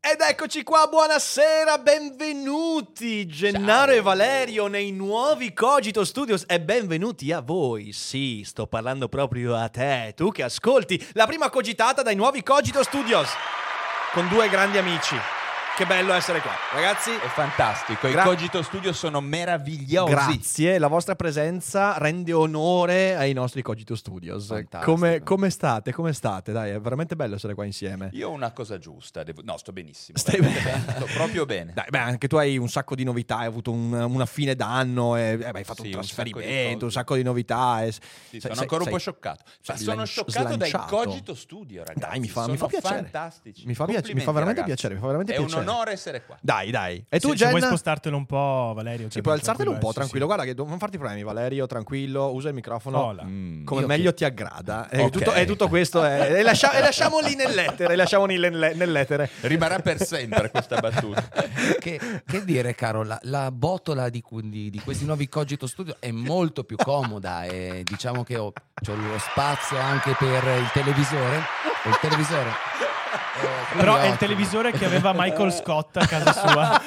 Ed 0.00 0.20
eccoci 0.20 0.62
qua, 0.62 0.86
buonasera, 0.86 1.78
benvenuti 1.78 3.26
Gennaro 3.26 3.90
e 3.90 4.00
Valerio 4.00 4.68
nei 4.68 4.92
nuovi 4.92 5.52
Cogito 5.52 6.04
Studios 6.04 6.44
e 6.46 6.60
benvenuti 6.60 7.32
a 7.32 7.40
voi. 7.40 7.92
Sì, 7.92 8.42
sto 8.44 8.68
parlando 8.68 9.08
proprio 9.08 9.56
a 9.56 9.68
te, 9.68 10.12
tu 10.16 10.30
che 10.30 10.44
ascolti 10.44 11.04
la 11.14 11.26
prima 11.26 11.50
cogitata 11.50 12.02
dai 12.02 12.14
nuovi 12.14 12.44
Cogito 12.44 12.84
Studios 12.84 13.28
con 14.12 14.28
due 14.28 14.48
grandi 14.48 14.78
amici. 14.78 15.16
Che 15.78 15.86
bello 15.86 16.12
essere 16.12 16.40
qua, 16.40 16.50
ragazzi. 16.74 17.10
È 17.12 17.28
fantastico, 17.28 18.08
Gra- 18.10 18.22
i 18.22 18.24
Cogito 18.24 18.62
Studio 18.62 18.92
sono 18.92 19.20
meravigliosi. 19.20 20.10
Grazie, 20.10 20.76
la 20.76 20.88
vostra 20.88 21.14
presenza 21.14 21.96
rende 21.98 22.32
onore 22.32 23.14
ai 23.14 23.32
nostri 23.32 23.62
Cogito 23.62 23.94
Studios. 23.94 24.52
Come, 24.82 25.22
come 25.22 25.50
state? 25.50 25.92
Come 25.92 26.12
state? 26.14 26.50
Dai, 26.50 26.70
è 26.72 26.80
veramente 26.80 27.14
bello 27.14 27.36
essere 27.36 27.54
qua 27.54 27.64
insieme. 27.64 28.08
Io 28.14 28.28
ho 28.28 28.32
una 28.32 28.50
cosa 28.50 28.76
giusta, 28.78 29.22
devo- 29.22 29.42
no, 29.44 29.56
sto 29.56 29.70
benissimo. 29.70 30.18
Stai 30.18 30.40
bene? 30.40 30.84
Sto 30.96 31.06
proprio 31.14 31.46
bene. 31.46 31.72
Dai, 31.74 31.86
beh, 31.88 31.98
anche 31.98 32.26
tu 32.26 32.34
hai 32.34 32.58
un 32.58 32.68
sacco 32.68 32.96
di 32.96 33.04
novità, 33.04 33.38
hai 33.38 33.46
avuto 33.46 33.70
un- 33.70 33.92
una 33.92 34.26
fine 34.26 34.56
d'anno, 34.56 35.14
e, 35.16 35.30
eh, 35.30 35.36
beh, 35.36 35.58
hai 35.58 35.64
fatto 35.64 35.82
Sì, 35.82 35.90
un 35.90 35.94
un 35.94 36.00
trasferimento, 36.00 36.86
un 36.86 36.90
sacco 36.90 37.14
di 37.14 37.22
novità. 37.22 37.84
E, 37.84 37.92
Sì, 37.92 38.00
sei- 38.00 38.40
sono 38.40 38.54
sei- 38.54 38.62
ancora 38.62 38.78
un 38.80 38.82
sei- 38.86 38.92
po' 38.94 38.98
scioccato. 38.98 39.44
Ma 39.68 39.76
sono 39.76 40.04
scioccato 40.04 40.56
dai 40.56 40.70
slanciato. 40.70 40.96
Cogito 40.96 41.34
Studio, 41.36 41.84
ragazzi. 41.84 42.00
Dai, 42.10 42.18
mi 42.18 42.28
fa- 42.28 42.48
mi 42.48 42.56
fa 42.56 42.66
piacere. 42.66 42.94
fantastici. 43.02 43.64
Mi 43.64 43.74
fa 43.74 43.84
piace- 43.84 44.12
mi 44.12 44.20
fa 44.22 44.32
veramente 44.32 44.60
ragazzi. 44.62 44.64
piacere, 44.64 44.94
mi 44.94 45.00
fa 45.00 45.06
veramente 45.06 45.34
È 45.34 45.36
piacere. 45.36 45.66
Onore 45.68 45.92
essere 45.92 46.24
qua. 46.24 46.36
Dai, 46.40 46.70
dai. 46.70 47.04
E 47.08 47.20
tu, 47.20 47.30
se, 47.30 47.38
se 47.38 47.48
vuoi 47.48 47.60
spostartelo 47.62 48.16
un 48.16 48.26
po', 48.26 48.72
Valerio. 48.74 49.08
Sì, 49.10 49.20
puoi 49.20 49.34
alzartelo 49.34 49.70
un 49.70 49.78
po', 49.78 49.88
sì, 49.88 49.94
tranquillo. 49.94 50.26
sì. 50.28 50.34
Guarda 50.34 50.44
che 50.52 50.54
non 50.68 50.78
farti 50.78 50.96
problemi, 50.98 51.22
Valerio, 51.22 51.66
tranquillo, 51.66 52.32
usa 52.32 52.48
il 52.48 52.54
microfono. 52.54 52.98
Hola. 53.04 53.22
Mm, 53.24 53.64
Come 53.64 53.80
io 53.82 53.86
meglio 53.86 54.10
che- 54.10 54.16
ti 54.16 54.24
aggrada. 54.24 54.88
E 54.98 55.02
Ok. 55.02 55.10
tutto, 55.10 55.32
e 55.34 55.44
tutto 55.44 55.68
questo 55.68 56.02
è. 56.04 56.32
E, 56.38 56.42
lascia- 56.42 56.72
e 56.72 56.80
lasciamo 56.80 57.20
lì 57.20 57.34
nell'etere. 57.34 57.94
Lasciamo 57.96 58.24
lì 58.26 58.38
nel- 58.38 58.72
nell'etere. 58.74 59.28
Rimarrà 59.42 59.78
per 59.80 60.00
sempre 60.02 60.50
questa 60.50 60.76
battuta. 60.78 61.28
Che, 61.78 62.00
che 62.26 62.44
dire, 62.44 62.74
caro, 62.74 63.02
la, 63.04 63.18
la 63.22 63.50
botola 63.52 64.08
di, 64.08 64.22
di- 64.44 64.70
di 64.70 64.80
questi 64.80 65.04
nuovi 65.04 65.28
Cogito 65.28 65.66
Studio 65.66 65.96
è 65.98 66.10
molto 66.10 66.64
più 66.64 66.76
comoda 66.76 67.44
e 67.44 67.82
diciamo 67.84 68.24
che 68.24 68.36
ho, 68.36 68.46
ho 68.46 68.52
lo 68.94 69.18
spazio 69.18 69.76
anche 69.78 70.14
per 70.18 70.44
il 70.44 70.70
televisore. 70.72 71.36
il 71.84 71.98
televisore. 72.00 72.50
Eh, 73.10 73.76
Però 73.76 73.96
è 73.96 74.08
il 74.08 74.16
televisore 74.16 74.72
che 74.72 74.84
aveva 74.84 75.12
Michael 75.14 75.52
Scott 75.52 75.96
a 75.96 76.06
casa 76.06 76.32
sua. 76.32 76.80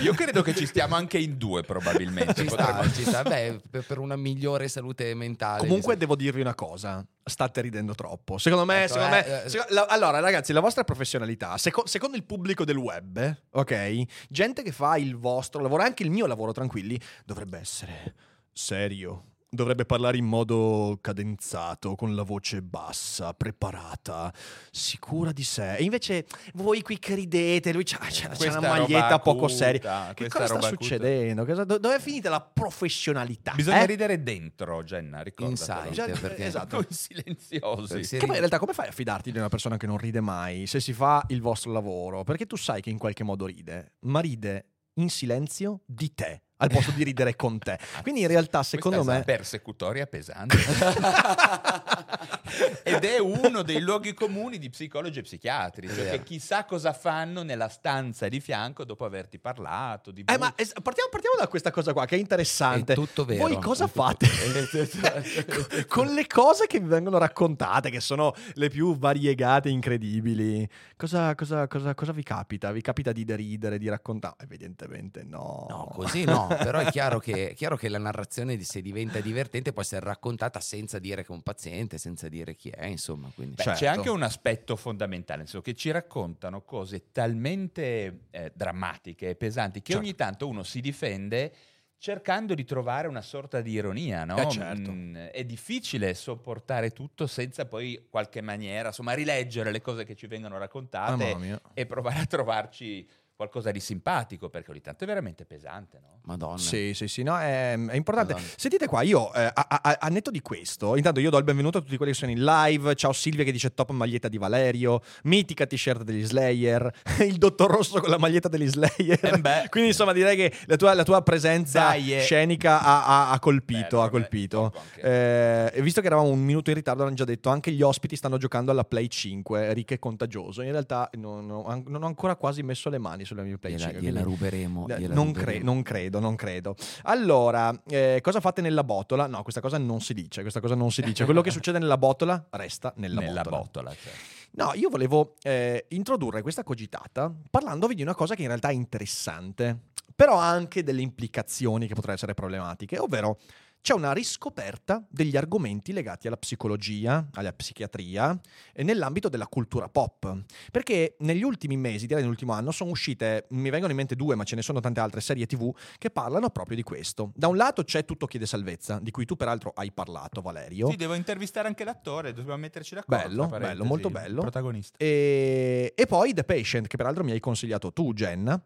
Io 0.00 0.14
credo 0.14 0.42
che 0.42 0.54
ci 0.54 0.66
stiamo 0.66 0.94
anche 0.94 1.18
in 1.18 1.36
due, 1.36 1.62
probabilmente. 1.62 2.34
Ci 2.34 2.48
sta, 2.48 2.82
ci 2.92 3.04
sta. 3.04 3.22
Beh, 3.22 3.60
per, 3.86 3.98
una 3.98 4.16
migliore 4.16 4.68
salute 4.68 5.14
mentale. 5.14 5.58
Comunque 5.60 5.94
mi 5.94 5.98
devo 5.98 6.16
dirvi 6.16 6.40
una 6.40 6.54
cosa. 6.54 7.04
State 7.22 7.60
ridendo 7.62 7.94
troppo. 7.94 8.38
Secondo 8.38 8.64
me, 8.64 8.84
Ecco, 8.84 8.94
secondo 8.94 9.16
eh, 9.16 9.22
me- 9.28 9.44
eh. 9.44 9.48
seco- 9.48 9.66
la- 9.70 9.86
allora, 9.86 10.20
ragazzi, 10.20 10.52
la 10.52 10.60
vostra 10.60 10.84
professionalità, 10.84 11.56
seco- 11.58 11.86
secondo 11.86 12.16
il 12.16 12.24
pubblico 12.24 12.64
del 12.64 12.76
web, 12.76 13.36
ok? 13.52 14.02
Gente 14.28 14.62
che 14.62 14.72
fa 14.72 14.96
il 14.96 15.16
vostro 15.16 15.60
lavoro, 15.62 15.82
anche 15.82 16.02
il 16.02 16.10
mio 16.10 16.26
lavoro, 16.26 16.52
tranquilli, 16.52 17.00
dovrebbe 17.24 17.58
essere 17.58 18.14
serio. 18.52 19.24
Dovrebbe 19.54 19.84
parlare 19.84 20.16
in 20.16 20.24
modo 20.24 20.98
cadenzato, 21.00 21.94
con 21.94 22.14
la 22.14 22.22
voce 22.22 22.60
bassa, 22.60 23.32
preparata, 23.34 24.32
sicura 24.70 25.32
di 25.32 25.44
sé. 25.44 25.76
E 25.76 25.84
invece 25.84 26.26
voi 26.54 26.82
qui 26.82 26.98
che 26.98 27.14
ridete, 27.14 27.72
lui 27.72 27.84
c'ha, 27.84 27.98
c'ha- 28.00 28.28
c'ha 28.30 28.58
una 28.58 28.68
maglietta 28.68 29.18
poco 29.20 29.44
acuta, 29.46 29.54
seria. 29.54 30.12
Che 30.14 30.28
cosa 30.28 30.46
sta 30.46 30.54
acuta. 30.54 30.68
succedendo? 30.68 31.44
Cosa- 31.44 31.64
do- 31.64 31.78
dove 31.78 31.96
è 31.96 32.00
finita 32.00 32.30
la 32.30 32.40
professionalità? 32.40 33.52
Bisogna 33.54 33.82
eh? 33.82 33.86
ridere 33.86 34.22
dentro, 34.22 34.82
Jenna, 34.82 35.22
ricorda. 35.22 35.50
Inside, 35.52 35.90
Già- 35.92 36.06
perché 36.06 36.46
esatto. 36.46 36.76
Noi 36.76 36.86
silenziosi. 36.90 38.04
Si 38.04 38.18
Che 38.18 38.24
poi 38.26 38.34
in 38.34 38.40
realtà 38.40 38.58
come 38.58 38.72
fai 38.72 38.88
a 38.88 38.92
fidarti 38.92 39.30
di 39.30 39.38
una 39.38 39.48
persona 39.48 39.76
che 39.76 39.86
non 39.86 39.98
ride 39.98 40.20
mai 40.20 40.66
se 40.66 40.80
si 40.80 40.92
fa 40.92 41.24
il 41.28 41.40
vostro 41.40 41.70
lavoro? 41.72 42.24
Perché 42.24 42.46
tu 42.46 42.56
sai 42.56 42.80
che 42.80 42.90
in 42.90 42.98
qualche 42.98 43.22
modo 43.24 43.46
ride, 43.46 43.92
ma 44.00 44.20
ride 44.20 44.66
in 44.94 45.10
silenzio 45.10 45.80
di 45.86 46.14
te, 46.14 46.42
al 46.58 46.70
posto 46.70 46.92
di 46.92 47.04
ridere 47.04 47.36
con 47.36 47.58
te. 47.58 47.78
Quindi 48.02 48.22
in 48.22 48.28
realtà 48.28 48.62
secondo 48.62 48.98
Questa 49.02 49.12
è 49.12 49.18
me... 49.18 49.24
una 49.26 49.36
persecutoria 49.36 50.06
pesante. 50.06 50.56
Ed 52.84 53.04
è 53.04 53.18
uno 53.18 53.62
dei 53.62 53.80
luoghi 53.80 54.14
comuni 54.14 54.58
di 54.58 54.70
psicologi 54.70 55.18
e 55.18 55.22
psichiatri, 55.22 55.88
cioè 55.88 56.10
che 56.10 56.22
chissà 56.22 56.64
cosa 56.64 56.92
fanno 56.92 57.42
nella 57.42 57.68
stanza 57.68 58.28
di 58.28 58.40
fianco 58.40 58.84
dopo 58.84 59.04
averti 59.04 59.38
parlato 59.38 60.10
di 60.12 60.22
Eh, 60.26 60.38
ma 60.38 60.52
es- 60.54 60.72
partiamo, 60.80 61.10
partiamo 61.10 61.36
da 61.38 61.48
questa 61.48 61.70
cosa 61.72 61.92
qua 61.92 62.04
che 62.06 62.16
è 62.16 62.18
interessante. 62.18 62.92
È 62.92 62.94
tutto 62.94 63.24
vero. 63.24 63.48
Voi 63.48 63.60
cosa 63.60 63.86
È 63.86 63.88
fate 63.88 64.28
con- 65.48 65.84
con 65.88 66.14
le 66.14 66.26
cose 66.26 66.66
che 66.66 66.78
vi 66.78 66.86
vengono 66.86 67.18
raccontate, 67.18 67.90
che 67.90 68.00
sono 68.00 68.32
le 68.54 68.68
più 68.68 68.96
variegate 68.96 69.68
e 69.68 69.72
incredibili? 69.72 70.68
Cosa, 70.96 71.34
cosa- 71.34 71.66
cosa- 71.66 71.94
cosa 71.94 72.12
vi 72.12 72.22
capita? 72.22 72.70
Vi 72.70 72.80
capita 72.82 73.12
di 73.12 73.24
deridere, 73.24 73.78
di 73.78 73.88
raccontare? 73.88 74.36
Evidentemente 74.40 75.24
no. 75.24 75.66
No, 75.68 75.88
così 75.92 76.24
no, 76.24 76.43
però 76.48 76.78
è 76.80 76.90
chiaro 76.90 77.18
che, 77.18 77.50
è 77.50 77.54
chiaro 77.54 77.76
che 77.76 77.88
la 77.88 77.98
narrazione 77.98 78.60
se 78.62 78.80
diventa 78.82 79.20
divertente 79.20 79.72
può 79.72 79.82
essere 79.82 80.04
raccontata 80.04 80.60
senza 80.60 80.98
dire 80.98 81.22
che 81.22 81.28
è 81.28 81.32
un 81.32 81.42
paziente, 81.42 81.98
senza 81.98 82.28
dire 82.28 82.54
chi 82.54 82.70
è, 82.70 82.86
insomma. 82.86 83.30
Quindi. 83.34 83.54
Beh, 83.56 83.62
Certo. 83.62 83.78
C'è 83.80 83.86
anche 83.86 84.10
un 84.10 84.22
aspetto 84.22 84.76
fondamentale, 84.76 85.40
nel 85.40 85.48
senso 85.48 85.64
che 85.64 85.74
ci 85.74 85.90
raccontano 85.90 86.62
cose 86.62 87.10
talmente 87.12 88.26
eh, 88.30 88.52
drammatiche 88.54 89.30
e 89.30 89.34
pesanti 89.36 89.80
che 89.82 89.92
Certo. 89.92 90.06
ogni 90.06 90.14
tanto 90.14 90.48
uno 90.48 90.62
si 90.62 90.80
difende 90.80 91.52
cercando 91.98 92.52
di 92.52 92.64
trovare 92.64 93.08
una 93.08 93.22
sorta 93.22 93.62
di 93.62 93.70
ironia, 93.72 94.24
no? 94.26 94.36
Eh, 94.36 94.50
certo. 94.50 94.90
Mm, 94.90 95.16
è 95.16 95.42
difficile 95.44 96.12
sopportare 96.12 96.90
tutto 96.90 97.26
senza 97.26 97.64
poi 97.64 98.08
qualche 98.10 98.42
maniera, 98.42 98.88
insomma, 98.88 99.14
rileggere 99.14 99.70
le 99.70 99.80
cose 99.80 100.04
che 100.04 100.14
ci 100.14 100.26
vengono 100.26 100.58
raccontate 100.58 101.34
mia. 101.36 101.58
e 101.72 101.86
provare 101.86 102.18
a 102.20 102.26
trovarci 102.26 103.08
qualcosa 103.36 103.72
di 103.72 103.80
simpatico, 103.80 104.48
perché 104.48 104.70
ogni 104.70 104.80
tanto 104.80 105.02
è 105.02 105.06
veramente 105.08 105.44
pesante, 105.44 105.98
no? 106.00 106.20
Madonna. 106.24 106.56
Sì, 106.56 106.94
sì, 106.94 107.08
sì, 107.08 107.22
no, 107.24 107.36
è, 107.36 107.72
è 107.72 107.96
importante. 107.96 108.32
Madonna. 108.34 108.52
Sentite 108.56 108.86
qua, 108.86 109.02
io 109.02 109.32
eh, 109.34 109.42
a, 109.52 109.52
a- 109.68 109.96
a 110.00 110.08
netto 110.08 110.30
di 110.30 110.40
questo, 110.40 110.96
intanto 110.96 111.18
io 111.20 111.30
do 111.30 111.38
il 111.38 111.44
benvenuto 111.44 111.78
a 111.78 111.80
tutti 111.80 111.96
quelli 111.96 112.12
che 112.12 112.18
sono 112.18 112.30
in 112.30 112.44
live. 112.44 112.94
Ciao 112.94 113.12
Silvia 113.12 113.42
che 113.44 113.50
dice 113.50 113.74
top 113.74 113.90
maglietta 113.90 114.28
di 114.28 114.38
Valerio, 114.38 115.02
mitica 115.24 115.66
t-shirt 115.66 116.02
degli 116.02 116.24
Slayer, 116.24 116.88
il 117.26 117.36
dottor 117.36 117.70
Rosso 117.70 118.00
con 118.00 118.08
la 118.08 118.18
maglietta 118.18 118.48
degli 118.48 118.68
Slayer. 118.68 119.18
Eh 119.24 119.38
beh. 119.38 119.66
Quindi 119.68 119.90
insomma 119.90 120.12
direi 120.12 120.36
che 120.36 120.52
la 120.66 120.76
tua, 120.76 120.94
la 120.94 121.02
tua 121.02 121.20
presenza 121.22 121.80
Dai, 121.80 122.14
eh. 122.16 122.20
scenica 122.20 122.80
ha, 122.82 123.04
ha- 123.04 123.30
ha 123.32 123.38
colpito, 123.40 123.96
Bello, 123.96 124.02
ha 124.02 124.10
colpito. 124.10 124.72
Eh, 125.02 125.70
e 125.74 125.82
visto 125.82 126.00
che 126.00 126.06
eravamo 126.06 126.28
un 126.28 126.40
minuto 126.40 126.70
in 126.70 126.76
ritardo, 126.76 127.02
hanno 127.04 127.14
già 127.14 127.24
detto 127.24 127.50
anche 127.50 127.72
gli 127.72 127.82
ospiti 127.82 128.14
stanno 128.14 128.38
giocando 128.38 128.70
alla 128.70 128.84
Play 128.84 129.08
5, 129.08 129.72
Rick 129.74 129.92
è 129.94 129.98
contagioso. 129.98 130.62
In 130.62 130.70
realtà 130.70 131.10
non- 131.14 131.46
non 131.46 132.02
ho 132.02 132.06
ancora 132.06 132.36
quasi 132.36 132.62
messo 132.62 132.88
le 132.88 132.98
mani 132.98 133.23
sulla 133.24 133.42
mia 133.42 133.56
Play 133.58 133.72
Gliela, 133.72 133.84
5. 133.84 134.00
gliela 134.02 134.22
ruberemo. 134.22 134.86
gliela 134.86 135.14
non, 135.14 135.26
ruberemo. 135.26 135.32
cre- 135.52 135.58
non 135.62 135.82
credo, 135.82 136.20
non 136.20 136.36
credo. 136.36 136.76
Allora, 137.02 137.74
eh, 137.88 138.20
cosa 138.22 138.40
fate 138.40 138.60
nella 138.60 138.84
botola? 138.84 139.26
No, 139.26 139.42
questa 139.42 139.60
cosa 139.60 139.78
non 139.78 140.00
si 140.00 140.14
dice, 140.14 140.40
questa 140.42 140.60
cosa 140.60 140.74
non 140.74 140.90
si 140.90 141.02
dice. 141.02 141.24
Quello 141.24 141.40
che 141.40 141.50
succede 141.50 141.78
nella 141.78 141.98
botola 141.98 142.46
resta 142.50 142.92
nella, 142.96 143.20
Nella 143.20 143.42
botola. 143.42 143.56
botola, 143.58 143.90
certo. 143.94 144.32
No, 144.56 144.70
io 144.74 144.88
volevo 144.88 145.34
eh, 145.42 145.86
introdurre 145.88 146.40
questa 146.42 146.62
cogitata 146.62 147.32
parlandovi 147.50 147.94
di 147.96 148.02
una 148.02 148.14
cosa 148.14 148.34
che 148.36 148.42
in 148.42 148.48
realtà 148.48 148.68
è 148.68 148.72
interessante, 148.72 149.76
però 150.14 150.38
ha 150.38 150.48
anche 150.48 150.82
delle 150.84 151.02
implicazioni 151.02 151.82
che 151.86 151.94
potrebbero 151.94 152.14
essere 152.14 152.34
problematiche, 152.34 152.98
ovvero 152.98 153.38
c'è 153.84 153.92
una 153.92 154.12
riscoperta 154.12 155.04
degli 155.10 155.36
argomenti 155.36 155.92
legati 155.92 156.26
alla 156.26 156.38
psicologia, 156.38 157.28
alla 157.34 157.52
psichiatria 157.52 158.34
nell'ambito 158.76 159.28
della 159.28 159.46
cultura 159.46 159.90
pop. 159.90 160.44
Perché 160.70 161.16
negli 161.18 161.42
ultimi 161.42 161.76
mesi, 161.76 162.06
direi 162.06 162.22
nell'ultimo 162.22 162.54
anno, 162.54 162.70
sono 162.70 162.88
uscite, 162.88 163.44
mi 163.50 163.68
vengono 163.68 163.90
in 163.90 163.98
mente 163.98 164.16
due, 164.16 164.36
ma 164.36 164.44
ce 164.44 164.56
ne 164.56 164.62
sono 164.62 164.80
tante 164.80 165.00
altre 165.00 165.20
serie 165.20 165.44
TV 165.44 165.70
che 165.98 166.08
parlano 166.08 166.48
proprio 166.48 166.76
di 166.76 166.82
questo. 166.82 167.32
Da 167.34 167.46
un 167.48 167.58
lato 167.58 167.84
c'è 167.84 168.06
Tutto 168.06 168.24
chiede 168.24 168.46
salvezza, 168.46 168.98
di 169.02 169.10
cui 169.10 169.26
tu 169.26 169.36
peraltro 169.36 169.72
hai 169.74 169.92
parlato, 169.92 170.40
Valerio. 170.40 170.88
Sì, 170.88 170.96
devo 170.96 171.12
intervistare 171.12 171.68
anche 171.68 171.84
l'attore, 171.84 172.32
dobbiamo 172.32 172.60
metterci 172.60 172.94
d'accordo. 172.94 173.46
Bello, 173.46 173.46
bello, 173.48 173.84
molto 173.84 174.08
bello. 174.08 174.40
Protagonista. 174.40 174.96
E, 174.96 175.92
e 175.94 176.06
poi 176.06 176.32
The 176.32 176.44
Patient, 176.44 176.86
che 176.86 176.96
peraltro 176.96 177.22
mi 177.22 177.32
hai 177.32 177.40
consigliato 177.40 177.92
tu, 177.92 178.14
Jen. 178.14 178.62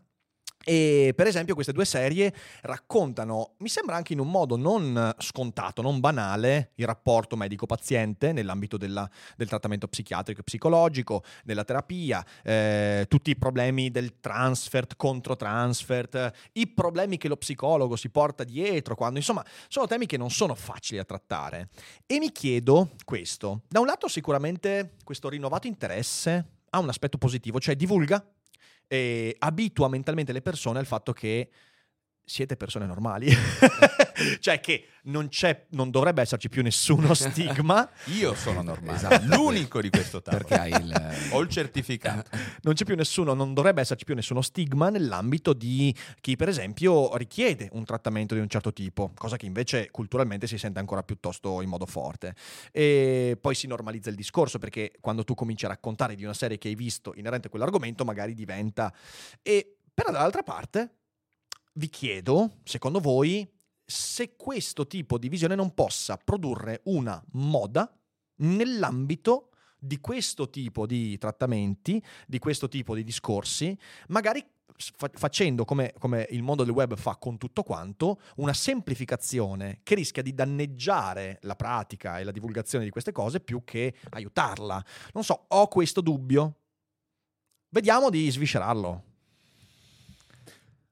E 0.69 1.15
per 1.17 1.27
esempio 1.27 1.55
queste 1.55 1.73
due 1.73 1.87
serie 1.87 2.31
raccontano, 2.61 3.55
mi 3.61 3.71
sembra 3.71 3.97
anche 3.97 4.13
in 4.13 4.19
un 4.19 4.31
modo 4.31 4.55
non 4.55 5.15
scontato, 5.17 5.81
non 5.81 5.99
banale, 5.99 6.73
il 6.75 6.85
rapporto 6.85 7.37
medico-paziente 7.37 8.33
nell'ambito 8.33 8.77
della- 8.77 9.09
del 9.39 9.49
trattamento 9.49 9.89
psichiatrico 9.89 10.41
e 10.41 10.45
psicologico, 10.45 11.25
della 11.43 11.65
terapia, 11.65 12.23
eh, 12.43 13.07
tutti 13.09 13.31
i 13.31 13.37
problemi 13.37 13.91
del 13.91 14.21
transfert, 14.21 14.97
contro 14.97 15.37
transfert, 15.37 16.33
i 16.53 16.67
problemi 16.67 17.17
che 17.17 17.29
lo 17.29 17.39
psicologo 17.39 17.97
si 17.97 18.11
porta 18.11 18.45
dietro, 18.45 18.95
quando 18.95 19.19
insomma 19.19 19.43
sono 19.69 19.87
temi 19.87 20.05
che 20.05 20.19
non 20.19 20.29
sono 20.29 20.55
facili 20.55 20.99
da 20.99 21.07
trattare. 21.07 21.71
E 22.05 22.19
mi 22.19 22.31
chiedo 22.31 22.91
questo, 23.07 23.63
da 23.69 23.81
un 23.81 23.87
lato 23.87 24.07
sicuramente 24.07 24.97
questo 25.03 25.31
rinnovato 25.31 25.67
interesse 25.67 26.45
ha 26.69 26.79
un 26.79 26.91
aspetto 26.91 27.17
positivo, 27.17 27.59
cioè 27.59 27.75
divulga 27.75 28.23
e 28.89 29.37
abitua 29.39 29.89
mentalmente 29.89 30.33
le 30.33 30.43
persone 30.43 30.79
al 30.79 30.87
fatto 30.87 31.13
che 31.13 31.51
siete 32.29 32.57
persone 32.57 32.87
normali. 32.87 33.33
cioè 34.41 34.61
che 34.61 34.89
non, 35.05 35.29
c'è, 35.29 35.67
non 35.71 35.91
dovrebbe 35.91 36.21
esserci 36.21 36.49
più 36.49 36.63
nessuno 36.63 37.15
stigma, 37.15 37.89
Io 38.07 38.35
sono 38.35 38.63
normale, 38.63 38.97
Esatto. 38.97 39.35
l'unico 39.35 39.81
di 39.81 39.89
questo 39.89 40.21
tavolo. 40.21 40.45
Perché 40.45 40.61
hai 40.61 40.83
il... 40.83 41.17
Ho 41.33 41.41
il 41.41 41.49
certificato. 41.49 42.31
non 42.63 42.75
c'è 42.75 42.85
più 42.85 42.95
nessuno, 42.97 43.33
non 43.33 43.55
dovrebbe 43.55 43.81
esserci 43.81 44.05
più 44.05 44.15
nessuno 44.15 44.43
stigma 44.43 44.91
nell'ambito 44.91 45.53
di 45.53 45.95
chi 46.21 46.37
per 46.37 46.49
esempio 46.49 47.17
richiede 47.17 47.69
un 47.73 47.85
trattamento 47.85 48.35
di 48.35 48.41
un 48.41 48.49
certo 48.49 48.73
tipo, 48.73 49.13
cosa 49.15 49.37
che 49.37 49.47
invece 49.47 49.91
culturalmente 49.91 50.47
si 50.47 50.59
sente 50.59 50.79
ancora 50.79 51.03
piuttosto 51.03 51.63
in 51.63 51.69
modo 51.69 51.87
forte. 51.87 52.35
E 52.71 53.39
poi 53.41 53.55
si 53.55 53.67
normalizza 53.67 54.11
il 54.11 54.17
discorso 54.17 54.59
perché 54.59 54.93
quando 55.01 55.25
tu 55.25 55.35
cominci 55.35 55.65
a 55.65 55.69
raccontare 55.69 56.15
di 56.15 56.25
una 56.25 56.35
serie 56.35 56.59
che 56.59 56.69
hai 56.69 56.75
visto 56.75 57.15
inerente 57.17 57.47
a 57.47 57.51
quell'argomento 57.51 58.05
magari 58.05 58.35
diventa... 58.35 58.93
E 59.43 59.79
però 59.95 60.13
dall'altra 60.13 60.45
parte 60.45 60.99
vi 61.79 61.89
chiedo, 61.89 62.59
secondo 62.65 62.99
voi, 62.99 63.49
se 63.85 64.35
questo 64.37 64.87
tipo 64.87 65.17
di 65.17 65.29
visione 65.29 65.55
non 65.55 65.73
possa 65.73 66.17
produrre 66.17 66.83
una 66.85 67.23
moda 67.33 67.91
nell'ambito 68.41 69.51
di 69.79 70.01
questo 70.01 70.51
tipo 70.51 70.87
di 70.87 71.17
trattamenti, 71.19 72.03
di 72.27 72.39
questo 72.41 72.69
tipo 72.69 72.97
di 72.97 73.05
discorsi, 73.05 73.79
magari 74.09 74.45
fa- 74.77 75.11
facendo 75.15 75.65
come, 75.65 75.95
come 75.99 76.27
il 76.31 76.43
mondo 76.43 76.65
del 76.65 76.75
web 76.75 76.97
fa 76.97 77.17
con 77.17 77.39
tutto 77.39 77.63
quanto, 77.63 78.21
una 78.37 78.53
semplificazione 78.53 79.81
che 79.85 79.95
rischia 79.95 80.23
di 80.23 80.35
danneggiare 80.35 81.39
la 81.43 81.55
pratica 81.55 82.19
e 82.19 82.25
la 82.25 82.33
divulgazione 82.33 82.85
di 82.85 82.91
queste 82.91 83.13
cose 83.13 83.39
più 83.39 83.63
che 83.63 83.95
aiutarla. 84.11 84.85
Non 85.13 85.23
so, 85.23 85.45
ho 85.47 85.69
questo 85.69 86.01
dubbio. 86.01 86.57
Vediamo 87.69 88.11
di 88.11 88.29
sviscerarlo. 88.29 89.08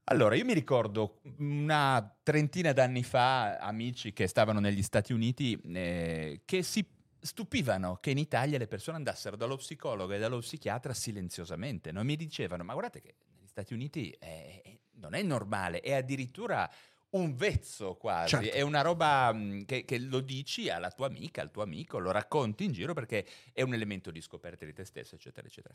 Allora, 0.08 0.36
io 0.36 0.44
mi 0.44 0.54
ricordo 0.54 1.20
una 1.38 2.16
trentina 2.22 2.72
d'anni 2.72 3.02
fa 3.02 3.56
amici 3.58 4.12
che 4.12 4.28
stavano 4.28 4.60
negli 4.60 4.82
Stati 4.82 5.12
Uniti 5.12 5.60
eh, 5.74 6.42
che 6.44 6.62
si 6.62 6.86
stupivano 7.18 7.96
che 7.96 8.10
in 8.10 8.18
Italia 8.18 8.56
le 8.56 8.68
persone 8.68 8.98
andassero 8.98 9.34
dallo 9.34 9.56
psicologo 9.56 10.12
e 10.12 10.18
dallo 10.20 10.38
psichiatra 10.38 10.94
silenziosamente. 10.94 11.90
Non 11.90 12.06
mi 12.06 12.14
dicevano, 12.14 12.62
ma 12.62 12.72
guardate 12.72 13.00
che 13.00 13.14
negli 13.34 13.48
Stati 13.48 13.74
Uniti 13.74 14.10
eh, 14.12 14.62
eh, 14.64 14.78
non 14.92 15.14
è 15.14 15.22
normale, 15.22 15.80
è 15.80 15.92
addirittura 15.94 16.70
un 17.10 17.34
vezzo 17.34 17.96
quasi, 17.96 18.36
Certo. 18.36 18.52
è 18.52 18.60
una 18.60 18.82
roba 18.82 19.32
mh, 19.32 19.64
che, 19.64 19.84
che 19.84 19.98
lo 19.98 20.20
dici 20.20 20.68
alla 20.70 20.92
tua 20.92 21.06
amica, 21.06 21.42
al 21.42 21.50
tuo 21.50 21.62
amico, 21.64 21.98
lo 21.98 22.12
racconti 22.12 22.62
in 22.64 22.70
giro 22.72 22.94
perché 22.94 23.26
è 23.52 23.62
un 23.62 23.74
elemento 23.74 24.12
di 24.12 24.20
scoperta 24.20 24.64
di 24.64 24.72
te 24.72 24.84
stesso, 24.84 25.16
eccetera, 25.16 25.48
eccetera. 25.48 25.74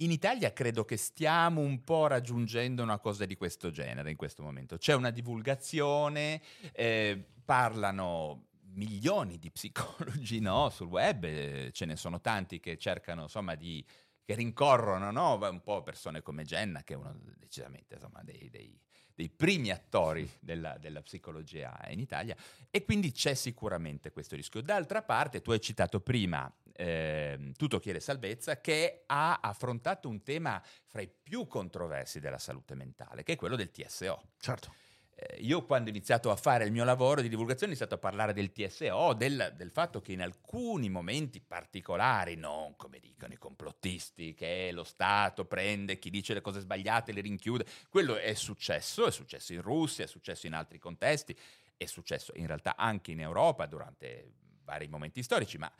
In 0.00 0.10
Italia 0.10 0.52
credo 0.52 0.84
che 0.84 0.98
stiamo 0.98 1.62
un 1.62 1.82
po' 1.82 2.06
raggiungendo 2.06 2.82
una 2.82 2.98
cosa 2.98 3.24
di 3.24 3.34
questo 3.34 3.70
genere 3.70 4.10
in 4.10 4.16
questo 4.16 4.42
momento. 4.42 4.76
C'è 4.76 4.92
una 4.92 5.10
divulgazione, 5.10 6.42
eh, 6.72 7.24
parlano 7.44 8.48
milioni 8.74 9.38
di 9.38 9.50
psicologi 9.50 10.38
no, 10.40 10.68
sul 10.68 10.88
web, 10.88 11.24
eh, 11.24 11.70
ce 11.72 11.86
ne 11.86 11.96
sono 11.96 12.20
tanti 12.20 12.60
che 12.60 12.76
cercano 12.76 13.22
insomma 13.22 13.54
di 13.54 13.82
che 14.22 14.34
rincorrono 14.34 15.10
no? 15.10 15.38
un 15.48 15.62
po' 15.62 15.82
persone 15.82 16.20
come 16.20 16.44
Jenna, 16.44 16.82
che 16.82 16.92
è 16.92 16.96
uno 16.96 17.16
decisamente 17.38 17.94
insomma, 17.94 18.22
dei, 18.22 18.50
dei- 18.50 18.78
dei 19.16 19.30
primi 19.30 19.70
attori 19.70 20.30
della, 20.38 20.76
della 20.78 21.00
psicologia 21.00 21.80
in 21.88 21.98
Italia, 21.98 22.36
e 22.70 22.84
quindi 22.84 23.10
c'è 23.10 23.34
sicuramente 23.34 24.12
questo 24.12 24.36
rischio. 24.36 24.60
D'altra 24.60 25.02
parte, 25.02 25.40
tu 25.40 25.50
hai 25.50 25.60
citato 25.60 26.00
prima 26.00 26.52
ehm, 26.76 27.52
Tutto 27.54 27.78
chiede 27.78 28.00
salvezza, 28.00 28.60
che 28.60 29.04
ha 29.06 29.40
affrontato 29.40 30.08
un 30.08 30.22
tema 30.22 30.62
fra 30.84 31.00
i 31.00 31.08
più 31.08 31.46
controversi 31.46 32.20
della 32.20 32.38
salute 32.38 32.74
mentale, 32.74 33.22
che 33.22 33.32
è 33.32 33.36
quello 33.36 33.56
del 33.56 33.70
TSO. 33.70 34.22
Certo. 34.38 34.74
Eh, 35.18 35.38
io 35.40 35.64
quando 35.64 35.88
ho 35.88 35.92
iniziato 35.92 36.30
a 36.30 36.36
fare 36.36 36.66
il 36.66 36.72
mio 36.72 36.84
lavoro 36.84 37.22
di 37.22 37.30
divulgazione 37.30 37.72
ho 37.72 37.74
iniziato 37.74 37.94
a 37.94 37.98
parlare 37.98 38.34
del 38.34 38.52
TSO, 38.52 39.14
del, 39.14 39.54
del 39.56 39.70
fatto 39.70 40.02
che 40.02 40.12
in 40.12 40.20
alcuni 40.20 40.90
momenti 40.90 41.40
particolari, 41.40 42.36
non 42.36 42.76
come 42.76 42.98
dicono 42.98 43.32
i 43.32 43.38
complottisti, 43.38 44.34
che 44.34 44.68
lo 44.72 44.84
Stato 44.84 45.46
prende 45.46 45.98
chi 45.98 46.10
dice 46.10 46.34
le 46.34 46.42
cose 46.42 46.60
sbagliate 46.60 47.12
e 47.12 47.14
le 47.14 47.22
rinchiude, 47.22 47.64
quello 47.88 48.16
è 48.16 48.34
successo, 48.34 49.06
è 49.06 49.10
successo 49.10 49.54
in 49.54 49.62
Russia, 49.62 50.04
è 50.04 50.08
successo 50.08 50.46
in 50.46 50.52
altri 50.52 50.78
contesti, 50.78 51.34
è 51.78 51.86
successo 51.86 52.32
in 52.36 52.46
realtà 52.46 52.76
anche 52.76 53.12
in 53.12 53.20
Europa 53.20 53.64
durante 53.64 54.32
vari 54.64 54.86
momenti 54.86 55.22
storici, 55.22 55.56
ma 55.56 55.72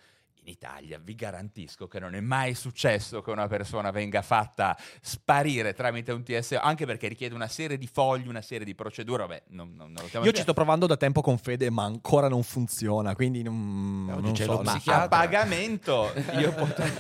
in 0.47 0.53
Italia 0.53 0.99
vi 1.03 1.15
garantisco 1.15 1.89
che 1.89 1.99
non 1.99 2.15
è 2.15 2.21
mai 2.21 2.55
successo 2.55 3.21
che 3.21 3.31
una 3.31 3.49
persona 3.49 3.91
venga 3.91 4.23
fatta 4.23 4.77
sparire 5.01 5.75
tramite 5.75 6.13
un 6.13 6.23
TSO, 6.23 6.59
anche 6.59 6.87
perché 6.87 7.09
richiede 7.09 7.35
una 7.35 7.49
serie 7.49 7.77
di 7.77 7.87
fogli, 7.87 8.29
una 8.29 8.43
serie 8.43 8.65
di 8.65 8.75
procedure. 8.75 9.27
Vabbè, 9.27 9.43
non, 9.49 9.75
non- 9.75 9.93
non 9.93 10.25
Io 10.25 10.33
ci 10.33 10.43
sto 10.43 10.55
provando 10.55 10.87
da 10.87 10.97
tempo 10.97 11.21
con 11.21 11.37
Fede, 11.37 11.69
ma 11.71 11.85
ancora 11.85 12.29
non 12.29 12.43
funziona, 12.45 13.15
quindi 13.15 13.43
non, 13.43 14.09
oggi 14.11 14.23
non 14.23 14.33
c'è 14.33 14.45
so. 14.45 14.53
lo 14.53 14.57
no. 14.59 14.63
ma 14.63 14.73
psichiatra. 14.75 15.05
a 15.05 15.09
pagamento 15.09 16.13
io 16.39 16.53
potrei 16.53 16.93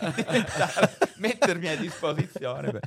mettermi 1.16 1.68
a 1.68 1.76
disposizione. 1.76 2.72
Beh, 2.72 2.80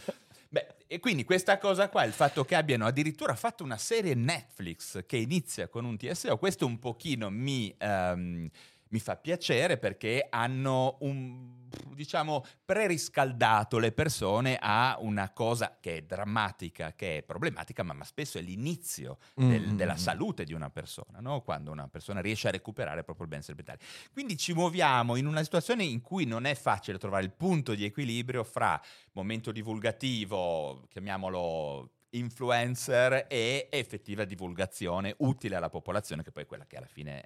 Beh, 0.51 0.65
e 0.87 0.99
quindi 0.99 1.25
questa 1.25 1.59
cosa 1.59 1.89
qua, 1.89 2.03
il 2.05 2.11
fatto 2.11 2.43
che 2.43 2.55
abbiano 2.55 2.87
addirittura 2.87 3.35
fatto 3.35 3.63
una 3.63 3.77
serie 3.77 4.15
Netflix 4.15 5.05
che 5.05 5.17
inizia 5.17 5.67
con 5.67 5.85
un 5.85 5.95
TSO, 5.95 6.37
questo 6.37 6.65
un 6.65 6.79
pochino 6.79 7.29
mi, 7.29 7.71
ehm, 7.77 8.49
mi 8.89 8.99
fa 8.99 9.17
piacere 9.17 9.77
perché 9.77 10.25
hanno 10.29 10.97
un, 11.01 11.67
diciamo, 11.93 12.43
preriscaldato 12.65 13.77
le 13.77 13.91
persone 13.91 14.57
a 14.59 14.97
una 14.99 15.31
cosa 15.31 15.77
che 15.79 15.97
è 15.97 16.01
drammatica, 16.01 16.93
che 16.93 17.17
è 17.17 17.23
problematica, 17.23 17.83
ma, 17.83 17.93
ma 17.93 18.03
spesso 18.03 18.37
è 18.37 18.41
l'inizio 18.41 19.17
del- 19.35 19.67
Mm, 19.69 19.75
della 19.75 19.93
mm, 19.93 19.97
salute 19.97 20.43
di 20.43 20.53
una 20.53 20.69
persona, 20.69 21.19
no? 21.19 21.41
quando 21.41 21.71
una 21.71 21.87
persona 21.87 22.21
riesce 22.21 22.47
a 22.47 22.51
recuperare 22.51 23.03
proprio 23.03 23.25
il 23.25 23.31
benessere 23.31 23.55
mentale. 23.55 23.79
Quindi 24.11 24.37
ci 24.37 24.53
muoviamo 24.53 25.15
in 25.15 25.25
una 25.27 25.43
situazione 25.43 25.83
in 25.83 26.01
cui 26.01 26.25
non 26.25 26.45
è 26.45 26.55
facile 26.55 26.97
trovare 26.97 27.23
il 27.23 27.31
punto 27.31 27.75
di 27.75 27.85
equilibrio 27.85 28.43
fra 28.43 28.79
momento 29.13 29.51
divulgativo, 29.51 30.85
chiamiamolo 30.89 31.91
influencer, 32.11 33.25
e 33.29 33.67
effettiva 33.69 34.25
divulgazione 34.25 35.13
utile 35.19 35.55
alla 35.55 35.69
popolazione, 35.69 36.23
che 36.23 36.31
poi 36.31 36.43
è 36.43 36.45
quella 36.47 36.65
che 36.65 36.77
alla 36.77 36.87
fine, 36.87 37.25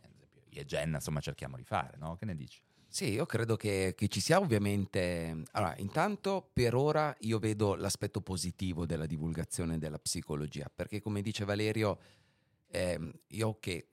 e 0.55 0.65
Jenna, 0.65 0.98
insomma, 0.98 1.19
cerchiamo 1.19 1.57
di 1.57 1.63
fare, 1.63 1.98
no? 1.98 2.15
Che 2.15 2.25
ne 2.25 2.36
dici? 2.36 2.62
Sì, 2.88 3.12
io 3.12 3.25
credo 3.25 3.55
che, 3.55 3.95
che 3.98 4.07
ci 4.07 4.19
sia 4.19 4.39
ovviamente... 4.39 5.43
Allora, 5.53 5.75
intanto 5.77 6.48
per 6.53 6.75
ora 6.75 7.15
io 7.22 7.39
vedo 7.39 7.74
l'aspetto 7.74 8.22
positivo 8.22 8.86
della 8.86 9.07
divulgazione 9.07 9.79
della 9.79 9.98
psicologia, 9.98 10.69
perché 10.74 11.01
come 11.01 11.24
dice 11.24 11.43
Valerio, 11.43 12.00
ehm, 12.67 13.12
io 13.29 13.57
che 13.60 13.88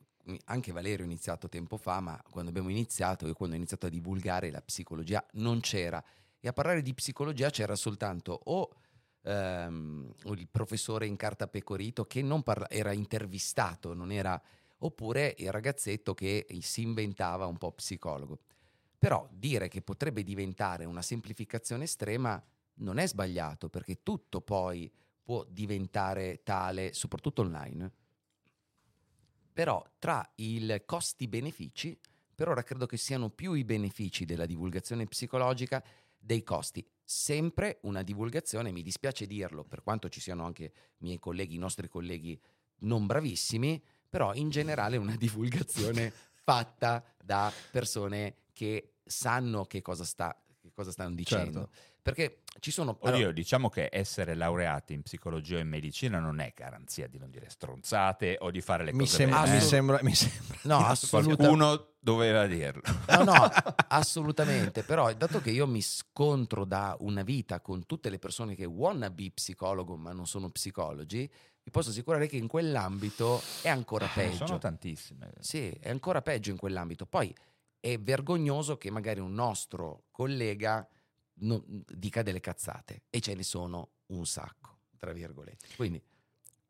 anche 0.44 0.70
Valerio 0.70 1.04
ha 1.04 1.08
iniziato 1.08 1.48
tempo 1.48 1.76
fa, 1.78 2.00
ma 2.00 2.22
quando 2.30 2.50
abbiamo 2.50 2.68
iniziato, 2.68 3.26
io 3.26 3.32
quando 3.32 3.54
ho 3.54 3.58
iniziato 3.58 3.86
a 3.86 3.88
divulgare 3.88 4.50
la 4.50 4.60
psicologia 4.60 5.24
non 5.32 5.60
c'era. 5.60 6.02
E 6.38 6.48
a 6.48 6.52
parlare 6.52 6.82
di 6.82 6.92
psicologia 6.92 7.50
c'era 7.50 7.76
soltanto 7.76 8.38
o 8.44 8.68
ehm, 9.22 10.14
il 10.24 10.48
professore 10.50 11.06
in 11.06 11.16
carta 11.16 11.48
pecorito 11.48 12.04
che 12.04 12.22
non 12.22 12.42
parla- 12.42 12.68
era 12.68 12.92
intervistato, 12.92 13.94
non 13.94 14.12
era 14.12 14.40
oppure 14.82 15.34
il 15.38 15.50
ragazzetto 15.50 16.14
che 16.14 16.46
si 16.60 16.82
inventava 16.82 17.46
un 17.46 17.56
po' 17.56 17.72
psicologo. 17.72 18.40
Però 18.98 19.28
dire 19.32 19.68
che 19.68 19.80
potrebbe 19.80 20.22
diventare 20.22 20.84
una 20.84 21.02
semplificazione 21.02 21.84
estrema 21.84 22.42
non 22.74 22.98
è 22.98 23.06
sbagliato, 23.06 23.68
perché 23.68 24.02
tutto 24.02 24.40
poi 24.40 24.92
può 25.22 25.44
diventare 25.48 26.42
tale, 26.42 26.92
soprattutto 26.92 27.42
online. 27.42 27.92
Però 29.52 29.84
tra 29.98 30.28
i 30.36 30.82
costi-benefici, 30.84 31.98
per 32.34 32.48
ora 32.48 32.62
credo 32.62 32.86
che 32.86 32.96
siano 32.96 33.30
più 33.30 33.52
i 33.52 33.64
benefici 33.64 34.24
della 34.24 34.46
divulgazione 34.46 35.06
psicologica 35.06 35.84
dei 36.18 36.42
costi. 36.42 36.86
Sempre 37.04 37.78
una 37.82 38.02
divulgazione, 38.02 38.72
mi 38.72 38.82
dispiace 38.82 39.26
dirlo, 39.26 39.64
per 39.64 39.82
quanto 39.82 40.08
ci 40.08 40.20
siano 40.20 40.44
anche 40.44 40.72
miei 40.98 41.18
colleghi, 41.18 41.56
i 41.56 41.58
nostri 41.58 41.88
colleghi 41.88 42.40
non 42.80 43.06
bravissimi, 43.06 43.82
però 44.10 44.34
in 44.34 44.50
generale 44.50 44.96
una 44.96 45.14
divulgazione 45.16 46.12
fatta 46.34 47.02
da 47.22 47.50
persone 47.70 48.34
che 48.52 48.96
sanno 49.04 49.64
che 49.64 49.80
cosa, 49.80 50.04
sta, 50.04 50.36
che 50.60 50.72
cosa 50.72 50.90
stanno 50.90 51.14
dicendo. 51.14 51.70
Certo. 51.72 51.89
Perché 52.02 52.42
ci 52.60 52.70
sono... 52.70 52.96
Oddio, 52.98 53.14
allora, 53.14 53.32
diciamo 53.32 53.68
che 53.68 53.88
essere 53.92 54.34
laureati 54.34 54.92
in 54.92 55.02
psicologia 55.02 55.58
e 55.58 55.60
in 55.60 55.68
medicina 55.68 56.18
non 56.18 56.40
è 56.40 56.52
garanzia 56.54 57.06
di 57.06 57.18
non 57.18 57.30
dire 57.30 57.48
stronzate 57.48 58.38
o 58.40 58.50
di 58.50 58.60
fare 58.60 58.84
le 58.84 58.92
Mi 58.92 59.00
cose 59.00 59.16
sembra, 59.16 59.42
bene. 59.42 59.52
mi 59.52 59.58
eh. 59.58 59.60
sembra, 59.60 59.98
mi 60.02 60.14
sembra. 60.14 60.58
no, 60.62 60.76
assolutamente. 60.86 61.36
Qualcuno 61.36 61.88
doveva 62.00 62.46
dirlo. 62.46 62.82
No, 63.08 63.22
no, 63.24 63.50
assolutamente. 63.88 64.82
Però, 64.82 65.12
dato 65.12 65.40
che 65.40 65.50
io 65.50 65.66
mi 65.66 65.82
scontro 65.82 66.64
da 66.64 66.96
una 67.00 67.22
vita 67.22 67.60
con 67.60 67.86
tutte 67.86 68.10
le 68.10 68.18
persone 68.18 68.54
che 68.54 68.64
wannabe 68.64 69.30
psicologo, 69.32 69.96
ma 69.96 70.12
non 70.12 70.26
sono 70.26 70.50
psicologi, 70.50 71.30
vi 71.62 71.70
posso 71.70 71.90
assicurare 71.90 72.26
che 72.26 72.36
in 72.36 72.46
quell'ambito 72.46 73.40
è 73.62 73.68
ancora 73.68 74.08
Ce 74.08 74.22
ne 74.22 74.28
peggio. 74.28 74.46
Sono 74.46 74.58
tantissime. 74.58 75.32
Sì, 75.40 75.70
è 75.80 75.90
ancora 75.90 76.22
peggio 76.22 76.50
in 76.50 76.56
quell'ambito. 76.56 77.06
Poi 77.06 77.34
è 77.78 77.98
vergognoso 77.98 78.76
che 78.76 78.90
magari 78.90 79.20
un 79.20 79.32
nostro 79.32 80.04
collega 80.10 80.86
non- 81.40 81.84
dica 81.86 82.22
delle 82.22 82.40
cazzate 82.40 83.02
e 83.10 83.20
ce 83.20 83.34
ne 83.34 83.42
sono 83.42 83.90
un 84.06 84.26
sacco, 84.26 84.78
tra 84.96 85.12
virgolette. 85.12 85.66
Quindi, 85.76 86.02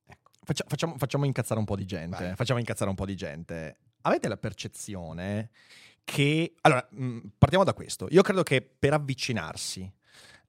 ecco. 0.06 0.30
Faccia- 0.44 0.64
facciamo, 0.68 0.96
facciamo 0.98 1.24
incazzare 1.24 1.58
un 1.58 1.66
po' 1.66 1.76
di 1.76 1.84
gente. 1.84 2.24
Vai. 2.24 2.34
Facciamo 2.36 2.58
incazzare 2.58 2.90
un 2.90 2.96
po' 2.96 3.06
di 3.06 3.14
gente. 3.16 3.78
Avete 4.02 4.28
la 4.28 4.36
percezione 4.36 5.50
che... 6.04 6.54
Allora, 6.62 6.86
mh, 6.90 7.18
partiamo 7.38 7.64
da 7.64 7.74
questo. 7.74 8.08
Io 8.10 8.22
credo 8.22 8.42
che 8.42 8.62
per 8.62 8.94
avvicinarsi 8.94 9.90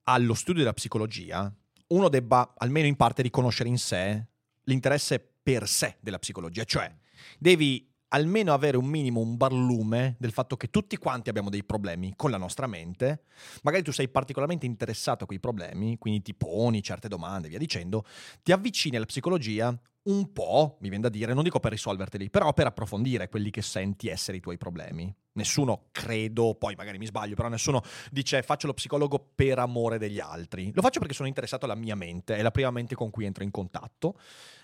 allo 0.03 0.33
studio 0.33 0.61
della 0.61 0.73
psicologia, 0.73 1.53
uno 1.87 2.09
debba 2.09 2.53
almeno 2.57 2.87
in 2.87 2.95
parte 2.95 3.21
riconoscere 3.21 3.69
in 3.69 3.77
sé 3.77 4.25
l'interesse 4.63 5.19
per 5.19 5.67
sé 5.67 5.97
della 5.99 6.19
psicologia. 6.19 6.63
Cioè, 6.63 6.93
devi 7.37 7.90
almeno 8.13 8.53
avere 8.53 8.77
un 8.77 8.85
minimo, 8.85 9.19
un 9.19 9.37
barlume 9.37 10.15
del 10.19 10.31
fatto 10.31 10.57
che 10.57 10.69
tutti 10.69 10.97
quanti 10.97 11.29
abbiamo 11.29 11.49
dei 11.49 11.63
problemi 11.63 12.13
con 12.15 12.31
la 12.31 12.37
nostra 12.37 12.67
mente. 12.67 13.23
Magari 13.63 13.83
tu 13.83 13.91
sei 13.91 14.09
particolarmente 14.09 14.65
interessato 14.65 15.23
a 15.23 15.27
quei 15.27 15.39
problemi, 15.39 15.97
quindi 15.97 16.21
ti 16.21 16.33
poni 16.33 16.81
certe 16.81 17.07
domande, 17.07 17.47
via 17.47 17.57
dicendo, 17.57 18.05
ti 18.43 18.51
avvicini 18.51 18.95
alla 18.95 19.05
psicologia 19.05 19.77
un 20.03 20.33
po', 20.33 20.77
mi 20.81 20.89
viene 20.89 21.03
da 21.03 21.09
dire, 21.09 21.33
non 21.33 21.43
dico 21.43 21.59
per 21.59 21.71
risolverteli, 21.71 22.29
però 22.31 22.53
per 22.53 22.65
approfondire 22.65 23.29
quelli 23.29 23.51
che 23.51 23.61
senti 23.61 24.07
essere 24.07 24.37
i 24.37 24.39
tuoi 24.39 24.57
problemi. 24.57 25.13
Nessuno, 25.33 25.85
credo, 25.91 26.55
poi 26.55 26.75
magari 26.75 26.97
mi 26.97 27.05
sbaglio, 27.05 27.35
però 27.35 27.47
nessuno 27.47 27.81
dice 28.09 28.41
faccio 28.41 28.67
lo 28.67 28.73
psicologo 28.73 29.31
per 29.35 29.59
amore 29.59 29.99
degli 29.99 30.19
altri. 30.19 30.71
Lo 30.73 30.81
faccio 30.81 30.99
perché 30.99 31.13
sono 31.13 31.27
interessato 31.27 31.65
alla 31.65 31.75
mia 31.75 31.95
mente, 31.95 32.35
è 32.35 32.41
la 32.41 32.51
prima 32.51 32.71
mente 32.71 32.95
con 32.95 33.11
cui 33.11 33.25
entro 33.25 33.43
in 33.43 33.51
contatto 33.51 34.17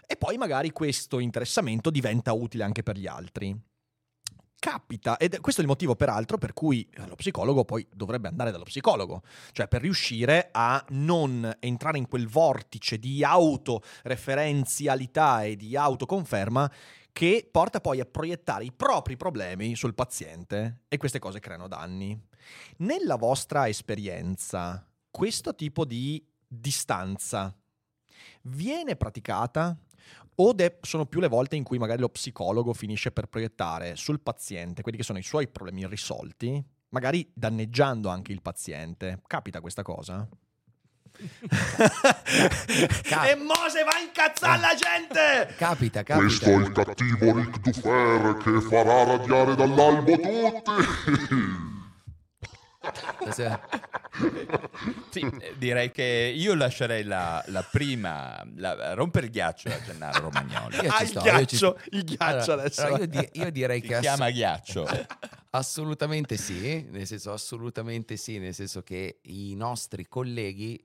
e 0.08 0.16
poi 0.16 0.38
magari 0.38 0.72
questo 0.72 1.20
interessamento 1.20 1.92
diventa 1.92 2.32
utile 2.32 2.64
anche 2.64 2.82
per 2.82 2.98
gli 2.98 3.06
altri. 3.06 3.56
Capita, 4.60 5.18
ed 5.18 5.40
questo 5.40 5.62
è 5.62 5.64
il 5.64 5.70
motivo 5.70 5.96
peraltro 5.96 6.40
per 6.40 6.54
cui 6.54 6.90
lo 7.06 7.14
psicologo 7.16 7.64
poi 7.64 7.88
dovrebbe 7.94 8.28
andare 8.28 8.50
dallo 8.50 8.64
psicologo, 8.64 9.22
cioè 9.52 9.68
per 9.68 9.82
riuscire 9.82 10.50
a 10.52 10.84
non 10.90 11.58
entrare 11.60 12.00
in 12.00 12.08
quel 12.08 12.28
vortice 12.28 12.98
di 12.98 13.24
autoreferenzialità 13.24 15.44
e 15.44 15.56
di 15.56 15.76
autoconferma 15.76 16.72
che 17.12 17.48
porta 17.52 17.82
poi 17.82 18.00
a 18.00 18.06
proiettare 18.06 18.64
i 18.64 18.72
propri 18.72 19.16
problemi 19.16 19.76
sul 19.76 19.94
paziente 19.94 20.86
e 20.88 20.98
queste 20.98 21.20
cose 21.20 21.40
creano 21.40 21.68
danni. 21.68 22.20
Nella 22.78 23.16
vostra 23.16 23.68
esperienza, 23.68 24.84
questo 25.12 25.54
tipo 25.54 25.86
di 25.86 26.26
distanza 26.48 27.56
viene 28.44 28.96
praticata 28.96 29.78
o 30.40 30.54
de- 30.54 30.78
sono 30.82 31.06
più 31.06 31.20
le 31.20 31.28
volte 31.28 31.56
in 31.56 31.64
cui 31.64 31.78
magari 31.78 32.00
lo 32.02 32.10
psicologo 32.10 32.74
finisce 32.74 33.12
per 33.12 33.26
proiettare 33.28 33.96
sul 33.96 34.20
paziente 34.20 34.82
quelli 34.82 34.98
che 34.98 35.04
sono 35.04 35.18
i 35.20 35.24
suoi 35.24 35.48
problemi 35.48 35.82
irrisolti, 35.82 36.64
magari 36.90 37.30
danneggiando 37.34 38.10
anche 38.10 38.32
il 38.32 38.42
paziente. 38.42 39.22
Capita 39.28 39.62
questa 39.62 39.82
cosa? 39.84 40.28
Cap- 43.02 43.26
e 43.26 43.36
Mose 43.36 43.84
va 43.84 43.96
a 43.96 44.00
incazzare 44.00 44.62
la 44.62 44.76
gente! 44.76 45.56
Capita, 45.58 46.04
Questo 46.04 46.46
è 46.46 46.54
capita. 46.62 46.82
il 46.82 46.86
cattivo 46.86 47.36
Ric 47.38 47.60
Dufer 47.60 48.38
che 48.38 48.62
farà 48.62 49.04
radiare 49.04 49.56
dall'albo 49.56 50.12
tutti. 50.16 50.72
Sì, 55.10 55.22
eh, 55.22 55.56
direi 55.58 55.92
che 55.92 56.34
io 56.36 56.54
lascerei 56.54 57.04
la, 57.04 57.44
la 57.48 57.64
prima, 57.64 58.46
la, 58.56 58.94
rompere 58.94 59.26
il 59.28 59.32
ghiaccio 59.32 59.70
a 59.70 59.80
Gennaro 59.82 60.22
Romagnoli. 60.22 60.76
Io 60.84 60.90
Ah, 60.90 60.98
ci 60.98 61.04
il 61.04 61.10
sto, 61.10 61.20
io 61.26 61.46
ci 61.46 61.56
sto. 61.56 61.72
ghiaccio, 61.74 61.90
il 61.98 62.04
ghiaccio 62.04 62.24
Allora, 62.52 62.54
adesso. 62.54 62.82
allora 62.82 62.98
io, 63.00 63.08
di- 63.08 63.30
io 63.34 63.52
direi 63.52 63.82
Si 63.82 63.88
che 63.88 63.96
ass- 63.96 64.02
chiama 64.02 64.30
ghiaccio. 64.30 64.86
assolutamente 65.52 66.38
sì, 66.38 66.82
nel 66.90 67.08
senso 67.08 67.32
assolutamente 67.32 68.18
sì, 68.18 68.38
nel 68.38 68.54
senso 68.54 68.84
che 68.84 69.20
i 69.24 69.56
nostri 69.56 70.08
colleghi, 70.08 70.84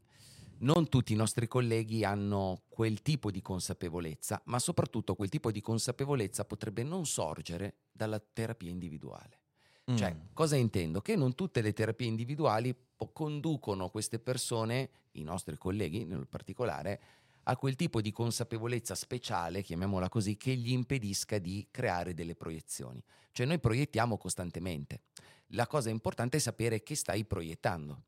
non 0.58 0.88
tutti 0.88 1.12
i 1.12 1.16
nostri 1.16 1.46
colleghi 1.48 2.04
hanno 2.04 2.62
quel 2.68 3.02
tipo 3.02 3.30
di 3.30 3.42
consapevolezza, 3.42 4.40
ma 4.46 4.58
soprattutto 4.58 5.14
quel 5.14 5.28
tipo 5.28 5.50
di 5.50 5.60
consapevolezza 5.60 6.44
potrebbe 6.44 6.82
non 6.84 7.04
sorgere 7.06 7.78
dalla 7.92 8.20
terapia 8.20 8.70
individuale. 8.70 9.40
Cioè, 9.84 10.14
Mm. 10.14 10.20
cosa 10.32 10.56
intendo? 10.56 11.00
Che 11.00 11.16
non 11.16 11.34
tutte 11.34 11.60
le 11.60 11.72
terapie 11.72 12.06
individuali 12.06 12.74
conducono 13.12 13.88
queste 13.90 14.20
persone, 14.20 14.90
i 15.12 15.22
nostri 15.22 15.58
colleghi 15.58 16.04
nel 16.04 16.28
particolare, 16.28 17.00
a 17.44 17.56
quel 17.56 17.74
tipo 17.74 18.00
di 18.00 18.12
consapevolezza 18.12 18.94
speciale, 18.94 19.62
chiamiamola 19.62 20.08
così, 20.08 20.36
che 20.36 20.54
gli 20.54 20.70
impedisca 20.70 21.38
di 21.38 21.66
creare 21.70 22.14
delle 22.14 22.36
proiezioni. 22.36 23.02
Cioè 23.32 23.46
noi 23.46 23.58
proiettiamo 23.58 24.16
costantemente. 24.16 25.00
La 25.48 25.66
cosa 25.66 25.90
importante 25.90 26.36
è 26.36 26.40
sapere 26.40 26.82
che 26.84 26.94
stai 26.94 27.24
proiettando. 27.24 28.04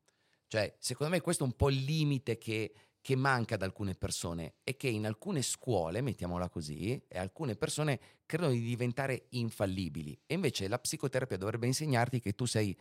Cioè, 0.47 0.77
secondo 0.79 1.13
me 1.13 1.21
questo 1.21 1.43
è 1.43 1.47
un 1.47 1.55
po' 1.55 1.71
il 1.71 1.83
limite 1.83 2.39
che, 2.39 2.73
che 3.05 3.17
manca 3.17 3.57
ad 3.57 3.63
alcune 3.63 3.95
persone 3.95 4.55
e 4.65 4.79
che 4.79 4.89
in 4.89 5.05
alcune 5.05 5.43
scuole, 5.43 6.01
mettiamola 6.01 6.49
così, 6.49 6.99
e 7.07 7.19
alcune 7.19 7.55
persone 7.55 8.01
credono 8.25 8.53
di 8.53 8.63
diventare 8.63 9.27
infallibili. 9.33 10.19
E 10.25 10.33
invece 10.33 10.69
la 10.69 10.79
psicoterapia 10.79 11.37
dovrebbe 11.37 11.67
insegnarti 11.67 12.19
che 12.19 12.35
tu 12.35 12.47
sei 12.47 12.75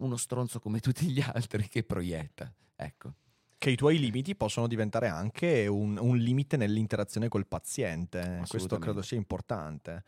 uno 0.00 0.18
stronzo 0.18 0.60
come 0.60 0.80
tutti 0.80 1.10
gli 1.10 1.22
altri 1.22 1.66
che 1.66 1.82
proietta. 1.82 2.52
Ecco. 2.76 3.14
Che 3.56 3.70
i 3.70 3.74
tuoi 3.74 3.98
limiti 3.98 4.36
possono 4.36 4.66
diventare 4.66 5.08
anche 5.08 5.66
un, 5.66 5.96
un 5.96 6.18
limite 6.18 6.58
nell'interazione 6.58 7.28
col 7.28 7.46
paziente. 7.46 8.44
Questo 8.46 8.78
credo 8.78 9.00
sia 9.00 9.16
importante. 9.16 10.04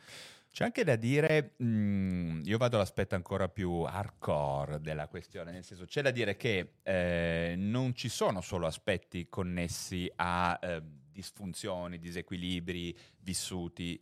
C'è 0.57 0.65
anche 0.65 0.85
da 0.85 0.97
dire, 0.97 1.53
mm, 1.63 2.41
io 2.47 2.57
vado 2.57 2.77
all'aspetto 2.77 3.15
ancora 3.15 3.47
più 3.47 3.83
hardcore 3.83 4.81
della 4.81 5.07
questione, 5.07 5.53
nel 5.53 5.63
senso 5.63 5.85
c'è 5.85 6.01
da 6.01 6.11
dire 6.11 6.35
che 6.37 6.77
eh, 6.83 7.57
non 7.59 7.95
ci 7.95 8.09
sono 8.09 8.41
solo 8.41 8.65
aspetti 8.67 9.29
connessi 9.29 10.11
a 10.17 10.59
eh, 10.63 10.83
disfunzioni, 11.13 11.99
disequilibri 11.99 12.97
vissuti. 13.19 14.01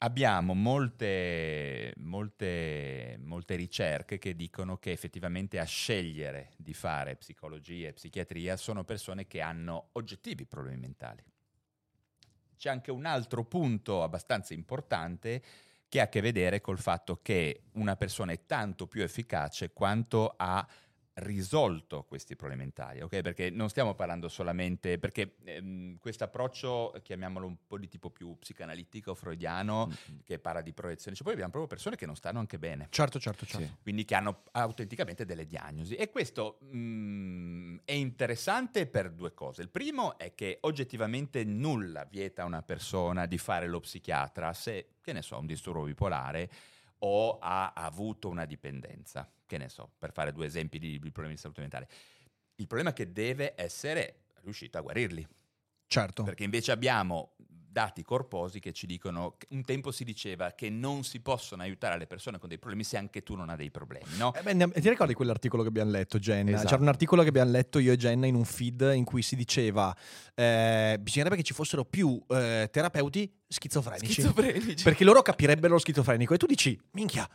Abbiamo 0.00 0.52
molte, 0.52 1.94
molte, 1.96 3.16
molte 3.18 3.54
ricerche 3.54 4.18
che 4.18 4.36
dicono 4.36 4.76
che 4.76 4.90
effettivamente 4.90 5.58
a 5.58 5.64
scegliere 5.64 6.50
di 6.58 6.74
fare 6.74 7.16
psicologia 7.16 7.88
e 7.88 7.94
psichiatria 7.94 8.54
sono 8.58 8.84
persone 8.84 9.26
che 9.26 9.40
hanno 9.40 9.88
oggettivi 9.92 10.44
problemi 10.44 10.80
mentali 10.80 11.27
c'è 12.58 12.68
anche 12.68 12.90
un 12.90 13.06
altro 13.06 13.44
punto 13.44 14.02
abbastanza 14.02 14.52
importante 14.52 15.42
che 15.88 16.00
ha 16.00 16.04
a 16.04 16.08
che 16.08 16.20
vedere 16.20 16.60
col 16.60 16.78
fatto 16.78 17.20
che 17.22 17.62
una 17.74 17.96
persona 17.96 18.32
è 18.32 18.44
tanto 18.44 18.86
più 18.86 19.02
efficace 19.02 19.72
quanto 19.72 20.34
ha 20.36 20.66
risolto 21.18 22.04
questi 22.04 22.36
problemi 22.36 22.62
mentali, 22.62 23.00
ok? 23.00 23.20
Perché 23.20 23.50
non 23.50 23.68
stiamo 23.68 23.94
parlando 23.94 24.28
solamente, 24.28 24.98
perché 24.98 25.36
ehm, 25.44 25.98
questo 25.98 26.24
approccio, 26.24 26.94
chiamiamolo 27.02 27.46
un 27.46 27.56
po' 27.66 27.78
di 27.78 27.88
tipo 27.88 28.10
più 28.10 28.36
psicanalitico, 28.38 29.14
freudiano, 29.14 29.90
che 30.24 30.38
parla 30.38 30.60
di 30.60 30.72
proiezione, 30.72 31.16
cioè 31.16 31.24
poi 31.24 31.34
abbiamo 31.34 31.50
proprio 31.52 31.74
persone 31.74 31.96
che 31.96 32.06
non 32.06 32.16
stanno 32.16 32.38
anche 32.38 32.58
bene 32.58 32.88
Certo, 32.90 33.18
certo, 33.18 33.46
certo. 33.46 33.78
quindi 33.82 34.04
che 34.04 34.14
hanno 34.14 34.42
autenticamente 34.52 35.24
delle 35.24 35.46
diagnosi. 35.46 35.94
E 35.94 36.10
questo 36.10 36.58
mh, 36.60 37.80
è 37.84 37.92
interessante 37.92 38.86
per 38.86 39.10
due 39.10 39.34
cose. 39.34 39.62
Il 39.62 39.70
primo 39.70 40.18
è 40.18 40.34
che 40.34 40.58
oggettivamente 40.62 41.44
nulla 41.44 42.04
vieta 42.04 42.42
a 42.42 42.46
una 42.46 42.62
persona 42.62 43.26
di 43.26 43.38
fare 43.38 43.66
lo 43.66 43.80
psichiatra 43.80 44.52
se, 44.52 44.94
che 45.00 45.12
ne 45.12 45.22
so, 45.22 45.38
un 45.38 45.46
disturbo 45.46 45.82
bipolare 45.84 46.50
o 47.00 47.38
ha 47.38 47.72
avuto 47.74 48.28
una 48.28 48.44
dipendenza, 48.44 49.30
che 49.46 49.58
ne 49.58 49.68
so, 49.68 49.90
per 49.98 50.12
fare 50.12 50.32
due 50.32 50.46
esempi 50.46 50.78
di, 50.78 50.98
di 50.98 51.10
problemi 51.10 51.34
di 51.34 51.40
salute 51.40 51.60
mentale. 51.60 51.88
Il 52.56 52.66
problema 52.66 52.90
è 52.90 52.92
che 52.92 53.12
deve 53.12 53.54
essere 53.56 54.22
riuscito 54.42 54.78
a 54.78 54.80
guarirli, 54.80 55.26
Certo. 55.86 56.22
perché 56.22 56.44
invece 56.44 56.72
abbiamo 56.72 57.34
dati 57.70 58.02
corposi 58.02 58.58
che 58.58 58.72
ci 58.72 58.86
dicono, 58.86 59.36
un 59.50 59.62
tempo 59.62 59.92
si 59.92 60.02
diceva 60.02 60.52
che 60.52 60.68
non 60.68 61.04
si 61.04 61.20
possono 61.20 61.62
aiutare 61.62 61.96
le 61.96 62.06
persone 62.06 62.38
con 62.38 62.48
dei 62.48 62.58
problemi 62.58 62.82
se 62.82 62.96
anche 62.96 63.22
tu 63.22 63.36
non 63.36 63.50
hai 63.50 63.56
dei 63.56 63.70
problemi, 63.70 64.16
no? 64.16 64.34
Eh 64.34 64.42
beh, 64.42 64.80
ti 64.80 64.88
ricordi 64.88 65.14
quell'articolo 65.14 65.62
che 65.62 65.68
abbiamo 65.68 65.90
letto, 65.90 66.18
Jenna? 66.18 66.50
Esatto. 66.50 66.68
C'era 66.68 66.82
un 66.82 66.88
articolo 66.88 67.22
che 67.22 67.28
abbiamo 67.28 67.50
letto 67.50 67.78
io 67.78 67.92
e 67.92 67.96
Jenna 67.96 68.26
in 68.26 68.34
un 68.34 68.44
feed 68.44 68.92
in 68.94 69.04
cui 69.04 69.22
si 69.22 69.36
diceva 69.36 69.94
eh, 70.34 70.96
bisognerebbe 71.00 71.36
che 71.36 71.42
ci 71.42 71.54
fossero 71.54 71.84
più 71.84 72.20
eh, 72.28 72.68
terapeuti 72.72 73.32
schizofrenici. 73.48 74.12
Schizofrenici. 74.12 74.82
Perché 74.84 75.04
loro 75.04 75.22
capirebbero 75.22 75.72
lo 75.74 75.78
schizofrenico. 75.80 76.34
E 76.34 76.36
tu 76.36 76.46
dici, 76.46 76.78
minchia, 76.92 77.28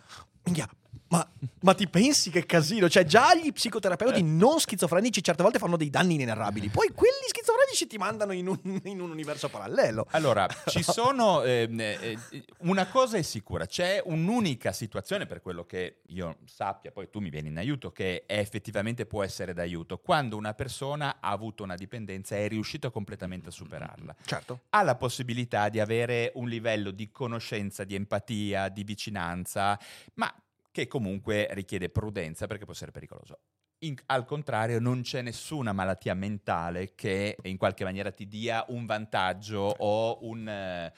minchia, 0.43 0.70
ma, 1.10 1.27
ma 1.62 1.74
ti 1.75 1.88
pensi 1.88 2.32
che 2.32 2.43
casino? 2.46 2.89
Cioè, 2.89 3.03
già 3.05 3.36
gli 3.36 3.51
psicoterapeuti 3.51 4.24
non 4.24 4.60
schizofrenici 4.60 5.22
certe 5.22 5.43
volte 5.43 5.60
fanno 5.60 5.77
dei 5.77 5.91
danni 5.91 6.15
inenarrabili. 6.15 6.70
Poi 6.70 6.89
quelli 6.91 7.13
schizofrenici 7.27 7.86
ti 7.86 7.98
mandano 8.00 8.32
in 8.32 8.48
un, 8.48 8.58
in 8.86 9.00
un 9.00 9.12
universo 9.12 9.48
parallelo. 9.48 10.08
Allora, 10.12 10.48
ci 10.67 10.82
sono. 10.82 11.43
eh, 11.43 11.70
eh, 11.72 12.17
una 12.62 12.88
cosa 12.88 13.17
è 13.17 13.22
sicura: 13.22 13.67
c'è 13.67 14.01
un'unica 14.03 14.72
situazione, 14.72 15.27
per 15.27 15.41
quello 15.41 15.65
che 15.65 16.01
io 16.08 16.38
sappia, 16.46 16.91
poi 16.91 17.08
tu 17.12 17.20
mi 17.20 17.29
vieni 17.29 17.50
in 17.50 17.58
aiuto, 17.60 17.91
che 17.91 18.24
è- 18.25 18.39
effettivamente 18.39 19.05
può 19.05 19.22
essere 19.24 19.53
d'aiuto. 19.53 20.00
Quando 20.00 20.36
una 20.36 20.55
persona 20.55 21.17
ha 21.20 21.29
avuto 21.29 21.62
una 21.62 21.75
dipendenza 21.75 22.36
e 22.36 22.46
è 22.46 22.48
riuscito 22.48 22.89
completamente 22.89 23.50
a 23.50 23.51
superarla. 23.51 24.15
Certo. 24.25 24.62
Ha 24.72 24.82
la 24.82 24.96
possibilità 24.96 25.70
di 25.70 25.79
avere 25.79 26.02
un 26.33 26.48
livello 26.48 26.91
di 26.91 27.10
conoscenza, 27.12 27.83
di 27.83 27.95
empatia, 27.95 28.69
di 28.69 28.83
vicinanza, 28.83 29.79
ma 30.15 30.33
che 30.72 30.88
comunque 30.88 31.48
richiede 31.51 31.89
prudenza 31.89 32.48
perché 32.48 32.65
può 32.65 32.74
essere 32.74 32.91
pericoloso. 32.91 33.39
In- 33.79 33.95
al 34.07 34.25
contrario, 34.25 34.79
non 34.79 35.01
c'è 35.01 35.22
nessuna 35.22 35.72
malattia 35.74 36.13
mentale 36.13 36.95
che 36.95 37.38
in 37.43 37.57
qualche 37.57 37.83
maniera 37.83 38.12
ti 38.12 38.27
dia 38.27 38.65
un 38.69 38.86
vantaggio 38.86 39.75
o 39.77 40.19
un, 40.22 40.48
eh, 40.48 40.93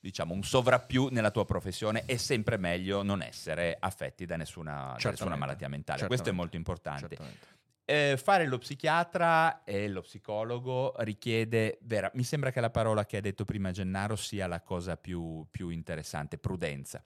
diciamo, 0.00 0.34
un 0.34 0.42
sovrappiù 0.42 1.08
nella 1.10 1.30
tua 1.30 1.44
professione. 1.44 2.04
È 2.06 2.16
sempre 2.16 2.56
meglio 2.56 3.02
non 3.02 3.22
essere 3.22 3.76
affetti 3.78 4.26
da 4.26 4.36
nessuna, 4.36 4.96
da 5.00 5.10
nessuna 5.10 5.36
malattia 5.36 5.68
mentale. 5.68 6.06
Questo 6.06 6.30
è 6.30 6.32
molto 6.32 6.56
importante. 6.56 7.08
Certamente. 7.08 7.46
Eh, 7.86 8.16
fare 8.16 8.46
lo 8.46 8.56
psichiatra 8.56 9.62
e 9.62 9.88
lo 9.88 10.00
psicologo 10.00 10.94
richiede, 10.98 11.78
vera- 11.82 12.10
mi 12.14 12.24
sembra 12.24 12.50
che 12.50 12.60
la 12.60 12.70
parola 12.70 13.04
che 13.04 13.18
ha 13.18 13.20
detto 13.20 13.44
prima 13.44 13.72
Gennaro 13.72 14.16
sia 14.16 14.46
la 14.46 14.62
cosa 14.62 14.96
più, 14.96 15.46
più 15.50 15.68
interessante, 15.68 16.38
prudenza, 16.38 17.04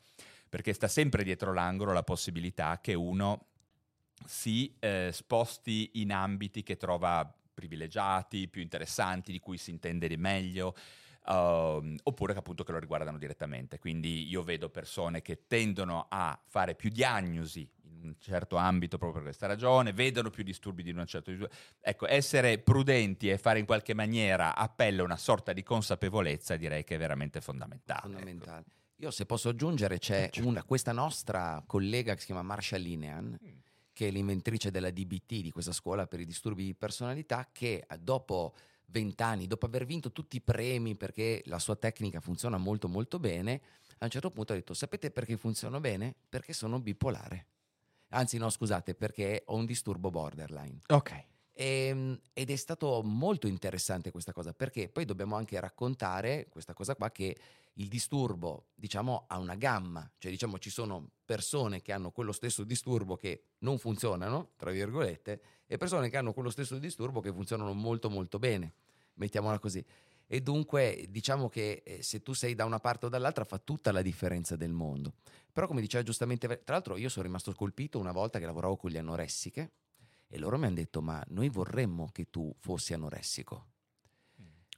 perché 0.49 0.73
sta 0.73 0.87
sempre 0.87 1.25
dietro 1.25 1.53
l'angolo 1.53 1.93
la 1.93 2.05
possibilità 2.05 2.79
che 2.81 2.95
uno 2.95 3.47
si 4.25 4.77
eh, 4.79 5.11
sposti 5.13 5.91
in 5.95 6.13
ambiti 6.13 6.63
che 6.63 6.77
trova 6.77 7.29
privilegiati, 7.55 8.47
più 8.47 8.63
interessanti, 8.63 9.33
di 9.33 9.41
cui 9.41 9.59
si 9.59 9.71
intende 9.71 10.07
di 10.07 10.17
meglio, 10.17 10.77
ehm, 11.27 11.97
oppure 12.05 12.33
che 12.33 12.39
appunto 12.39 12.63
che 12.63 12.71
lo 12.71 12.79
riguardano 12.79 13.19
direttamente. 13.19 13.81
Quindi 13.81 14.29
io 14.29 14.45
vedo 14.45 14.69
persone 14.69 15.23
che 15.23 15.47
tendono 15.49 16.07
a 16.09 16.41
fare 16.47 16.77
più 16.77 16.89
diagnosi 16.89 17.69
un 18.03 18.15
certo 18.19 18.57
ambito 18.57 18.97
proprio 18.99 19.23
per 19.23 19.31
questa 19.31 19.47
ragione, 19.47 19.93
vedono 19.93 20.31
più 20.31 20.43
disturbi 20.43 20.83
di 20.83 20.91
un 20.91 21.07
certo 21.07 21.31
disturbo. 21.31 21.55
Ecco, 21.81 22.07
essere 22.07 22.59
prudenti 22.59 23.29
e 23.31 23.39
fare 23.39 23.59
in 23.59 23.67
qualche 23.67 23.95
maniera 23.95 24.55
appello 24.55 25.03
a 25.03 25.05
una 25.05 25.17
sorta 25.17 25.53
di 25.53 25.63
consapevolezza 25.63 26.57
direi 26.57 26.85
che 26.85 26.95
è 26.95 26.99
veramente 26.99 27.41
fondamentale. 27.41 28.01
ecco. 28.01 28.09
fondamentale. 28.09 28.65
Io 29.01 29.11
se 29.13 29.27
posso 29.27 29.49
aggiungere 29.49 29.99
c'è 29.99 30.29
una, 30.39 30.65
questa 30.65 30.91
nostra 30.91 31.63
collega 31.67 32.15
che 32.15 32.21
si 32.21 32.27
chiama 32.27 32.43
Marsha 32.43 32.77
Linehan, 32.77 33.39
che 33.93 34.09
è 34.09 34.11
l'inventrice 34.11 34.71
della 34.73 34.91
DBT, 34.91 35.41
di 35.41 35.51
questa 35.53 35.73
scuola 35.73 36.07
per 36.07 36.21
i 36.21 36.25
disturbi 36.25 36.65
di 36.65 36.75
personalità, 36.75 37.49
che 37.53 37.87
eh, 37.89 37.99
dopo 37.99 38.55
vent'anni, 38.87 39.47
dopo 39.47 39.67
aver 39.67 39.85
vinto 39.85 40.11
tutti 40.11 40.37
i 40.37 40.41
premi 40.41 40.97
perché 40.97 41.43
la 41.47 41.59
sua 41.59 41.77
tecnica 41.77 42.21
funziona 42.21 42.57
molto 42.57 42.89
molto 42.89 43.19
bene, 43.19 43.61
a 43.99 44.05
un 44.05 44.11
certo 44.11 44.31
punto 44.31 44.53
ha 44.53 44.57
detto 44.57 44.75
sapete 44.75 45.11
perché 45.11 45.37
funziono 45.37 45.81
bene? 45.81 46.15
Perché 46.29 46.53
sono 46.53 46.81
bipolare. 46.81 47.47
Anzi 48.11 48.39
no 48.39 48.49
scusate, 48.49 48.95
perché 48.95 49.43
ho 49.47 49.55
un 49.55 49.67
disturbo 49.67 50.11
borderline. 50.11 50.79
Ok. 50.89 51.25
Ehm, 51.53 52.19
ed 52.33 52.51
è 52.51 52.57
stato 52.57 53.03
molto 53.03 53.49
interessante 53.49 54.13
questa 54.13 54.33
cosa 54.33 54.53
perché 54.53 54.89
poi 54.89 55.05
dobbiamo 55.05 55.35
anche 55.35 55.59
raccontare 55.59 56.47
questa 56.49 56.73
cosa 56.73 56.95
qua 56.95 57.11
che 57.11 57.37
il 57.75 57.89
disturbo 57.89 58.67
diciamo 58.77 59.25
ha 59.27 59.39
una 59.39 59.57
gamma 59.57 60.09
cioè 60.19 60.31
diciamo 60.31 60.59
ci 60.59 60.71
sono 60.71 61.11
persone 61.25 61.83
che 61.83 61.91
hanno 61.91 62.13
quello 62.13 62.31
stesso 62.31 62.63
disturbo 62.63 63.17
che 63.17 63.43
non 63.59 63.79
funzionano 63.79 64.51
tra 64.57 64.71
virgolette 64.71 65.41
e 65.67 65.77
persone 65.79 66.09
che 66.11 66.17
hanno 66.17 66.33
quello 66.33 66.51
stesso 66.51 66.79
disturbo 66.79 67.21
che 67.21 67.33
funzionano 67.33 67.73
molto 67.73 68.09
molto 68.09 68.39
bene 68.39 68.73
mettiamola 69.15 69.59
così 69.59 69.85
e 70.29 70.41
dunque 70.41 71.07
diciamo 71.09 71.49
che 71.49 71.83
eh, 71.85 72.03
se 72.03 72.23
tu 72.23 72.35
sei 72.35 72.55
da 72.55 72.65
una 72.65 72.79
parte 72.79 73.07
o 73.07 73.09
dall'altra 73.09 73.45
fa 73.45 73.59
tutta 73.59 73.91
la 73.91 74.03
differenza 74.03 74.55
del 74.55 74.73
mondo 74.73 75.15
però 75.53 75.67
come 75.67 75.81
diceva 75.81 76.05
giustamente 76.05 76.47
tra 76.47 76.75
l'altro 76.75 76.97
io 76.97 77.09
sono 77.09 77.25
rimasto 77.25 77.53
colpito 77.53 77.99
una 77.99 78.13
volta 78.13 78.39
che 78.39 78.47
lavoravo 78.47 78.77
con 78.77 78.91
le 78.91 78.99
anoressiche 78.99 79.73
e 80.31 80.39
loro 80.39 80.59
mi 80.59 80.67
hanno 80.67 80.75
detto: 80.75 81.01
Ma 81.01 81.25
noi 81.29 81.49
vorremmo 81.49 82.11
che 82.13 82.29
tu 82.31 82.55
fossi 82.59 82.93
anoressico. 82.93 83.67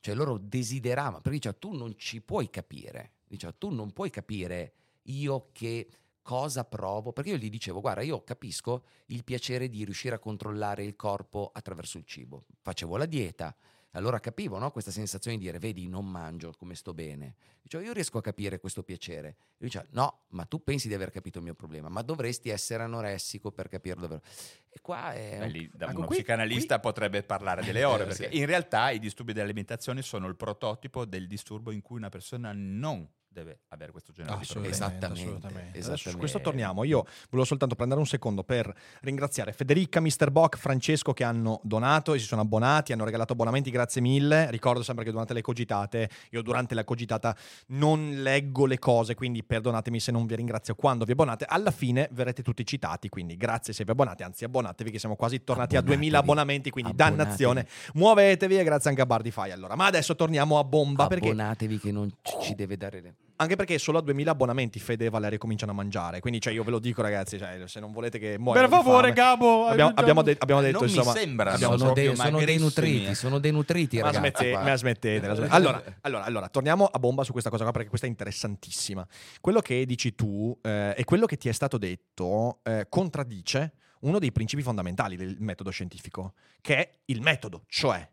Cioè, 0.00 0.14
loro 0.14 0.38
desideravano, 0.38 1.20
perché 1.20 1.38
diceva: 1.38 1.56
Tu 1.58 1.72
non 1.72 1.98
ci 1.98 2.22
puoi 2.22 2.48
capire. 2.48 3.14
Diceva: 3.26 3.52
Tu 3.52 3.68
non 3.70 3.92
puoi 3.92 4.10
capire 4.10 4.72
io 5.02 5.48
che 5.52 5.88
cosa 6.22 6.64
provo. 6.64 7.12
Perché 7.12 7.30
io 7.30 7.36
gli 7.36 7.50
dicevo: 7.50 7.80
Guarda, 7.80 8.02
io 8.02 8.22
capisco 8.22 8.84
il 9.06 9.24
piacere 9.24 9.68
di 9.68 9.84
riuscire 9.84 10.14
a 10.14 10.20
controllare 10.20 10.84
il 10.84 10.94
corpo 10.94 11.50
attraverso 11.52 11.98
il 11.98 12.04
cibo. 12.04 12.44
Facevo 12.60 12.96
la 12.96 13.06
dieta. 13.06 13.54
Allora 13.92 14.20
capivo 14.20 14.58
no? 14.58 14.70
questa 14.70 14.90
sensazione 14.92 15.36
di 15.36 15.44
dire, 15.44 15.58
vedi, 15.58 15.88
non 15.88 16.06
mangio 16.06 16.52
come 16.56 16.74
sto 16.76 16.94
bene. 16.94 17.34
Dicevo, 17.60 17.82
io 17.82 17.92
riesco 17.92 18.18
a 18.18 18.22
capire 18.22 18.60
questo 18.60 18.82
piacere. 18.84 19.28
E 19.28 19.34
lui 19.58 19.68
diceva, 19.68 19.86
no, 19.90 20.20
ma 20.28 20.44
tu 20.44 20.62
pensi 20.62 20.86
di 20.86 20.94
aver 20.94 21.10
capito 21.10 21.38
il 21.38 21.44
mio 21.44 21.54
problema, 21.54 21.88
ma 21.88 22.02
dovresti 22.02 22.50
essere 22.50 22.84
anoressico 22.84 23.50
per 23.50 23.68
capirlo 23.68 24.02
davvero. 24.06 24.22
E 24.68 24.80
qua 24.80 25.12
è... 25.12 25.38
Beh, 25.38 25.44
un- 25.44 25.50
lì, 25.50 25.70
da 25.74 25.86
Ecco, 25.88 25.96
uno 25.98 26.06
qui- 26.06 26.16
psicanalista 26.16 26.78
potrebbe 26.78 27.22
parlare 27.24 27.62
delle 27.64 27.82
ore, 27.84 28.04
Eh, 28.04 28.06
perché 28.06 28.30
sì. 28.30 28.38
in 28.38 28.46
realtà 28.46 28.90
i 28.90 28.98
disturbi 29.00 29.32
dell'alimentazione 29.32 30.02
sono 30.02 30.28
il 30.28 30.36
prototipo 30.36 31.04
del 31.04 31.26
disturbo 31.26 31.72
in 31.72 31.82
cui 31.82 31.96
una 31.96 32.08
persona 32.10 32.52
non 32.52 33.06
deve 33.32 33.60
avere 33.68 33.92
questo 33.92 34.12
genere 34.12 34.38
di 34.38 34.44
problemi. 34.46 34.72
Esattamente, 34.74 35.20
assolutamente. 35.22 35.68
Adesso 35.70 35.82
su 35.86 35.92
esattamente. 35.92 36.18
questo 36.18 36.40
torniamo. 36.40 36.84
Io 36.84 37.04
volevo 37.30 37.44
soltanto 37.44 37.74
prendere 37.76 38.00
un 38.00 38.06
secondo 38.06 38.42
per 38.42 38.72
ringraziare 39.02 39.52
Federica, 39.52 40.00
Mr. 40.00 40.30
Bock, 40.30 40.56
Francesco 40.58 41.12
che 41.12 41.22
hanno 41.22 41.60
donato 41.62 42.12
e 42.14 42.18
si 42.18 42.26
sono 42.26 42.40
abbonati, 42.40 42.92
hanno 42.92 43.04
regalato 43.04 43.32
abbonamenti, 43.34 43.70
grazie 43.70 44.00
mille. 44.00 44.50
Ricordo 44.50 44.82
sempre 44.82 45.04
che 45.04 45.10
durante 45.12 45.32
le 45.32 45.42
cogitate, 45.42 46.10
io 46.30 46.42
durante 46.42 46.74
la 46.74 46.82
cogitata 46.84 47.36
non 47.68 48.22
leggo 48.22 48.66
le 48.66 48.78
cose, 48.78 49.14
quindi 49.14 49.44
perdonatemi 49.44 50.00
se 50.00 50.10
non 50.10 50.26
vi 50.26 50.34
ringrazio 50.34 50.74
quando 50.74 51.04
vi 51.04 51.12
abbonate. 51.12 51.44
Alla 51.48 51.70
fine 51.70 52.08
verrete 52.12 52.42
tutti 52.42 52.66
citati, 52.66 53.08
quindi 53.08 53.36
grazie 53.36 53.72
se 53.72 53.84
vi 53.84 53.92
abbonate, 53.92 54.24
anzi 54.24 54.44
abbonatevi 54.44 54.90
che 54.90 54.98
siamo 54.98 55.14
quasi 55.16 55.44
tornati 55.44 55.76
a 55.76 55.78
Abbonatevi. 55.78 56.08
2000 56.10 56.18
abbonamenti, 56.18 56.70
quindi 56.70 56.90
Abbonatevi. 56.90 57.22
dannazione. 57.24 57.68
Muovetevi 57.94 58.58
e 58.58 58.64
grazie 58.64 58.90
anche 58.90 59.02
a 59.02 59.06
Bardify 59.06 59.50
allora. 59.52 59.76
Ma 59.76 59.86
adesso 59.86 60.16
torniamo 60.16 60.58
a 60.58 60.64
bomba 60.64 61.06
perché 61.06 61.28
Abbonatevi 61.28 61.78
che 61.78 61.92
non 61.92 62.10
ci, 62.22 62.34
ci 62.40 62.54
deve 62.54 62.76
dare... 62.76 63.00
le- 63.00 63.14
anche 63.40 63.56
perché 63.56 63.78
solo 63.78 63.98
a 63.98 64.02
2000 64.02 64.30
abbonamenti 64.30 64.78
Fede 64.78 65.06
e 65.06 65.08
Valeria 65.10 65.38
cominciano 65.38 65.72
a 65.72 65.74
mangiare. 65.74 66.20
Quindi, 66.20 66.42
cioè, 66.42 66.52
io 66.52 66.62
ve 66.62 66.70
lo 66.70 66.78
dico, 66.78 67.00
ragazzi, 67.00 67.38
cioè, 67.38 67.62
se 67.66 67.80
non 67.80 67.90
volete 67.90 68.18
che 68.18 68.38
muoiano 68.38 68.68
Per 68.68 68.78
di 68.78 68.84
favore, 68.84 69.00
fame- 69.08 69.14
Gabo. 69.14 69.66
Abbiamo, 69.66 69.92
abbiamo 69.94 70.22
de- 70.22 70.36
abbiamo 70.38 70.60
Eh, 70.60 70.64
detto, 70.64 70.78
non 70.80 70.88
insomma, 70.88 71.12
mi 71.12 71.18
sembra 71.18 71.52
abbiamo- 71.52 71.78
Sono, 71.78 71.94
sono 71.94 71.94
dei 71.94 72.14
magrissimi. 72.14 72.58
nutriti, 72.62 73.14
sono 73.14 73.38
dei 73.38 73.50
nutriti 73.52 73.96
Ma 73.96 74.02
ragazzi. 74.10 74.18
smette- 74.18 74.52
ma 74.62 74.76
smettete, 74.76 75.26
la 75.26 75.34
smettete. 75.34 75.54
Allora, 75.56 75.82
allora, 76.02 76.24
allora, 76.24 76.48
torniamo 76.48 76.84
a 76.84 76.98
bomba 76.98 77.24
su 77.24 77.32
questa 77.32 77.48
cosa 77.48 77.62
qua 77.62 77.72
perché 77.72 77.88
questa 77.88 78.06
è 78.06 78.10
interessantissima. 78.10 79.06
Quello 79.40 79.60
che 79.60 79.86
dici 79.86 80.14
tu 80.14 80.56
eh, 80.62 80.94
e 80.96 81.04
quello 81.04 81.24
che 81.26 81.36
ti 81.38 81.48
è 81.48 81.52
stato 81.52 81.78
detto 81.78 82.60
eh, 82.62 82.86
contraddice 82.90 83.72
uno 84.00 84.18
dei 84.18 84.32
principi 84.32 84.62
fondamentali 84.62 85.16
del 85.16 85.36
metodo 85.40 85.70
scientifico, 85.70 86.34
che 86.60 86.76
è 86.76 86.98
il 87.06 87.20
metodo, 87.22 87.64
cioè 87.68 88.06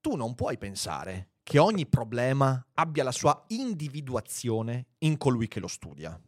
tu 0.00 0.16
non 0.16 0.34
puoi 0.34 0.58
pensare 0.58 1.28
che 1.42 1.58
ogni 1.58 1.86
problema 1.86 2.64
abbia 2.74 3.04
la 3.04 3.12
sua 3.12 3.44
individuazione 3.48 4.86
in 4.98 5.16
colui 5.16 5.48
che 5.48 5.60
lo 5.60 5.68
studia. 5.68 6.18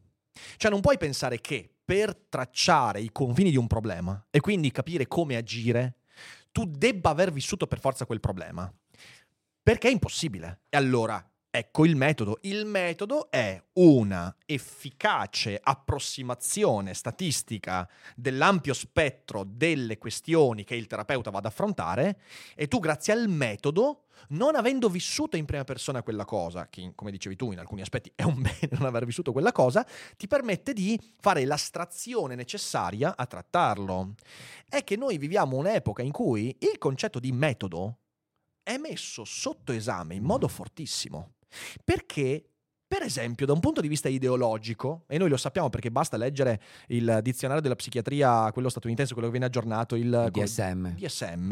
Cioè 0.57 0.70
non 0.70 0.81
puoi 0.81 0.98
pensare 0.98 1.40
che 1.40 1.70
per 1.85 2.16
tracciare 2.16 3.00
i 3.00 3.12
confini 3.12 3.50
di 3.50 3.57
un 3.57 3.66
problema 3.66 4.27
e 4.31 4.40
quindi 4.40 4.70
capire 4.70 5.07
come 5.07 5.37
agire, 5.37 5.96
tu 6.50 6.64
debba 6.64 7.11
aver 7.11 7.33
vissuto 7.33 7.66
per 7.66 7.79
forza 7.79 8.07
quel 8.07 8.20
problema. 8.20 8.72
Perché 9.62 9.88
è 9.88 9.92
impossibile. 9.92 10.62
E 10.68 10.77
allora 10.77 11.24
Ecco 11.57 11.85
il 11.85 11.95
metodo. 11.95 12.38
Il 12.40 12.67
metodo 12.67 13.31
è 13.31 13.62
una 13.75 14.35
efficace 14.45 15.61
approssimazione 15.62 16.95
statistica 16.95 17.88
dell'ampio 18.17 18.75
spettro 18.75 19.45
delle 19.47 19.97
questioni 19.97 20.64
che 20.64 20.75
il 20.75 20.88
terapeuta 20.88 21.31
va 21.31 21.38
ad 21.38 21.47
affrontare 21.47 22.19
e 22.57 22.67
tu 22.67 22.81
grazie 22.81 23.12
al 23.12 23.29
metodo, 23.29 24.07
non 24.31 24.57
avendo 24.57 24.88
vissuto 24.88 25.37
in 25.37 25.45
prima 25.45 25.62
persona 25.62 26.03
quella 26.03 26.25
cosa, 26.25 26.67
che 26.69 26.90
come 26.97 27.12
dicevi 27.12 27.37
tu 27.37 27.53
in 27.53 27.61
alcuni 27.61 27.83
aspetti 27.83 28.11
è 28.17 28.25
un 28.25 28.43
bene 28.43 28.71
non 28.73 28.87
aver 28.87 29.05
vissuto 29.05 29.31
quella 29.31 29.53
cosa, 29.53 29.87
ti 30.17 30.27
permette 30.27 30.73
di 30.73 31.01
fare 31.21 31.45
l'astrazione 31.45 32.35
necessaria 32.35 33.14
a 33.17 33.27
trattarlo. 33.27 34.14
È 34.69 34.83
che 34.83 34.97
noi 34.97 35.19
viviamo 35.19 35.57
un'epoca 35.57 36.03
in 36.03 36.11
cui 36.11 36.49
il 36.59 36.79
concetto 36.79 37.21
di 37.21 37.31
metodo 37.31 37.99
è 38.61 38.77
messo 38.77 39.25
sotto 39.25 39.71
esame 39.71 40.17
in 40.17 40.25
modo 40.25 40.49
fortissimo. 40.49 41.34
Perché, 41.85 42.45
per 42.87 43.03
esempio, 43.03 43.47
da 43.47 43.53
un 43.53 43.61
punto 43.61 43.81
di 43.81 43.88
vista 43.88 44.09
ideologico, 44.09 45.05
e 45.09 45.19
noi 45.19 45.29
lo 45.29 45.37
sappiamo 45.37 45.71
perché 45.71 45.90
basta 45.90 46.17
leggere 46.17 46.61
il 46.88 47.21
dizionario 47.23 47.62
della 47.62 47.77
psichiatria, 47.77 48.51
quello 48.53 48.69
statunitense, 48.69 49.12
quello 49.12 49.29
che 49.29 49.33
viene 49.33 49.47
aggiornato, 49.47 49.97
il 49.97 50.29
DSM. 50.31 50.95
DSM, 50.95 51.49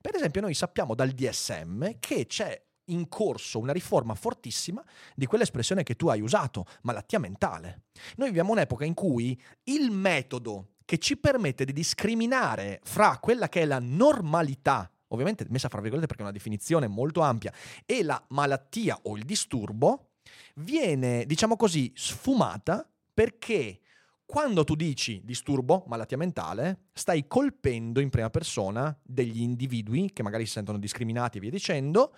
per 0.00 0.14
esempio 0.14 0.40
noi 0.40 0.54
sappiamo 0.54 0.94
dal 0.94 1.10
DSM 1.10 1.98
che 1.98 2.26
c'è 2.26 2.60
in 2.86 3.08
corso 3.08 3.58
una 3.58 3.72
riforma 3.72 4.14
fortissima 4.14 4.82
di 5.14 5.26
quell'espressione 5.26 5.82
che 5.82 5.96
tu 5.96 6.08
hai 6.08 6.20
usato, 6.20 6.66
malattia 6.82 7.18
mentale. 7.18 7.84
Noi 8.16 8.28
viviamo 8.28 8.52
un'epoca 8.52 8.84
in 8.84 8.94
cui 8.94 9.40
il 9.64 9.90
metodo 9.90 10.74
che 10.84 10.98
ci 10.98 11.16
permette 11.16 11.64
di 11.64 11.72
discriminare 11.72 12.80
fra 12.84 13.18
quella 13.18 13.48
che 13.48 13.62
è 13.62 13.64
la 13.64 13.80
normalità, 13.80 14.88
ovviamente 15.08 15.46
messa 15.48 15.68
fra 15.68 15.80
virgolette 15.80 16.06
perché 16.06 16.22
è 16.22 16.26
una 16.26 16.36
definizione 16.36 16.86
molto 16.86 17.20
ampia, 17.20 17.52
e 17.84 18.02
la 18.02 18.22
malattia 18.28 18.98
o 19.02 19.16
il 19.16 19.24
disturbo, 19.24 20.10
viene, 20.56 21.24
diciamo 21.26 21.56
così, 21.56 21.92
sfumata 21.94 22.88
perché 23.12 23.80
quando 24.26 24.64
tu 24.64 24.74
dici 24.74 25.22
disturbo, 25.24 25.84
malattia 25.86 26.16
mentale, 26.16 26.88
stai 26.92 27.28
colpendo 27.28 28.00
in 28.00 28.10
prima 28.10 28.28
persona 28.28 28.96
degli 29.02 29.40
individui 29.40 30.10
che 30.12 30.24
magari 30.24 30.44
si 30.46 30.52
sentono 30.52 30.78
discriminati 30.78 31.38
e 31.38 31.40
via 31.40 31.50
dicendo, 31.50 32.14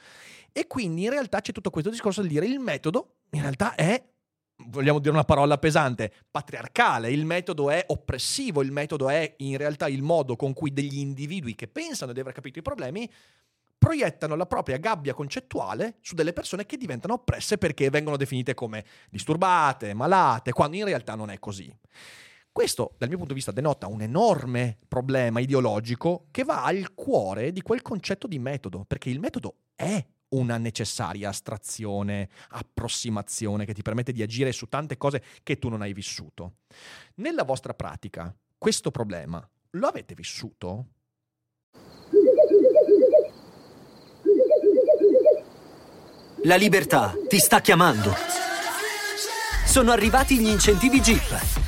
e 0.51 0.67
quindi 0.67 1.05
in 1.05 1.11
realtà 1.11 1.41
c'è 1.43 1.53
tutto 1.53 1.71
questo 1.71 1.91
discorso 1.91 2.23
del 2.23 2.31
dire 2.31 2.47
il 2.47 2.61
metodo 2.61 3.19
in 3.31 3.43
realtà 3.43 3.75
è, 3.75 4.03
vogliamo 4.67 4.99
dire 4.99 5.13
una 5.13 5.25
parola 5.25 5.59
pesante, 5.59 6.13
patriarcale, 6.31 7.11
il 7.11 7.25
metodo 7.25 7.71
è 7.71 7.85
oppressivo, 7.89 8.63
il 8.63 8.73
metodo 8.73 9.09
è 9.09 9.35
in 9.39 9.57
realtà 9.57 9.89
il 9.89 10.03
modo 10.03 10.37
con 10.37 10.53
cui 10.53 10.73
degli 10.73 10.99
individui 10.99 11.55
che 11.55 11.69
pensano 11.69 12.13
di 12.13 12.21
aver 12.21 12.33
capito 12.33 12.59
i 12.59 12.63
problemi 12.63 13.11
proiettano 13.79 14.35
la 14.35 14.47
propria 14.47 14.77
gabbia 14.77 15.15
concettuale 15.15 15.99
su 16.01 16.17
delle 16.17 16.33
persone 16.33 16.67
che 16.67 16.77
diventano 16.77 17.15
oppresse 17.15 17.59
perché 17.59 17.91
vengono 17.91 18.17
definite 18.17 18.55
come 18.55 18.85
disturbate, 19.09 19.95
malate, 19.95 20.53
quando 20.53 20.77
in 20.77 20.85
realtà 20.85 21.15
non 21.15 21.31
è 21.31 21.39
così. 21.39 21.73
Questo, 22.51 22.95
dal 22.99 23.07
mio 23.07 23.19
punto 23.19 23.33
di 23.33 23.39
vista, 23.39 23.53
denota 23.53 23.87
un 23.87 24.03
enorme 24.03 24.79
problema 24.89 25.39
ideologico 25.39 26.27
che 26.33 26.43
va 26.43 26.65
al 26.65 26.93
cuore 26.95 27.53
di 27.53 27.63
quel 27.63 27.83
concetto 27.83 28.27
di 28.27 28.41
metodo, 28.41 28.85
perché 28.85 29.11
il 29.11 29.21
metodo 29.21 29.55
è 29.77 30.05
una 30.31 30.59
necessaria 30.59 31.29
astrazione, 31.29 32.29
approssimazione 32.51 33.65
che 33.65 33.75
ti 33.75 33.83
permette 33.83 34.13
di 34.13 34.23
agire 34.23 34.53
su 34.53 34.67
tante 34.69 34.97
cose 34.97 35.23
che 35.43 35.59
tu 35.59 35.69
non 35.69 35.83
hai 35.83 35.93
vissuto. 35.93 36.57
Nella 37.17 37.45
vostra 37.45 37.75
pratica, 37.75 38.35
questo 38.57 38.91
problema 38.91 39.47
lo 39.73 39.87
avete 39.87 40.15
vissuto? 40.15 40.87
La 46.45 46.57
libertà 46.57 47.15
ti 47.29 47.39
sta 47.39 47.61
chiamando. 47.61 48.15
Sono 49.67 49.91
arrivati 49.91 50.39
gli 50.39 50.49
incentivi 50.49 51.01
Jeep. 51.01 51.68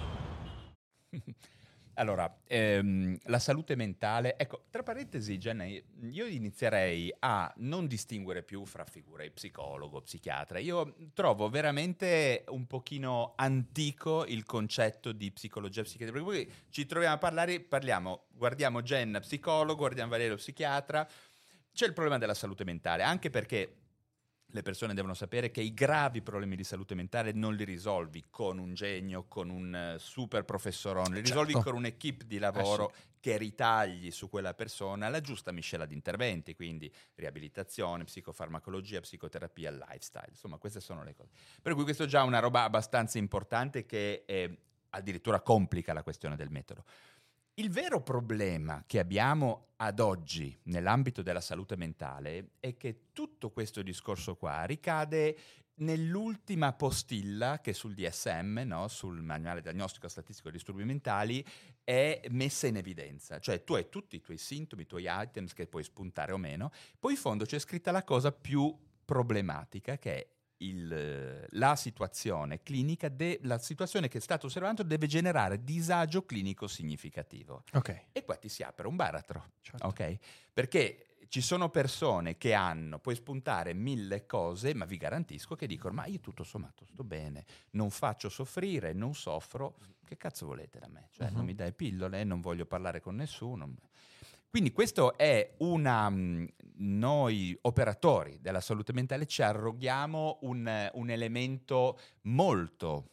Allora, 2.01 2.35
ehm, 2.47 3.15
la 3.25 3.37
salute 3.37 3.75
mentale, 3.75 4.35
ecco, 4.35 4.63
tra 4.71 4.81
parentesi, 4.81 5.37
Jenna, 5.37 5.65
io 5.65 6.25
inizierei 6.25 7.13
a 7.19 7.53
non 7.57 7.85
distinguere 7.85 8.41
più 8.41 8.65
fra 8.65 8.85
figure 8.85 9.29
psicologo, 9.29 10.01
psichiatra. 10.01 10.57
Io 10.57 10.95
trovo 11.13 11.47
veramente 11.47 12.43
un 12.47 12.65
pochino 12.65 13.33
antico 13.35 14.25
il 14.25 14.45
concetto 14.45 15.11
di 15.11 15.31
psicologia 15.31 15.83
psichiatria, 15.83 16.23
perché 16.23 16.43
poi 16.43 16.53
ci 16.71 16.87
troviamo 16.87 17.13
a 17.13 17.19
parlare, 17.19 17.59
parliamo, 17.59 18.25
guardiamo 18.31 18.81
Jenna 18.81 19.19
psicologo, 19.19 19.75
guardiamo 19.75 20.09
Valerio 20.09 20.37
psichiatra, 20.37 21.07
c'è 21.71 21.85
il 21.85 21.93
problema 21.93 22.17
della 22.17 22.33
salute 22.33 22.63
mentale, 22.63 23.03
anche 23.03 23.29
perché 23.29 23.80
le 24.51 24.61
persone 24.61 24.93
devono 24.93 25.13
sapere 25.13 25.51
che 25.51 25.61
i 25.61 25.73
gravi 25.73 26.21
problemi 26.21 26.55
di 26.55 26.63
salute 26.63 26.95
mentale 26.95 27.31
non 27.31 27.55
li 27.55 27.63
risolvi 27.63 28.25
con 28.29 28.57
un 28.57 28.73
genio, 28.73 29.25
con 29.27 29.49
un 29.49 29.73
eh, 29.73 29.95
super 29.99 30.43
professorone, 30.43 31.15
li 31.15 31.21
risolvi 31.21 31.53
Certo. 31.53 31.69
con 31.69 31.79
un'equipe 31.79 32.25
di 32.25 32.37
lavoro 32.37 32.93
che 33.19 33.37
ritagli 33.37 34.09
su 34.11 34.29
quella 34.29 34.53
persona 34.53 35.07
la 35.07 35.21
giusta 35.21 35.51
miscela 35.51 35.85
di 35.85 35.93
interventi, 35.93 36.55
quindi 36.55 36.91
riabilitazione, 37.15 38.03
psicofarmacologia, 38.03 38.99
psicoterapia, 38.99 39.71
lifestyle. 39.71 40.27
Insomma, 40.29 40.57
queste 40.57 40.79
sono 40.79 41.03
le 41.03 41.15
cose. 41.15 41.29
Per 41.61 41.73
cui 41.73 41.83
questo 41.83 42.03
è 42.03 42.07
già 42.07 42.23
una 42.23 42.39
roba 42.39 42.63
abbastanza 42.63 43.19
importante 43.19 43.85
che 43.85 44.23
eh, 44.25 44.57
addirittura 44.89 45.39
complica 45.41 45.93
la 45.93 46.03
questione 46.03 46.35
del 46.35 46.49
metodo. 46.49 46.83
Il 47.61 47.69
vero 47.69 48.01
problema 48.01 48.85
che 48.87 48.97
abbiamo 48.97 49.73
ad 49.75 49.99
oggi 49.99 50.57
nell'ambito 50.63 51.21
della 51.21 51.41
salute 51.41 51.75
mentale 51.75 52.53
è 52.59 52.75
che 52.75 53.09
tutto 53.13 53.51
questo 53.51 53.83
discorso 53.83 54.35
qua 54.35 54.63
ricade 54.63 55.37
nell'ultima 55.75 56.73
postilla 56.73 57.61
che 57.61 57.73
sul 57.73 57.93
DSM, 57.93 58.63
no, 58.65 58.87
sul 58.87 59.21
manuale 59.21 59.61
diagnostico 59.61 60.07
statistico 60.07 60.49
dei 60.49 60.57
disturbi 60.57 60.85
mentali, 60.85 61.45
è 61.83 62.21
messa 62.29 62.65
in 62.65 62.77
evidenza. 62.77 63.37
Cioè 63.37 63.63
tu 63.63 63.75
hai 63.75 63.89
tutti 63.89 64.15
i 64.15 64.21
tuoi 64.21 64.39
sintomi, 64.39 64.81
i 64.81 64.87
tuoi 64.87 65.05
items 65.07 65.53
che 65.53 65.67
puoi 65.67 65.83
spuntare 65.83 66.31
o 66.31 66.37
meno, 66.37 66.71
poi 66.99 67.11
in 67.11 67.19
fondo 67.19 67.45
c'è 67.45 67.59
scritta 67.59 67.91
la 67.91 68.03
cosa 68.03 68.31
più 68.31 68.75
problematica 69.05 69.99
che 69.99 70.15
è 70.15 70.27
il- 70.63 71.45
la 71.49 71.75
situazione 71.75 72.61
clinica, 72.63 73.09
de- 73.09 73.39
la 73.43 73.57
situazione 73.57 74.07
che 74.07 74.17
è 74.17 74.21
stato 74.21 74.45
osservato 74.47 74.83
deve 74.83 75.07
generare 75.07 75.63
disagio 75.63 76.23
clinico 76.25 76.67
significativo. 76.67 77.63
Ok. 77.73 78.05
E 78.11 78.23
qua 78.23 78.35
ti 78.35 78.49
si 78.49 78.63
apre 78.63 78.87
un 78.87 78.95
baratro, 78.95 79.51
Certo. 79.61 79.87
ok? 79.87 80.17
Perché 80.53 81.05
ci 81.29 81.41
sono 81.41 81.69
persone 81.69 82.37
che 82.37 82.53
hanno, 82.53 82.99
puoi 82.99 83.15
spuntare 83.15 83.73
mille 83.73 84.25
cose, 84.25 84.73
ma 84.73 84.83
vi 84.85 84.97
garantisco 84.97 85.55
che 85.55 85.65
dicono, 85.65 85.93
ma 85.95 86.05
io 86.05 86.19
tutto 86.19 86.43
sommato 86.43 86.83
sto 86.85 87.03
bene, 87.05 87.45
non 87.71 87.89
faccio 87.89 88.27
soffrire, 88.29 88.91
non 88.93 89.15
soffro, 89.15 89.77
che 90.05 90.17
cazzo 90.17 90.45
volete 90.45 90.77
da 90.79 90.89
me? 90.89 91.07
Cioè, 91.11 91.29
non 91.29 91.39
Mhm. 91.39 91.45
mi 91.45 91.55
dai 91.55 91.71
pillole, 91.73 92.23
non 92.25 92.41
voglio 92.41 92.65
parlare 92.65 92.99
con 92.99 93.15
nessuno. 93.15 93.75
Quindi 94.51 94.71
questo 94.73 95.17
è 95.17 95.55
una... 95.59 96.09
mh, 96.09 96.47
Noi 96.83 97.57
operatori 97.61 98.39
della 98.41 98.59
salute 98.59 98.91
mentale 98.91 99.25
ci 99.25 99.41
arroghiamo 99.41 100.39
un, 100.41 100.89
un 100.93 101.09
elemento 101.09 101.97
molto 102.23 103.07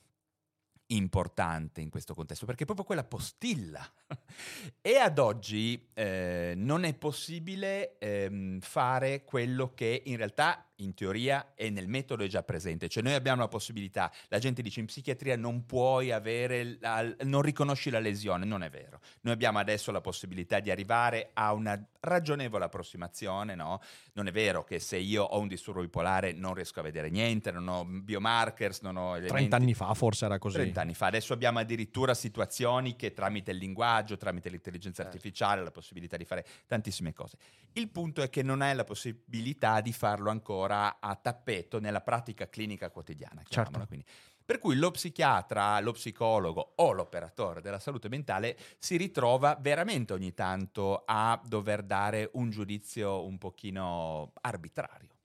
importante 0.90 1.80
in 1.80 1.90
questo 1.90 2.14
contesto, 2.14 2.46
perché 2.46 2.62
è 2.62 2.66
proprio 2.66 2.86
quella 2.86 3.04
postilla. 3.04 3.86
e 4.80 4.96
ad 4.96 5.18
oggi 5.18 5.90
eh, 5.94 6.54
non 6.56 6.84
è 6.84 6.94
possibile 6.94 7.98
ehm, 7.98 8.60
fare 8.60 9.22
quello 9.24 9.74
che 9.74 10.02
in 10.06 10.16
realtà 10.16 10.67
in 10.80 10.94
teoria 10.94 11.52
e 11.54 11.70
nel 11.70 11.88
metodo 11.88 12.24
è 12.24 12.26
già 12.28 12.42
presente. 12.42 12.88
Cioè 12.88 13.02
noi 13.02 13.14
abbiamo 13.14 13.40
la 13.40 13.48
possibilità, 13.48 14.12
la 14.28 14.38
gente 14.38 14.62
dice 14.62 14.80
in 14.80 14.86
psichiatria 14.86 15.36
non 15.36 15.66
puoi 15.66 16.12
avere, 16.12 16.78
la- 16.80 17.14
non 17.22 17.42
riconosci 17.42 17.90
la 17.90 17.98
lesione, 17.98 18.44
non 18.44 18.62
è 18.62 18.70
vero. 18.70 19.00
Noi 19.22 19.34
abbiamo 19.34 19.58
adesso 19.58 19.90
la 19.90 20.00
possibilità 20.00 20.60
di 20.60 20.70
arrivare 20.70 21.30
a 21.34 21.52
una 21.52 21.80
ragionevole 22.00 22.64
approssimazione, 22.64 23.54
no? 23.54 23.80
Non 24.12 24.28
è 24.28 24.32
vero 24.32 24.62
che 24.64 24.78
se 24.78 24.96
io 24.98 25.24
ho 25.24 25.38
un 25.40 25.48
disturbo 25.48 25.80
bipolare 25.80 26.32
non 26.32 26.54
riesco 26.54 26.80
a 26.80 26.82
vedere 26.82 27.10
niente, 27.10 27.50
non 27.50 27.66
ho 27.68 27.84
biomarkers, 27.84 28.80
non 28.82 28.96
ho 28.96 29.10
elementi... 29.16 29.48
30 29.48 29.56
anni 29.56 29.74
fa 29.74 29.92
forse 29.94 30.24
era 30.26 30.38
così. 30.38 30.56
30 30.56 30.80
anni 30.80 30.94
fa. 30.94 31.06
Adesso 31.06 31.32
abbiamo 31.32 31.58
addirittura 31.58 32.14
situazioni 32.14 32.94
che 32.96 33.12
tramite 33.12 33.50
il 33.50 33.56
linguaggio, 33.58 34.16
tramite 34.16 34.48
l'intelligenza 34.48 35.02
Certo. 35.02 35.16
artificiale, 35.16 35.62
la 35.62 35.70
possibilità 35.70 36.16
di 36.16 36.24
fare 36.24 36.44
tantissime 36.66 37.12
cose. 37.12 37.36
Il 37.72 37.88
punto 37.88 38.22
è 38.22 38.28
che 38.30 38.42
non 38.42 38.62
hai 38.62 38.74
la 38.74 38.84
possibilità 38.84 39.80
di 39.80 39.92
farlo 39.92 40.30
ancora 40.30 40.67
ancora 40.68 40.98
a 41.00 41.14
tappeto 41.16 41.80
nella 41.80 42.02
pratica 42.02 42.48
clinica 42.48 42.90
quotidiana. 42.90 43.42
Certo. 43.48 43.86
quindi. 43.86 44.04
Per 44.44 44.58
cui 44.58 44.76
lo 44.76 44.90
psichiatra, 44.90 45.78
lo 45.80 45.92
psicologo 45.92 46.72
o 46.76 46.92
l'operatore 46.92 47.60
della 47.60 47.78
salute 47.78 48.08
mentale 48.08 48.56
si 48.78 48.96
ritrova 48.96 49.58
veramente 49.60 50.14
ogni 50.14 50.32
tanto 50.32 51.02
a 51.04 51.38
dover 51.44 51.82
dare 51.82 52.30
un 52.34 52.48
giudizio 52.48 53.26
un 53.26 53.36
pochino 53.38 54.32
arbitrario. 54.40 55.16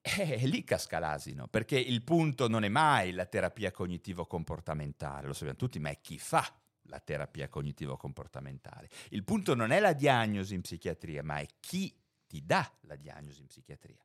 E 0.18 0.46
lì 0.46 0.62
casca 0.62 1.00
l'asino, 1.00 1.48
perché 1.48 1.78
il 1.78 2.02
punto 2.02 2.48
non 2.48 2.64
è 2.64 2.68
mai 2.68 3.12
la 3.12 3.26
terapia 3.26 3.72
cognitivo-comportamentale, 3.72 5.26
lo 5.26 5.32
sappiamo 5.32 5.58
tutti, 5.58 5.80
ma 5.80 5.90
è 5.90 6.00
chi 6.00 6.18
fa 6.18 6.46
la 6.82 7.00
terapia 7.00 7.48
cognitivo-comportamentale. 7.48 8.88
Il 9.10 9.24
punto 9.24 9.54
non 9.54 9.72
è 9.72 9.80
la 9.80 9.92
diagnosi 9.92 10.54
in 10.54 10.62
psichiatria, 10.62 11.22
ma 11.24 11.38
è 11.38 11.46
chi 11.60 11.92
ti 12.28 12.44
dà 12.44 12.70
la 12.82 12.94
diagnosi 12.94 13.40
in 13.40 13.46
psichiatria. 13.46 13.98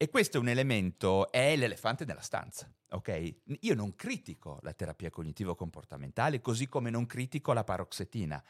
E 0.00 0.08
questo 0.10 0.36
è 0.36 0.40
un 0.40 0.48
elemento, 0.48 1.28
è 1.32 1.56
l'elefante 1.56 2.04
nella 2.04 2.20
stanza, 2.20 2.72
ok? 2.90 3.34
Io 3.62 3.74
non 3.74 3.96
critico 3.96 4.60
la 4.62 4.72
terapia 4.72 5.10
cognitivo-comportamentale, 5.10 6.40
così 6.40 6.68
come 6.68 6.88
non 6.88 7.04
critico 7.04 7.52
la 7.52 7.64
paroxetina. 7.64 8.40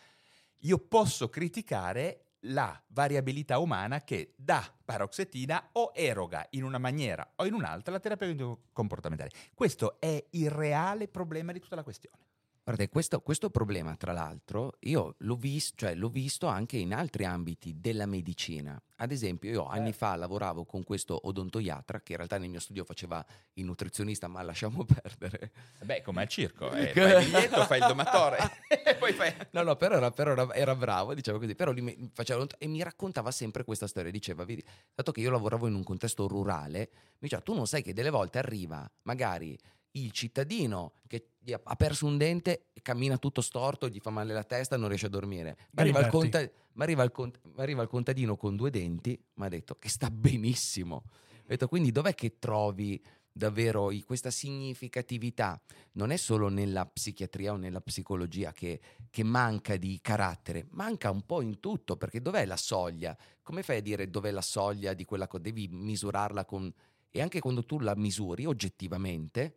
Io 0.58 0.76
posso 0.76 1.30
criticare 1.30 2.34
la 2.40 2.78
variabilità 2.88 3.60
umana 3.60 4.04
che 4.04 4.34
da 4.36 4.62
paroxetina 4.84 5.70
o 5.72 5.92
eroga 5.94 6.46
in 6.50 6.64
una 6.64 6.76
maniera 6.76 7.26
o 7.36 7.46
in 7.46 7.54
un'altra 7.54 7.92
la 7.92 8.00
terapia 8.00 8.26
cognitivo-comportamentale. 8.26 9.30
Questo 9.54 9.98
è 10.00 10.22
il 10.32 10.50
reale 10.50 11.08
problema 11.08 11.52
di 11.52 11.60
tutta 11.60 11.76
la 11.76 11.82
questione. 11.82 12.26
Guardate, 12.68 12.90
questo, 12.90 13.20
questo 13.22 13.48
problema, 13.48 13.96
tra 13.96 14.12
l'altro, 14.12 14.74
io 14.80 15.14
l'ho, 15.20 15.36
vis- 15.36 15.72
cioè, 15.74 15.94
l'ho 15.94 16.10
visto 16.10 16.48
anche 16.48 16.76
in 16.76 16.92
altri 16.92 17.24
ambiti 17.24 17.80
della 17.80 18.04
medicina. 18.04 18.78
Ad 18.96 19.10
esempio, 19.10 19.50
io 19.50 19.66
anni 19.66 19.94
fa 19.94 20.14
lavoravo 20.16 20.66
con 20.66 20.84
questo 20.84 21.18
odontoiatra, 21.28 22.02
che 22.02 22.12
in 22.12 22.18
realtà 22.18 22.36
nel 22.36 22.50
mio 22.50 22.60
studio 22.60 22.84
faceva 22.84 23.24
il 23.54 23.64
nutrizionista, 23.64 24.28
ma 24.28 24.42
lasciamo 24.42 24.84
perdere. 25.00 25.50
Beh, 25.82 26.02
come 26.02 26.20
al 26.20 26.28
circo, 26.28 26.70
eh, 26.72 26.88
fai 26.92 27.10
il 27.10 27.24
biglietto, 27.24 27.64
fai 27.64 27.78
il 27.78 27.86
domatore 27.86 28.36
e 28.68 28.96
poi 29.00 29.14
fai... 29.14 29.34
No, 29.52 29.62
no, 29.62 29.74
però 29.76 29.96
era, 29.96 30.10
però 30.10 30.32
era- 30.32 30.52
era 30.52 30.76
bravo, 30.76 31.14
diciamo 31.14 31.38
così. 31.38 31.54
Però 31.54 31.72
lui 31.72 31.80
mi 31.80 32.10
faceva 32.12 32.44
e 32.58 32.66
mi 32.66 32.82
raccontava 32.82 33.30
sempre 33.30 33.64
questa 33.64 33.86
storia. 33.86 34.10
Diceva, 34.10 34.44
vedi, 34.44 34.62
dato 34.94 35.10
che 35.10 35.20
io 35.22 35.30
lavoravo 35.30 35.68
in 35.68 35.74
un 35.74 35.84
contesto 35.84 36.28
rurale, 36.28 36.90
mi 36.90 37.16
diceva, 37.20 37.40
tu 37.40 37.54
non 37.54 37.66
sai 37.66 37.80
che 37.80 37.94
delle 37.94 38.10
volte 38.10 38.36
arriva 38.36 38.86
magari 39.04 39.58
il 39.92 40.10
cittadino 40.12 40.92
che 41.06 41.28
ha 41.62 41.76
perso 41.76 42.06
un 42.06 42.18
dente, 42.18 42.66
cammina 42.82 43.16
tutto 43.16 43.40
storto, 43.40 43.88
gli 43.88 44.00
fa 44.00 44.10
male 44.10 44.32
la 44.32 44.44
testa, 44.44 44.76
non 44.76 44.88
riesce 44.88 45.06
a 45.06 45.10
dormire. 45.10 45.56
Ma 45.72 45.82
arriva, 45.82 46.00
il 46.00 46.08
conta- 46.08 46.50
ma 46.72 46.84
arriva 46.84 47.02
il 47.02 47.10
cont- 47.10 47.40
ma 47.54 47.62
arriva 47.62 47.82
il 47.82 47.88
contadino 47.88 48.36
con 48.36 48.56
due 48.56 48.70
denti, 48.70 49.18
mi 49.34 49.44
ha 49.46 49.48
detto 49.48 49.76
che 49.76 49.88
sta 49.88 50.10
benissimo. 50.12 51.04
Ho 51.04 51.46
detto, 51.46 51.68
quindi 51.68 51.90
dov'è 51.90 52.14
che 52.14 52.38
trovi 52.38 53.02
davvero 53.32 53.90
questa 54.04 54.30
significatività? 54.30 55.58
Non 55.92 56.10
è 56.10 56.16
solo 56.16 56.48
nella 56.48 56.84
psichiatria 56.84 57.52
o 57.52 57.56
nella 57.56 57.80
psicologia 57.80 58.52
che, 58.52 58.80
che 59.08 59.22
manca 59.22 59.76
di 59.76 59.98
carattere, 60.02 60.66
manca 60.70 61.10
un 61.10 61.24
po' 61.24 61.40
in 61.40 61.60
tutto, 61.60 61.96
perché 61.96 62.20
dov'è 62.20 62.44
la 62.44 62.56
soglia? 62.56 63.16
Come 63.42 63.62
fai 63.62 63.78
a 63.78 63.82
dire 63.82 64.10
dov'è 64.10 64.30
la 64.30 64.42
soglia 64.42 64.92
di 64.92 65.04
quella 65.04 65.26
cosa? 65.26 65.44
Devi 65.44 65.68
misurarla 65.68 66.44
con... 66.44 66.70
E 67.10 67.22
anche 67.22 67.40
quando 67.40 67.64
tu 67.64 67.78
la 67.78 67.96
misuri 67.96 68.44
oggettivamente, 68.44 69.56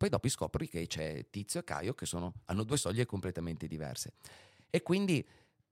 poi 0.00 0.08
dopo 0.08 0.30
scopri 0.30 0.66
che 0.66 0.86
c'è 0.86 1.26
Tizio 1.28 1.60
e 1.60 1.64
Caio 1.64 1.92
che 1.92 2.06
sono- 2.06 2.32
hanno 2.46 2.62
due 2.62 2.78
soglie 2.78 3.04
completamente 3.04 3.66
diverse. 3.66 4.14
E 4.70 4.80
quindi 4.82 5.22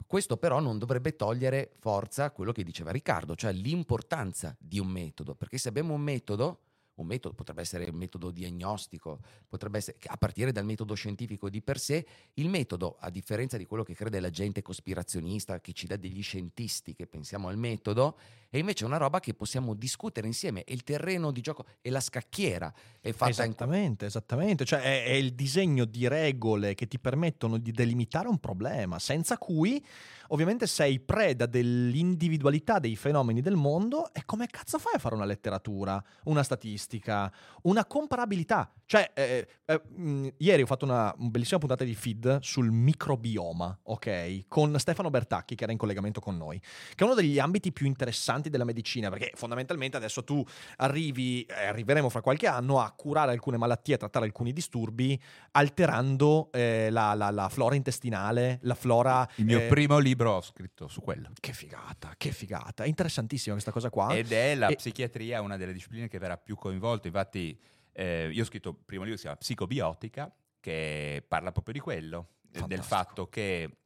questo 0.06 0.36
però 0.36 0.60
non 0.60 0.76
dovrebbe 0.76 1.16
togliere 1.16 1.72
forza 1.78 2.24
a 2.24 2.30
quello 2.30 2.52
che 2.52 2.62
diceva 2.62 2.90
Riccardo, 2.90 3.34
cioè 3.34 3.52
l'importanza 3.52 4.54
di 4.58 4.78
un 4.78 4.88
metodo, 4.88 5.34
perché 5.34 5.56
se 5.56 5.70
abbiamo 5.70 5.94
un 5.94 6.02
metodo, 6.02 6.58
un 7.02 7.06
metodo 7.06 7.34
potrebbe 7.34 7.62
essere 7.62 7.88
un 7.90 7.96
metodo 7.96 8.30
diagnostico, 8.30 9.20
potrebbe 9.48 9.78
essere 9.78 9.96
a 10.06 10.16
partire 10.16 10.52
dal 10.52 10.64
metodo 10.64 10.94
scientifico 10.94 11.48
di 11.48 11.62
per 11.62 11.78
sé, 11.78 12.06
il 12.34 12.48
metodo, 12.48 12.96
a 13.00 13.10
differenza 13.10 13.56
di 13.56 13.66
quello 13.66 13.82
che 13.82 13.94
crede 13.94 14.20
la 14.20 14.30
gente 14.30 14.62
cospirazionista, 14.62 15.60
che 15.60 15.72
ci 15.72 15.86
dà 15.86 15.96
degli 15.96 16.22
scientisti 16.22 16.94
che 16.94 17.06
pensiamo 17.06 17.48
al 17.48 17.56
metodo, 17.56 18.16
è 18.50 18.56
invece 18.56 18.84
una 18.84 18.96
roba 18.96 19.20
che 19.20 19.34
possiamo 19.34 19.74
discutere 19.74 20.26
insieme, 20.26 20.64
è 20.64 20.72
il 20.72 20.82
terreno 20.82 21.30
di 21.30 21.40
gioco, 21.40 21.66
è 21.80 21.90
la 21.90 22.00
scacchiera, 22.00 22.72
è 23.00 23.12
fatta 23.12 23.44
in 23.44 23.50
Esattamente, 23.50 24.06
esattamente. 24.06 24.64
Cioè 24.64 24.80
è, 24.80 25.04
è 25.04 25.12
il 25.12 25.34
disegno 25.34 25.84
di 25.84 26.08
regole 26.08 26.74
che 26.74 26.86
ti 26.88 26.98
permettono 26.98 27.58
di 27.58 27.72
delimitare 27.72 28.28
un 28.28 28.38
problema, 28.38 28.98
senza 28.98 29.36
cui 29.36 29.84
ovviamente 30.28 30.66
sei 30.66 31.00
preda 31.00 31.46
dell'individualità 31.46 32.78
dei 32.78 32.96
fenomeni 32.96 33.40
del 33.40 33.54
mondo 33.56 34.12
e 34.12 34.22
come 34.24 34.46
cazzo 34.46 34.78
fai 34.78 34.94
a 34.94 34.98
fare 34.98 35.14
una 35.14 35.24
letteratura, 35.24 36.02
una 36.24 36.42
statistica, 36.42 37.32
una 37.62 37.84
comparabilità? 37.84 38.72
Cioè, 38.84 39.10
eh, 39.14 39.46
eh, 39.66 39.82
mh, 39.86 40.28
ieri 40.38 40.62
ho 40.62 40.66
fatto 40.66 40.84
una 40.84 41.14
bellissima 41.18 41.58
puntata 41.58 41.84
di 41.84 41.94
feed 41.94 42.38
sul 42.40 42.70
microbioma, 42.70 43.78
ok? 43.82 44.44
Con 44.48 44.78
Stefano 44.78 45.10
Bertacchi 45.10 45.54
che 45.54 45.64
era 45.64 45.72
in 45.72 45.78
collegamento 45.78 46.20
con 46.20 46.36
noi, 46.36 46.58
che 46.58 46.96
è 46.96 47.04
uno 47.04 47.14
degli 47.14 47.38
ambiti 47.38 47.72
più 47.72 47.86
interessanti 47.86 48.48
della 48.48 48.64
medicina, 48.64 49.10
perché 49.10 49.32
fondamentalmente 49.34 49.96
adesso 49.96 50.24
tu 50.24 50.44
arrivi, 50.76 51.42
eh, 51.42 51.66
arriveremo 51.66 52.08
fra 52.08 52.22
qualche 52.22 52.46
anno 52.46 52.80
a 52.80 52.90
curare 52.92 53.32
alcune 53.32 53.58
malattie, 53.58 53.94
a 53.94 53.98
trattare 53.98 54.24
alcuni 54.24 54.52
disturbi, 54.52 55.20
alterando 55.52 56.48
eh, 56.52 56.88
la, 56.90 57.14
la- 57.14 57.30
la 57.30 57.48
flora 57.48 57.74
intestinale, 57.74 58.58
la 58.62 58.74
flora... 58.74 59.28
Il 59.36 59.44
mio 59.44 59.60
eh, 59.60 59.66
primo 59.66 59.98
libro 59.98 60.17
ho 60.26 60.40
scritto 60.42 60.88
su 60.88 61.00
quello. 61.00 61.30
Che 61.38 61.52
figata, 61.52 62.14
che 62.16 62.32
figata. 62.32 62.84
È 62.84 62.86
interessantissima 62.86 63.52
questa 63.54 63.72
cosa 63.72 63.90
qua. 63.90 64.14
Ed 64.14 64.32
è 64.32 64.54
la 64.54 64.68
E- 64.68 64.76
psichiatria 64.76 65.40
una 65.40 65.56
delle 65.56 65.72
discipline 65.72 66.08
che 66.08 66.18
verrà 66.18 66.36
più 66.36 66.56
coinvolta. 66.56 67.06
Infatti, 67.06 67.58
eh, 67.92 68.28
io 68.32 68.42
ho 68.42 68.46
scritto 68.46 68.70
il 68.70 68.76
primo 68.84 69.02
libro 69.04 69.16
che 69.16 69.16
si 69.16 69.22
chiama 69.22 69.36
Psicobiotica, 69.36 70.34
che 70.60 71.24
parla 71.26 71.52
proprio 71.52 71.74
di 71.74 71.80
quello, 71.80 72.28
eh, 72.52 72.60
del 72.66 72.80
Fantastico. 72.80 72.84
fatto 72.86 73.28
che 73.28 73.76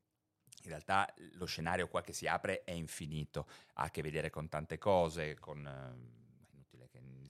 in 0.64 0.68
realtà 0.68 1.12
lo 1.32 1.44
scenario 1.44 1.88
qua 1.88 2.02
che 2.02 2.12
si 2.12 2.26
apre 2.26 2.62
è 2.64 2.70
infinito, 2.70 3.46
ha 3.74 3.84
a 3.84 3.90
che 3.90 4.00
vedere 4.02 4.30
con 4.30 4.48
tante 4.48 4.78
cose, 4.78 5.36
con... 5.38 6.20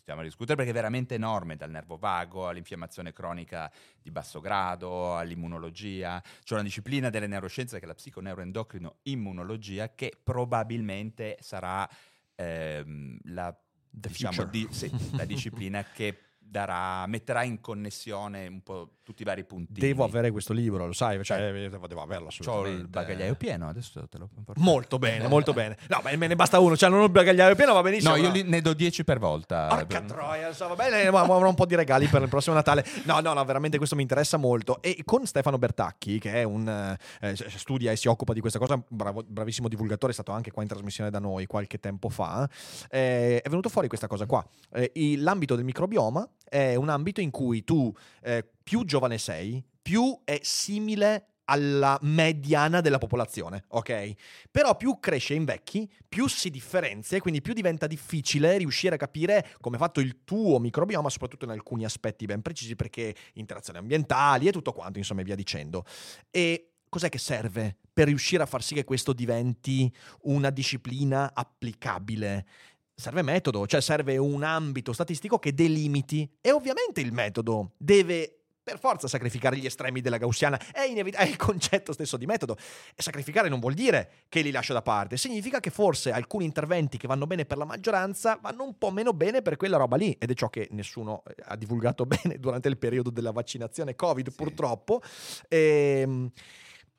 iniziamo 0.02 0.20
a 0.20 0.24
discutere 0.24 0.56
perché 0.56 0.70
è 0.70 0.74
veramente 0.74 1.14
enorme, 1.14 1.56
dal 1.56 1.70
nervo 1.70 1.96
vago 1.96 2.48
all'infiammazione 2.48 3.12
cronica 3.12 3.70
di 4.00 4.10
basso 4.10 4.40
grado, 4.40 5.16
all'immunologia. 5.16 6.20
C'è 6.42 6.54
una 6.54 6.64
disciplina 6.64 7.08
delle 7.08 7.28
neuroscienze 7.28 7.78
che 7.78 7.84
è 7.84 7.86
la 7.86 7.94
psiconeuroendocrino 7.94 8.96
immunologia 9.02 9.94
che 9.94 10.12
probabilmente 10.22 11.36
sarà 11.40 11.88
ehm, 12.34 13.18
la, 13.26 13.56
diciamo, 13.88 14.44
di- 14.44 14.66
sì, 14.70 14.90
la 15.12 15.24
disciplina 15.24 15.84
che 15.84 16.18
darà, 16.52 17.06
metterà 17.06 17.42
in 17.44 17.60
connessione 17.60 18.46
un 18.46 18.62
po' 18.62 18.90
tutti 19.02 19.22
i 19.22 19.24
vari 19.24 19.42
punti. 19.44 19.80
Devo 19.80 20.04
avere 20.04 20.30
questo 20.30 20.52
libro, 20.52 20.86
lo 20.86 20.92
sai, 20.92 21.22
cioè, 21.24 21.50
devo, 21.50 21.86
devo 21.86 22.02
averlo 22.02 22.26
Ho 22.26 22.28
assolutamente. 22.28 22.80
il 22.82 22.88
bagagliaio 22.88 23.34
pieno, 23.34 23.68
adesso 23.68 24.06
te 24.06 24.18
lo 24.18 24.28
porto. 24.44 24.60
Molto 24.60 24.98
bene, 24.98 25.26
molto 25.28 25.52
bene. 25.54 25.76
No, 25.88 26.00
beh, 26.02 26.16
me 26.16 26.26
ne 26.28 26.36
basta 26.36 26.60
uno, 26.60 26.76
cioè 26.76 26.90
non 26.90 27.00
ho 27.00 27.04
il 27.04 27.10
bagagliaio 27.10 27.54
pieno, 27.56 27.72
va 27.72 27.80
benissimo. 27.82 28.14
No, 28.14 28.20
io 28.22 28.30
li- 28.30 28.42
ne 28.44 28.60
do 28.60 28.74
10 28.74 29.02
per 29.02 29.18
volta. 29.18 29.66
Porca 29.68 29.84
Per- 29.86 30.02
troia, 30.02 30.48
insomma, 30.48 30.74
va 30.74 30.84
bene, 30.84 31.06
avrò 31.06 31.48
un 31.48 31.54
po' 31.54 31.64
di 31.66 31.74
regali 31.74 32.06
per 32.06 32.22
il 32.22 32.28
prossimo 32.28 32.54
Natale. 32.54 32.84
No, 33.04 33.18
no, 33.20 33.32
no, 33.32 33.42
veramente 33.44 33.78
questo 33.78 33.96
mi 33.96 34.02
interessa 34.02 34.36
molto. 34.36 34.80
E 34.82 35.00
con 35.04 35.26
Stefano 35.26 35.56
Bertacchi, 35.58 36.18
che 36.20 36.34
è 36.34 36.42
un 36.44 36.96
eh, 37.20 37.36
studia 37.56 37.90
e 37.92 37.96
si 37.96 38.08
occupa 38.08 38.34
di 38.34 38.40
questa 38.40 38.58
cosa, 38.58 38.80
bravo- 38.86 39.24
bravissimo 39.26 39.68
divulgatore, 39.68 40.12
è 40.12 40.14
stato 40.14 40.32
anche 40.32 40.50
qua 40.50 40.62
in 40.62 40.68
trasmissione 40.68 41.08
da 41.10 41.18
noi 41.18 41.46
qualche 41.46 41.78
tempo 41.80 42.08
fa. 42.10 42.48
eh, 42.90 43.40
è 43.42 43.48
venuto 43.48 43.68
fuori 43.70 43.88
questa 43.88 44.06
cosa 44.06 44.26
qua. 44.26 44.46
Eh, 44.74 44.92
l'ambito 45.16 45.56
del 45.56 45.64
microbioma 45.64 46.28
è 46.52 46.74
un 46.74 46.90
ambito 46.90 47.22
in 47.22 47.30
cui 47.30 47.64
tu 47.64 47.90
eh, 48.20 48.46
più 48.62 48.84
giovane 48.84 49.16
sei, 49.16 49.64
più 49.80 50.20
è 50.22 50.38
simile 50.42 51.28
alla 51.44 51.98
mediana 52.02 52.82
della 52.82 52.98
popolazione, 52.98 53.64
ok? 53.68 54.12
Però 54.50 54.76
più 54.76 54.98
cresce 55.00 55.32
in 55.32 55.46
vecchi, 55.46 55.90
più 56.06 56.28
si 56.28 56.50
differenzia 56.50 57.16
e 57.16 57.20
quindi 57.20 57.40
più 57.40 57.54
diventa 57.54 57.86
difficile 57.86 58.58
riuscire 58.58 58.96
a 58.96 58.98
capire 58.98 59.54
come 59.60 59.76
è 59.76 59.78
fatto 59.78 60.00
il 60.00 60.24
tuo 60.24 60.58
microbioma, 60.58 61.08
soprattutto 61.08 61.46
in 61.46 61.52
alcuni 61.52 61.86
aspetti 61.86 62.26
ben 62.26 62.42
precisi, 62.42 62.76
perché 62.76 63.14
interazioni 63.34 63.78
ambientali 63.78 64.46
e 64.46 64.52
tutto 64.52 64.72
quanto, 64.72 64.98
insomma, 64.98 65.22
e 65.22 65.24
via 65.24 65.34
dicendo. 65.34 65.84
E 66.30 66.72
cos'è 66.90 67.08
che 67.08 67.18
serve 67.18 67.78
per 67.90 68.08
riuscire 68.08 68.42
a 68.42 68.46
far 68.46 68.62
sì 68.62 68.74
che 68.74 68.84
questo 68.84 69.14
diventi 69.14 69.90
una 70.24 70.50
disciplina 70.50 71.32
applicabile? 71.34 72.46
Serve 72.94 73.22
metodo, 73.22 73.66
cioè 73.66 73.80
serve 73.80 74.16
un 74.16 74.42
ambito 74.42 74.92
statistico 74.92 75.38
che 75.38 75.54
delimiti. 75.54 76.30
E 76.40 76.52
ovviamente 76.52 77.00
il 77.00 77.12
metodo 77.12 77.72
deve 77.76 78.42
per 78.62 78.78
forza 78.78 79.08
sacrificare 79.08 79.56
gli 79.56 79.66
estremi 79.66 80.00
della 80.00 80.18
gaussiana, 80.18 80.60
è, 80.72 80.82
inevit- 80.82 81.16
è 81.16 81.24
il 81.24 81.36
concetto 81.36 81.92
stesso 81.92 82.16
di 82.16 82.26
metodo. 82.26 82.56
E 82.94 83.02
sacrificare 83.02 83.48
non 83.48 83.58
vuol 83.58 83.74
dire 83.74 84.26
che 84.28 84.40
li 84.40 84.50
lascio 84.50 84.72
da 84.72 84.82
parte, 84.82 85.16
significa 85.16 85.58
che 85.60 85.70
forse 85.70 86.12
alcuni 86.12 86.44
interventi 86.44 86.96
che 86.96 87.08
vanno 87.08 87.26
bene 87.26 87.44
per 87.44 87.58
la 87.58 87.64
maggioranza 87.64 88.38
vanno 88.40 88.64
un 88.64 88.78
po' 88.78 88.90
meno 88.90 89.12
bene 89.12 89.42
per 89.42 89.56
quella 89.56 89.76
roba 89.76 89.96
lì, 89.96 90.16
ed 90.18 90.30
è 90.30 90.34
ciò 90.34 90.48
che 90.48 90.68
nessuno 90.70 91.22
eh, 91.26 91.34
ha 91.46 91.56
divulgato 91.56 92.06
bene 92.06 92.38
durante 92.38 92.68
il 92.68 92.78
periodo 92.78 93.10
della 93.10 93.32
vaccinazione 93.32 93.96
Covid, 93.96 94.32
purtroppo. 94.32 95.02
Ehm, 95.48 96.30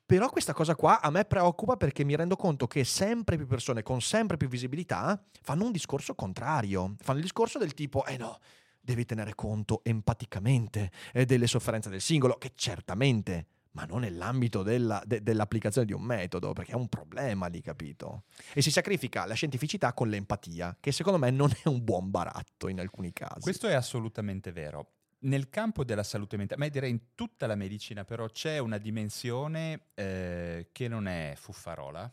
Però 0.06 0.28
questa 0.28 0.52
cosa 0.52 0.74
qua 0.74 1.00
a 1.00 1.10
me 1.10 1.24
preoccupa 1.24 1.76
perché 1.76 2.04
mi 2.04 2.14
rendo 2.14 2.36
conto 2.36 2.66
che 2.66 2.84
sempre 2.84 3.36
più 3.36 3.46
persone 3.46 3.82
con 3.82 4.02
sempre 4.02 4.36
più 4.36 4.48
visibilità 4.48 5.22
fanno 5.40 5.64
un 5.64 5.72
discorso 5.72 6.14
contrario. 6.14 6.94
Fanno 6.98 7.18
il 7.18 7.24
discorso 7.24 7.58
del 7.58 7.72
tipo, 7.72 8.04
eh 8.04 8.18
no, 8.18 8.38
devi 8.80 9.06
tenere 9.06 9.34
conto 9.34 9.80
empaticamente 9.82 10.90
eh, 11.14 11.24
delle 11.24 11.46
sofferenze 11.46 11.88
del 11.88 12.02
singolo, 12.02 12.36
che 12.36 12.52
certamente, 12.54 13.46
ma 13.72 13.84
non 13.84 14.00
nell'ambito 14.00 14.62
della- 14.62 15.02
de- 15.06 15.22
dell'applicazione 15.22 15.86
di 15.86 15.94
un 15.94 16.02
metodo, 16.02 16.52
perché 16.52 16.72
è 16.72 16.76
un 16.76 16.88
problema 16.88 17.46
lì, 17.46 17.62
capito? 17.62 18.24
E 18.52 18.60
si 18.60 18.70
sacrifica 18.70 19.24
la 19.24 19.34
scientificità 19.34 19.94
con 19.94 20.08
l'empatia, 20.08 20.76
che 20.80 20.92
secondo 20.92 21.18
me 21.18 21.30
non 21.30 21.50
è 21.50 21.66
un 21.68 21.82
buon 21.82 22.10
baratto 22.10 22.68
in 22.68 22.78
alcuni 22.78 23.10
casi. 23.14 23.40
Questo 23.40 23.68
è 23.68 23.72
assolutamente 23.72 24.52
vero. 24.52 24.90
Nel 25.20 25.48
campo 25.48 25.84
della 25.84 26.02
salute 26.02 26.36
mentale, 26.36 26.60
ma 26.60 26.68
direi 26.68 26.90
in 26.90 27.14
tutta 27.14 27.46
la 27.46 27.54
medicina, 27.54 28.04
però 28.04 28.28
c'è 28.28 28.58
una 28.58 28.78
dimensione 28.78 29.86
eh, 29.94 30.68
che 30.70 30.88
non 30.88 31.06
è 31.06 31.34
fuffarola, 31.36 32.10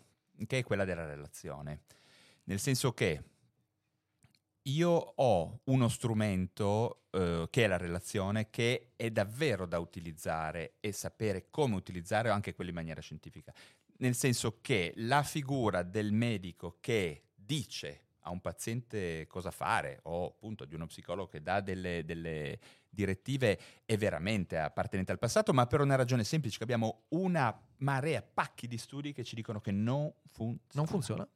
che 0.47 0.59
è 0.59 0.63
quella 0.63 0.85
della 0.85 1.05
relazione. 1.05 1.81
Nel 2.45 2.59
senso 2.59 2.93
che 2.93 3.23
io 4.63 4.89
ho 4.89 5.59
uno 5.65 5.89
strumento 5.89 7.05
eh, 7.11 7.47
che 7.49 7.63
è 7.63 7.67
la 7.67 7.77
relazione 7.77 8.49
che 8.49 8.91
è 8.95 9.09
davvero 9.09 9.65
da 9.65 9.79
utilizzare 9.79 10.73
e 10.79 10.91
sapere 10.91 11.47
come 11.49 11.75
utilizzare 11.75 12.29
anche 12.29 12.53
quello 12.53 12.69
in 12.69 12.75
maniera 12.75 13.01
scientifica. 13.01 13.53
Nel 13.97 14.15
senso 14.15 14.59
che 14.61 14.93
la 14.97 15.23
figura 15.23 15.83
del 15.83 16.11
medico 16.11 16.77
che 16.79 17.23
dice 17.35 18.05
a 18.21 18.29
un 18.29 18.39
paziente 18.39 19.25
cosa 19.27 19.51
fare 19.51 19.99
o 20.03 20.27
appunto 20.27 20.65
di 20.65 20.75
uno 20.75 20.85
psicologo 20.85 21.27
che 21.27 21.41
dà 21.41 21.59
delle, 21.59 22.03
delle 22.05 22.59
direttive 22.91 23.59
è 23.85 23.97
veramente 23.97 24.57
appartenente 24.57 25.11
al 25.11 25.17
passato, 25.17 25.53
ma 25.53 25.65
per 25.65 25.81
una 25.81 25.95
ragione 25.95 26.23
semplice, 26.23 26.57
che 26.57 26.63
abbiamo 26.63 27.05
una 27.09 27.57
marea, 27.77 28.21
pacchi 28.21 28.67
di 28.67 28.77
studi 28.77 29.13
che 29.13 29.23
ci 29.23 29.35
dicono 29.35 29.59
che 29.61 29.71
non 29.71 30.13
funziona. 30.31 30.59
Non 30.73 30.85
funziona? 30.85 31.27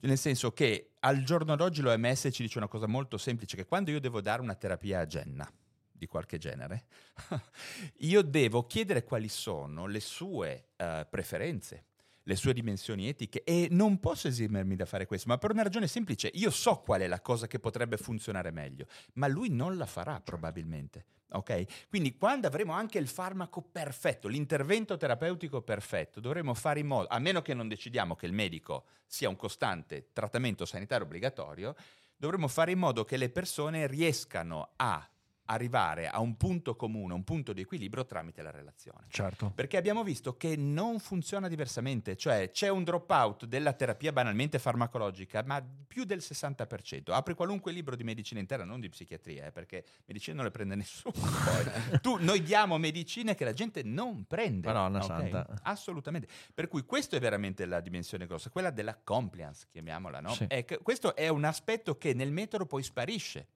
Nel 0.00 0.16
senso 0.16 0.52
che 0.52 0.92
al 1.00 1.22
giorno 1.24 1.56
d'oggi 1.56 1.82
l'OMS 1.82 2.28
ci 2.32 2.42
dice 2.42 2.56
una 2.56 2.68
cosa 2.68 2.86
molto 2.86 3.18
semplice, 3.18 3.56
che 3.56 3.66
quando 3.66 3.90
io 3.90 4.00
devo 4.00 4.22
dare 4.22 4.40
una 4.40 4.54
terapia 4.54 5.00
a 5.00 5.06
Jenna, 5.06 5.52
di 5.92 6.06
qualche 6.06 6.38
genere, 6.38 6.86
io 7.98 8.22
devo 8.22 8.66
chiedere 8.66 9.04
quali 9.04 9.28
sono 9.28 9.86
le 9.86 10.00
sue 10.00 10.68
eh, 10.76 11.06
preferenze, 11.10 11.84
le 12.30 12.36
sue 12.36 12.52
dimensioni 12.52 13.08
etiche 13.08 13.42
e 13.42 13.66
non 13.72 13.98
posso 13.98 14.28
esimermi 14.28 14.76
da 14.76 14.86
fare 14.86 15.04
questo, 15.04 15.28
ma 15.28 15.36
per 15.36 15.50
una 15.50 15.64
ragione 15.64 15.88
semplice, 15.88 16.30
io 16.34 16.50
so 16.50 16.76
qual 16.76 17.00
è 17.00 17.08
la 17.08 17.20
cosa 17.20 17.48
che 17.48 17.58
potrebbe 17.58 17.96
funzionare 17.96 18.52
meglio, 18.52 18.86
ma 19.14 19.26
lui 19.26 19.48
non 19.50 19.76
la 19.76 19.86
farà 19.86 20.20
probabilmente. 20.20 21.04
Ok? 21.32 21.88
Quindi 21.88 22.16
quando 22.16 22.46
avremo 22.46 22.72
anche 22.72 22.98
il 22.98 23.08
farmaco 23.08 23.62
perfetto, 23.62 24.28
l'intervento 24.28 24.96
terapeutico 24.96 25.62
perfetto, 25.62 26.20
dovremo 26.20 26.54
fare 26.54 26.78
in 26.78 26.86
modo, 26.86 27.08
a 27.08 27.18
meno 27.18 27.42
che 27.42 27.52
non 27.52 27.66
decidiamo 27.66 28.14
che 28.14 28.26
il 28.26 28.32
medico 28.32 28.84
sia 29.06 29.28
un 29.28 29.36
costante 29.36 30.10
trattamento 30.12 30.64
sanitario 30.64 31.06
obbligatorio, 31.06 31.74
dovremmo 32.16 32.46
fare 32.46 32.70
in 32.70 32.78
modo 32.78 33.04
che 33.04 33.16
le 33.16 33.30
persone 33.30 33.88
riescano 33.88 34.70
a 34.76 35.08
arrivare 35.50 36.08
a 36.08 36.20
un 36.20 36.36
punto 36.36 36.76
comune, 36.76 37.12
un 37.12 37.24
punto 37.24 37.52
di 37.52 37.62
equilibrio 37.62 38.06
tramite 38.06 38.40
la 38.40 38.50
relazione. 38.50 39.06
Certo. 39.08 39.50
Perché 39.54 39.76
abbiamo 39.76 40.04
visto 40.04 40.36
che 40.36 40.56
non 40.56 41.00
funziona 41.00 41.48
diversamente, 41.48 42.16
cioè 42.16 42.50
c'è 42.50 42.68
un 42.68 42.84
dropout 42.84 43.46
della 43.46 43.72
terapia 43.72 44.12
banalmente 44.12 44.58
farmacologica, 44.58 45.42
ma 45.44 45.62
più 45.86 46.04
del 46.04 46.18
60%. 46.18 47.12
Apri 47.12 47.34
qualunque 47.34 47.72
libro 47.72 47.96
di 47.96 48.04
medicina 48.04 48.38
interna, 48.38 48.64
non 48.64 48.78
di 48.80 48.88
psichiatria, 48.88 49.46
eh, 49.46 49.52
perché 49.52 49.84
medicina 50.06 50.36
non 50.36 50.44
le 50.44 50.50
prende 50.52 50.76
nessuno. 50.76 51.14
tu, 52.00 52.16
noi 52.20 52.42
diamo 52.42 52.78
medicine 52.78 53.34
che 53.34 53.44
la 53.44 53.52
gente 53.52 53.82
non 53.82 54.24
prende. 54.26 54.68
Madonna 54.68 54.98
ok? 54.98 55.04
santa. 55.04 55.46
Assolutamente. 55.62 56.28
Per 56.54 56.68
cui 56.68 56.84
questo 56.84 57.16
è 57.16 57.20
veramente 57.20 57.66
la 57.66 57.80
dimensione 57.80 58.26
grossa, 58.26 58.50
quella 58.50 58.70
della 58.70 58.96
compliance, 59.02 59.66
chiamiamola, 59.70 60.20
no? 60.20 60.34
Sì. 60.34 60.44
È 60.46 60.64
questo 60.82 61.16
è 61.16 61.28
un 61.28 61.44
aspetto 61.44 61.98
che 61.98 62.14
nel 62.14 62.30
metodo 62.30 62.66
poi 62.66 62.82
sparisce 62.82 63.46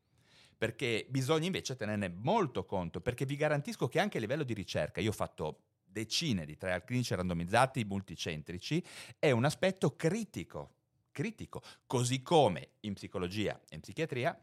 perché 0.64 1.04
bisogna 1.10 1.44
invece 1.44 1.76
tenerne 1.76 2.08
molto 2.08 2.64
conto, 2.64 3.02
perché 3.02 3.26
vi 3.26 3.36
garantisco 3.36 3.86
che 3.86 4.00
anche 4.00 4.16
a 4.16 4.20
livello 4.20 4.44
di 4.44 4.54
ricerca, 4.54 5.02
io 5.02 5.10
ho 5.10 5.12
fatto 5.12 5.64
decine 5.84 6.46
di 6.46 6.56
trial 6.56 6.82
clinici 6.84 7.14
randomizzati 7.14 7.84
multicentrici, 7.84 8.82
è 9.18 9.30
un 9.30 9.44
aspetto 9.44 9.94
critico, 9.94 10.76
critico, 11.12 11.60
così 11.84 12.22
come 12.22 12.76
in 12.80 12.94
psicologia 12.94 13.60
e 13.68 13.74
in 13.74 13.82
psichiatria 13.82 14.42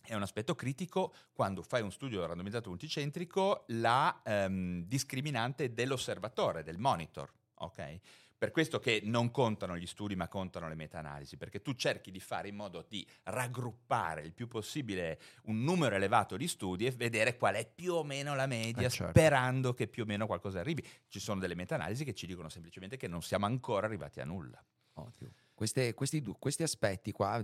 è 0.00 0.14
un 0.14 0.22
aspetto 0.22 0.54
critico 0.54 1.12
quando 1.32 1.62
fai 1.62 1.82
un 1.82 1.90
studio 1.90 2.24
randomizzato 2.24 2.68
multicentrico 2.68 3.64
la 3.70 4.20
ehm, 4.24 4.84
discriminante 4.84 5.74
dell'osservatore, 5.74 6.62
del 6.62 6.78
monitor, 6.78 7.28
ok? 7.54 8.00
Per 8.40 8.52
questo 8.52 8.78
che 8.78 9.02
non 9.04 9.30
contano 9.30 9.76
gli 9.76 9.84
studi 9.84 10.16
ma 10.16 10.26
contano 10.26 10.66
le 10.66 10.74
meta-analisi, 10.74 11.36
perché 11.36 11.60
tu 11.60 11.74
cerchi 11.74 12.10
di 12.10 12.20
fare 12.20 12.48
in 12.48 12.56
modo 12.56 12.86
di 12.88 13.06
raggruppare 13.24 14.22
il 14.22 14.32
più 14.32 14.48
possibile 14.48 15.20
un 15.42 15.62
numero 15.62 15.94
elevato 15.94 16.38
di 16.38 16.48
studi 16.48 16.86
e 16.86 16.90
vedere 16.90 17.36
qual 17.36 17.56
è 17.56 17.70
più 17.70 17.92
o 17.92 18.02
meno 18.02 18.34
la 18.34 18.46
media, 18.46 18.86
Eh, 18.86 18.90
certo. 18.90 19.18
sperando 19.18 19.74
che 19.74 19.88
più 19.88 20.04
o 20.04 20.06
meno 20.06 20.26
qualcosa 20.26 20.58
arrivi. 20.58 20.82
Ci 21.08 21.20
sono 21.20 21.38
delle 21.38 21.54
meta-analisi 21.54 22.02
che 22.02 22.14
ci 22.14 22.26
dicono 22.26 22.48
semplicemente 22.48 22.96
che 22.96 23.08
non 23.08 23.20
siamo 23.20 23.44
ancora 23.44 23.86
arrivati 23.86 24.20
a 24.20 24.24
nulla. 24.24 24.64
Ottimo. 24.94 25.32
Queste- 25.52 25.92
questi, 25.92 26.22
questi 26.38 26.62
aspetti 26.62 27.12
qua 27.12 27.42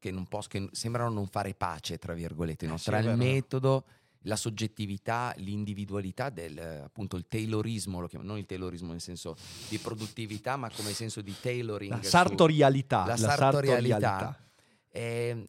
che, 0.00 0.10
non 0.10 0.26
pos- 0.26 0.48
che 0.48 0.68
sembrano 0.72 1.10
non 1.10 1.28
fare 1.28 1.54
pace, 1.54 1.96
tra 1.96 2.12
virgolette, 2.14 2.66
no? 2.66 2.74
Eh 2.74 2.78
sì, 2.78 2.84
tra 2.86 2.98
il 2.98 3.04
vero. 3.04 3.16
metodo, 3.16 3.84
la 4.22 4.36
soggettività, 4.36 5.32
l'individualità 5.36 6.30
del 6.30 6.58
appunto 6.84 7.16
il 7.16 7.26
taylorismo, 7.28 8.00
lo 8.00 8.08
chiamo- 8.08 8.24
non 8.24 8.38
il 8.38 8.46
taylorismo 8.46 8.90
nel 8.90 9.00
senso 9.00 9.36
di 9.68 9.78
produttività, 9.78 10.56
ma 10.56 10.70
come 10.70 10.92
senso 10.92 11.20
di 11.20 11.34
tailoring. 11.40 11.92
La 11.92 12.02
su- 12.02 12.08
sartorialità. 12.08 13.06
la 13.06 13.16
sartorialità. 13.16 14.42
eh, 14.90 15.48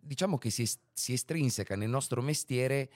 diciamo 0.00 0.38
che 0.38 0.50
si, 0.50 0.68
si 0.92 1.12
estrinseca 1.12 1.76
nel 1.76 1.88
nostro 1.88 2.20
mestiere 2.20 2.90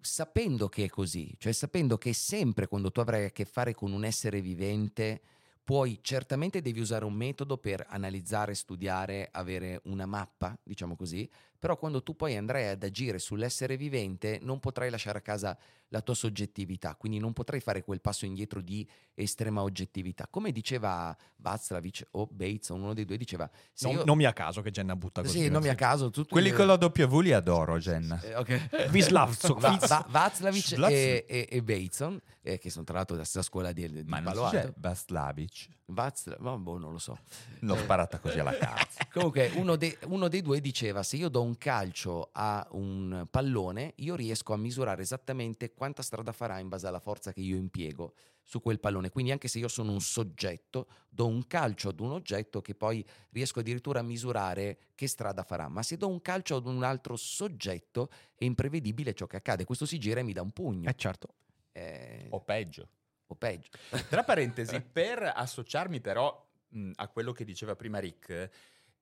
sapendo 0.00 0.68
che 0.68 0.84
è 0.84 0.88
così, 0.88 1.34
cioè 1.38 1.52
sapendo 1.52 1.98
che 1.98 2.12
sempre 2.12 2.68
quando 2.68 2.92
tu 2.92 3.00
avrai 3.00 3.24
a 3.26 3.30
che 3.30 3.44
fare 3.44 3.74
con 3.74 3.92
un 3.92 4.04
essere 4.04 4.40
vivente, 4.40 5.20
puoi 5.64 5.98
certamente 6.00 6.62
devi 6.62 6.80
usare 6.80 7.04
un 7.04 7.12
metodo 7.12 7.58
per 7.58 7.84
analizzare, 7.88 8.54
studiare, 8.54 9.28
avere 9.30 9.80
una 9.84 10.06
mappa, 10.06 10.56
diciamo 10.62 10.96
così, 10.96 11.28
però 11.58 11.76
quando 11.76 12.02
tu 12.02 12.14
poi 12.14 12.36
andrai 12.36 12.68
ad 12.68 12.82
agire 12.82 13.18
sull'essere 13.18 13.76
vivente 13.76 14.38
non 14.42 14.60
potrai 14.60 14.90
lasciare 14.90 15.18
a 15.18 15.22
casa 15.22 15.56
la 15.90 16.02
tua 16.02 16.14
soggettività, 16.14 16.94
quindi 16.96 17.18
non 17.18 17.32
potrai 17.32 17.60
fare 17.60 17.82
quel 17.82 18.02
passo 18.02 18.26
indietro 18.26 18.60
di 18.60 18.86
estrema 19.14 19.62
oggettività. 19.62 20.26
Come 20.30 20.52
diceva 20.52 21.16
Václavic 21.36 22.08
o 22.10 22.26
Bates, 22.30 22.68
uno 22.68 22.92
dei 22.92 23.06
due 23.06 23.16
diceva... 23.16 23.48
Non, 23.80 23.92
io- 23.92 24.04
non 24.04 24.18
mi 24.18 24.26
a 24.26 24.34
caso 24.34 24.60
che 24.60 24.70
Jenna 24.70 24.94
butta 24.96 25.22
così. 25.22 25.38
sì, 25.40 25.48
non 25.48 25.62
mi 25.62 25.68
a 25.70 25.74
caso. 25.74 26.10
tutti- 26.10 26.28
Quelli 26.30 26.50
con 26.52 26.66
la 26.66 26.74
W 26.74 27.20
li 27.20 27.32
adoro, 27.32 27.78
Jenna. 27.78 28.20
Eh, 28.20 28.34
ok. 28.36 28.88
Vislavsov. 28.92 29.58
Va- 29.60 29.78
Va- 29.86 30.06
Václavic 30.10 30.72
e, 30.90 31.24
e, 31.26 31.48
e 31.50 31.62
Bateson, 31.62 32.20
eh, 32.42 32.58
che 32.58 32.68
sono 32.68 32.84
tra 32.84 32.96
l'altro 32.96 33.14
della 33.14 33.26
stessa 33.26 33.44
scuola 33.46 33.72
di, 33.72 33.90
di 33.90 34.02
Ma 34.04 34.20
non 34.20 34.32
Palo 34.34 34.44
Alto. 34.44 34.74
Vaslavic. 34.76 35.68
Václav- 35.86 36.38
ma 36.40 36.54
boh, 36.58 36.76
non 36.76 36.92
lo 36.92 36.98
so. 36.98 37.16
L'ho 37.60 37.74
Eh. 37.74 37.78
sparata 37.78 38.18
così 38.18 38.38
alla 38.38 38.54
cazzo. 38.54 38.98
Comunque, 39.10 39.50
uno, 39.54 39.76
de- 39.76 39.96
uno 40.08 40.28
dei 40.28 40.42
due 40.42 40.60
diceva: 40.60 41.02
Se 41.02 41.16
io 41.16 41.30
do 41.30 41.40
un 41.42 41.47
calcio 41.56 42.30
a 42.32 42.66
un 42.72 43.26
pallone, 43.30 43.94
io 43.96 44.14
riesco 44.16 44.52
a 44.52 44.56
misurare 44.56 45.02
esattamente 45.02 45.72
quanta 45.72 46.02
strada 46.02 46.32
farà 46.32 46.58
in 46.58 46.68
base 46.68 46.86
alla 46.86 47.00
forza 47.00 47.32
che 47.32 47.40
io 47.40 47.56
impiego 47.56 48.14
su 48.42 48.60
quel 48.60 48.80
pallone. 48.80 49.10
Quindi, 49.10 49.30
anche 49.30 49.48
se 49.48 49.58
io 49.58 49.68
sono 49.68 49.92
un 49.92 50.00
soggetto, 50.00 50.88
do 51.08 51.26
un 51.26 51.46
calcio 51.46 51.88
ad 51.90 52.00
un 52.00 52.10
oggetto 52.12 52.60
che 52.60 52.74
poi 52.74 53.04
riesco 53.30 53.60
addirittura 53.60 54.00
a 54.00 54.02
misurare 54.02 54.78
che 54.94 55.06
strada 55.06 55.42
farà. 55.42 55.68
Ma 55.68 55.82
se 55.82 55.96
do 55.96 56.08
un 56.08 56.20
calcio 56.20 56.56
ad 56.56 56.66
un 56.66 56.82
altro 56.82 57.16
soggetto, 57.16 58.10
è 58.34 58.44
imprevedibile 58.44 59.14
ciò 59.14 59.26
che 59.26 59.36
accade. 59.36 59.64
Questo 59.64 59.86
si 59.86 59.98
gira 59.98 60.20
e 60.20 60.22
mi 60.22 60.32
dà 60.32 60.42
un 60.42 60.50
pugno. 60.52 60.88
Eh 60.88 60.94
certo. 60.96 61.28
Eh, 61.72 62.26
O 62.30 62.40
peggio. 62.40 62.88
o 63.26 63.34
peggio. 63.34 63.68
Tra 64.08 64.24
parentesi, 64.24 64.80
per 64.92 65.30
associarmi 65.34 66.00
però 66.00 66.46
mh, 66.70 66.92
a 66.96 67.08
quello 67.08 67.32
che 67.32 67.44
diceva 67.44 67.76
prima 67.76 67.98
Rick, 67.98 68.50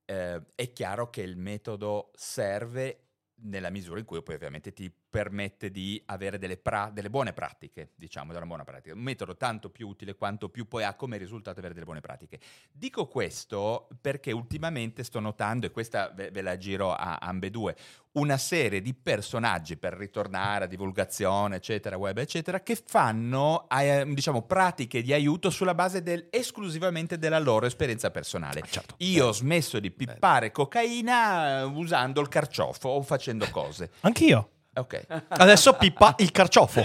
eh, 0.07 0.42
è 0.55 0.73
chiaro 0.73 1.11
che 1.11 1.23
il 1.23 1.37
metodo 1.37 2.11
serve 2.14 3.01
nella 3.42 3.71
misura 3.71 3.99
in 3.99 4.07
cui 4.07 4.23
poi 4.23 4.37
ovviamente 4.37 4.73
ti 4.73 4.90
permette 5.16 5.70
di 5.70 6.02
avere 6.07 6.37
delle, 6.38 6.59
pra- 6.59 6.90
delle 6.92 7.09
buone 7.09 7.33
pratiche, 7.33 7.92
diciamo, 7.94 8.35
della 8.35 8.44
buona 8.44 8.64
pratica. 8.64 8.94
Un 8.94 9.00
metodo 9.00 9.35
tanto 9.37 9.70
più 9.70 9.88
utile 9.88 10.14
quanto 10.14 10.50
più 10.50 10.68
poi 10.68 10.85
ha 10.85 10.92
come 10.92 11.16
risultato 11.16 11.59
avere 11.59 11.72
delle 11.72 11.87
buone 11.87 12.00
pratiche. 12.00 12.38
Dico 12.70 13.07
questo 13.07 13.88
perché 13.98 14.33
ultimamente 14.33 15.02
sto 15.05 15.18
notando, 15.18 15.64
e 15.64 15.70
questa 15.70 16.11
ve, 16.14 16.31
ve 16.31 16.42
la 16.42 16.59
giro 16.59 16.92
a 16.92 17.16
ambedue, 17.18 17.74
una 18.12 18.37
serie 18.37 18.83
di 18.83 18.92
personaggi 18.92 19.79
per 19.79 19.94
ritornare 19.94 20.64
a 20.64 20.68
divulgazione, 20.68 21.57
eccetera, 21.57 21.96
web, 21.96 22.18
eccetera, 22.18 22.61
che 22.61 22.76
fanno, 22.85 23.66
eh, 23.70 24.05
diciamo, 24.07 24.42
pratiche 24.42 25.00
di 25.00 25.14
aiuto 25.14 25.48
sulla 25.48 25.74
base 25.74 26.02
del- 26.02 26.29
esclusivamente 26.31 27.16
della 27.18 27.38
loro 27.38 27.64
esperienza 27.64 28.11
personale. 28.11 28.62
certo. 28.68 28.94
Io 28.98 29.29
ho 29.29 29.33
smesso 29.33 29.81
di 29.81 29.90
pippare 29.90 30.50
cocaina 30.50 31.61
eh, 31.61 31.62
usando 31.62 32.20
il 32.20 32.29
carciofo 32.29 32.88
o 32.90 33.02
facendo 33.02 33.48
cose. 33.50 33.90
Anch'io. 34.00 34.50
Ok. 34.76 35.06
Adesso 35.28 35.72
pippa 35.74 36.14
il 36.18 36.30
carciofo. 36.32 36.85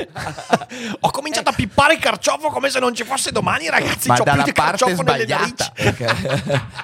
Ho 1.02 1.12
cominciato 1.12 1.50
a 1.50 1.54
pippare 1.54 1.96
il 1.96 2.00
carciofo 2.00 2.50
come 2.50 2.70
se 2.70 2.80
non 2.80 2.96
ci 2.96 3.04
fosse 3.04 3.32
domani, 3.32 3.70
ragazzi. 3.70 4.08
Ma 4.08 4.16
C'ho 4.16 4.24
più 4.24 4.32
dalla 4.32 4.44
di 4.44 4.54
parte 4.54 4.78
carciofo 4.78 5.02
sbagliata. 5.02 5.74
Ok. 5.78 6.00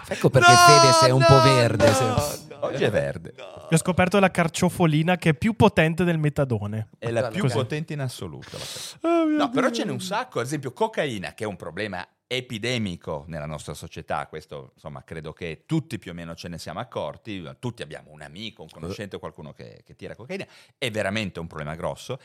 ecco 0.10 0.30
perché 0.30 0.52
No, 0.52 0.58
Fede 0.58 0.94
sei 1.00 1.12
un 1.12 1.24
po' 1.26 1.34
no, 1.36 1.42
verde. 1.44 1.88
no, 1.88 1.94
sei- 1.94 2.08
no, 2.08 2.47
Oggi 2.62 2.84
è 2.84 2.92
verde. 2.92 3.34
Io 3.38 3.68
ho 3.70 3.78
scoperto 3.78 4.20
la 4.20 4.32
carciofolina 4.32 5.18
che 5.18 5.30
è 5.30 5.34
più 5.34 5.56
potente 5.56 6.04
del 6.04 6.18
metadone. 6.18 6.90
È 6.98 7.12
la 7.12 7.28
più 7.30 7.42
così. 7.42 7.56
potente 7.56 7.94
in 7.94 8.00
assoluto. 8.00 8.58
Oh, 9.02 9.26
No, 9.26 9.50
però 9.50 9.70
ce 9.70 9.84
n'è 9.86 9.92
un 9.92 10.02
sacco. 10.02 10.40
Ad 10.40 10.46
esempio, 10.46 10.74
cocaina, 10.74 11.34
che 11.34 11.44
è 11.44 11.48
un 11.48 11.56
problema 11.56 12.06
epidemico 12.26 13.24
nella 13.28 13.46
nostra 13.46 13.74
società. 13.74 14.28
Questo, 14.28 14.72
insomma, 14.74 15.04
credo 15.04 15.32
che 15.34 15.64
tutti 15.66 15.98
più 16.00 16.12
o 16.12 16.14
meno 16.14 16.36
ce 16.36 16.48
ne 16.48 16.58
siamo 16.58 16.80
accorti. 16.80 17.48
Tutti 17.60 17.82
abbiamo 17.82 18.12
un 18.12 18.22
amico, 18.22 18.64
un 18.64 18.70
conoscente, 18.70 19.20
qualcuno 19.20 19.54
che, 19.54 19.82
che 19.86 19.96
tira 19.96 20.16
cocaina. 20.16 20.46
È 20.78 20.90
veramente 20.90 21.40
un 21.40 21.48
problema 21.48 21.76
grosso. 21.76 22.20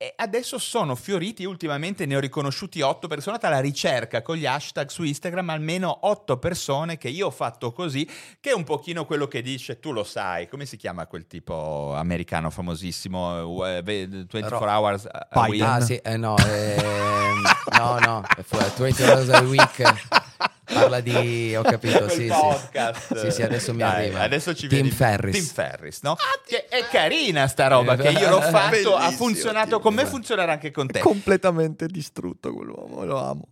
E 0.00 0.12
adesso 0.14 0.58
sono 0.58 0.94
fioriti, 0.94 1.44
ultimamente 1.44 2.06
ne 2.06 2.14
ho 2.14 2.20
riconosciuti 2.20 2.80
otto 2.82 3.08
persone, 3.08 3.20
sono 3.20 3.34
andata 3.34 3.52
alla 3.52 3.60
ricerca 3.60 4.22
con 4.22 4.36
gli 4.36 4.46
hashtag 4.46 4.88
su 4.90 5.02
Instagram, 5.02 5.50
almeno 5.50 5.98
otto 6.02 6.36
persone 6.38 6.96
che 6.96 7.08
io 7.08 7.26
ho 7.26 7.30
fatto 7.32 7.72
così, 7.72 8.08
che 8.38 8.50
è 8.50 8.54
un 8.54 8.62
pochino 8.62 9.04
quello 9.04 9.26
che 9.26 9.42
dice, 9.42 9.80
tu 9.80 9.90
lo 9.90 10.04
sai, 10.04 10.46
come 10.48 10.66
si 10.66 10.76
chiama 10.76 11.08
quel 11.08 11.26
tipo 11.26 11.94
americano 11.96 12.48
famosissimo, 12.48 13.66
eh, 13.66 13.82
ve- 13.82 14.06
24 14.06 14.58
Ro- 14.60 14.64
hours 14.70 15.08
a 15.10 15.46
week? 15.48 15.62
Ah 15.64 15.80
sì, 15.80 15.96
eh, 15.96 16.16
no, 16.16 16.36
ehm, 16.38 17.42
no, 17.76 17.98
no, 17.98 18.22
è 18.36 18.42
fu- 18.44 18.56
20 18.80 19.02
hours 19.02 19.28
a 19.30 19.40
week. 19.40 19.82
Parla 20.72 21.00
di, 21.00 21.54
ho 21.56 21.62
capito, 21.62 22.08
sì, 22.08 22.22
sì. 22.22 22.26
podcast. 22.28 23.16
Sì, 23.16 23.30
sì, 23.30 23.42
adesso 23.42 23.72
mi 23.72 23.78
Dai, 23.78 24.04
arriva. 24.04 24.20
Adesso 24.20 24.54
ci 24.54 24.68
Tim 24.68 24.78
vedi- 24.82 24.90
Ferris. 24.90 25.34
Tim 25.34 25.44
Ferris, 25.44 26.00
no? 26.02 26.16
Che 26.46 26.66
è 26.68 26.84
carina 26.90 27.46
sta 27.46 27.68
roba, 27.68 27.96
che 27.96 28.08
io 28.10 28.28
l'ho 28.28 28.40
fatto, 28.40 28.96
ha 28.96 29.10
funzionato 29.10 29.76
Tim 29.76 29.80
con 29.80 29.94
me, 29.94 30.04
funzionerà 30.06 30.52
anche 30.52 30.70
con 30.70 30.86
te. 30.86 31.00
Completamente 31.00 31.86
distrutto 31.86 32.52
quell'uomo, 32.52 33.04
lo 33.04 33.18
amo. 33.18 33.42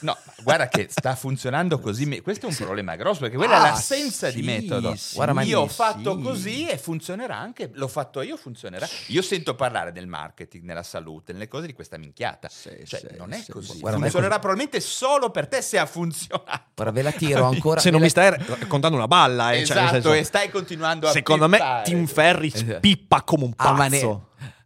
No, 0.00 0.16
guarda 0.42 0.68
che 0.68 0.86
sta 0.90 1.14
funzionando 1.14 1.78
così. 1.78 2.06
me- 2.06 2.22
Questo 2.22 2.46
è 2.46 2.48
un 2.48 2.54
problema 2.56 2.96
grosso 2.96 3.20
perché 3.20 3.36
quella 3.36 3.54
è 3.54 3.58
Ah, 3.58 3.62
l'assenza 3.72 4.30
di 4.30 4.40
sì, 4.40 4.42
metodo. 4.42 4.94
sì, 4.96 5.14
Guarda, 5.16 5.32
ma 5.34 5.42
io 5.42 5.60
ho 5.60 5.68
sì. 5.68 5.74
fatto 5.74 6.18
così 6.18 6.66
e 6.66 6.78
funzionerà 6.78 7.36
anche. 7.36 7.70
L'ho 7.74 7.88
fatto 7.88 8.22
io, 8.22 8.36
funzionerà. 8.38 8.88
Io 9.08 9.20
sento 9.22 9.54
parlare 9.54 9.92
del 9.92 10.06
marketing, 10.06 10.64
nella 10.64 10.82
salute, 10.82 11.32
nelle 11.34 11.48
cose 11.48 11.66
di 11.66 11.74
questa 11.74 11.98
minchiata. 11.98 12.48
Sì, 12.48 12.70
cioè, 12.86 13.00
sì, 13.00 13.16
non 13.18 13.32
è 13.32 13.40
sì. 13.42 13.52
così. 13.52 13.78
Guarda, 13.78 13.98
è 13.98 14.00
funzionerà 14.02 14.28
così. 14.36 14.40
probabilmente 14.40 14.80
solo 14.80 15.30
per 15.30 15.48
te 15.48 15.60
se 15.60 15.78
ha 15.78 15.84
funzionato. 15.86 16.62
Ora 16.80 16.90
ve 16.92 17.02
la 17.02 17.12
tiro 17.12 17.44
ancora. 17.44 17.80
Se 17.80 17.90
non 17.90 18.00
ve 18.00 18.06
mi 18.06 18.12
la- 18.14 18.32
stai 18.38 18.56
raccontando 18.58 18.96
una 18.96 19.06
balla, 19.06 19.52
eh, 19.52 19.64
cioè, 19.66 19.76
esatto, 19.76 19.92
senso- 19.92 20.12
e 20.14 20.24
stai 20.24 20.50
continuando 20.50 21.08
a 21.08 21.10
secondo 21.10 21.46
me 21.48 21.58
pippare. 21.58 21.84
Tim 21.84 22.06
Ferris 22.06 22.54
Esatto. 22.54 22.80
pippa 22.80 23.22
come 23.22 23.44
un 23.44 23.52
Ah, 23.56 23.64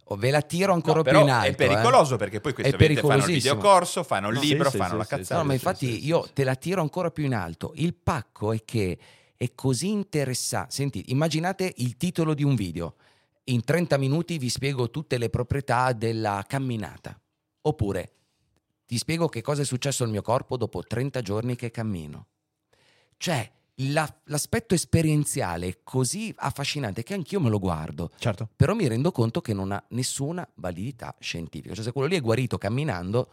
pazzo. 0.05 0.13
oh, 0.13 0.17
ve 0.17 0.31
la 0.31 0.43
tiro 0.43 0.73
ancora 0.73 0.97
No, 0.99 1.03
più 1.03 1.19
in 1.21 1.31
alto. 1.31 1.51
è 1.51 1.55
pericoloso 1.55 2.17
perché 2.17 2.41
poi 2.41 2.53
È 2.53 2.55
questi 2.55 2.75
ovviamente 2.75 3.07
fanno 3.07 3.25
il 3.27 3.33
videocorso, 3.33 4.03
fanno 4.03 4.29
il 4.29 4.35
No, 4.35 4.41
libro, 4.41 4.71
sì, 4.71 4.77
fanno 4.77 4.91
sì, 4.93 4.97
la 4.99 5.05
sì, 5.05 5.09
cazzata. 5.09 5.41
No, 5.41 5.47
ma 5.47 5.53
infatti 5.55 6.07
io 6.07 6.29
te 6.33 6.45
la 6.45 6.55
tiro 6.55 6.81
ancora 6.83 7.11
più 7.11 7.25
in 7.25 7.35
alto. 7.35 7.73
Il 7.77 7.95
pacco 7.95 8.53
è 8.53 8.63
che 8.65 8.99
è 9.37 9.51
così 9.55 9.91
interessante. 9.91 10.71
Senti, 10.73 11.05
immaginate 11.09 11.73
il 11.79 11.97
titolo 11.97 12.35
di 12.35 12.45
un 12.45 12.55
video. 12.55 12.95
In 13.45 13.63
30 13.65 13.99
minuti 13.99 14.39
vi 14.39 14.49
spiego 14.49 14.91
tutte 14.91 15.19
le 15.19 15.29
proprietà 15.29 15.93
della 15.93 16.45
camminata. 16.47 17.19
Oppure 17.63 18.13
ti 18.87 18.97
spiego 18.99 19.29
che 19.29 19.41
cosa 19.43 19.63
è 19.63 19.65
successo 19.65 20.05
al 20.05 20.11
mio 20.11 20.23
corpo 20.23 20.57
dopo 20.57 20.83
30 20.83 21.21
giorni 21.23 21.57
che 21.57 21.71
cammino. 21.71 22.27
Cioè, 23.17 23.51
la- 23.79 24.13
l'aspetto 24.25 24.75
esperienziale 24.75 25.67
è 25.67 25.79
così 25.83 26.33
affascinante 26.37 27.03
che 27.03 27.15
anch'io 27.15 27.41
me 27.41 27.49
lo 27.49 27.59
guardo. 27.59 28.11
Certo. 28.19 28.49
Però 28.55 28.75
mi 28.75 28.87
rendo 28.87 29.11
conto 29.13 29.41
che 29.41 29.53
non 29.53 29.73
ha 29.73 29.83
nessuna 29.89 30.49
validità 30.55 31.15
scientifica. 31.19 31.75
Cioè, 31.75 31.85
se 31.85 31.93
quello 31.93 32.09
lì 32.09 32.17
è 32.17 32.21
guarito 32.21 32.59
camminando, 32.59 33.29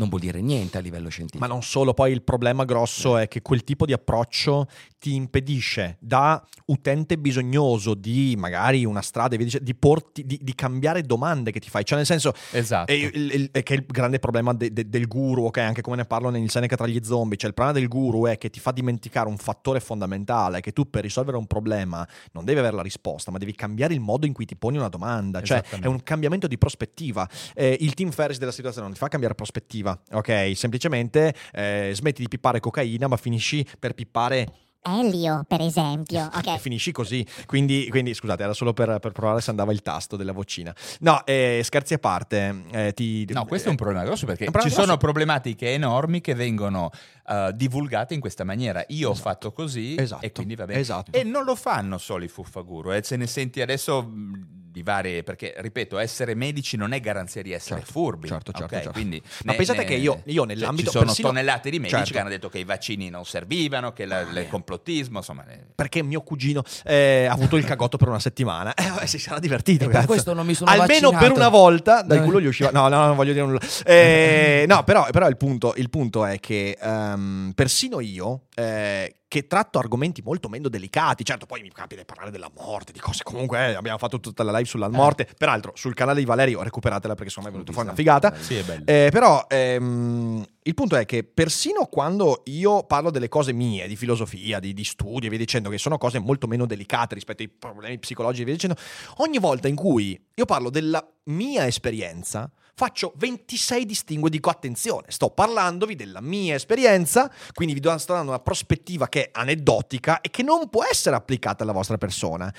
non 0.00 0.08
vuol 0.08 0.20
dire 0.22 0.40
niente 0.40 0.78
a 0.78 0.80
livello 0.80 1.08
scientifico. 1.08 1.44
Ma 1.46 1.52
non 1.52 1.62
solo, 1.62 1.94
poi 1.94 2.10
il 2.12 2.22
problema 2.22 2.64
grosso 2.64 3.16
è 3.16 3.28
che 3.28 3.42
quel 3.42 3.62
tipo 3.62 3.86
di 3.86 3.92
approccio 3.92 4.66
ti 4.98 5.14
impedisce 5.14 5.96
da 6.00 6.44
utente 6.66 7.16
bisognoso 7.18 7.94
di 7.94 8.34
magari 8.36 8.84
una 8.84 9.00
strada 9.02 9.36
di, 9.36 9.74
porti, 9.74 10.26
di, 10.26 10.38
di 10.42 10.54
cambiare 10.54 11.02
domande 11.02 11.52
che 11.52 11.60
ti 11.60 11.68
fai. 11.70 11.84
Cioè, 11.84 11.96
nel 11.96 12.06
senso, 12.06 12.32
Esatto. 12.50 12.90
è, 12.90 12.94
il- 12.94 13.48
è 13.52 13.62
che 13.62 13.74
è 13.74 13.76
il 13.76 13.84
grande 13.86 14.18
problema 14.18 14.52
de- 14.52 14.72
de- 14.72 14.88
del 14.88 15.06
guru, 15.06 15.44
ok? 15.46 15.58
Anche 15.58 15.80
come 15.82 15.96
ne 15.96 16.04
parlo 16.04 16.28
nel 16.30 16.48
Seneca 16.50 16.76
tra 16.76 16.86
gli 16.86 17.00
zombie. 17.02 17.36
Cioè, 17.38 17.48
il 17.48 17.54
problema 17.54 17.78
del 17.78 17.88
guru 17.88 18.26
è 18.26 18.36
che 18.38 18.50
ti 18.50 18.60
fa 18.60 18.72
dimenticare 18.72 19.28
un 19.28 19.36
fattore 19.36 19.80
fondamentale: 19.80 20.60
che 20.60 20.72
tu 20.72 20.88
per 20.88 21.02
risolvere 21.02 21.36
un 21.36 21.46
problema 21.46 22.06
non 22.32 22.44
devi 22.44 22.58
avere 22.58 22.76
la 22.76 22.82
risposta, 22.82 23.30
ma 23.30 23.38
devi 23.38 23.54
cambiare 23.54 23.94
il 23.94 24.00
modo 24.00 24.26
in 24.26 24.32
cui 24.32 24.44
ti 24.44 24.56
poni 24.56 24.76
una 24.76 24.88
domanda. 24.88 25.40
Cioè, 25.42 25.62
è 25.80 25.86
un 25.86 26.02
cambiamento 26.02 26.46
di 26.46 26.58
prospettiva. 26.58 27.28
Eh, 27.54 27.76
il 27.80 27.94
team 27.94 28.10
Ferris 28.10 28.38
della 28.38 28.52
situazione 28.52 28.86
non 28.86 28.94
ti 28.94 29.00
fa 29.00 29.08
cambiare 29.08 29.34
prospettiva, 29.34 29.89
ok? 30.12 30.52
Semplicemente 30.54 31.34
eh, 31.52 31.90
smetti 31.94 32.22
di 32.22 32.28
pippare 32.28 32.60
cocaina, 32.60 33.06
ma 33.08 33.16
finisci 33.16 33.66
per 33.78 33.94
pippare 33.94 34.46
Elio, 34.82 35.44
per 35.46 35.60
esempio. 35.60 36.28
Ok. 36.32 36.46
e 36.46 36.58
finisci 36.58 36.90
così. 36.90 37.26
Quindi, 37.44 37.86
quindi, 37.90 38.14
scusate, 38.14 38.42
era 38.44 38.54
solo 38.54 38.72
per, 38.72 38.98
per 38.98 39.12
provare 39.12 39.42
se 39.42 39.50
andava 39.50 39.72
il 39.72 39.82
tasto 39.82 40.16
della 40.16 40.32
vocina. 40.32 40.74
No, 41.00 41.22
eh, 41.26 41.60
scherzi 41.62 41.92
a 41.92 41.98
parte. 41.98 42.62
eh, 42.70 42.92
ti- 42.94 43.26
No, 43.30 43.44
questo 43.44 43.68
è 43.68 43.70
un 43.72 43.76
problema 43.76 44.04
grosso 44.04 44.24
perché 44.24 44.44
problema 44.44 44.66
ci 44.66 44.72
sono 44.72 44.84
grosso. 44.86 44.98
problematiche 45.00 45.72
enormi 45.74 46.22
che 46.22 46.32
vengono 46.34 46.90
eh, 47.28 47.50
divulgate 47.54 48.14
in 48.14 48.20
questa 48.20 48.42
maniera. 48.44 48.82
Io 48.88 49.10
ho 49.10 49.14
fatto 49.14 49.52
così 49.52 49.96
Esatto, 49.98 50.24
e 50.24 50.32
quindi 50.32 50.54
va 50.54 50.64
bene. 50.64 50.80
esatto. 50.80 51.12
E 51.12 51.24
non 51.24 51.44
lo 51.44 51.56
fanno 51.56 51.98
solo 51.98 52.24
i 52.24 52.28
fuffaguru, 52.28 52.92
eh, 52.92 53.02
se 53.02 53.16
ne 53.16 53.26
senti 53.26 53.60
adesso 53.60 54.02
mh, 54.02 54.69
di 54.70 54.82
varie, 54.82 55.22
perché 55.22 55.54
ripeto, 55.58 55.98
essere 55.98 56.34
medici 56.34 56.76
non 56.76 56.92
è 56.92 57.00
garanzia 57.00 57.42
di 57.42 57.52
essere 57.52 57.80
Certo, 57.80 57.92
furbi. 57.92 58.28
certo, 58.28 58.52
certo, 58.52 58.64
ok? 58.66 58.70
certo. 58.82 58.90
Quindi 58.92 59.20
Ma 59.44 59.50
ne- 59.52 59.56
pensate 59.56 59.78
ne- 59.80 59.84
che 59.84 59.94
io- 59.94 60.22
io 60.26 60.34
cioè, 60.44 60.46
nell'ambito 60.46 60.86
ci 60.86 60.92
sono 60.92 61.04
persino- 61.06 61.28
tonnellate 61.28 61.70
di 61.70 61.78
medici 61.78 61.96
Certo. 61.96 62.12
che 62.12 62.18
hanno 62.20 62.28
detto 62.28 62.48
che 62.48 62.58
i 62.58 62.64
vaccini 62.64 63.10
non 63.10 63.24
servivano, 63.24 63.92
che 63.92 64.04
la- 64.06 64.20
il 64.20 64.46
complottismo, 64.48 65.18
insomma... 65.18 65.44
Perché 65.74 66.02
mio 66.02 66.20
cugino 66.22 66.62
eh, 66.84 67.26
ha 67.28 67.32
avuto 67.32 67.56
il 67.56 67.64
cagotto 67.64 67.96
per 67.96 68.08
una 68.08 68.20
settimana. 68.20 68.72
Eh, 68.80 68.88
vabbè, 68.88 69.06
si 69.06 69.18
sarà 69.18 69.38
divertito. 69.38 69.84
E 69.84 69.88
per 69.88 70.06
questo 70.06 70.32
non 70.34 70.46
mi 70.46 70.54
sono 70.54 70.70
Almeno 70.70 71.10
vaccinato. 71.10 71.24
per 71.24 71.32
una 71.32 71.48
volta 71.48 72.02
dal 72.02 72.22
culo 72.22 72.40
gli 72.40 72.46
usciva. 72.46 72.70
No, 72.70 72.88
no, 72.88 73.06
non 73.06 73.16
voglio 73.16 73.32
dire 73.32 73.44
nulla. 73.44 73.58
Eh, 73.84 74.64
no, 74.68 74.84
però, 74.84 75.06
però 75.10 75.28
il, 75.28 75.36
punto, 75.36 75.74
il 75.76 75.90
punto 75.90 76.24
è 76.24 76.38
che 76.40 76.76
ehm, 76.80 77.52
persino 77.54 78.00
io, 78.00 78.44
eh, 78.54 79.16
che 79.30 79.46
tratto 79.46 79.78
argomenti 79.78 80.22
molto 80.22 80.48
meno 80.48 80.68
delicati, 80.68 81.24
certo, 81.24 81.46
poi 81.46 81.62
mi 81.62 81.70
capita 81.70 82.00
di 82.00 82.04
parlare 82.04 82.32
della 82.32 82.50
morte, 82.52 82.90
di 82.90 82.98
cose 82.98 83.22
comunque. 83.22 83.68
eh, 83.68 83.74
abbiamo 83.74 83.96
fatto 83.96 84.18
tutta 84.18 84.42
la 84.42 84.50
live 84.50 84.64
sulla 84.64 84.88
morte. 84.88 85.28
Peraltro, 85.38 85.70
sul 85.76 85.94
canale 85.94 86.18
di 86.18 86.26
Valerio, 86.26 86.60
recuperatela 86.64 87.14
perché 87.14 87.30
secondo 87.30 87.48
me 87.48 87.54
è 87.54 87.58
venuto 87.58 87.72
fuori 87.72 87.86
una 87.86 87.96
figata. 87.96 88.34
Sì, 88.34 88.56
è 88.56 88.64
bello. 88.64 88.84
Eh, 88.86 89.08
però 89.12 89.46
ehm, 89.48 90.44
il 90.62 90.74
punto 90.74 90.96
è 90.96 91.06
che 91.06 91.22
persino 91.22 91.84
quando 91.84 92.42
io 92.46 92.82
parlo 92.82 93.12
delle 93.12 93.28
cose 93.28 93.52
mie, 93.52 93.86
di 93.86 93.94
filosofia, 93.94 94.58
di, 94.58 94.74
di 94.74 94.82
studi 94.82 95.26
e 95.26 95.28
via 95.28 95.38
dicendo, 95.38 95.70
che 95.70 95.78
sono 95.78 95.96
cose 95.96 96.18
molto 96.18 96.48
meno 96.48 96.66
delicate 96.66 97.14
rispetto 97.14 97.42
ai 97.42 97.48
problemi 97.48 98.00
psicologici 98.00 98.42
e 98.42 98.46
via 98.46 98.54
dicendo, 98.54 98.76
ogni 99.18 99.38
volta 99.38 99.68
in 99.68 99.76
cui 99.76 100.20
io 100.34 100.44
parlo 100.44 100.70
della 100.70 101.08
mia 101.26 101.68
esperienza, 101.68 102.50
faccio 102.80 103.12
26 103.16 103.84
distinguo 103.84 104.28
e 104.28 104.30
dico 104.30 104.48
attenzione, 104.48 105.10
sto 105.10 105.28
parlandovi 105.28 105.94
della 105.94 106.22
mia 106.22 106.54
esperienza, 106.54 107.30
quindi 107.52 107.78
vi 107.78 107.80
sto 107.98 108.14
dando 108.14 108.30
una 108.30 108.40
prospettiva 108.40 109.06
che 109.06 109.24
è 109.26 109.30
aneddotica 109.34 110.22
e 110.22 110.30
che 110.30 110.42
non 110.42 110.70
può 110.70 110.82
essere 110.90 111.14
applicata 111.14 111.62
alla 111.62 111.72
vostra 111.72 111.98
persona. 111.98 112.50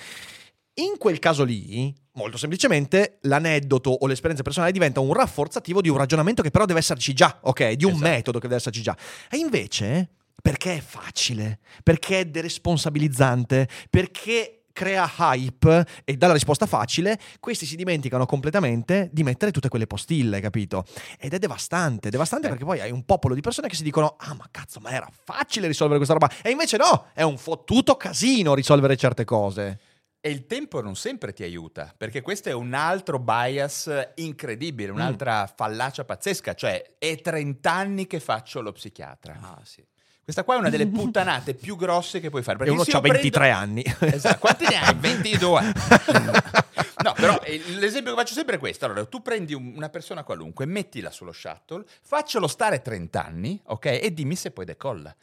In 0.76 1.00
quel 1.00 1.18
caso 1.18 1.44
lì, 1.44 1.92
molto 2.14 2.38
semplicemente, 2.38 3.18
l'aneddoto 3.22 3.90
o 3.90 4.06
l'esperienza 4.06 4.44
personale 4.44 4.72
diventa 4.72 5.00
un 5.00 5.12
rafforzativo 5.12 5.82
di 5.82 5.90
un 5.90 5.98
ragionamento 5.98 6.44
che 6.44 6.52
però 6.52 6.66
deve 6.66 6.80
esserci 6.80 7.14
già, 7.14 7.40
ok? 7.42 7.72
Di 7.72 7.86
un 7.86 7.94
Esatto. 7.94 8.08
metodo 8.08 8.38
che 8.38 8.46
deve 8.46 8.60
esserci 8.60 8.84
già. 8.84 8.96
E 9.28 9.38
invece, 9.38 10.08
perché 10.40 10.76
è 10.76 10.82
facile, 10.82 11.62
perché 11.82 12.20
è 12.20 12.26
deresponsabilizzante, 12.26 13.68
perché 13.90 14.61
crea 14.82 15.08
hype 15.20 15.86
e 16.04 16.18
dà 16.18 16.26
la 16.26 16.34
risposta 16.34 16.66
facile, 16.66 17.20
questi 17.40 17.68
si 17.68 17.76
dimenticano 17.76 18.26
completamente 18.26 19.10
di 19.12 19.22
mettere 19.22 19.52
tutte 19.52 19.70
quelle 19.70 19.86
postille, 19.86 20.40
capito? 20.42 20.86
Ed 21.20 21.36
è 21.36 21.38
devastante, 21.38 22.10
devastante 22.10 22.48
perché 22.48 22.66
poi 22.66 22.80
hai 22.82 22.90
un 22.90 23.06
popolo 23.06 23.36
di 23.36 23.42
persone 23.42 23.68
che 23.68 23.76
si 23.76 23.84
dicono 23.84 24.16
"Ah, 24.18 24.34
ma 24.34 24.48
cazzo, 24.50 24.80
ma 24.80 24.90
era 24.90 25.08
facile 25.12 25.68
risolvere 25.68 25.98
questa 26.04 26.16
roba". 26.18 26.32
E 26.42 26.50
invece 26.50 26.78
no, 26.78 27.10
è 27.14 27.22
un 27.22 27.38
fottuto 27.38 27.96
casino 27.96 28.56
risolvere 28.56 28.98
certe 28.98 29.24
cose. 29.24 29.80
E 30.20 30.32
il 30.32 30.48
tempo 30.48 30.82
non 30.82 30.96
sempre 30.96 31.32
ti 31.32 31.44
aiuta, 31.44 31.94
perché 31.96 32.22
questo 32.22 32.50
è 32.50 32.54
un 32.54 32.74
altro 32.74 33.20
bias 33.20 33.88
incredibile, 34.16 34.90
un'altra 34.92 35.46
fallacia 35.56 36.06
pazzesca, 36.06 36.56
cioè 36.56 36.96
è 36.98 37.22
30 37.22 37.72
anni 37.72 38.08
che 38.08 38.20
faccio 38.20 38.62
lo 38.62 38.72
psichiatra. 38.72 39.38
Ah, 39.42 39.62
sì. 39.64 39.84
Questa 40.32 40.44
qua 40.46 40.56
è 40.56 40.60
una 40.60 40.70
delle 40.70 40.88
puttanate 40.92 41.54
più 41.54 41.76
grosse 41.76 42.22
che 42.22 42.30
puoi 42.30 42.42
fare. 42.42 42.56
E 42.56 42.60
Perché 42.60 42.74
uno 42.74 42.84
se 42.84 42.92
ha 42.92 42.96
io 42.96 43.02
prendo- 43.02 43.20
23 43.22 43.50
anni. 43.52 43.84
Esatto. 44.00 44.40
Quanti 44.40 44.66
ne 44.68 44.76
hai? 44.82 44.96
22. 44.96 45.74
No, 47.02 47.14
però 47.14 47.40
eh, 47.42 47.60
l'esempio 47.80 48.12
che 48.14 48.20
faccio 48.22 48.34
sempre 48.36 48.58
è 48.58 48.60
questo. 48.60 48.86
Allora, 48.86 49.04
tu 49.06 49.24
prendi 49.24 49.56
un- 49.56 49.74
una 49.76 49.90
persona 49.90 50.24
qualunque, 50.24 50.68
mettila 50.68 51.10
sullo 51.10 51.32
shuttle, 51.32 51.84
faccelo 52.04 52.48
stare 52.48 52.80
30 52.84 53.26
anni, 53.26 53.60
ok? 53.66 53.86
E 54.00 54.14
dimmi 54.14 54.36
se 54.36 54.52
poi 54.52 54.66
decolla. 54.66 55.14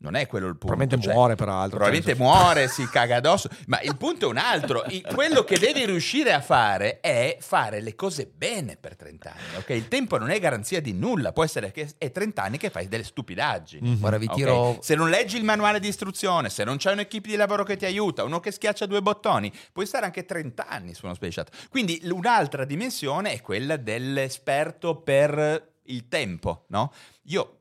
Non 0.00 0.14
è 0.14 0.28
quello 0.28 0.46
il 0.46 0.56
punto. 0.56 0.66
Probabilmente 0.66 1.04
cioè, 1.04 1.14
muore, 1.14 1.34
peraltro. 1.34 1.76
Probabilmente 1.78 2.14
Cioè, 2.14 2.24
muore, 2.24 2.68
si 2.70 2.88
caga 2.88 3.16
addosso. 3.16 3.48
Ma 3.66 3.80
il 3.80 3.96
punto 3.96 4.26
è 4.26 4.28
un 4.28 4.36
altro. 4.36 4.84
I- 4.86 5.02
quello 5.12 5.42
che 5.42 5.58
devi 5.58 5.84
riuscire 5.84 6.32
a 6.32 6.40
fare 6.40 7.00
è 7.00 7.36
fare 7.40 7.80
le 7.80 7.96
cose 7.96 8.30
bene 8.32 8.76
per 8.76 8.94
30 8.94 9.30
anni. 9.32 9.56
ok? 9.56 9.68
Il 9.70 9.88
tempo 9.88 10.16
non 10.16 10.30
è 10.30 10.38
garanzia 10.38 10.80
di 10.80 10.92
nulla. 10.92 11.32
Può 11.32 11.42
essere 11.42 11.72
che 11.72 11.90
è 11.98 12.12
30 12.12 12.42
anni 12.42 12.58
che 12.58 12.70
fai 12.70 12.86
delle 12.86 13.02
stupidaggini. 13.02 13.96
Guarda, 13.98 14.18
vi 14.18 14.26
ok? 14.26 14.34
tiro... 14.34 14.78
Se 14.80 14.94
non 14.94 15.10
leggi 15.10 15.36
il 15.36 15.44
manuale 15.44 15.80
di 15.80 15.88
istruzione, 15.88 16.48
se 16.48 16.62
non 16.62 16.76
c'è 16.76 16.92
un'equipe 16.92 17.28
di 17.28 17.36
lavoro 17.36 17.64
che 17.64 17.76
ti 17.76 17.84
aiuta, 17.84 18.22
uno 18.22 18.38
che 18.38 18.52
schiaccia 18.52 18.86
due 18.86 19.02
bottoni, 19.02 19.52
puoi 19.72 19.86
stare 19.86 20.04
anche 20.04 20.24
30 20.24 20.66
anni 20.68 20.94
su 20.94 21.06
uno 21.06 21.14
space 21.14 21.32
shuttle. 21.32 21.58
Quindi 21.70 22.00
un'altra 22.04 22.64
dimensione 22.64 23.32
è 23.32 23.40
quella 23.40 23.76
dell'esperto 23.76 24.96
per 24.96 25.72
il 25.84 26.08
tempo, 26.08 26.66
no? 26.68 26.92
Io 27.24 27.57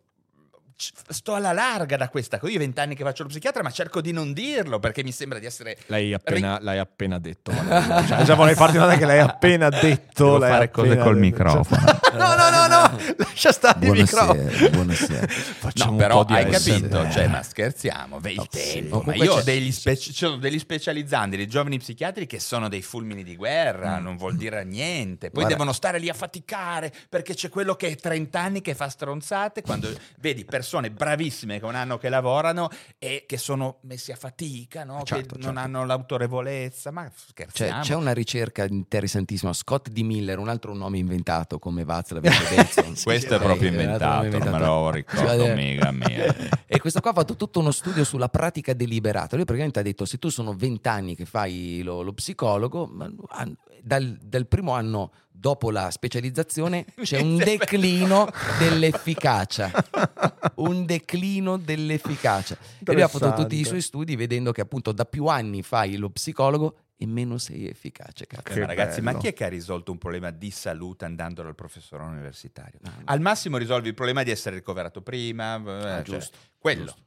sto 0.77 1.33
alla 1.33 1.51
larga 1.53 1.97
da 1.97 2.07
questa 2.09 2.37
cosa. 2.37 2.51
Io 2.51 2.57
ho 2.57 2.61
vent'anni 2.61 2.95
che 2.95 3.03
faccio 3.03 3.23
lo 3.23 3.29
psichiatra, 3.29 3.63
ma 3.63 3.71
cerco 3.71 3.99
di 3.99 4.11
non 4.11 4.31
dirlo 4.33 4.79
perché 4.79 5.03
mi 5.03 5.11
sembra 5.11 5.39
di 5.39 5.45
essere. 5.47 5.75
L'hai 5.87 6.13
appena, 6.13 6.59
l'hai 6.61 6.77
appena 6.77 7.17
detto. 7.19 7.51
Cioè, 8.07 8.23
già 8.23 8.35
vorrei 8.35 8.53
farti 8.55 8.77
notare 8.77 8.97
che 8.97 9.05
l'hai 9.05 9.19
appena 9.19 9.69
detto. 9.69 10.23
Devo 10.25 10.37
l'hai 10.37 10.49
fare 10.51 10.71
cose 10.71 10.97
col 10.97 11.15
detto. 11.15 11.19
microfono. 11.19 11.99
no, 12.13 12.35
no, 12.35 12.49
no, 12.49 12.67
no. 12.67 12.97
Lascia 13.17 13.51
stare 13.51 13.85
il 13.85 13.91
microfono. 13.91 14.33
Buonasera, 14.43 14.69
buonasera. 14.69 15.27
Facciamo 15.27 15.85
No, 15.87 15.91
un 15.91 15.97
però 15.97 16.17
po' 16.19 16.23
di 16.25 16.33
hai 16.33 16.49
capito, 16.49 17.09
cioè, 17.11 17.27
ma 17.27 17.41
scherziamo, 17.43 18.19
ve 18.19 18.31
il 18.31 18.47
sì. 18.49 18.73
tempo. 18.73 18.97
Ma 18.97 19.03
comunque 19.03 19.25
io 19.25 19.33
ho 19.33 19.41
degli, 19.41 19.71
spec- 19.71 19.99
ci 19.99 20.13
sono 20.13 20.37
degli 20.37 20.59
specializzandi, 20.59 21.37
dei 21.37 21.47
giovani 21.47 21.79
psichiatri 21.79 22.27
che 22.27 22.39
sono 22.39 22.69
dei 22.69 22.81
fulmini 22.81 23.23
di 23.23 23.35
guerra, 23.35 23.97
non 23.97 24.15
vuol 24.17 24.35
dire 24.35 24.63
niente. 24.63 25.27
Poi 25.29 25.41
Guarda- 25.43 25.49
devono 25.49 25.71
stare 25.73 25.97
lì 25.99 26.09
a 26.09 26.13
faticare 26.13 26.93
perché 27.09 27.33
c'è 27.33 27.49
quello 27.49 27.75
che 27.75 27.87
è 27.87 27.95
30 27.95 28.39
anni 28.39 28.61
che 28.61 28.75
fa 28.75 28.89
stronzate. 28.89 29.61
Quando 29.61 29.89
vedi 30.19 30.45
persone 30.45 30.65
bravissime 30.91 31.59
che 31.59 31.65
un 31.65 31.75
anno 31.75 31.97
che 31.97 32.09
lavorano 32.09 32.69
e 32.97 33.25
che 33.27 33.37
sono 33.37 33.77
messi 33.81 34.11
a 34.11 34.15
fatica, 34.15 34.83
no? 34.83 35.01
Certo, 35.03 35.35
che 35.35 35.41
certo. 35.41 35.45
non 35.45 35.57
hanno 35.57 35.85
l'autorevolezza. 35.85 36.91
Ma 36.91 37.05
C'è, 37.05 37.13
scherziamo. 37.27 37.81
c'è 37.81 37.95
una 37.95 38.13
ricerca 38.13 38.65
interessantissima. 38.65 39.53
Scott 39.53 39.89
D. 39.89 39.99
Miller, 40.01 40.39
un 40.39 40.49
altro 40.49 40.73
nome 40.73 40.97
inventato 40.97 41.59
come 41.59 41.83
Václav 41.83 42.21
Benson. 42.21 42.95
Questo 43.03 43.33
è 43.33 43.37
Eh, 43.37 43.41
proprio 43.41 43.69
nome 43.71 43.81
inventato, 43.83 44.37
non 44.37 44.51
me 44.51 44.59
lo 44.59 44.89
ricordo 44.91 45.45
Cioè, 45.45 45.55
mica 45.55 45.91
mia. 45.91 46.35
E 46.69 46.79
questo 46.81 46.99
qua 46.99 47.11
ha 47.11 47.13
fatto 47.13 47.35
tutto 47.37 47.59
uno 47.59 47.71
studio 47.71 48.03
sulla 48.03 48.27
pratica 48.27 48.73
deliberata. 48.73 49.35
Lui 49.35 49.45
praticamente 49.45 49.79
ha 49.79 49.83
detto: 49.83 50.03
se 50.05 50.17
tu 50.17 50.29
sono 50.29 50.53
20 50.53 50.87
anni 50.89 51.15
che 51.15 51.25
fai 51.25 51.81
lo, 51.81 52.01
lo 52.01 52.13
psicologo, 52.13 52.91
an- 53.29 53.55
dal, 53.81 54.17
dal 54.21 54.47
primo 54.47 54.73
anno 54.73 55.11
dopo 55.47 55.71
la 55.71 55.89
specializzazione 55.91 56.85
c'è 57.01 57.21
un 57.21 57.37
declino 57.37 58.29
dell'efficacia. 58.59 59.71
Un 60.57 60.85
declino 60.85 61.57
dell'efficacia. 61.57 62.57
E 62.83 62.91
lui 62.91 63.01
ha 63.01 63.07
fatto 63.07 63.33
tutti 63.33 63.59
i 63.59 63.63
suoi 63.63 63.81
studi 63.81 64.15
vedendo 64.15 64.51
che 64.51 64.61
appunto 64.61 64.91
da 64.91 65.05
più 65.05 65.27
anni 65.27 65.61
fai 65.61 65.97
lo 65.97 66.09
psicologo 66.09 66.77
e 66.97 67.05
meno 67.05 67.37
sei 67.37 67.67
efficace. 67.67 68.25
cazzo. 68.25 68.59
Ma 68.59 68.65
ragazzi, 68.65 69.01
ma 69.01 69.11
bello. 69.11 69.21
chi 69.21 69.27
è 69.27 69.33
che 69.33 69.45
ha 69.45 69.49
risolto 69.49 69.91
un 69.91 69.99
problema 69.99 70.31
di 70.31 70.49
salute 70.49 71.05
andando 71.05 71.43
dal 71.43 71.53
professore 71.53 72.03
universitario? 72.03 72.79
No, 72.81 72.89
no. 72.89 73.01
Al 73.05 73.21
massimo 73.21 73.57
risolvi 73.57 73.89
il 73.89 73.93
problema 73.93 74.23
di 74.23 74.31
essere 74.31 74.55
ricoverato 74.55 75.01
prima, 75.01 75.55
eh, 75.57 75.81
cioè, 75.81 76.01
giusto, 76.01 76.37
quello. 76.57 76.85
giusto. 76.85 77.05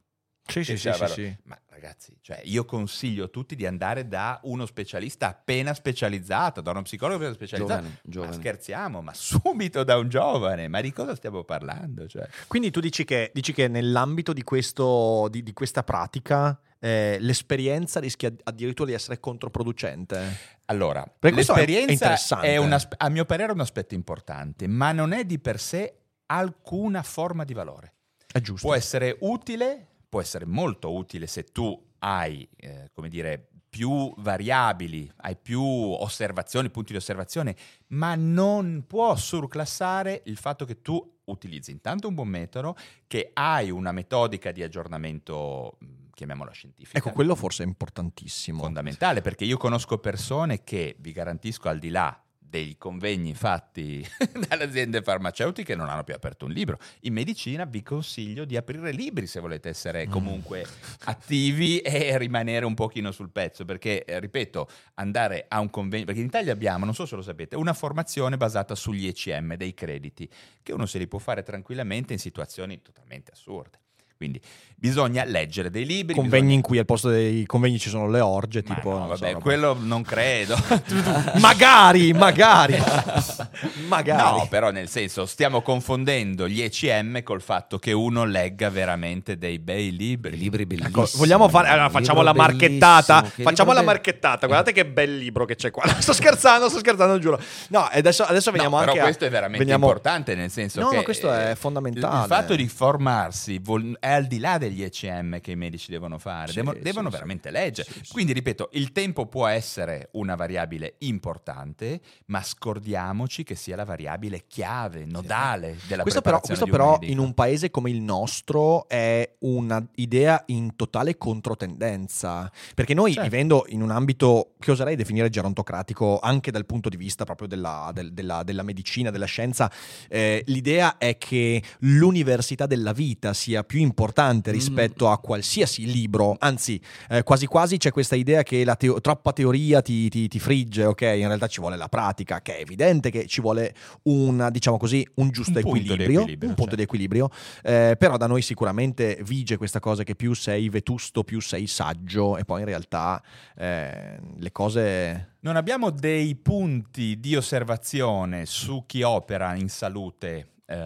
Sì, 0.51 0.65
sì, 0.65 0.77
sì, 0.77 1.07
sì. 1.07 1.37
Ma 1.45 1.59
ragazzi, 1.69 2.17
cioè, 2.21 2.41
io 2.45 2.65
consiglio 2.65 3.25
a 3.25 3.29
tutti 3.29 3.57
di 3.57 3.65
andare 3.67 4.07
da 4.07 4.39
uno 4.45 4.67
specialista 4.67 5.29
appena 5.29 5.73
specializzato, 5.73 6.61
da 6.61 6.71
uno 6.73 6.83
psicologo 6.83 7.17
appena 7.17 7.35
specializzato. 7.35 7.81
Giovane, 7.83 8.01
giovane. 8.05 8.33
Ma 8.33 8.39
scherziamo, 8.39 9.01
ma 9.03 9.15
subito 9.15 9.85
da 9.85 9.97
un 9.97 10.09
giovane, 10.09 10.69
ma 10.69 10.81
di 10.81 10.93
cosa 10.93 11.15
stiamo 11.15 11.45
parlando? 11.45 12.07
Cioè, 12.07 12.29
Quindi 12.47 12.71
tu 12.71 12.81
dici 12.81 13.05
che, 13.05 13.31
dici 13.33 13.53
che 13.53 13.69
nell'ambito 13.69 14.33
di, 14.33 14.43
questo, 14.43 15.29
di, 15.31 15.43
di 15.43 15.53
questa 15.53 15.83
pratica 15.83 16.61
eh, 16.79 17.17
l'esperienza 17.21 18.01
rischia 18.01 18.33
addirittura 18.45 18.89
di 18.89 18.95
essere 18.95 19.19
controproducente? 19.21 20.59
Allora, 20.67 21.03
Perché 21.03 21.41
è- 21.41 21.43
è 21.43 21.47
l'esperienza 21.47 21.93
interessante. 21.93 22.47
è 22.47 22.57
un 22.57 22.73
aspe- 22.73 22.97
a 22.99 23.09
mio 23.09 23.25
parere 23.25 23.53
un 23.53 23.61
aspetto 23.61 23.95
importante, 23.95 24.67
ma 24.67 24.93
non 24.93 25.13
è 25.13 25.25
di 25.25 25.39
per 25.39 25.59
sé 25.59 25.95
alcuna 26.27 27.03
forma 27.03 27.45
di 27.45 27.55
valore. 27.55 27.95
È 28.33 28.41
giusto. 28.41 28.67
Può 28.67 28.77
essere 28.77 29.17
utile, 29.21 29.89
può 30.11 30.21
essere 30.21 30.45
molto 30.45 30.93
utile 30.93 31.27
se 31.27 31.45
tu 31.45 31.89
hai, 32.01 32.47
eh, 32.57 32.91
come 32.93 33.09
dire, 33.09 33.49
più 33.71 34.13
variabili, 34.17 35.11
hai 35.19 35.37
più 35.37 35.63
osservazioni, 35.63 36.71
punti 36.71 36.91
di 36.91 36.99
osservazione, 36.99 37.57
ma 37.89 38.17
non 38.17 38.85
può 38.87 39.15
surclassare 39.15 40.23
il 40.25 40.37
fatto 40.37 40.65
che 40.65 40.83
tu 40.83 41.19
utilizzi 41.27 41.71
intanto 41.71 42.09
un 42.09 42.15
buon 42.15 42.29
metodo, 42.29 42.77
che 43.07 43.31
hai 43.33 43.71
una 43.71 43.93
metodica 43.93 44.51
di 44.51 44.65
aggiornamento, 44.65 45.79
chiamiamola 46.13 46.51
scientifica. 46.51 46.99
Ecco, 46.99 47.13
quello 47.13 47.37
forse 47.37 47.63
è 47.63 47.67
importantissimo. 47.67 48.65
fondamentale 48.65 49.21
perché 49.21 49.45
io 49.45 49.57
conosco 49.57 49.99
persone 49.99 50.65
che, 50.65 50.97
vi 50.99 51.13
garantisco, 51.13 51.69
al 51.69 51.79
di 51.79 51.91
là 51.91 52.21
dei 52.51 52.77
convegni 52.77 53.35
fatti 53.35 54.07
dalle 54.49 54.65
aziende 54.65 55.01
farmaceutiche 55.03 55.77
non 55.77 55.89
hanno 55.89 56.05
più 56.05 56.15
aperto 56.15 56.45
un 56.45 56.51
libro. 56.51 56.79
In 57.03 57.15
medicina 57.15 57.65
vi 57.65 57.83
consiglio 57.83 58.45
di 58.45 58.57
aprire 58.57 58.91
libri 58.91 59.27
se 59.27 59.41
volete 59.41 59.69
essere 59.69 60.09
Mm. 60.09 60.11
comunque 60.11 60.67
attivi 61.05 61.79
e 61.79 62.19
rimanere 62.19 62.65
un 62.65 62.75
pochino 62.75 63.13
sul 63.13 63.31
pezzo, 63.31 63.65
perché 63.65 64.05
eh, 64.05 64.19
ripeto, 64.19 64.69
andare 64.95 65.47
a 65.49 65.61
un 65.61 65.71
convegno, 65.71 66.05
perché 66.05 66.21
in 66.21 66.27
Italia 66.27 66.53
abbiamo, 66.53 66.85
non 66.85 66.95
so 66.95 67.07
se 67.07 67.17
lo 67.17 67.23
sapete, 67.23 67.57
una 67.57 67.73
formazione 67.73 68.37
basata 68.37 68.75
sugli 68.75 69.07
ECM, 69.07 69.55
dei 69.55 69.75
crediti, 69.75 70.29
che 70.63 70.73
uno 70.73 70.87
se 70.87 70.99
li 70.99 71.07
può 71.07 71.19
fare 71.19 71.43
tranquillamente 71.43 72.13
in 72.13 72.19
situazioni 72.19 72.83
totalmente 72.83 73.33
assurde. 73.33 73.79
Quindi 74.21 74.39
bisogna 74.77 75.25
leggere 75.25 75.71
dei 75.71 75.87
libri. 75.87 76.15
Convegni 76.15 76.31
bisogna- 76.43 76.55
in 76.57 76.61
cui 76.61 76.77
al 76.79 76.85
posto 76.85 77.09
dei 77.09 77.47
convegni 77.47 77.79
ci 77.79 77.89
sono 77.89 78.07
le 78.07 78.21
orge, 78.21 78.63
Ma 78.67 78.75
tipo... 78.75 78.91
no, 78.91 78.99
non 78.99 79.03
so, 79.05 79.15
vabbè, 79.15 79.33
roba- 79.33 79.43
quello 79.43 79.77
non 79.81 80.03
credo. 80.03 80.57
magari, 81.41 82.13
magari, 82.13 82.77
magari. 83.89 84.39
No, 84.41 84.47
però 84.51 84.71
nel 84.71 84.91
senso 84.91 85.25
stiamo 85.25 85.63
confondendo 85.63 86.47
gli 86.49 86.61
ECM 86.61 87.23
col 87.23 87.41
fatto 87.41 87.79
che 87.79 87.93
uno 87.93 88.25
legga 88.25 88.69
veramente 88.69 89.39
dei 89.39 89.59
bei 89.59 89.97
libri. 89.97 90.37
Libri 90.37 90.67
bellissimi. 90.67 91.03
Ecco, 91.03 91.09
vogliamo 91.17 91.49
fare. 91.49 91.69
Allora, 91.69 91.89
facciamo 91.89 92.21
la 92.21 92.35
marchettata. 92.35 93.23
Facciamo 93.23 93.73
la 93.73 93.83
marchettata. 93.83 94.47
Guardate 94.47 94.73
che 94.73 94.85
bel 94.85 95.17
libro 95.17 95.47
che 95.47 95.57
c'è 95.57 95.71
qua. 95.71 95.85
sto 95.99 96.13
scherzando, 96.13 96.69
sto 96.69 96.79
scherzando, 96.81 97.19
giuro. 97.19 97.41
No, 97.69 97.89
adesso, 97.91 98.25
adesso 98.25 98.51
No, 98.51 98.57
veniamo 98.57 98.79
però 98.79 98.91
anche. 98.91 99.01
a- 99.01 99.05
questo 99.05 99.25
è 99.25 99.31
veramente 99.31 99.59
veniamo- 99.65 99.87
importante 99.87 100.35
nel 100.35 100.51
senso 100.51 100.81
No, 100.83 100.89
che 100.91 100.97
no, 100.97 101.03
questo 101.05 101.33
è 101.33 101.53
eh, 101.53 101.55
fondamentale. 101.57 102.21
Il 102.21 102.27
fatto 102.27 102.55
di 102.55 102.69
formarsi 102.69 103.59
vol- 103.63 103.97
è 103.99 104.09
al 104.11 104.27
di 104.27 104.39
là 104.39 104.59
degli 104.59 104.83
ECM 104.83 105.41
che 105.41 105.53
i 105.53 105.57
medici 105.57 105.91
devono 105.91 106.19
fare, 106.19 106.53
devono 106.53 107.09
sì. 107.09 107.13
veramente 107.13 107.51
leggere. 107.51 107.89
Quindi 108.11 108.33
ripeto, 108.33 108.71
il 108.73 108.93
tempo 108.93 109.27
può 109.27 109.47
essere 109.47 110.09
una 110.13 110.35
variabile 110.35 110.95
importante, 110.99 112.01
ma 112.27 112.43
scordiamoci 112.43 113.43
che 113.43 113.55
sia 113.55 113.77
la 113.77 113.85
variabile 113.85 114.45
chiave, 114.47 115.05
nodale 115.05 115.77
della 115.87 116.03
Questo 116.03 116.21
però, 116.21 116.41
questo 116.41 116.65
un 116.65 116.71
però 116.71 116.93
medico. 116.93 117.13
in 117.13 117.19
un 117.19 117.35
paese 117.35 117.71
come 117.71 117.91
il 117.91 118.01
nostro 118.01 118.89
è 118.89 119.37
un'idea 119.41 120.43
in 120.47 120.77
totale 120.77 121.17
controtendenza. 121.17 122.51
Perché 122.75 122.95
noi, 122.95 123.13
Certo. 123.13 123.29
vivendo 123.29 123.65
in 123.69 123.83
un 123.83 123.91
ambito 123.91 124.55
che 124.59 124.71
oserei 124.71 124.97
definire 124.97 125.29
gerontocratico, 125.31 126.19
anche 126.21 126.51
dal 126.51 126.67
punto 126.67 126.89
di 126.89 126.97
vista 126.97 127.25
proprio 127.25 127.49
della, 127.49 127.91
del- 127.95 128.13
della- 128.13 128.43
della 128.43 128.63
medicina, 128.63 129.11
della 129.11 129.27
scienza, 129.27 129.71
eh, 130.09 130.43
l'idea 130.47 130.99
è 130.99 131.17
che 131.19 131.63
l'università 131.81 132.67
della 132.67 132.93
vita 132.93 133.33
sia 133.35 133.63
più 133.65 133.79
importante 133.81 133.99
Mm. 134.01 134.53
rispetto 134.53 135.09
a 135.11 135.19
qualsiasi 135.19 135.91
libro. 135.91 136.37
Anzi, 136.39 136.81
eh, 137.09 137.23
quasi 137.23 137.47
quasi 137.47 137.77
c'è 137.77 137.91
questa 137.91 138.15
idea 138.17 138.43
che 138.43 138.65
la 138.65 138.77
teo- 138.77 139.01
troppa 139.01 139.33
teoria 139.33 139.83
ti, 139.83 140.09
ti- 140.09 140.29
ti 140.29 140.39
frigge, 140.39 140.85
ok? 140.85 141.01
In 141.03 141.27
realtà 141.27 141.47
ci 141.47 141.61
vuole 141.61 141.77
la 141.77 141.89
pratica, 141.89 142.41
che 142.41 142.57
è 142.59 142.61
evidente 142.61 143.11
che 143.11 143.27
ci 143.27 143.41
vuole 143.41 143.75
una, 144.05 144.51
diciamo 144.51 144.77
così, 144.79 145.07
un 145.17 145.31
giusto 145.31 145.53
Un 145.53 145.59
equilibrio, 145.59 146.23
un 146.23 146.37
punto 146.39 146.55
certo. 146.63 146.77
di 146.77 146.83
equilibrio. 146.83 147.29
Eh, 147.63 147.97
però 147.99 148.17
da 148.17 148.27
noi 148.27 148.43
sicuramente 148.43 149.19
vige 149.23 149.57
questa 149.57 149.81
cosa 149.81 150.03
che 150.05 150.15
più 150.15 150.35
sei 150.35 150.69
vetusto, 150.69 151.23
più 151.25 151.41
sei 151.41 151.67
saggio, 151.67 152.37
e 152.37 152.45
poi 152.45 152.61
in 152.61 152.67
realtà 152.67 153.23
eh, 153.57 154.19
le 154.37 154.53
cose. 154.53 155.35
Non 155.41 155.57
abbiamo 155.57 155.91
dei 155.91 156.35
punti 156.37 157.19
di 157.19 157.35
osservazione 157.37 158.47
su 158.47 158.85
chi 158.87 159.03
opera 159.03 159.55
in 159.55 159.69
salute 159.69 160.49
eh, 160.67 160.77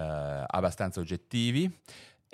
abbastanza 0.46 1.00
oggettivi 1.00 1.70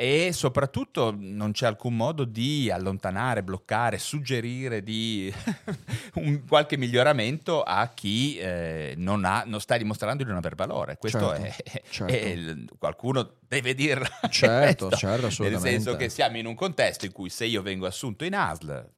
e 0.03 0.33
soprattutto 0.33 1.15
non 1.15 1.53
c'è 1.53 1.67
alcun 1.67 1.95
modo 1.95 2.25
di 2.25 2.71
allontanare, 2.71 3.43
bloccare, 3.43 3.99
suggerire 3.99 4.83
di 4.83 5.31
un 6.17 6.47
qualche 6.49 6.79
miglioramento 6.79 7.63
a 7.63 7.87
chi 7.93 8.39
eh, 8.39 8.95
non, 8.97 9.27
ha- 9.27 9.43
non 9.45 9.61
sta 9.61 9.77
dimostrando 9.77 10.23
di 10.23 10.29
non 10.31 10.39
aver 10.39 10.55
valore. 10.55 10.97
Questo 10.97 11.37
Certo, 11.37 11.45
è, 11.45 11.83
certo. 11.91 12.15
è 12.15 12.55
qualcuno 12.79 13.35
deve 13.47 13.75
dirlo. 13.75 14.07
Certo, 14.31 14.89
certo, 14.97 15.17
Nel 15.21 15.25
assolutamente. 15.27 15.69
senso 15.69 15.97
che 15.97 16.09
siamo 16.09 16.39
in 16.39 16.47
un 16.47 16.55
contesto 16.55 17.05
in 17.05 17.13
cui 17.13 17.29
se 17.29 17.45
io 17.45 17.61
vengo 17.61 17.85
assunto 17.85 18.25
in 18.25 18.35
ASL 18.35 18.89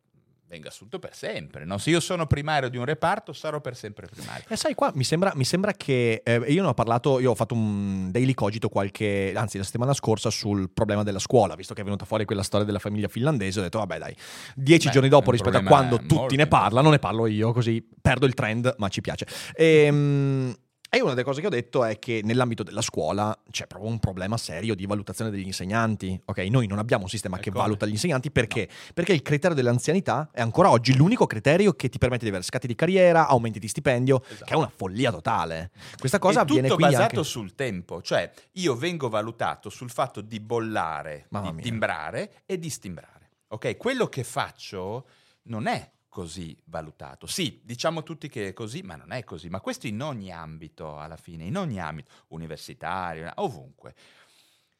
venga 0.52 0.68
assunto 0.68 0.98
per 0.98 1.14
sempre. 1.14 1.64
no? 1.64 1.78
Se 1.78 1.88
io 1.88 1.98
sono 1.98 2.26
primario 2.26 2.68
di 2.68 2.76
un 2.76 2.84
reparto, 2.84 3.32
sarò 3.32 3.62
per 3.62 3.74
sempre 3.74 4.06
primario. 4.06 4.44
E 4.48 4.56
sai, 4.56 4.74
qua 4.74 4.92
mi 4.94 5.02
sembra, 5.02 5.32
mi 5.34 5.44
sembra 5.44 5.72
che 5.72 6.20
eh, 6.22 6.34
io 6.48 6.62
ne 6.62 6.68
ho 6.68 6.74
parlato, 6.74 7.20
io 7.20 7.30
ho 7.30 7.34
fatto 7.34 7.54
un 7.54 8.10
daily 8.10 8.34
cogito 8.34 8.68
qualche, 8.68 9.32
anzi 9.34 9.56
la 9.56 9.64
settimana 9.64 9.94
scorsa 9.94 10.28
sul 10.28 10.70
problema 10.70 11.02
della 11.02 11.18
scuola, 11.18 11.54
visto 11.54 11.72
che 11.72 11.80
è 11.80 11.84
venuta 11.84 12.04
fuori 12.04 12.26
quella 12.26 12.42
storia 12.42 12.66
della 12.66 12.78
famiglia 12.78 13.08
finlandese, 13.08 13.60
ho 13.60 13.62
detto 13.62 13.78
vabbè 13.78 13.98
dai, 13.98 14.14
dieci 14.54 14.88
Beh, 14.88 14.92
giorni 14.92 15.08
dopo 15.08 15.30
rispetto 15.30 15.56
a 15.56 15.62
quando 15.62 15.96
tutti 15.96 16.36
ne 16.36 16.46
parlano, 16.46 16.90
ne 16.90 16.98
parlo 16.98 17.26
io, 17.26 17.52
così 17.52 17.82
perdo 18.02 18.26
il 18.26 18.34
trend, 18.34 18.74
ma 18.76 18.88
ci 18.88 19.00
piace. 19.00 19.26
Ehm, 19.54 20.54
E 20.94 21.00
una 21.00 21.12
delle 21.12 21.24
cose 21.24 21.40
che 21.40 21.46
ho 21.46 21.50
detto 21.50 21.84
è 21.84 21.98
che 21.98 22.20
nell'ambito 22.22 22.62
della 22.62 22.82
scuola 22.82 23.34
c'è 23.50 23.66
proprio 23.66 23.90
un 23.90 23.98
problema 23.98 24.36
serio 24.36 24.74
di 24.74 24.84
valutazione 24.84 25.30
degli 25.30 25.46
insegnanti. 25.46 26.20
Ok, 26.26 26.36
noi 26.50 26.66
non 26.66 26.78
abbiamo 26.78 27.04
un 27.04 27.08
sistema 27.08 27.38
che 27.38 27.50
valuta 27.50 27.86
gli 27.86 27.92
insegnanti 27.92 28.30
perché? 28.30 28.68
Perché 28.92 29.14
il 29.14 29.22
criterio 29.22 29.56
dell'anzianità 29.56 30.28
è 30.30 30.42
ancora 30.42 30.68
oggi 30.68 30.94
l'unico 30.94 31.26
criterio 31.26 31.72
che 31.72 31.88
ti 31.88 31.96
permette 31.96 32.24
di 32.24 32.28
avere 32.28 32.44
scatti 32.44 32.66
di 32.66 32.74
carriera, 32.74 33.26
aumenti 33.26 33.58
di 33.58 33.68
stipendio, 33.68 34.18
che 34.18 34.52
è 34.52 34.54
una 34.54 34.68
follia 34.68 35.10
totale. 35.10 35.70
Questa 35.98 36.18
cosa 36.18 36.40
è 36.40 36.42
avviene 36.42 36.68
tutto 36.68 36.80
basato 36.80 37.02
anche... 37.02 37.24
sul 37.24 37.54
tempo, 37.54 38.02
cioè 38.02 38.30
io 38.52 38.74
vengo 38.74 39.08
valutato 39.08 39.70
sul 39.70 39.88
fatto 39.88 40.20
di 40.20 40.40
bollare, 40.40 41.24
Mamma 41.30 41.48
di 41.48 41.54
mia. 41.54 41.62
timbrare 41.62 42.32
e 42.44 42.58
di 42.58 42.68
stimbrare. 42.68 43.30
Ok, 43.48 43.78
quello 43.78 44.08
che 44.08 44.24
faccio 44.24 45.06
non 45.44 45.66
è 45.68 45.90
così 46.12 46.54
valutato. 46.66 47.26
Sì, 47.26 47.62
diciamo 47.64 48.02
tutti 48.02 48.28
che 48.28 48.48
è 48.48 48.52
così, 48.52 48.82
ma 48.82 48.96
non 48.96 49.12
è 49.12 49.24
così. 49.24 49.48
Ma 49.48 49.62
questo 49.62 49.86
in 49.86 50.02
ogni 50.02 50.30
ambito, 50.30 50.98
alla 50.98 51.16
fine, 51.16 51.44
in 51.44 51.56
ogni 51.56 51.80
ambito, 51.80 52.10
universitario, 52.28 53.32
ovunque. 53.36 53.94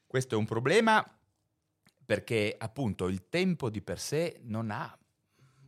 Questo 0.05 0.35
è 0.35 0.37
un 0.37 0.45
problema 0.45 1.03
perché 2.05 2.53
appunto 2.55 3.07
il 3.07 3.29
tempo 3.29 3.71
di 3.71 3.81
per 3.81 3.99
sé 3.99 4.41
non 4.43 4.69
ha 4.69 4.95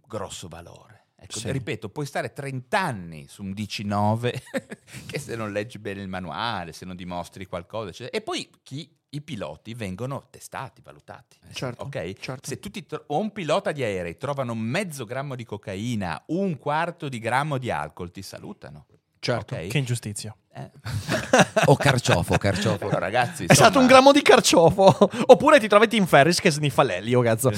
grosso 0.05 0.47
valore. 0.47 1.07
Ecco, 1.16 1.39
Sì. 1.39 1.51
ripeto, 1.51 1.89
puoi 1.89 2.05
stare 2.05 2.32
30 2.32 2.80
anni 2.80 3.28
su 3.28 3.41
un 3.41 3.51
19 3.51 4.43
che 5.07 5.18
se 5.18 5.36
non 5.36 5.51
leggi 5.51 5.80
bene 5.80 5.99
il 6.03 6.07
manuale, 6.07 6.74
se 6.74 6.86
non 6.86 6.95
dimostri 6.95 7.47
qualcosa, 7.47 7.89
eccetera. 7.89 8.16
E 8.16 8.22
poi 8.22 8.47
chi, 8.61 8.95
i 9.16 9.22
piloti 9.22 9.74
vengono 9.74 10.28
testati, 10.30 10.82
valutati. 10.82 11.38
Certo, 11.51 11.84
ok? 11.84 12.13
certo. 12.13 12.49
Se 12.49 12.59
tutti 12.59 12.86
tro- 12.86 13.03
o 13.07 13.20
un 13.20 13.32
pilota 13.32 13.72
di 13.72 13.84
aerei 13.84 14.18
trovano 14.18 14.53
mezzo 14.53 15.05
grammo 15.05 15.36
di 15.36 15.45
cocaina, 15.45 16.22
un 16.28 16.57
quarto 16.57 17.09
di 17.09 17.20
grammo 17.20 17.57
di 17.57 17.72
alcol, 17.72 18.11
ti 18.11 18.22
salutano. 18.22 18.86
Certo. 19.26 19.55
ok? 19.55 19.67
Che 19.67 19.78
ingiustizia. 19.80 20.36
Eh. 20.53 20.69
O 21.65 21.76
carciofo, 21.76 22.38
carciofo. 22.38 22.86
Però 22.88 22.99
ragazzi, 22.99 23.45
È 23.45 23.53
stato 23.53 23.80
insomma, 23.80 23.80
un 23.82 23.88
grammo 23.88 24.11
di 24.11 24.21
carciofo. 24.21 25.09
Oppure 25.26 25.59
ti 25.59 25.67
trovi 25.67 25.88
Tim 25.88 26.05
Ferris 26.05 26.39
che 26.39 26.51
sniffa 26.51 26.84
l'elio, 26.84 27.21
cazzo. 27.21 27.51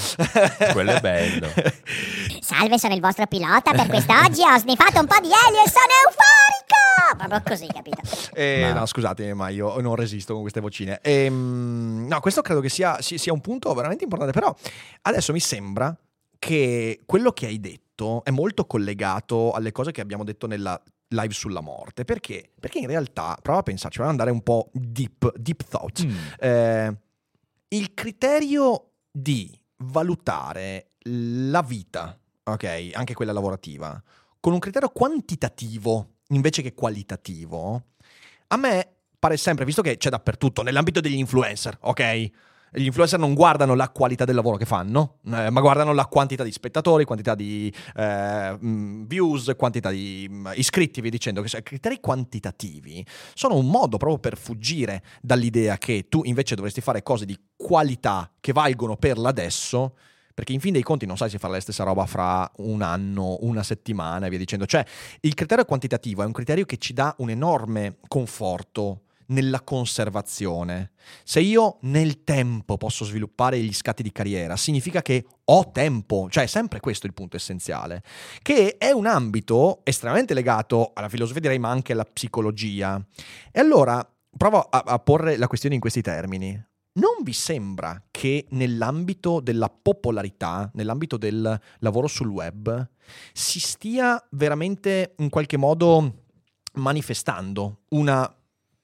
Quello 0.72 0.92
è 0.92 1.00
bello. 1.02 1.48
Salve, 2.40 2.80
sono 2.80 2.94
il 2.94 3.02
vostro 3.02 3.28
pilota 3.28 3.72
per 3.72 3.88
quest'oggi. 3.88 4.42
Ho 4.44 4.58
sniffato 4.58 5.00
un 5.02 5.06
po' 5.08 5.20
di 5.20 5.28
elio 5.28 5.62
e 5.64 5.70
sono 5.70 5.94
euforico! 6.06 7.18
Proprio 7.18 7.42
così, 7.46 7.68
capito? 7.68 8.02
Eh, 8.34 8.62
Ma- 8.72 8.80
No, 8.80 8.86
scusate, 8.86 9.34
ma 9.34 9.50
io 9.50 9.80
non 9.82 9.96
resisto 9.96 10.32
con 10.32 10.42
queste 10.42 10.62
vocine. 10.62 11.00
Ehm, 11.02 12.06
no, 12.10 12.20
questo 12.22 12.42
credo 12.42 12.62
che 12.62 12.70
sia, 12.70 13.02
si- 13.02 13.18
sia 13.18 13.34
un 13.34 13.42
punto 13.42 13.74
veramente 13.74 14.06
importante. 14.06 14.34
Però 14.34 14.56
adesso 15.02 15.34
mi 15.34 15.40
sembra 15.42 15.96
che 16.40 17.02
quello 17.06 17.32
che 17.32 17.46
hai 17.48 17.60
detto 17.60 18.24
è 18.24 18.30
molto 18.32 18.66
collegato 18.66 19.52
alle 19.52 19.72
cose 19.74 19.92
che 19.92 20.02
abbiamo 20.02 20.24
detto 20.24 20.48
nella 20.48 20.82
live 21.10 21.34
sulla 21.34 21.62
morte. 21.62 22.04
Perché? 22.04 22.52
Perché 22.60 22.80
in 22.80 22.88
realtà, 22.88 23.38
prova 23.42 23.60
a 23.60 23.64
pensarci, 23.64 23.98
prova 23.98 24.12
ad 24.12 24.20
andare 24.20 24.36
un 24.36 24.44
po' 24.44 24.70
deep, 24.74 25.36
deep 25.38 25.64
thought. 25.64 26.06
Mm. 26.06 26.18
Eh, 26.40 26.98
il 27.70 27.94
criterio 27.94 28.92
di 29.12 29.58
valutare 29.78 30.92
la 31.04 31.62
vita, 31.62 32.18
ok, 32.44 32.92
anche 32.94 33.14
quella 33.14 33.34
lavorativa, 33.34 34.02
con 34.40 34.54
un 34.54 34.60
criterio 34.60 34.90
quantitativo 34.90 36.16
invece 36.30 36.62
che 36.62 36.74
qualitativo, 36.74 37.84
a 38.48 38.58
me 38.58 38.96
pare 39.20 39.38
sempre, 39.38 39.66
visto 39.66 39.82
che 39.82 39.98
c'è 39.98 40.10
dappertutto, 40.10 40.62
nell'ambito 40.62 41.02
degli 41.02 41.16
influencer, 41.16 41.78
ok? 41.82 42.30
Gli 42.72 42.86
influencer 42.86 43.18
non 43.18 43.34
guardano 43.34 43.76
la 43.76 43.90
qualità 43.90 44.26
del 44.26 44.36
lavoro 44.36 44.58
che 44.58 44.66
fanno, 44.66 45.20
eh, 45.26 45.50
ma 45.50 45.62
guardano 45.62 45.94
la 45.94 46.06
quantità 46.06 46.44
di 46.44 46.52
spettatori, 46.52 47.06
quantità 47.06 47.34
di 47.34 47.74
eh, 47.96 48.58
mh, 48.60 49.08
views, 49.08 49.54
quantità 49.58 49.90
di 49.90 50.28
mh, 50.30 50.52
iscritti, 50.56 51.00
vi 51.02 51.10
dicendo 51.10 51.42
che 51.42 51.64
criteri 51.64 52.00
quantitativi 52.00 53.06
sono 53.34 53.56
un 53.56 53.68
modo 53.68 53.98
proprio 53.98 54.20
per 54.20 54.38
fuggire 54.38 55.04
dall'idea 55.22 55.78
che 55.78 56.08
tu 56.10 56.22
invece 56.24 56.56
dovresti 56.56 56.82
fare 56.82 57.04
cose 57.04 57.26
di 57.26 57.38
qualità 57.56 58.30
che 58.40 58.52
valgono 58.52 58.98
per 58.98 59.18
l'adesso, 59.18 59.96
perché 60.34 60.54
in 60.54 60.60
fin 60.60 60.74
dei 60.74 60.84
conti 60.84 61.06
non 61.06 61.18
sai 61.18 61.30
se 61.30 61.40
fare 61.40 61.54
la 61.54 61.60
stessa 61.60 61.84
roba 61.84 62.06
fra 62.06 62.50
un 62.58 62.82
anno, 62.82 63.38
una 63.42 63.64
settimana 63.64 64.26
e 64.26 64.30
via 64.30 64.38
dicendo. 64.38 64.66
Cioè, 64.66 64.86
il 65.22 65.34
criterio 65.34 65.66
quantitativo 65.66 66.22
è 66.22 66.26
un 66.26 66.32
criterio 66.32 66.66
che 66.66 66.78
ci 66.78 66.94
dà 66.94 67.16
un 67.20 67.30
enorme 67.30 67.98
conforto 68.08 69.02
nella 69.28 69.62
conservazione. 69.62 70.92
Se 71.24 71.40
io 71.40 71.78
nel 71.82 72.24
tempo 72.24 72.78
posso 72.78 73.06
sviluppare 73.06 73.60
gli 73.60 73.74
scatti 73.74 74.04
di 74.04 74.12
carriera, 74.12 74.56
significa 74.56 75.02
che 75.02 75.26
ho 75.46 75.72
tempo, 75.72 76.28
cioè 76.30 76.44
è 76.44 76.48
sempre 76.48 76.80
questo 76.80 77.08
il 77.08 77.14
punto 77.14 77.38
essenziale, 77.38 78.04
che 78.42 78.78
è 78.78 78.92
un 78.92 79.06
ambito 79.06 79.82
estremamente 79.84 80.34
legato 80.34 80.92
alla 80.94 81.10
filosofia, 81.10 81.42
direi, 81.42 81.60
ma 81.60 81.70
anche 81.70 81.94
alla 81.94 82.06
psicologia. 82.06 83.04
E 83.52 83.60
allora 83.60 84.08
provo 84.36 84.60
a, 84.60 84.84
a 84.86 85.00
porre 85.00 85.38
la 85.38 85.48
questione 85.48 85.76
in 85.76 85.82
questi 85.82 86.02
termini. 86.02 86.66
Non 86.98 87.22
vi 87.22 87.34
sembra 87.34 88.02
che 88.10 88.48
nell'ambito 88.50 89.40
della 89.40 89.70
popolarità, 89.70 90.70
nell'ambito 90.74 91.18
del 91.18 91.60
lavoro 91.80 92.08
sul 92.08 92.28
web, 92.28 92.90
si 93.34 93.60
stia 93.60 94.22
veramente 94.32 95.14
in 95.20 95.30
qualche 95.30 95.58
modo 95.58 96.24
manifestando 96.74 97.82
una, 97.90 98.32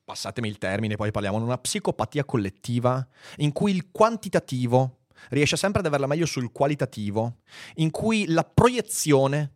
passatemi 0.03 0.47
il 0.47 0.57
termine, 0.57 0.95
poi 0.95 1.11
parliamo, 1.11 1.37
una 1.37 1.57
psicopatia 1.57 2.25
collettiva 2.25 3.05
in 3.37 3.51
cui 3.51 3.71
il 3.71 3.89
quantitativo 3.91 4.99
riesce 5.29 5.55
sempre 5.55 5.79
ad 5.79 5.85
averla 5.85 6.07
meglio 6.07 6.25
sul 6.25 6.51
qualitativo, 6.51 7.37
in 7.75 7.91
cui 7.91 8.25
la 8.27 8.43
proiezione 8.43 9.53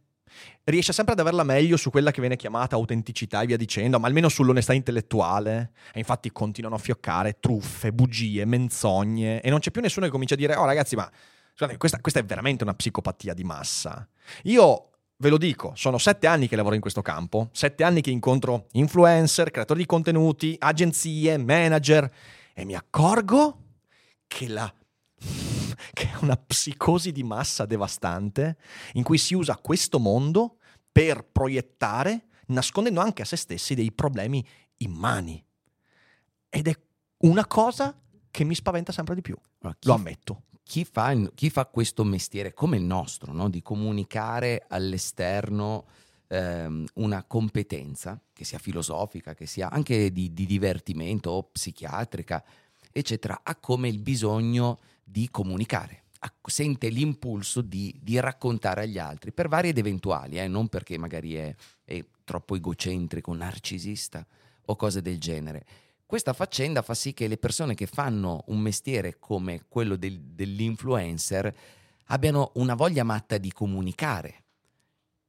riesce 0.65 0.93
sempre 0.93 1.13
ad 1.13 1.19
averla 1.19 1.43
meglio 1.43 1.77
su 1.77 1.89
quella 1.89 2.11
che 2.11 2.19
viene 2.19 2.35
chiamata 2.35 2.75
autenticità 2.75 3.41
e 3.41 3.45
via 3.45 3.57
dicendo, 3.57 3.99
ma 3.99 4.07
almeno 4.07 4.29
sull'onestà 4.29 4.73
intellettuale. 4.73 5.71
E 5.93 5.99
infatti 5.99 6.31
continuano 6.31 6.75
a 6.75 6.79
fioccare 6.79 7.39
truffe, 7.39 7.91
bugie, 7.91 8.45
menzogne 8.45 9.41
e 9.41 9.49
non 9.49 9.59
c'è 9.59 9.71
più 9.71 9.81
nessuno 9.81 10.05
che 10.05 10.11
comincia 10.11 10.35
a 10.35 10.37
dire, 10.37 10.55
oh 10.55 10.65
ragazzi, 10.65 10.95
ma 10.95 11.09
scusate, 11.53 11.77
questa, 11.77 11.99
questa 11.99 12.19
è 12.19 12.23
veramente 12.23 12.63
una 12.63 12.73
psicopatia 12.73 13.33
di 13.33 13.43
massa. 13.43 14.07
Io 14.43 14.89
ve 15.17 15.29
lo 15.29 15.37
dico, 15.37 15.73
sono 15.75 15.97
sette 15.97 16.27
anni 16.27 16.47
che 16.47 16.55
lavoro 16.55 16.75
in 16.75 16.81
questo 16.81 17.01
campo, 17.01 17.49
sette 17.51 17.83
anni 17.83 18.01
che 18.01 18.11
incontro 18.11 18.67
influencer, 18.73 19.51
creatori 19.51 19.81
di 19.81 19.85
contenuti, 19.85 20.55
agenzie, 20.59 21.37
manager 21.37 22.11
e 22.53 22.65
mi 22.65 22.75
accorgo 22.75 23.63
che 24.27 24.47
la 24.47 24.71
che 25.93 26.11
è 26.11 26.15
una 26.21 26.37
psicosi 26.37 27.11
di 27.11 27.23
massa 27.23 27.65
devastante 27.65 28.57
in 28.93 29.03
cui 29.03 29.17
si 29.17 29.33
usa 29.33 29.57
questo 29.57 29.99
mondo 29.99 30.57
per 30.91 31.23
proiettare, 31.23 32.27
nascondendo 32.47 33.01
anche 33.01 33.23
a 33.23 33.25
se 33.25 33.35
stessi 33.35 33.75
dei 33.75 33.91
problemi 33.91 34.45
immani. 34.77 35.43
Ed 36.49 36.67
è 36.67 36.73
una 37.19 37.45
cosa 37.45 37.99
che 38.29 38.43
mi 38.43 38.55
spaventa 38.55 38.91
sempre 38.91 39.15
di 39.15 39.21
più, 39.21 39.35
lo 39.81 39.93
ammetto. 39.93 40.43
Chi 40.67 40.83
fa, 40.83 41.15
chi 41.33 41.49
fa 41.49 41.65
questo 41.65 42.03
mestiere 42.03 42.53
come 42.53 42.75
il 42.75 42.83
nostro, 42.83 43.31
no? 43.31 43.49
di 43.49 43.61
comunicare 43.61 44.65
all'esterno 44.67 45.85
ehm, 46.27 46.85
una 46.95 47.23
competenza, 47.23 48.19
che 48.33 48.43
sia 48.43 48.59
filosofica, 48.59 49.33
che 49.33 49.45
sia 49.45 49.69
anche 49.69 50.11
di, 50.11 50.33
di 50.33 50.45
divertimento 50.45 51.29
o 51.29 51.43
psichiatrica, 51.43 52.43
eccetera, 52.91 53.39
ha 53.43 53.55
come 53.55 53.87
il 53.87 53.99
bisogno 53.99 54.79
di 55.05 55.29
comunicare. 55.31 56.03
Ha- 56.19 56.33
Sente 56.43 56.89
l'impulso 56.89 57.61
di, 57.61 57.97
di 58.01 58.19
raccontare 58.19 58.81
agli 58.81 58.97
altri 58.97 59.31
per 59.31 59.47
vari 59.47 59.69
ed 59.69 59.77
eventuali, 59.77 60.37
eh, 60.37 60.49
non 60.49 60.67
perché 60.67 60.97
magari 60.97 61.35
è, 61.35 61.55
è 61.85 62.03
troppo 62.25 62.55
egocentrico, 62.55 63.33
narcisista 63.33 64.25
o 64.65 64.75
cose 64.75 65.01
del 65.01 65.17
genere. 65.17 65.65
Questa 66.07 66.31
faccenda 66.31 66.81
fa 66.81 66.93
sì 66.93 67.13
che 67.13 67.27
le 67.27 67.37
persone 67.37 67.75
che 67.75 67.85
fanno 67.85 68.45
un 68.47 68.59
mestiere 68.59 69.19
come 69.19 69.65
quello 69.67 69.97
del- 69.97 70.21
dell'influencer 70.21 71.53
abbiano 72.05 72.51
una 72.55 72.75
voglia 72.75 73.03
matta 73.03 73.37
di 73.37 73.51
comunicare, 73.51 74.45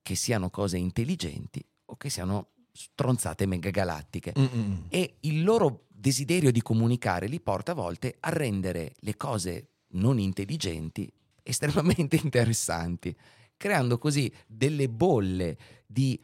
che 0.00 0.14
siano 0.14 0.50
cose 0.50 0.78
intelligenti 0.78 1.62
o 1.86 1.96
che 1.96 2.08
siano 2.08 2.50
stronzate 2.70 3.44
megagalattiche. 3.44 4.34
Mm-mm. 4.38 4.84
E 4.88 5.16
il 5.22 5.42
loro 5.42 5.86
desiderio 5.88 6.52
di 6.52 6.62
comunicare 6.62 7.26
li 7.26 7.40
porta 7.40 7.72
a 7.72 7.74
volte 7.74 8.16
a 8.20 8.30
rendere 8.30 8.94
le 9.00 9.16
cose 9.16 9.70
non 9.94 10.20
intelligenti 10.20 11.12
estremamente 11.42 12.14
interessanti, 12.22 13.12
creando 13.56 13.98
così 13.98 14.32
delle 14.46 14.88
bolle 14.88 15.58
di 15.86 16.20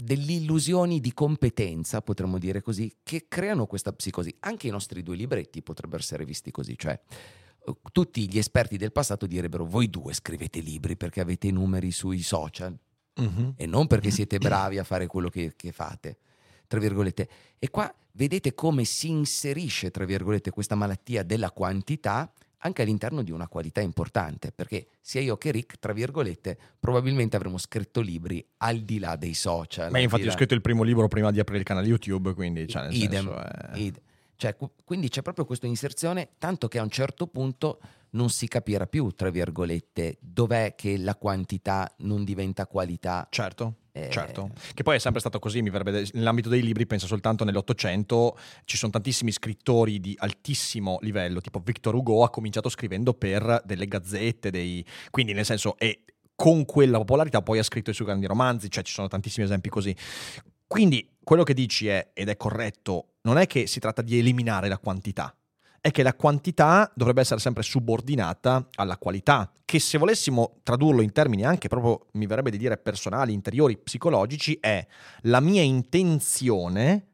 delle 0.00 0.32
illusioni 0.32 1.00
di 1.00 1.12
competenza, 1.12 2.02
potremmo 2.02 2.38
dire 2.38 2.60
così, 2.60 2.96
che 3.02 3.26
creano 3.28 3.66
questa 3.66 3.92
psicosi. 3.92 4.34
Anche 4.40 4.66
i 4.66 4.70
nostri 4.70 5.02
due 5.02 5.16
libretti 5.16 5.62
potrebbero 5.62 6.02
essere 6.02 6.24
visti 6.24 6.50
così, 6.50 6.76
cioè 6.76 6.98
tutti 7.92 8.28
gli 8.28 8.38
esperti 8.38 8.76
del 8.76 8.90
passato 8.90 9.26
direbbero 9.26 9.64
voi 9.64 9.90
due 9.90 10.14
scrivete 10.14 10.60
libri 10.60 10.96
perché 10.96 11.20
avete 11.20 11.46
i 11.46 11.52
numeri 11.52 11.92
sui 11.92 12.22
social 12.22 12.76
Mhm. 13.20 13.54
e 13.56 13.66
non 13.66 13.86
perché 13.86 14.10
siete 14.10 14.38
bravi 14.38 14.78
a 14.78 14.84
fare 14.84 15.06
quello 15.06 15.28
che, 15.28 15.52
che 15.54 15.72
fate, 15.72 16.18
tra 16.66 16.80
virgolette. 16.80 17.28
E 17.58 17.68
qua 17.68 17.92
vedete 18.12 18.54
come 18.54 18.84
si 18.84 19.08
inserisce, 19.10 19.90
tra 19.90 20.04
virgolette, 20.04 20.50
questa 20.50 20.74
malattia 20.74 21.22
della 21.22 21.50
quantità 21.50 22.32
anche 22.62 22.82
all'interno 22.82 23.22
di 23.22 23.30
una 23.30 23.48
qualità 23.48 23.80
importante, 23.80 24.52
perché 24.52 24.88
sia 25.00 25.20
io 25.20 25.36
che 25.36 25.50
Rick, 25.50 25.78
tra 25.78 25.92
virgolette, 25.92 26.58
probabilmente 26.78 27.36
avremmo 27.36 27.58
scritto 27.58 28.00
libri 28.00 28.44
al 28.58 28.80
di 28.80 28.98
là 28.98 29.16
dei 29.16 29.34
social. 29.34 29.90
Ma 29.90 29.98
infatti 29.98 30.26
ho 30.26 30.30
scritto 30.32 30.54
il 30.54 30.60
primo 30.60 30.82
libro 30.82 31.08
prima 31.08 31.30
di 31.30 31.40
aprire 31.40 31.60
il 31.60 31.64
canale 31.64 31.86
YouTube, 31.86 32.34
quindi 32.34 32.66
cioè, 32.68 32.82
nel 32.84 32.94
idem, 32.94 33.24
senso 33.24 33.38
è- 33.42 33.78
id- 33.78 34.00
cioè, 34.36 34.56
qu- 34.56 34.70
quindi 34.84 35.08
c'è 35.08 35.22
proprio 35.22 35.44
questa 35.44 35.66
inserzione, 35.66 36.30
tanto 36.38 36.66
che 36.68 36.78
a 36.78 36.82
un 36.82 36.90
certo 36.90 37.26
punto 37.26 37.80
non 38.12 38.30
si 38.30 38.48
capirà 38.48 38.86
più, 38.86 39.10
tra 39.10 39.30
virgolette, 39.30 40.16
dov'è 40.20 40.74
che 40.74 40.96
la 40.98 41.14
quantità 41.14 41.92
non 41.98 42.24
diventa 42.24 42.66
qualità. 42.66 43.26
Certo. 43.30 43.74
Eh, 43.92 44.08
Certo, 44.10 44.50
che 44.74 44.82
poi 44.82 44.96
è 44.96 44.98
sempre 44.98 45.20
stato 45.20 45.38
così, 45.38 45.62
mi 45.62 45.70
verrebbe 45.70 46.06
nell'ambito 46.12 46.48
dei 46.48 46.62
libri, 46.62 46.86
penso 46.86 47.06
soltanto 47.06 47.44
nell'Ottocento 47.44 48.38
ci 48.64 48.76
sono 48.76 48.92
tantissimi 48.92 49.32
scrittori 49.32 49.98
di 49.98 50.14
altissimo 50.18 50.98
livello, 51.00 51.40
tipo 51.40 51.60
Victor 51.64 51.94
Hugo 51.94 52.22
ha 52.22 52.30
cominciato 52.30 52.68
scrivendo 52.68 53.14
per 53.14 53.62
delle 53.64 53.86
gazzette, 53.86 54.50
dei... 54.50 54.84
quindi 55.10 55.32
nel 55.32 55.44
senso 55.44 55.76
e 55.78 56.04
con 56.36 56.64
quella 56.64 56.98
popolarità 56.98 57.42
poi 57.42 57.58
ha 57.58 57.62
scritto 57.62 57.90
i 57.90 57.94
suoi 57.94 58.06
grandi 58.06 58.26
romanzi, 58.26 58.70
cioè 58.70 58.82
ci 58.82 58.92
sono 58.92 59.08
tantissimi 59.08 59.44
esempi 59.44 59.68
così. 59.68 59.94
Quindi 60.66 61.16
quello 61.22 61.42
che 61.42 61.52
dici 61.52 61.88
è, 61.88 62.10
ed 62.14 62.28
è 62.28 62.36
corretto, 62.36 63.16
non 63.22 63.36
è 63.38 63.46
che 63.46 63.66
si 63.66 63.80
tratta 63.80 64.02
di 64.02 64.18
eliminare 64.18 64.68
la 64.68 64.78
quantità, 64.78 65.36
è 65.80 65.90
che 65.90 66.02
la 66.02 66.14
quantità 66.14 66.90
dovrebbe 66.94 67.22
essere 67.22 67.40
sempre 67.40 67.62
subordinata 67.62 68.68
alla 68.74 68.98
qualità, 68.98 69.50
che 69.64 69.78
se 69.78 69.98
volessimo 69.98 70.60
tradurlo 70.62 71.00
in 71.00 71.12
termini 71.12 71.44
anche 71.44 71.68
proprio, 71.68 72.06
mi 72.12 72.26
verrebbe 72.26 72.50
di 72.50 72.58
dire, 72.58 72.76
personali, 72.76 73.32
interiori, 73.32 73.78
psicologici, 73.78 74.58
è 74.60 74.86
la 75.22 75.40
mia 75.40 75.62
intenzione 75.62 77.06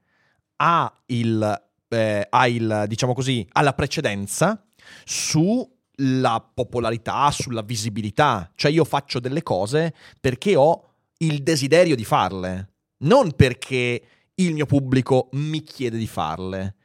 ha 0.56 0.92
il, 1.06 1.62
eh, 1.88 2.26
ha 2.28 2.48
il 2.48 2.84
diciamo 2.88 3.14
così, 3.14 3.46
ha 3.52 3.62
la 3.62 3.72
precedenza 3.72 4.64
sulla 5.04 6.50
popolarità, 6.54 7.30
sulla 7.30 7.62
visibilità. 7.62 8.50
Cioè 8.54 8.70
io 8.70 8.84
faccio 8.84 9.20
delle 9.20 9.42
cose 9.42 9.94
perché 10.20 10.56
ho 10.56 10.92
il 11.18 11.42
desiderio 11.42 11.96
di 11.96 12.04
farle, 12.04 12.70
non 12.98 13.32
perché 13.32 14.02
il 14.34 14.52
mio 14.52 14.66
pubblico 14.66 15.28
mi 15.32 15.62
chiede 15.62 15.98
di 15.98 16.06
farle. 16.06 16.76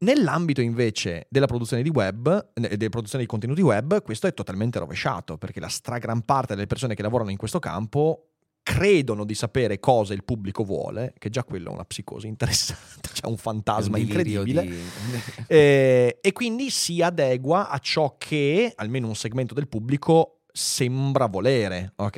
Nell'ambito 0.00 0.60
invece 0.60 1.26
della 1.28 1.46
produzione 1.46 1.82
di 1.82 1.88
web, 1.88 2.52
della 2.54 2.88
produzione 2.88 3.24
di 3.24 3.28
contenuti 3.28 3.60
web, 3.62 4.00
questo 4.02 4.28
è 4.28 4.34
totalmente 4.34 4.78
rovesciato, 4.78 5.38
perché 5.38 5.58
la 5.58 5.68
stragran 5.68 6.22
parte 6.22 6.54
delle 6.54 6.66
persone 6.68 6.94
che 6.94 7.02
lavorano 7.02 7.30
in 7.30 7.36
questo 7.36 7.58
campo 7.58 8.28
credono 8.62 9.24
di 9.24 9.34
sapere 9.34 9.80
cosa 9.80 10.12
il 10.12 10.24
pubblico 10.24 10.62
vuole, 10.62 11.14
che 11.18 11.30
già 11.30 11.42
quello 11.42 11.70
è 11.70 11.72
una 11.72 11.84
psicosi 11.84 12.26
interessante, 12.26 13.08
c'è 13.12 13.26
un 13.26 13.38
fantasma 13.38 13.96
un 13.96 14.02
incredibile. 14.02 14.62
di- 14.62 14.76
Eh, 15.46 16.18
e 16.20 16.32
quindi 16.32 16.70
si 16.70 17.00
adegua 17.02 17.68
a 17.70 17.78
ciò 17.78 18.16
che 18.18 18.72
almeno 18.76 19.08
un 19.08 19.16
segmento 19.16 19.54
del 19.54 19.68
pubblico 19.68 20.37
sembra 20.58 21.26
volere, 21.26 21.92
ok? 21.94 22.16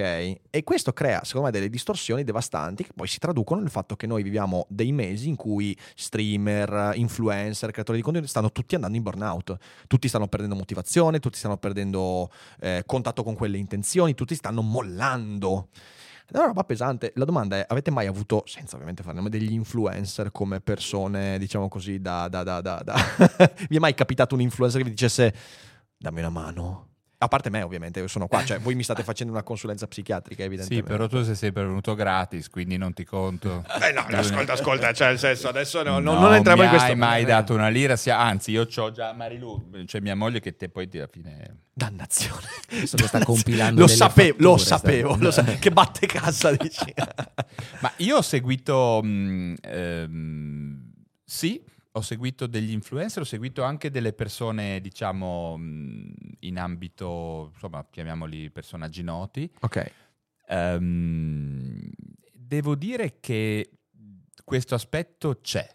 E 0.49 0.64
questo 0.64 0.95
crea, 0.95 1.22
secondo 1.24 1.49
me, 1.49 1.53
delle 1.53 1.68
distorsioni 1.68 2.24
devastanti 2.24 2.84
che 2.84 2.93
poi 2.95 3.07
si 3.07 3.18
traducono 3.18 3.61
nel 3.61 3.68
fatto 3.68 3.97
che 3.97 4.07
noi 4.07 4.22
viviamo 4.22 4.64
dei 4.70 4.93
mesi 4.93 5.28
in 5.28 5.36
cui 5.36 5.76
streamer, 5.95 6.93
influencer, 6.95 7.70
creatori 7.70 7.99
di 7.99 8.03
contenuti 8.03 8.30
stanno 8.30 8.51
tutti 8.51 8.74
andando 8.76 8.97
in 8.97 9.03
burnout, 9.03 9.57
tutti 9.86 10.09
stanno 10.09 10.26
perdendo 10.26 10.55
motivazione, 10.55 11.20
tutti 11.20 11.36
stanno 11.36 11.59
perdendo 11.59 12.30
eh, 12.61 12.82
contatto 12.86 13.22
con 13.22 13.34
quelle 13.34 13.59
intenzioni, 13.59 14.14
tutti 14.14 14.34
stanno 14.34 14.62
mollando. 14.62 15.68
È 16.26 16.36
una 16.38 16.47
roba 16.47 16.64
pesante. 16.64 17.12
La 17.16 17.26
domanda 17.26 17.57
è: 17.57 17.66
avete 17.68 17.91
mai 17.91 18.07
avuto, 18.07 18.45
senza 18.47 18.74
ovviamente 18.76 19.03
fare 19.03 19.16
nome, 19.16 19.28
degli 19.28 19.53
influencer 19.53 20.32
come 20.32 20.62
persone, 20.62 21.38
diciamo 21.38 21.68
così, 21.68 22.01
da. 22.01 22.26
da, 22.28 22.43
da, 22.43 22.62
da, 22.62 22.80
da- 22.82 22.97
vi 23.68 23.76
è 23.76 23.80
mai 23.80 23.93
capitato 23.93 24.34
un 24.34 24.41
influencer 24.41 24.80
che 24.80 24.86
vi 24.86 24.95
dicesse 24.95 25.34
dammi 25.99 26.20
una 26.20 26.30
mano? 26.30 26.89
A 27.22 27.28
parte 27.28 27.50
me, 27.50 27.60
ovviamente, 27.60 28.00
io 28.00 28.08
sono 28.08 28.26
qua, 28.28 28.42
cioè 28.46 28.58
voi 28.60 28.74
mi 28.74 28.82
state 28.82 29.02
facendo 29.04 29.30
una 29.30 29.42
consulenza 29.42 29.86
psichiatrica, 29.86 30.40
Sì, 30.40 30.46
evidentemente. 30.46 30.88
però 30.90 31.06
tu 31.06 31.22
sei 31.22 31.34
sempre 31.34 31.64
venuto 31.64 31.94
gratis, 31.94 32.48
quindi 32.48 32.78
non 32.78 32.94
ti 32.94 33.04
conto. 33.04 33.62
Eh 33.82 33.92
no, 33.92 34.06
ascolta, 34.08 34.54
ascolta, 34.54 34.90
cioè 34.94 35.08
nel 35.08 35.18
senso, 35.18 35.48
adesso 35.48 35.82
no, 35.82 35.98
non, 35.98 36.14
No, 36.14 36.20
non 36.20 36.34
entriamo 36.34 36.60
mi 36.62 36.64
in 36.68 36.70
questo. 36.72 36.90
hai 36.92 36.96
mai 36.96 37.24
dato 37.26 37.52
una 37.52 37.68
lira, 37.68 37.94
sia- 37.96 38.18
anzi 38.18 38.52
io 38.52 38.64
c'ho 38.64 38.90
già 38.90 39.12
Marilu, 39.12 39.84
cioè 39.84 40.00
mia 40.00 40.16
moglie 40.16 40.40
che 40.40 40.56
te 40.56 40.70
poi 40.70 40.88
alla 40.94 41.06
fine... 41.08 41.56
Dannazione. 41.74 42.46
Adesso 42.70 42.96
che 42.96 43.06
sta 43.06 43.22
compilando 43.22 43.80
Lo 43.80 43.86
delle 43.86 43.96
sapevo, 43.98 44.36
lo 44.38 44.56
fatture, 44.56 44.64
sta- 44.64 44.76
sapevo, 44.78 45.16
lo 45.20 45.30
sa- 45.30 45.44
che 45.44 45.70
batte 45.70 46.06
cassa, 46.06 46.52
dici. 46.56 46.94
Ma 47.80 47.92
io 47.98 48.16
ho 48.16 48.22
seguito, 48.22 49.00
mh, 49.02 49.54
ehm, 49.60 50.92
sì, 51.24 51.62
ho 51.93 52.01
seguito 52.03 52.47
degli 52.47 52.70
influencer, 52.70 53.22
ho 53.22 53.26
seguito 53.26 53.62
anche 53.64 53.91
delle 53.91 54.12
persone, 54.12 54.80
diciamo, 54.80 55.57
mh, 55.57 56.12
in 56.41 56.59
ambito, 56.59 57.51
insomma, 57.53 57.84
chiamiamoli 57.91 58.51
personaggi 58.51 59.03
noti. 59.03 59.51
ok. 59.61 59.93
Ehm, 60.49 61.91
devo 62.32 62.74
dire 62.74 63.18
che 63.20 63.70
questo 64.45 64.74
aspetto 64.74 65.38
c'è. 65.41 65.68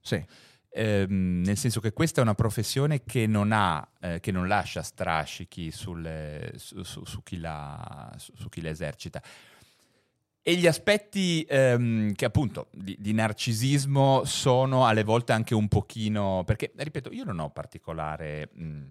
Sì. 0.00 0.24
Ehm, 0.70 1.42
nel 1.44 1.56
senso 1.56 1.80
che 1.80 1.92
questa 1.92 2.20
è 2.20 2.24
una 2.24 2.34
professione 2.34 3.02
che 3.04 3.26
non 3.26 3.52
ha, 3.52 3.86
eh, 4.00 4.20
che 4.20 4.30
non 4.32 4.46
lascia 4.48 4.82
strascichi 4.82 5.70
sulle- 5.70 6.52
su, 6.56 6.82
su- 6.82 7.04
su 7.04 7.22
chi 7.22 7.38
la, 7.38 8.12
su- 8.18 8.32
su 8.36 8.48
chi 8.48 8.60
la 8.60 8.68
esercita. 8.70 9.22
E 10.48 10.54
gli 10.56 10.66
aspetti 10.66 11.42
ehm, 11.46 12.14
che 12.14 12.24
appunto 12.24 12.68
di, 12.72 12.96
di 12.98 13.12
narcisismo 13.12 14.24
sono 14.24 14.86
alle 14.86 15.04
volte 15.04 15.32
anche 15.32 15.54
un 15.54 15.68
pochino, 15.68 16.42
perché 16.46 16.72
ripeto, 16.74 17.12
io 17.12 17.24
non 17.24 17.38
ho 17.38 17.50
particolare 17.50 18.48
mh, 18.54 18.82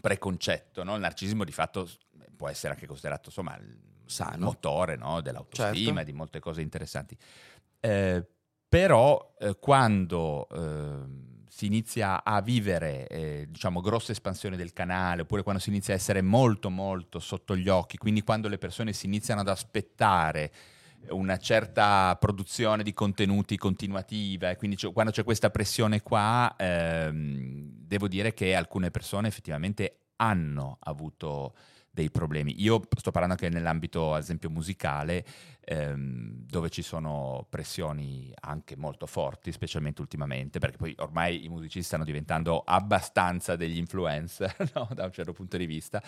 preconcetto, 0.00 0.84
no? 0.84 0.94
il 0.94 1.00
narcisismo 1.00 1.42
di 1.42 1.50
fatto 1.50 1.90
può 2.36 2.48
essere 2.48 2.74
anche 2.74 2.86
considerato 2.86 3.30
insomma 3.30 3.56
il 3.56 3.76
Sano. 4.04 4.44
motore 4.44 4.94
no? 4.94 5.20
dell'autostima, 5.22 5.72
Certo. 5.72 6.02
di 6.04 6.12
molte 6.12 6.38
cose 6.38 6.60
interessanti. 6.60 7.16
Eh, 7.80 8.24
però 8.68 9.34
eh, 9.40 9.56
quando 9.58 10.48
ehm, 10.50 11.42
si 11.48 11.66
inizia 11.66 12.22
a 12.22 12.40
vivere 12.40 13.08
eh, 13.08 13.46
diciamo 13.48 13.80
grosse 13.80 14.12
espansioni 14.12 14.56
del 14.56 14.72
canale 14.72 15.22
oppure 15.22 15.42
quando 15.42 15.60
si 15.60 15.70
inizia 15.70 15.94
a 15.94 15.96
essere 15.96 16.22
molto 16.22 16.70
molto 16.70 17.18
sotto 17.18 17.56
gli 17.56 17.68
occhi 17.68 17.96
quindi 17.96 18.22
quando 18.22 18.46
le 18.46 18.58
persone 18.58 18.92
si 18.92 19.06
iniziano 19.06 19.40
ad 19.40 19.48
aspettare 19.48 20.52
una 21.10 21.36
certa 21.38 22.16
produzione 22.18 22.82
di 22.82 22.92
contenuti 22.92 23.56
continuativa 23.56 24.50
e 24.50 24.56
quindi 24.56 24.76
c'è- 24.76 24.92
quando 24.92 25.12
c'è 25.12 25.24
questa 25.24 25.50
pressione 25.50 26.02
qua 26.02 26.54
ehm, 26.58 27.68
devo 27.86 28.08
dire 28.08 28.34
che 28.34 28.54
alcune 28.54 28.90
persone 28.90 29.28
effettivamente 29.28 30.00
hanno 30.16 30.78
avuto 30.80 31.54
dei 31.90 32.10
problemi. 32.10 32.60
Io 32.62 32.80
sto 32.98 33.10
parlando 33.10 33.36
anche 33.40 33.48
nell'ambito, 33.48 34.12
ad 34.12 34.20
esempio, 34.22 34.50
musicale, 34.50 35.24
ehm, 35.66 36.46
dove 36.46 36.70
ci 36.70 36.82
sono 36.82 37.44
pressioni 37.50 38.32
anche 38.40 38.76
molto 38.76 39.06
forti, 39.06 39.50
specialmente 39.50 40.00
ultimamente, 40.00 40.60
perché 40.60 40.76
poi 40.76 40.94
ormai 40.98 41.44
i 41.44 41.48
musicisti 41.48 41.82
stanno 41.82 42.04
diventando 42.04 42.62
abbastanza 42.64 43.56
degli 43.56 43.76
influencer, 43.76 44.54
no? 44.74 44.88
da 44.94 45.04
un 45.04 45.12
certo 45.12 45.32
punto 45.32 45.56
di 45.56 45.66
vista. 45.66 46.00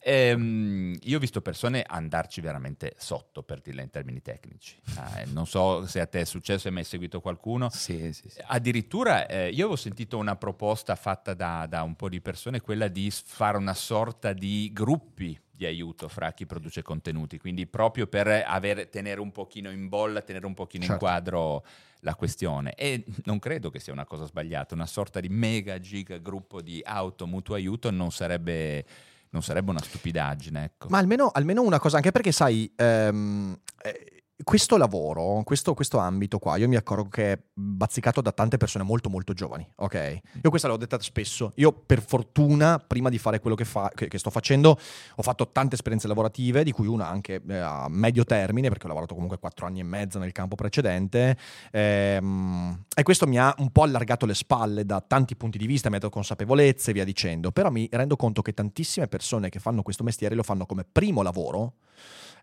Ehm, 0.00 0.98
io 1.02 1.16
ho 1.16 1.20
visto 1.20 1.40
persone 1.40 1.84
andarci 1.86 2.40
veramente 2.40 2.94
sotto, 2.98 3.42
per 3.44 3.60
dirla 3.60 3.82
in 3.82 3.90
termini 3.90 4.20
tecnici. 4.20 4.76
Eh, 5.16 5.26
non 5.26 5.46
so 5.46 5.86
se 5.86 6.00
a 6.00 6.06
te 6.06 6.20
è 6.20 6.24
successo, 6.24 6.66
hai 6.66 6.74
mai 6.74 6.84
seguito 6.84 7.20
qualcuno. 7.20 7.70
Sì, 7.70 8.12
sì, 8.12 8.28
sì. 8.28 8.40
Addirittura 8.44 9.26
eh, 9.28 9.50
io 9.50 9.66
avevo 9.66 9.76
sentito 9.76 10.18
una 10.18 10.34
proposta 10.34 10.96
fatta 10.96 11.32
da, 11.32 11.66
da 11.68 11.82
un 11.82 11.94
po' 11.94 12.08
di 12.08 12.20
persone, 12.20 12.60
quella 12.60 12.88
di 12.88 13.10
fare 13.10 13.56
una 13.56 13.74
sorta 13.74 14.32
di 14.32 14.70
gruppi 14.72 15.38
di 15.56 15.64
aiuto 15.64 16.08
fra 16.08 16.32
chi 16.32 16.44
produce 16.46 16.82
contenuti, 16.82 17.38
quindi 17.38 17.66
proprio 17.66 18.06
per 18.06 18.28
avere- 18.28 18.88
tenere 18.88 19.20
un 19.20 19.32
pochino 19.32 19.70
in 19.70 19.88
bolla, 19.88 20.20
tenere 20.20 20.46
un 20.46 20.54
pochino 20.54 20.84
in 20.84 20.90
Certo. 20.90 21.04
quadro 21.04 21.64
la 22.00 22.14
questione. 22.14 22.74
E 22.74 23.04
non 23.24 23.38
credo 23.38 23.70
che 23.70 23.80
sia 23.80 23.92
una 23.92 24.04
cosa 24.04 24.26
sbagliata, 24.26 24.74
una 24.74 24.86
sorta 24.86 25.18
di 25.18 25.28
mega 25.28 25.80
giga 25.80 26.18
gruppo 26.18 26.60
di 26.60 26.80
auto 26.84 27.26
mutuo 27.26 27.54
aiuto 27.54 27.90
non 27.90 28.12
sarebbe, 28.12 28.84
non 29.30 29.42
sarebbe 29.42 29.70
una 29.70 29.82
stupidaggine, 29.82 30.64
ecco. 30.64 30.88
Ma 30.88 30.98
almeno, 30.98 31.30
almeno 31.32 31.62
una 31.62 31.78
cosa, 31.78 31.96
anche 31.96 32.12
perché 32.12 32.32
sai, 32.32 32.70
ehm, 32.76 33.58
eh, 33.82 34.15
questo 34.44 34.76
lavoro, 34.76 35.40
questo, 35.44 35.72
questo 35.72 35.96
ambito 35.98 36.38
qua, 36.38 36.56
io 36.56 36.68
mi 36.68 36.76
accorgo 36.76 37.08
che 37.08 37.32
è 37.32 37.38
bazzicato 37.54 38.20
da 38.20 38.32
tante 38.32 38.58
persone 38.58 38.84
molto 38.84 39.08
molto 39.08 39.32
giovani, 39.32 39.66
ok? 39.76 40.20
Io 40.42 40.50
questa 40.50 40.68
l'ho 40.68 40.76
detta 40.76 41.00
spesso, 41.00 41.52
io 41.56 41.72
per 41.72 42.02
fortuna 42.02 42.78
prima 42.78 43.08
di 43.08 43.16
fare 43.16 43.40
quello 43.40 43.56
che, 43.56 43.64
fa- 43.64 43.90
che- 43.94 44.08
che 44.08 44.18
sto 44.18 44.28
facendo 44.28 44.78
ho 45.16 45.22
fatto 45.22 45.48
tante 45.50 45.74
esperienze 45.74 46.06
lavorative, 46.06 46.64
di 46.64 46.72
cui 46.72 46.86
una 46.86 47.08
anche 47.08 47.42
eh, 47.48 47.56
a 47.56 47.86
medio 47.88 48.24
termine, 48.24 48.68
perché 48.68 48.84
ho 48.84 48.88
lavorato 48.88 49.14
comunque 49.14 49.38
quattro 49.38 49.66
anni 49.66 49.80
e 49.80 49.84
mezzo 49.84 50.18
nel 50.18 50.32
campo 50.32 50.54
precedente, 50.54 51.36
ehm, 51.70 52.84
e 52.94 53.02
questo 53.02 53.26
mi 53.26 53.38
ha 53.38 53.54
un 53.58 53.70
po' 53.70 53.82
allargato 53.84 54.26
le 54.26 54.34
spalle 54.34 54.84
da 54.84 55.00
tanti 55.00 55.34
punti 55.34 55.56
di 55.56 55.66
vista, 55.66 55.88
mi 55.88 55.96
ha 55.96 55.98
dato 55.98 56.12
consapevolezze 56.12 56.90
e 56.90 56.92
via 56.92 57.04
dicendo, 57.04 57.52
però 57.52 57.70
mi 57.70 57.88
rendo 57.90 58.16
conto 58.16 58.42
che 58.42 58.52
tantissime 58.52 59.06
persone 59.08 59.48
che 59.48 59.60
fanno 59.60 59.82
questo 59.82 60.04
mestiere 60.04 60.34
lo 60.34 60.42
fanno 60.42 60.66
come 60.66 60.84
primo 60.90 61.22
lavoro, 61.22 61.74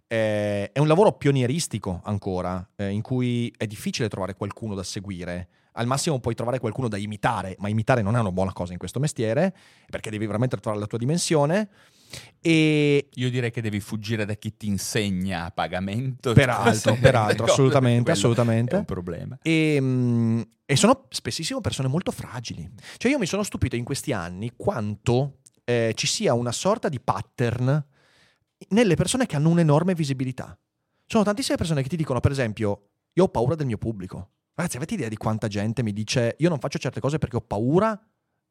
eh, 0.08 0.72
è 0.72 0.80
un 0.80 0.88
lavoro 0.88 1.14
pionieristico 1.14 2.02
ancora, 2.04 2.68
eh, 2.76 2.90
in 2.90 3.02
cui 3.02 3.54
è 3.58 3.66
difficile 3.66 4.10
trovare 4.10 4.36
qualcuno 4.36 4.76
da 4.76 4.84
seguire. 4.84 5.48
Al 5.74 5.88
massimo 5.88 6.20
puoi 6.20 6.36
trovare 6.36 6.60
qualcuno 6.60 6.88
da 6.88 6.98
imitare, 6.98 7.56
ma 7.60 7.68
imitare 7.68 8.04
non 8.04 8.16
è 8.16 8.20
una 8.20 8.32
buona 8.32 8.54
cosa 8.54 8.74
in 8.74 8.78
questo 8.78 9.00
mestiere, 9.00 9.56
perché 9.90 10.12
devi 10.12 10.26
veramente 10.28 10.56
trovare 10.58 10.80
la 10.80 10.88
tua 10.88 11.00
dimensione. 11.00 11.70
E 12.40 13.10
Io 13.14 13.30
direi 13.32 13.50
che 13.50 13.62
devi 13.62 13.80
fuggire 13.80 14.24
da 14.26 14.36
chi 14.36 14.56
ti 14.56 14.68
insegna 14.68 15.46
a 15.46 15.52
pagamento. 15.52 16.34
peraltro, 16.34 16.96
peraltro, 16.96 17.46
assolutamente, 17.46 18.12
assolutamente. 18.12 18.76
È 18.76 18.80
un 18.80 18.86
problema. 18.86 19.40
E, 19.42 19.78
mm, 19.82 20.42
e 20.66 20.76
sono 20.76 21.06
spessissimo 21.10 21.60
persone 21.60 21.88
molto 21.88 22.12
fragili. 22.12 22.70
Cioè 22.98 23.12
io 23.12 23.18
mi 23.18 23.26
sono 23.26 23.42
stupito 23.42 23.76
in 23.76 23.84
questi 23.84 24.12
anni 24.12 24.52
quanto 24.56 25.40
eh, 25.64 25.94
ci 25.96 26.06
sia 26.06 26.34
una 26.34 26.52
sorta 26.52 26.90
di 26.90 27.00
pattern 27.00 27.84
nelle 28.70 28.96
persone 28.96 29.26
che 29.26 29.36
hanno 29.36 29.50
un'enorme 29.50 29.94
visibilità. 29.94 30.58
Sono 31.06 31.24
tantissime 31.24 31.58
persone 31.58 31.82
che 31.82 31.90
ti 31.90 31.98
dicono, 31.98 32.20
per 32.20 32.32
esempio, 32.32 32.90
io 33.14 33.24
ho 33.24 33.30
paura 33.30 33.56
del 33.56 33.66
mio 33.66 33.78
pubblico. 33.78 34.32
Ragazzi, 34.56 34.78
avete 34.78 34.94
idea 34.94 35.08
di 35.08 35.18
quanta 35.18 35.48
gente 35.48 35.84
mi 35.84 35.94
dice 35.94 36.36
io 36.38 36.50
non 36.50 36.60
faccio 36.60 36.78
certe 36.78 37.00
cose 37.00 37.18
perché 37.18 37.38
ho 37.38 37.42
paura 37.42 38.00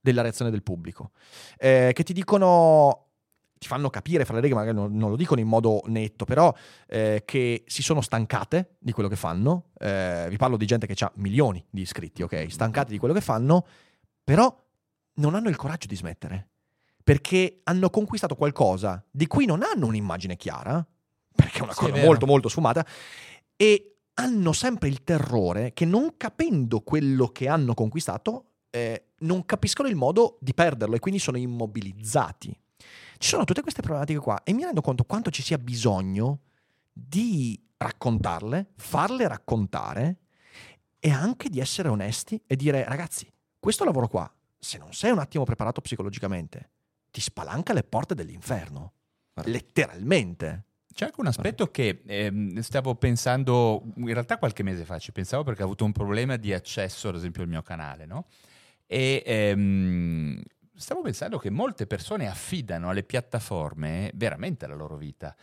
della 0.01 0.23
reazione 0.23 0.51
del 0.51 0.63
pubblico? 0.63 1.13
Eh, 1.57 1.93
che 1.95 2.03
ti 2.03 2.13
dicono 2.13 3.07
ti 3.63 3.69
fanno 3.69 3.91
capire 3.91 4.25
fra 4.25 4.35
le 4.35 4.41
righe, 4.41 4.55
magari 4.55 4.77
non, 4.77 4.97
non 4.97 5.11
lo 5.11 5.17
dicono 5.17 5.41
in 5.41 5.47
modo 5.47 5.83
netto, 5.87 6.25
però 6.25 6.53
eh, 6.89 7.23
che 7.25 7.63
si 7.67 7.81
sono 7.81 8.01
stancate 8.01 8.75
di 8.81 8.91
quello 8.91 9.09
che 9.09 9.15
fanno. 9.15 9.69
Eh, 9.79 10.27
vi 10.29 10.37
parlo 10.37 10.57
di 10.57 10.67
gente 10.67 10.89
che 10.89 10.97
ha 11.05 11.13
milioni 11.15 11.65
di 11.71 11.83
iscritti, 11.83 12.23
ok? 12.23 12.47
Stancate 12.51 12.91
di 12.91 12.99
quello 12.99 13.15
che 13.15 13.21
fanno, 13.21 13.65
però 14.25 14.53
non 15.15 15.37
hanno 15.37 15.49
il 15.49 15.55
coraggio 15.55 15.87
di 15.87 15.95
smettere. 15.95 16.49
Perché 17.05 17.61
hanno 17.65 17.91
conquistato 17.91 18.35
qualcosa 18.37 19.05
di 19.11 19.27
cui 19.27 19.45
non 19.45 19.63
hanno 19.63 19.87
un'immagine 19.87 20.37
chiara, 20.37 20.85
perché 21.35 21.59
è 21.59 21.63
una 21.63 21.73
Sì, 21.73 21.79
cosa 21.81 21.93
vero. 21.93 22.07
molto 22.07 22.27
molto 22.27 22.49
sfumata, 22.49 22.87
e 23.57 23.97
hanno 24.15 24.53
sempre 24.53 24.89
il 24.89 25.03
terrore 25.05 25.73
che 25.73 25.85
non 25.85 26.17
capendo 26.17 26.81
quello 26.81 27.29
che 27.29 27.49
hanno 27.49 27.75
conquistato, 27.75 28.47
eh, 28.71 29.09
non 29.21 29.45
capiscono 29.45 29.89
il 29.89 29.97
modo 29.97 30.39
di 30.41 30.55
perderlo 30.55 30.95
e 30.95 30.99
quindi 30.99 31.19
sono 31.21 31.39
immobilizzati. 31.39 32.57
Ci 33.19 33.29
sono 33.29 33.45
tutte 33.45 33.63
queste 33.63 33.81
problematiche 33.83 34.19
qua 34.19 34.43
e 34.43 34.53
mi 34.53 34.65
rendo 34.65 34.81
conto 34.81 35.05
quanto 35.05 35.31
ci 35.31 35.43
sia 35.43 35.57
bisogno 35.59 36.41
di 36.93 37.59
raccontarle, 37.77 38.73
farle 38.77 39.29
raccontare 39.29 40.19
e 40.99 41.11
anche 41.11 41.49
di 41.49 41.61
essere 41.61 41.89
onesti 41.89 42.41
e 42.47 42.57
dire 42.57 42.85
ragazzi, 42.85 43.31
questo 43.59 43.85
lavoro 43.85 44.09
qua, 44.09 44.33
se 44.59 44.79
non 44.79 44.93
sei 44.93 45.11
un 45.13 45.19
attimo 45.19 45.45
preparato 45.45 45.81
psicologicamente, 45.81 46.71
ti 47.13 47.21
spalanca 47.21 47.73
le 47.73 47.85
porte 47.85 48.17
dell'inferno. 48.17 48.95
Letteralmente. 49.45 50.65
C'è 50.93 51.05
anche 51.07 51.21
un 51.21 51.27
aspetto 51.27 51.71
che 51.71 52.03
ehm, 52.05 52.59
stavo 52.61 52.97
pensando, 52.97 53.83
in 53.97 54.13
realtà 54.13 54.39
qualche 54.39 54.63
mese 54.63 54.85
fa 54.85 54.99
ci 54.99 55.13
pensavo 55.13 55.43
perché 55.45 55.63
ho 55.63 55.67
avuto 55.67 55.85
un 55.85 55.93
problema 55.93 56.37
di 56.37 56.53
accesso 56.53 57.09
ad 57.09 57.15
esempio 57.15 57.43
al 57.43 57.49
mio 57.49 57.63
canale, 57.63 58.05
no? 58.05 58.27
E 58.87 59.23
ehm, 59.25 60.43
stavo 60.75 61.01
pensando 61.01 61.39
che 61.39 61.49
molte 61.49 61.87
persone 61.87 62.29
affidano 62.29 62.91
alle 62.91 63.05
piattaforme 63.05 64.11
veramente 64.15 64.67
la 64.67 64.75
loro 64.75 64.97
vita. 64.97 65.35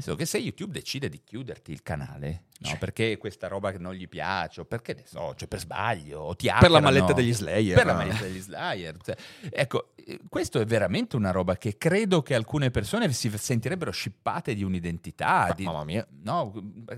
Senso 0.00 0.16
che 0.16 0.24
se 0.26 0.38
YouTube 0.38 0.72
decide 0.72 1.08
di 1.08 1.20
chiuderti 1.24 1.72
il 1.72 1.82
canale, 1.82 2.44
no? 2.60 2.76
Perché 2.78 3.16
questa 3.18 3.48
roba 3.48 3.70
non 3.78 3.94
gli 3.94 4.08
piace, 4.08 4.60
o 4.62 4.64
perché 4.64 4.94
ne 4.94 5.02
so, 5.06 5.34
cioè 5.36 5.48
per 5.48 5.58
sbaglio, 5.60 6.20
o 6.20 6.36
ti 6.36 6.46
Per 6.46 6.54
la 6.54 6.58
hackerano, 6.78 6.80
malletta 6.80 7.12
degli 7.12 7.32
Slayer. 7.34 7.74
per 7.76 7.86
la 7.86 7.94
maglietta 7.94 8.22
degli 8.24 8.40
Slayer. 8.40 8.96
cioè, 9.02 9.16
ecco, 9.50 9.92
eh, 9.96 10.20
questo 10.28 10.60
è 10.60 10.64
veramente 10.64 11.16
una 11.16 11.30
roba 11.30 11.56
che 11.56 11.76
credo 11.78 12.22
che 12.22 12.34
alcune 12.34 12.70
persone 12.70 13.10
si 13.12 13.30
sentirebbero 13.36 13.90
scippate 13.90 14.54
di 14.54 14.62
un'identità. 14.62 15.52
di- 15.54 15.64
Mamma 15.64 15.84
mia. 15.84 16.06
no, 16.22 16.52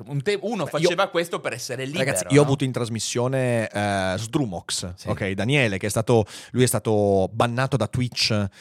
un 0.07 0.23
te- 0.23 0.39
uno 0.43 0.67
faceva 0.67 1.09
questo 1.09 1.41
per 1.41 1.53
essere 1.53 1.85
libero. 1.85 2.05
Ragazzi, 2.05 2.25
io 2.31 2.33
ho 2.33 2.43
no? 2.43 2.43
avuto 2.43 2.65
in 2.65 2.73
trasmissione 2.73 3.69
eh, 3.69 4.15
Sdrumox, 4.19 4.95
Sì. 4.97 5.09
ok, 5.09 5.31
Daniele, 5.31 5.79
che 5.79 5.87
è 5.87 5.91
stato, 5.91 6.25
lui 6.53 6.63
è 6.65 6.67
stato 6.67 7.29
bannato 7.33 7.77
da 7.77 7.87
Twitch 7.87 8.11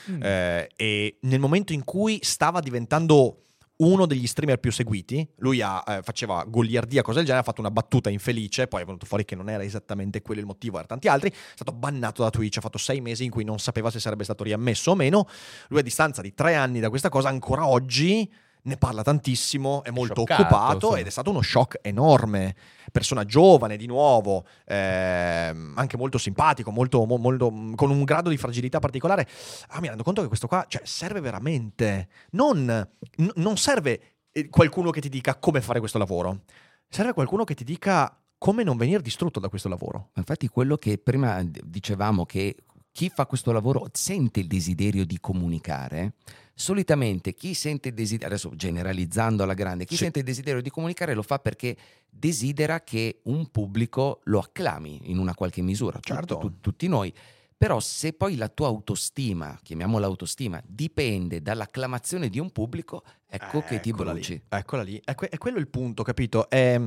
Mm. 0.10 0.22
eh, 0.24 0.70
e 0.76 1.18
nel 1.22 1.40
momento 1.40 1.74
in 1.74 1.84
cui 1.84 2.20
stava 2.22 2.60
diventando 2.60 3.38
uno 3.82 4.06
degli 4.06 4.28
streamer 4.28 4.60
più 4.60 4.72
seguiti, 4.72 5.28
lui 5.38 5.62
ha, 5.62 5.84
eh, 5.88 6.02
faceva 6.04 6.44
goliardia, 6.48 7.02
cosa 7.02 7.18
del 7.18 7.26
genere, 7.26 7.44
ha 7.44 7.46
fatto 7.46 7.62
una 7.62 7.72
battuta 7.72 8.10
infelice, 8.10 8.68
poi 8.68 8.82
è 8.82 8.86
venuto 8.86 9.06
fuori 9.06 9.26
che 9.26 9.36
non 9.36 9.50
era 9.50 9.64
esattamente 9.64 10.22
quello 10.22 10.40
il 10.40 10.46
motivo, 10.46 10.78
era 10.78 10.88
tanti 10.88 11.08
altri, 11.08 11.30
è 11.30 11.36
stato 11.54 11.72
bannato 11.72 12.24
da 12.24 12.30
Twitch, 12.30 12.58
ha 12.58 12.62
fatto 12.62 12.78
sei 12.78 13.02
mesi 13.02 13.24
in 13.24 13.32
cui 13.32 13.44
non 13.44 13.60
sapeva 13.60 13.90
se 13.90 14.00
sarebbe 14.00 14.24
stato 14.24 14.44
riammesso 14.44 14.92
o 14.92 14.96
meno, 14.96 15.28
lui 15.70 15.80
a 15.80 15.84
distanza 15.84 16.22
di 16.22 16.34
tre 16.34 16.56
anni 16.56 16.80
da 16.80 16.90
questa 16.90 17.10
cosa 17.10 17.30
ancora 17.30 17.68
oggi 17.68 18.32
ne 18.64 18.78
parla 18.78 19.02
tantissimo, 19.04 19.84
è 19.84 19.90
molto 19.90 20.14
Scioccato, 20.14 20.42
occupato 20.42 20.74
insomma. 20.74 20.98
ed 21.00 21.08
è 21.08 21.10
stato 21.10 21.30
uno 21.30 21.42
shock 21.42 21.80
enorme. 21.82 22.56
Persona 22.92 23.24
giovane 23.26 23.78
di 23.78 23.86
nuovo, 23.88 24.46
ehm, 24.66 25.74
anche 25.78 25.98
molto 25.98 26.18
simpatico, 26.18 26.72
molto, 26.72 27.06
mo- 27.06 27.18
molto- 27.18 27.52
con 27.76 27.90
un 27.90 28.04
grado 28.04 28.30
di 28.30 28.38
fragilità 28.38 28.80
particolare. 28.80 29.28
Ah, 29.70 29.80
mi 29.80 29.88
rendo 29.88 30.04
conto 30.04 30.22
che 30.22 30.28
questo 30.28 30.48
qua 30.48 30.66
cioè, 30.68 30.82
serve 30.86 31.20
veramente. 31.22 32.08
Non, 32.32 32.66
n- 32.66 33.32
non 33.36 33.58
serve 33.58 34.02
eh, 34.32 34.50
qualcuno 34.50 34.92
che 34.92 35.02
ti 35.02 35.10
dica 35.10 35.36
come 35.36 35.62
fare 35.62 35.80
questo 35.80 35.98
lavoro, 35.98 36.42
serve 36.88 37.14
qualcuno 37.14 37.44
che 37.44 37.54
ti 37.56 37.64
dica 37.64 38.16
come 38.38 38.64
non 38.64 38.78
venire 38.78 39.02
distrutto 39.02 39.40
da 39.40 39.50
questo 39.50 39.70
lavoro. 39.70 40.10
Infatti 40.16 40.48
quello 40.48 40.76
che 40.76 40.98
prima 40.98 41.42
dicevamo 41.44 42.26
che 42.26 42.56
chi 42.92 43.10
fa 43.10 43.26
questo 43.26 43.52
lavoro 43.52 43.88
sente 43.94 44.40
il 44.42 44.48
desiderio 44.48 45.06
di 45.06 45.20
comunicare, 45.20 46.16
solitamente 46.62 47.34
chi 47.34 47.54
sente 47.54 47.90
il 47.90 47.94
desiderio, 47.96 48.28
adesso 48.28 48.56
generalizzando 48.56 49.44
alla 49.44 49.54
grande, 49.56 49.86
chi 49.86 49.96
Sì. 49.96 50.04
sente 50.04 50.20
il 50.20 50.26
desiderio 50.26 50.62
di 50.62 50.70
comunicare 50.70 51.14
lo 51.14 51.24
fa 51.24 51.40
perché 51.40 51.76
desidera 52.10 52.82
che 52.82 53.20
un 53.24 53.50
pubblico 53.50 54.22
lo 54.26 54.40
acclami 54.40 55.02
in 55.12 55.18
una 55.18 55.34
qualche 55.34 55.62
misura, 55.62 56.00
Certo. 56.00 56.38
tu- 56.38 56.60
tutti 56.62 56.88
noi. 56.88 57.12
Però 57.58 57.80
se 57.80 58.14
poi 58.14 58.38
la 58.38 58.48
tua 58.50 58.68
autostima, 58.68 59.60
chiamiamola 59.62 60.08
autostima, 60.08 60.60
dipende 60.66 61.42
dall'acclamazione 61.44 62.28
di 62.30 62.40
un 62.40 62.50
pubblico, 62.52 63.04
ecco 63.28 63.62
che 63.62 63.80
ti 63.80 63.92
bruci. 63.92 64.34
Lì, 64.34 64.42
eccola 64.50 64.82
lì. 64.82 65.00
È, 65.04 65.14
que- 65.14 65.30
è 65.30 65.38
quello 65.38 65.60
il 65.60 65.68
punto, 65.68 66.02
capito? 66.02 66.50
È, 66.50 66.80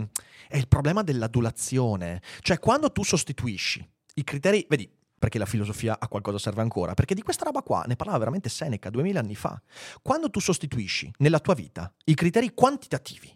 è 0.49 0.57
il 0.57 0.67
problema 0.67 1.03
dell'adulazione. 1.03 2.21
Cioè, 2.41 2.59
quando 2.59 2.91
tu 2.91 3.05
sostituisci 3.05 3.89
i 4.15 4.25
criteri, 4.25 4.67
vedi, 4.69 4.89
perché 5.25 5.39
la 5.39 5.47
filosofia 5.47 5.97
a 5.99 6.07
qualcosa 6.07 6.37
serve 6.37 6.61
ancora, 6.61 6.93
perché 6.93 7.15
di 7.15 7.23
questa 7.23 7.47
roba 7.47 7.63
qua 7.63 7.83
ne 7.87 7.97
parlava 7.97 8.19
veramente 8.19 8.51
Seneca 8.51 8.91
duemila 8.91 9.21
anni 9.21 9.35
fa. 9.35 9.59
Quando 10.03 10.29
tu 10.29 10.39
sostituisci 10.39 11.11
nella 11.21 11.41
tua 11.41 11.55
vita 11.55 11.91
i 12.05 12.15
criteri 12.15 12.53
quantitativi 12.53 13.35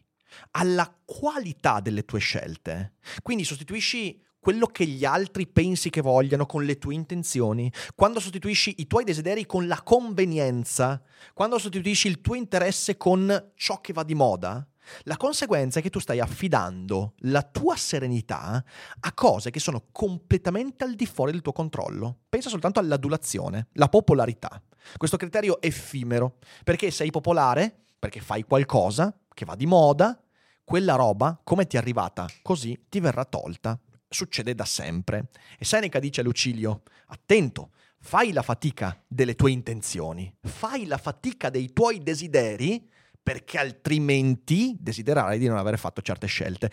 alla 0.51 0.95
qualità 1.07 1.81
delle 1.81 2.05
tue 2.05 2.19
scelte, 2.19 2.97
quindi 3.23 3.43
sostituisci 3.43 4.23
quello 4.39 4.67
che 4.67 4.85
gli 4.85 5.07
altri 5.07 5.47
pensi 5.47 5.89
che 5.89 6.03
vogliano 6.03 6.45
con 6.45 6.63
le 6.67 6.77
tue 6.77 6.93
intenzioni, 6.93 7.73
quando 7.95 8.21
sostituisci 8.21 8.75
i 8.81 8.87
tuoi 8.87 9.05
desideri 9.05 9.47
con 9.47 9.67
la 9.67 9.81
convenienza, 9.81 11.03
quando 11.33 11.59
sostituisci 11.59 12.07
il 12.07 12.21
tuo 12.21 12.35
interesse 12.35 12.99
con 12.99 13.53
ciò 13.55 13.81
che 13.81 13.95
va 13.95 14.03
di 14.03 14.15
moda, 14.15 14.69
la 15.03 15.17
conseguenza 15.17 15.79
è 15.79 15.83
che 15.83 15.91
tu 15.91 15.99
stai 15.99 16.21
affidando 16.21 17.15
la 17.21 17.43
tua 17.43 17.77
serenità 17.77 18.65
a 19.01 19.13
cose 19.13 19.51
che 19.51 19.61
sono 19.61 19.87
completamente 19.93 20.85
al 20.85 20.95
di 20.95 21.07
fuori 21.07 21.33
del 21.33 21.43
tuo 21.43 21.53
controllo. 21.53 22.19
Pensa 22.29 22.49
soltanto 22.49 22.81
all'adulazione, 22.81 23.69
la 23.73 23.89
popolarità. 23.89 24.63
Questo 24.97 25.17
criterio 25.17 25.61
effimero, 25.61 26.39
perché 26.65 26.91
sei 26.91 27.11
popolare, 27.11 27.75
perché 27.99 28.21
fai 28.21 28.45
qualcosa 28.45 29.15
che 29.33 29.45
va 29.45 29.55
di 29.55 29.67
moda, 29.67 30.21
quella 30.65 30.95
roba, 30.95 31.41
come 31.43 31.67
ti 31.67 31.77
è 31.77 31.79
arrivata, 31.79 32.27
così 32.43 32.87
ti 32.89 33.01
verrà 33.01 33.25
tolta. 33.25 33.79
Succede 34.09 34.55
da 34.55 34.65
sempre. 34.65 35.29
E 35.59 35.65
Seneca 35.65 35.99
dice 35.99 36.21
a 36.21 36.25
Lucilio, 36.25 36.83
attento, 37.07 37.71
fai 38.01 38.33
la 38.33 38.43
fatica 38.43 39.03
delle 39.07 39.35
tue 39.35 39.51
intenzioni, 39.51 40.33
fai 40.43 40.87
la 40.87 40.99
fatica 40.99 41.51
dei 41.51 41.73
tuoi 41.73 42.03
desideri, 42.03 42.89
perché 43.23 43.59
altrimenti 43.59 44.77
desidererai 44.79 45.39
di 45.39 45.49
non 45.49 45.59
aver 45.59 45.79
fatto 45.79 46.01
certe 46.03 46.27
scelte. 46.27 46.71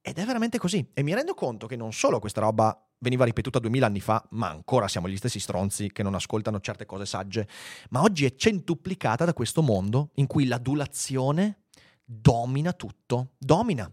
Ed 0.00 0.18
è 0.18 0.24
veramente 0.24 0.58
così. 0.58 0.90
E 0.92 1.02
mi 1.02 1.14
rendo 1.14 1.34
conto 1.34 1.66
che 1.66 1.76
non 1.76 1.92
solo 1.92 2.18
questa 2.18 2.40
roba 2.40 2.76
veniva 2.98 3.24
ripetuta 3.24 3.58
duemila 3.58 3.86
anni 3.86 4.00
fa, 4.00 4.24
ma 4.30 4.48
ancora 4.48 4.88
siamo 4.88 5.08
gli 5.08 5.16
stessi 5.16 5.38
stronzi 5.40 5.90
che 5.92 6.02
non 6.02 6.14
ascoltano 6.14 6.60
certe 6.60 6.86
cose 6.86 7.04
sagge, 7.04 7.48
ma 7.90 8.02
oggi 8.02 8.24
è 8.24 8.34
centuplicata 8.34 9.24
da 9.24 9.32
questo 9.32 9.62
mondo 9.62 10.10
in 10.14 10.26
cui 10.26 10.46
l'adulazione 10.46 11.62
domina 12.04 12.72
tutto. 12.72 13.32
Domina. 13.38 13.90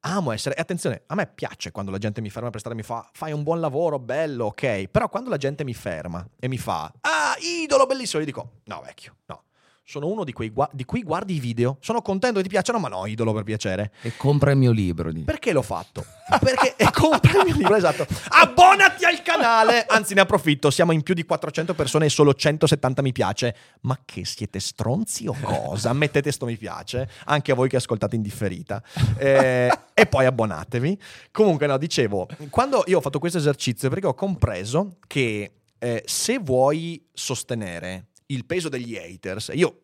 amo 0.00 0.32
essere. 0.32 0.56
E 0.56 0.60
attenzione, 0.60 1.02
a 1.06 1.14
me 1.14 1.26
piace 1.26 1.70
quando 1.70 1.90
la 1.90 1.98
gente 1.98 2.20
mi 2.20 2.30
ferma 2.30 2.50
per 2.50 2.60
strada 2.60 2.76
e 2.76 2.80
mi 2.80 2.86
fa: 2.86 3.08
Fai 3.12 3.32
un 3.32 3.42
buon 3.42 3.60
lavoro, 3.60 3.98
bello, 3.98 4.46
ok. 4.46 4.88
Però 4.88 5.08
quando 5.08 5.30
la 5.30 5.36
gente 5.36 5.64
mi 5.64 5.74
ferma 5.74 6.26
e 6.38 6.48
mi 6.48 6.58
fa: 6.58 6.92
Ah, 7.00 7.36
idolo, 7.40 7.86
bellissimo, 7.86 8.20
io 8.20 8.26
dico: 8.26 8.60
No, 8.64 8.80
vecchio, 8.84 9.16
no. 9.26 9.42
Sono 9.90 10.06
uno 10.08 10.22
di, 10.22 10.34
quei 10.34 10.50
gua- 10.50 10.68
di 10.70 10.84
cui 10.84 11.02
guardi 11.02 11.36
i 11.36 11.40
video. 11.40 11.78
Sono 11.80 12.02
contento 12.02 12.36
che 12.36 12.42
ti 12.42 12.50
piacciono, 12.50 12.78
ma 12.78 12.88
no, 12.88 13.06
idolo 13.06 13.32
per 13.32 13.42
piacere. 13.42 13.90
E 14.02 14.14
compra 14.18 14.50
il 14.50 14.58
mio 14.58 14.70
libro. 14.70 15.10
di- 15.10 15.22
Perché 15.22 15.50
l'ho 15.50 15.62
fatto? 15.62 16.04
Perché 16.40 16.74
e 16.76 16.90
compra 16.92 17.38
il 17.38 17.44
mio 17.46 17.54
libro, 17.54 17.74
esatto. 17.74 18.06
Abbonati 18.28 19.06
al 19.06 19.22
canale! 19.22 19.86
Anzi, 19.88 20.12
ne 20.12 20.20
approfitto. 20.20 20.70
Siamo 20.70 20.92
in 20.92 21.02
più 21.02 21.14
di 21.14 21.24
400 21.24 21.72
persone 21.72 22.04
e 22.04 22.08
solo 22.10 22.34
170 22.34 23.00
mi 23.00 23.12
piace. 23.12 23.56
Ma 23.80 23.98
che 24.04 24.26
siete 24.26 24.60
stronzi 24.60 25.26
o 25.26 25.34
cosa? 25.40 25.94
Mettete 25.94 26.32
sto 26.32 26.44
mi 26.44 26.58
piace, 26.58 27.08
anche 27.24 27.52
a 27.52 27.54
voi 27.54 27.70
che 27.70 27.76
ascoltate 27.76 28.14
in 28.14 28.20
differita. 28.20 28.82
Eh, 29.16 29.72
e 29.94 30.04
poi 30.06 30.26
abbonatevi. 30.26 31.00
Comunque, 31.32 31.66
no, 31.66 31.78
dicevo, 31.78 32.28
quando 32.50 32.82
io 32.88 32.98
ho 32.98 33.00
fatto 33.00 33.18
questo 33.18 33.38
esercizio, 33.38 33.88
perché 33.88 34.06
ho 34.06 34.12
compreso 34.12 34.98
che 35.06 35.52
eh, 35.78 36.02
se 36.04 36.38
vuoi 36.40 37.02
sostenere 37.14 38.07
il 38.30 38.44
peso 38.44 38.68
degli 38.68 38.96
haters, 38.96 39.50
io 39.54 39.80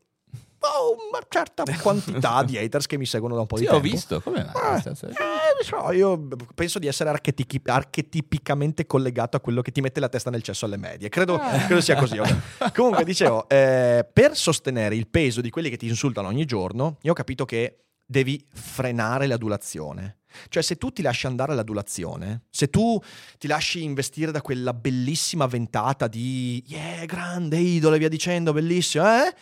ho 0.65 0.93
una 1.11 1.23
certa 1.29 1.63
quantità 1.81 2.43
di 2.43 2.57
haters 2.57 2.87
che 2.87 2.97
mi 2.97 3.05
seguono 3.07 3.35
da 3.35 3.43
un 3.43 3.47
po' 3.47 3.59
di 3.59 3.65
Sì, 3.65 3.69
ho 3.69 3.73
tempo. 3.81 3.89
visto. 3.89 4.21
Come? 4.23 4.41
Eh, 4.41 4.91
eh, 4.91 5.63
so, 5.63 5.93
io 5.93 6.27
penso 6.55 6.79
di 6.79 6.87
essere 6.87 7.11
archetipi- 7.11 7.69
archetipicamente 7.69 8.87
collegato 8.87 9.37
a 9.37 9.41
quello 9.41 9.61
che 9.63 9.73
ti 9.73 9.81
mette 9.81 10.01
la 10.01 10.09
testa 10.09 10.31
nel 10.31 10.43
cesso 10.43 10.65
alle 10.65 10.77
medie. 10.79 11.09
Credo, 11.11 11.39
credo 11.39 11.81
sia 11.81 11.97
così. 11.97 12.19
Comunque, 12.75 13.05
dicevo, 13.05 13.47
eh, 13.49 14.07
per 14.11 14.37
sostenere 14.37 14.95
il 14.97 15.07
peso 15.07 15.41
di 15.41 15.51
quelli 15.51 15.69
che 15.69 15.77
ti 15.77 15.87
insultano 15.87 16.29
ogni 16.29 16.45
giorno, 16.47 16.97
io 17.03 17.13
ho 17.13 17.15
capito 17.15 17.45
che 17.45 17.79
devi 18.05 18.45
frenare 18.53 19.27
l'adulazione. 19.27 20.19
Cioè, 20.49 20.63
se 20.63 20.77
tu 20.77 20.91
ti 20.91 21.03
lasci 21.03 21.27
andare 21.27 21.55
l'adulazione, 21.55 22.45
se 22.51 22.69
tu 22.69 23.01
ti 23.39 23.47
lasci 23.47 23.83
investire 23.83 24.33
da 24.33 24.43
quella 24.43 24.75
bellissima 24.75 25.47
ventata 25.47 26.09
di 26.09 26.63
yeah, 26.67 27.05
grande 27.05 27.59
idolo 27.59 27.95
e 27.95 27.99
via 27.99 28.09
dicendo, 28.09 28.53
bellissimo, 28.53 29.05
eh? 29.05 29.35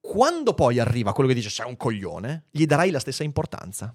Quando 0.00 0.54
poi 0.54 0.78
arriva 0.78 1.12
quello 1.12 1.28
che 1.28 1.34
dice 1.34 1.50
sei 1.50 1.66
un 1.66 1.76
coglione, 1.76 2.44
gli 2.50 2.64
darai 2.66 2.90
la 2.90 3.00
stessa 3.00 3.24
importanza. 3.24 3.94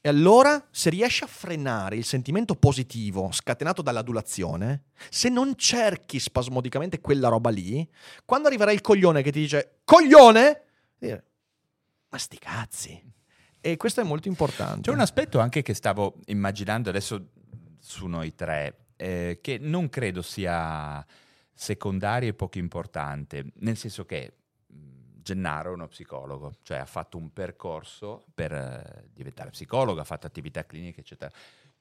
E 0.00 0.08
allora, 0.08 0.64
se 0.70 0.90
riesci 0.90 1.24
a 1.24 1.26
frenare 1.26 1.96
il 1.96 2.04
sentimento 2.04 2.54
positivo 2.54 3.30
scatenato 3.32 3.82
dall'adulazione, 3.82 4.84
se 5.10 5.28
non 5.28 5.54
cerchi 5.56 6.20
spasmodicamente 6.20 7.00
quella 7.00 7.28
roba 7.28 7.50
lì, 7.50 7.88
quando 8.24 8.46
arriverà 8.46 8.72
il 8.72 8.80
coglione 8.80 9.22
che 9.22 9.32
ti 9.32 9.40
dice 9.40 9.80
coglione, 9.84 10.62
dire, 10.98 11.27
ma 12.08 12.18
sti 12.18 12.38
cazzi. 12.38 13.12
E 13.60 13.76
questo 13.76 14.00
è 14.00 14.04
molto 14.04 14.28
importante. 14.28 14.82
C'è 14.82 14.92
un 14.92 15.00
aspetto 15.00 15.40
anche 15.40 15.62
che 15.62 15.74
stavo 15.74 16.14
immaginando 16.26 16.88
adesso 16.88 17.30
su 17.78 18.06
noi 18.06 18.34
tre, 18.34 18.86
eh, 18.96 19.38
che 19.40 19.58
non 19.58 19.88
credo 19.88 20.22
sia 20.22 21.04
secondario 21.52 22.28
e 22.28 22.34
poco 22.34 22.58
importante, 22.58 23.46
nel 23.56 23.76
senso 23.76 24.04
che 24.04 24.34
Gennaro 25.28 25.70
è 25.70 25.74
uno 25.74 25.88
psicologo, 25.88 26.54
cioè 26.62 26.78
ha 26.78 26.86
fatto 26.86 27.18
un 27.18 27.32
percorso 27.32 28.24
per 28.32 28.52
eh, 28.52 29.08
diventare 29.12 29.50
psicologo, 29.50 30.00
ha 30.00 30.04
fatto 30.04 30.26
attività 30.26 30.64
cliniche, 30.64 31.00
eccetera. 31.00 31.30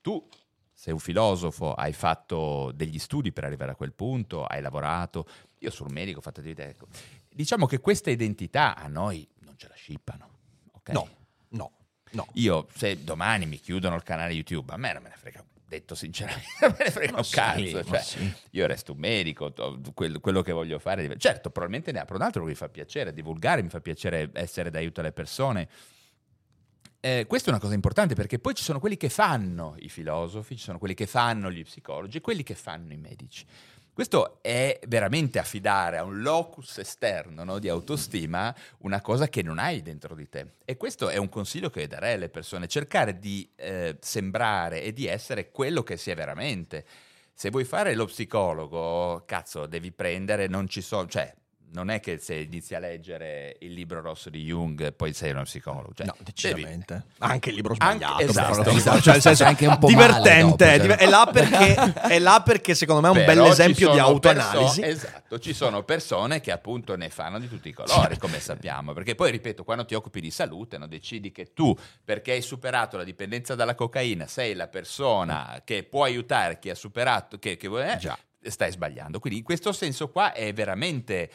Tu 0.01 0.27
sei 0.73 0.93
un 0.93 0.99
filosofo, 0.99 1.73
hai 1.73 1.93
fatto 1.93 2.71
degli 2.73 2.99
studi 2.99 3.31
per 3.31 3.45
arrivare 3.45 3.71
a 3.71 3.75
quel 3.75 3.93
punto, 3.93 4.45
hai 4.45 4.61
lavorato, 4.61 5.25
io 5.59 5.71
sono 5.71 5.89
un 5.89 5.95
medico, 5.95 6.19
ho 6.19 6.21
fatto 6.21 6.39
attività... 6.39 6.63
Ecco. 6.63 6.87
Diciamo 7.29 7.67
che 7.67 7.79
questa 7.79 8.09
identità 8.09 8.75
a 8.75 8.87
noi 8.87 9.27
non 9.57 9.59
ce 9.59 9.67
la 9.67 9.75
scippano. 9.75 10.29
ok? 10.73 10.89
No, 10.89 11.09
no, 11.49 11.71
no. 12.11 12.27
Io, 12.33 12.67
se 12.75 13.03
domani 13.03 13.45
mi 13.47 13.59
chiudono 13.59 13.95
il 13.95 14.03
canale 14.03 14.33
YouTube, 14.33 14.71
a 14.71 14.77
me 14.77 14.93
non 14.93 15.01
me 15.01 15.09
ne 15.09 15.15
frega, 15.17 15.43
detto 15.67 15.95
sinceramente, 15.95 16.45
non 16.61 16.75
me 16.77 16.85
ne 16.85 16.91
frega 16.91 17.11
Ma 17.11 17.17
un 17.17 17.23
sì, 17.23 17.33
cazzo. 17.33 17.83
cioè, 17.83 18.01
sì. 18.01 18.33
Io 18.51 18.67
resto 18.67 18.93
un 18.93 18.99
medico, 18.99 19.53
quello 19.93 20.41
che 20.41 20.51
voglio 20.51 20.77
fare. 20.79 21.17
Certo, 21.17 21.49
probabilmente 21.49 21.91
ne 21.91 21.99
apro 21.99 22.15
un 22.15 22.21
altro 22.21 22.43
che 22.43 22.49
mi 22.49 22.55
fa 22.55 22.69
piacere 22.69 23.11
divulgare, 23.13 23.63
mi 23.63 23.69
fa 23.69 23.81
piacere 23.81 24.29
essere 24.33 24.69
d'aiuto 24.69 24.99
alle 24.99 25.11
persone. 25.11 25.67
Eh, 26.99 27.25
questa 27.27 27.49
è 27.49 27.51
una 27.51 27.61
cosa 27.61 27.75
importante 27.75 28.15
perché 28.15 28.39
poi 28.39 28.55
ci 28.55 28.63
sono 28.63 28.79
quelli 28.79 28.97
che 28.97 29.09
fanno 29.09 29.75
i 29.79 29.87
filosofi, 29.87 30.57
ci 30.57 30.63
sono 30.63 30.79
quelli 30.79 30.95
che 30.95 31.05
fanno 31.05 31.51
gli 31.51 31.63
psicologi 31.63 32.19
quelli 32.21 32.43
che 32.43 32.55
fanno 32.55 32.91
i 32.91 32.97
medici. 32.97 33.45
Questo 33.97 34.43
è 34.43 34.79
veramente 34.89 35.39
affidare 35.39 35.97
a 35.97 36.03
un 36.03 36.21
locus 36.21 36.77
esterno 36.77 37.43
no, 37.43 37.57
di 37.57 37.67
autostima 37.67 38.55
una 38.81 39.01
cosa 39.01 39.27
che 39.27 39.41
non 39.41 39.57
hai 39.57 39.81
dentro 39.81 40.13
di 40.13 40.29
te. 40.29 40.57
E 40.65 40.77
questo 40.77 41.09
è 41.09 41.17
un 41.17 41.29
consiglio 41.29 41.71
che 41.71 41.87
darei 41.87 42.13
alle 42.13 42.29
persone, 42.29 42.67
cercare 42.67 43.17
di 43.17 43.49
eh, 43.55 43.97
sembrare 43.99 44.83
e 44.83 44.93
di 44.93 45.07
essere 45.07 45.49
quello 45.49 45.81
che 45.81 45.97
si 45.97 46.11
è 46.11 46.15
veramente. 46.15 46.85
Se 47.33 47.49
vuoi 47.49 47.63
fare 47.63 47.95
lo 47.95 48.05
psicologo, 48.05 49.23
cazzo, 49.25 49.65
devi 49.65 49.91
prendere, 49.91 50.45
non 50.45 50.67
ci 50.67 50.81
sono, 50.81 51.07
cioè, 51.07 51.33
non 51.73 51.89
è 51.89 51.99
che 51.99 52.17
se 52.17 52.35
inizi 52.35 52.75
a 52.75 52.79
leggere 52.79 53.57
il 53.59 53.73
libro 53.73 53.99
rosso 54.01 54.29
di 54.29 54.43
Jung 54.43 54.93
poi 54.93 55.11
sei 55.13 55.31
uno 55.31 55.43
psicologo. 55.43 55.91
Cioè, 55.93 56.05
No, 56.05 56.13
devi- 56.17 56.23
decisamente. 56.31 57.03
Anche 57.19 57.49
il 57.49 57.55
libro 57.55 57.75
Anche- 57.77 58.05
sbagliato. 58.05 58.15
per 58.17 58.29
esatto, 58.29 58.69
esatto. 58.69 59.01
Cioè, 59.01 59.13
nel 59.13 59.21
senso, 59.21 59.43
Anche 59.43 59.65
un 59.67 59.77
po' 59.77 59.89
male 59.89 60.07
divertente. 60.07 60.77
dopo, 60.77 60.93
è 60.93 60.95
cioè. 60.95 60.97
è, 60.97 61.09
là 61.09 61.29
perché, 61.31 61.93
è 62.07 62.19
là 62.19 62.41
perché 62.43 62.73
secondo 62.75 63.01
me 63.01 63.07
è 63.07 63.11
un 63.11 63.17
Però 63.17 63.31
ci 63.31 63.37
bell'esempio 63.41 63.91
di 63.91 63.99
autoanalisi. 63.99 64.81
perso- 64.81 65.07
esatto, 65.07 65.39
ci 65.39 65.53
sono 65.53 65.83
persone 65.83 66.39
che 66.39 66.51
appunto 66.51 66.95
ne 66.95 67.09
fanno 67.09 67.37
di 67.39 67.47
tutti 67.49 67.67
i 67.69 67.73
colori, 67.73 68.17
come 68.17 68.39
sappiamo. 68.39 68.93
Perché 68.93 69.15
poi, 69.15 69.31
ripeto, 69.31 69.63
quando 69.63 69.85
ti 69.85 69.93
occupi 69.93 70.21
di 70.21 70.31
salute, 70.31 70.77
no, 70.77 70.87
decidi 70.87 71.31
che 71.31 71.51
tu, 71.53 71.75
perché 72.03 72.31
hai 72.31 72.41
superato 72.41 72.95
la 72.97 73.03
dipendenza 73.03 73.55
dalla 73.55 73.75
cocaina, 73.75 74.25
sei 74.27 74.53
la 74.53 74.67
persona 74.67 75.61
che 75.65 75.83
può 75.83 76.03
aiutare 76.05 76.59
chi 76.59 76.69
ha 76.69 76.75
superato, 76.75 77.37
che, 77.39 77.57
che 77.57 77.67
vuole- 77.67 77.99
eh, 78.41 78.49
stai 78.49 78.71
sbagliando. 78.71 79.19
Quindi 79.19 79.39
in 79.39 79.45
questo 79.45 79.73
senso 79.73 80.09
qua 80.09 80.31
è 80.31 80.53
veramente 80.53 81.29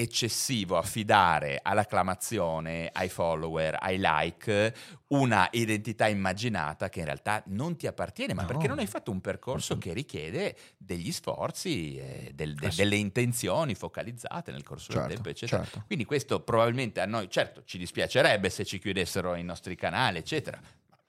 eccessivo 0.00 0.76
affidare 0.78 1.58
all'acclamazione, 1.62 2.88
ai 2.92 3.08
follower, 3.08 3.76
ai 3.80 3.98
like, 4.00 4.74
una 5.08 5.48
identità 5.52 6.06
immaginata 6.06 6.88
che 6.88 7.00
in 7.00 7.06
realtà 7.06 7.42
non 7.46 7.76
ti 7.76 7.86
appartiene, 7.86 8.34
ma 8.34 8.42
No. 8.42 8.46
perché 8.48 8.68
non 8.68 8.78
hai 8.78 8.86
fatto 8.86 9.10
un 9.10 9.20
percorso 9.20 9.76
che 9.78 9.92
richiede 9.92 10.56
degli 10.76 11.10
sforzi, 11.12 11.96
e 11.96 12.32
del- 12.34 12.54
de- 12.54 12.66
Eh 12.68 12.74
delle 12.74 12.96
intenzioni 12.96 13.74
focalizzate 13.74 14.52
nel 14.52 14.62
corso 14.62 14.92
Certo, 14.92 15.06
del 15.06 15.14
tempo, 15.16 15.28
eccetera. 15.30 15.62
certo. 15.64 15.82
Quindi 15.86 16.04
questo 16.04 16.40
probabilmente 16.40 17.00
a 17.00 17.06
noi, 17.06 17.28
certo, 17.30 17.62
ci 17.64 17.78
dispiacerebbe 17.78 18.50
se 18.50 18.64
ci 18.64 18.78
chiudessero 18.78 19.34
i 19.34 19.42
nostri 19.42 19.74
canali, 19.74 20.18
eccetera. 20.18 20.60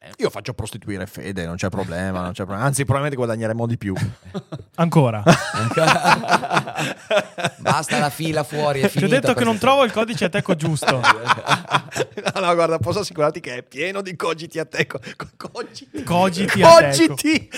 Eh, 0.02 0.12
Io 0.20 0.30
faccio 0.30 0.54
prostituire 0.54 1.06
fede, 1.08 1.46
non 1.46 1.58
c'è 1.58 1.68
problema, 1.68 2.22
non 2.22 2.30
c'è 2.32 2.44
problema. 2.44 2.64
Anzi, 2.64 2.84
probabilmente 2.86 3.18
guadagneremo 3.18 3.68
di 3.68 3.78
più. 3.78 3.94
Ancora. 4.76 5.22
Basta 7.60 8.00
la 8.00 8.10
fila 8.10 8.44
fuori, 8.44 8.80
è 8.80 8.90
Ti 8.90 9.04
ho 9.04 9.08
detto 9.10 9.34
che 9.34 9.44
non 9.44 9.58
trovo 9.58 9.84
il 9.84 9.92
codice 9.92 10.24
ateco 10.26 10.56
giusto. 10.56 11.02
no, 11.02 12.40
no, 12.40 12.54
guarda, 12.56 12.78
posso 12.80 13.00
assicurarti 13.00 13.42
che 13.42 13.58
è 13.58 13.64
pieno 13.64 14.02
di 14.02 14.16
cogiti 14.16 14.58
a 14.58 14.64
te. 14.66 14.88
co- 14.88 15.00
co- 15.18 15.28
Cogiti. 15.52 16.04
Cogiti 16.04 16.62
a 16.62 16.78
teco. 16.78 17.16
Cogiti. 17.16 17.50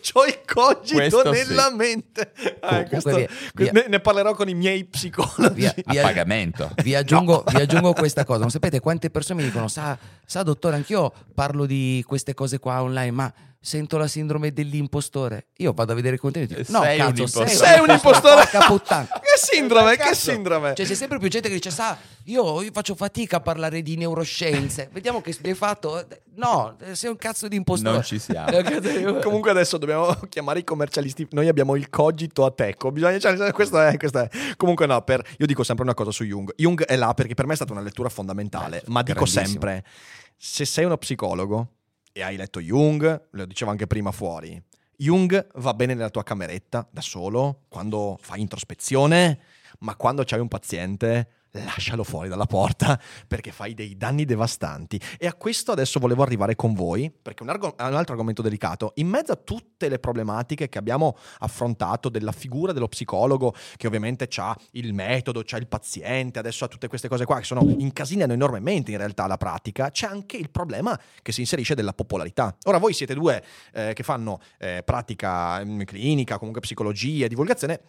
C'ho 0.00 0.24
il 0.24 0.40
cogito 0.46 0.94
Questo 0.96 1.34
sì. 1.34 1.48
nella 1.48 1.70
mente. 1.74 2.32
Ah, 2.60 2.84
questo- 2.84 3.14
via- 3.16 3.28
via- 3.54 3.72
ne, 3.72 3.84
ne 3.88 4.00
parlerò 4.00 4.34
con 4.34 4.48
i 4.48 4.54
miei 4.54 4.84
psicologi. 4.84 5.52
Via- 5.54 5.74
a 5.84 5.90
via- 5.92 6.02
pagamento. 6.02 6.70
Vi 6.82 6.94
aggiungo, 6.94 7.44
vi 7.46 7.60
aggiungo 7.60 7.92
questa 7.92 8.24
cosa, 8.24 8.40
non 8.40 8.50
sapete 8.50 8.80
quante 8.80 9.10
persone 9.10 9.42
mi 9.42 9.48
dicono, 9.48 9.68
sa, 9.68 9.96
sa 10.24 10.42
dottore, 10.42 10.76
anch'io 10.76 11.12
parlo 11.34 11.65
di 11.66 12.02
queste 12.06 12.34
cose 12.34 12.58
qua 12.58 12.82
online, 12.82 13.10
ma 13.10 13.32
sento 13.66 13.98
la 13.98 14.06
sindrome 14.06 14.52
dell'impostore. 14.52 15.48
Io 15.56 15.72
vado 15.72 15.90
a 15.90 15.94
vedere 15.96 16.14
i 16.14 16.18
contenuti. 16.18 16.54
e 16.54 16.58
dico, 16.58 16.70
No, 16.70 16.82
Sei 16.82 17.00
un 17.00 17.06
cazzo, 17.06 17.20
impostore. 17.22 17.48
Sei 17.48 17.80
un 17.80 17.90
impostore. 17.90 18.44
Che 19.26 19.54
sindrome, 19.54 19.96
che 19.96 20.14
sindrome. 20.14 20.74
Cioè, 20.74 20.86
c'è 20.86 20.94
sempre 20.94 21.18
più 21.18 21.28
gente 21.28 21.48
che 21.48 21.54
dice, 21.54 21.70
sa, 21.70 21.98
io, 22.24 22.62
io 22.62 22.70
faccio 22.72 22.94
fatica 22.94 23.36
a 23.36 23.40
parlare 23.40 23.82
di 23.82 23.96
neuroscienze. 23.96 24.88
Vediamo 24.92 25.20
che 25.20 25.36
hai 25.42 25.54
fatto. 25.54 26.06
No, 26.36 26.76
sei 26.92 27.10
un 27.10 27.16
cazzo 27.16 27.48
di 27.48 27.56
impostore. 27.56 27.92
Non 27.92 28.02
ci 28.02 28.18
siamo. 28.18 28.50
Comunque 29.20 29.50
adesso 29.50 29.76
dobbiamo 29.78 30.14
chiamare 30.28 30.60
i 30.60 30.64
commercialisti. 30.64 31.26
Noi 31.32 31.48
abbiamo 31.48 31.74
il 31.76 31.90
cogito 31.90 32.44
a 32.44 32.50
teco. 32.50 32.90
Bisogna, 32.92 33.18
cioè, 33.18 33.52
questo 33.52 33.80
è, 33.80 33.96
questo 33.96 34.20
è. 34.20 34.28
Comunque 34.56 34.86
no, 34.86 35.02
per, 35.02 35.22
io 35.38 35.46
dico 35.46 35.64
sempre 35.64 35.84
una 35.84 35.94
cosa 35.94 36.12
su 36.12 36.24
Jung. 36.24 36.52
Jung 36.56 36.82
è 36.84 36.96
là 36.96 37.12
perché 37.14 37.34
per 37.34 37.46
me 37.46 37.52
è 37.52 37.56
stata 37.56 37.72
una 37.72 37.82
lettura 37.82 38.08
fondamentale. 38.08 38.82
ma 38.86 39.02
dico 39.02 39.26
sempre, 39.26 39.84
se 40.36 40.64
sei 40.64 40.84
uno 40.84 40.98
psicologo 40.98 41.72
e 42.12 42.22
hai 42.22 42.36
letto 42.36 42.60
Jung, 42.60 43.28
lo 43.30 43.46
dicevo 43.46 43.70
anche 43.70 43.86
prima 43.86 44.12
fuori, 44.12 44.62
Jung 44.96 45.46
va 45.56 45.74
bene 45.74 45.94
nella 45.94 46.10
tua 46.10 46.22
cameretta 46.22 46.86
da 46.90 47.00
solo, 47.00 47.64
quando 47.68 48.18
fai 48.20 48.40
introspezione, 48.40 49.40
ma 49.80 49.94
quando 49.94 50.24
c'hai 50.24 50.40
un 50.40 50.48
paziente, 50.48 51.28
lascialo 51.64 52.04
fuori 52.04 52.28
dalla 52.28 52.46
porta 52.46 53.00
perché 53.26 53.52
fai 53.52 53.74
dei 53.74 53.96
danni 53.96 54.24
devastanti. 54.24 55.00
E 55.18 55.26
a 55.26 55.34
questo 55.34 55.72
adesso 55.72 55.98
volevo 55.98 56.22
arrivare 56.22 56.54
con 56.56 56.74
voi, 56.74 57.10
perché 57.10 57.42
un, 57.42 57.48
argo- 57.48 57.74
un 57.78 57.94
altro 57.94 58.12
argomento 58.12 58.42
delicato, 58.42 58.92
in 58.96 59.08
mezzo 59.08 59.32
a 59.32 59.36
tutte 59.36 59.88
le 59.88 59.98
problematiche 59.98 60.68
che 60.68 60.78
abbiamo 60.78 61.16
affrontato 61.38 62.08
della 62.08 62.32
figura 62.32 62.72
dello 62.72 62.88
psicologo, 62.88 63.54
che 63.76 63.86
ovviamente 63.86 64.28
ha 64.36 64.56
il 64.72 64.92
metodo, 64.92 65.42
c'ha 65.44 65.56
il 65.56 65.66
paziente, 65.66 66.38
adesso 66.38 66.64
ha 66.64 66.68
tutte 66.68 66.88
queste 66.88 67.08
cose 67.08 67.24
qua 67.24 67.38
che 67.38 67.44
sono 67.44 67.64
incasinano 67.66 68.32
enormemente 68.32 68.90
in 68.90 68.98
realtà 68.98 69.26
la 69.26 69.36
pratica, 69.36 69.90
c'è 69.90 70.06
anche 70.06 70.36
il 70.36 70.50
problema 70.50 70.98
che 71.22 71.32
si 71.32 71.40
inserisce 71.40 71.74
della 71.74 71.92
popolarità. 71.92 72.56
Ora 72.64 72.78
voi 72.78 72.92
siete 72.92 73.14
due 73.14 73.42
eh, 73.72 73.92
che 73.94 74.02
fanno 74.02 74.40
eh, 74.58 74.82
pratica 74.84 75.64
mm, 75.64 75.82
clinica, 75.82 76.38
comunque 76.38 76.60
psicologia, 76.60 77.26
divulgazione, 77.26 77.80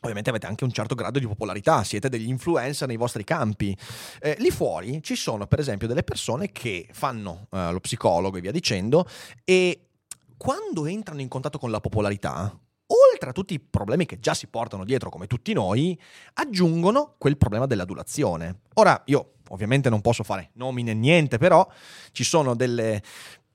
Ovviamente 0.00 0.30
avete 0.30 0.46
anche 0.46 0.64
un 0.64 0.72
certo 0.72 0.94
grado 0.94 1.18
di 1.18 1.26
popolarità, 1.26 1.84
siete 1.84 2.08
degli 2.08 2.28
influencer 2.28 2.88
nei 2.88 2.96
vostri 2.96 3.22
campi. 3.22 3.76
Eh, 4.20 4.34
lì 4.38 4.50
fuori 4.50 5.02
ci 5.02 5.14
sono 5.14 5.46
per 5.46 5.58
esempio 5.58 5.86
delle 5.86 6.02
persone 6.02 6.50
che 6.52 6.88
fanno 6.90 7.48
eh, 7.50 7.70
lo 7.70 7.80
psicologo 7.80 8.38
e 8.38 8.40
via 8.40 8.50
dicendo 8.50 9.06
e 9.44 9.88
quando 10.38 10.86
entrano 10.86 11.20
in 11.20 11.28
contatto 11.28 11.58
con 11.58 11.70
la 11.70 11.80
popolarità, 11.80 12.58
oltre 12.86 13.28
a 13.28 13.32
tutti 13.32 13.52
i 13.52 13.60
problemi 13.60 14.06
che 14.06 14.18
già 14.20 14.32
si 14.32 14.46
portano 14.46 14.86
dietro 14.86 15.10
come 15.10 15.26
tutti 15.26 15.52
noi, 15.52 15.98
aggiungono 16.32 17.16
quel 17.18 17.36
problema 17.36 17.66
dell'adulazione. 17.66 18.60
Ora 18.74 19.02
io 19.04 19.34
ovviamente 19.48 19.90
non 19.90 20.00
posso 20.00 20.22
fare 20.22 20.48
nomi 20.54 20.82
né 20.82 20.94
niente, 20.94 21.36
però 21.36 21.68
ci 22.12 22.24
sono 22.24 22.56
delle 22.56 23.02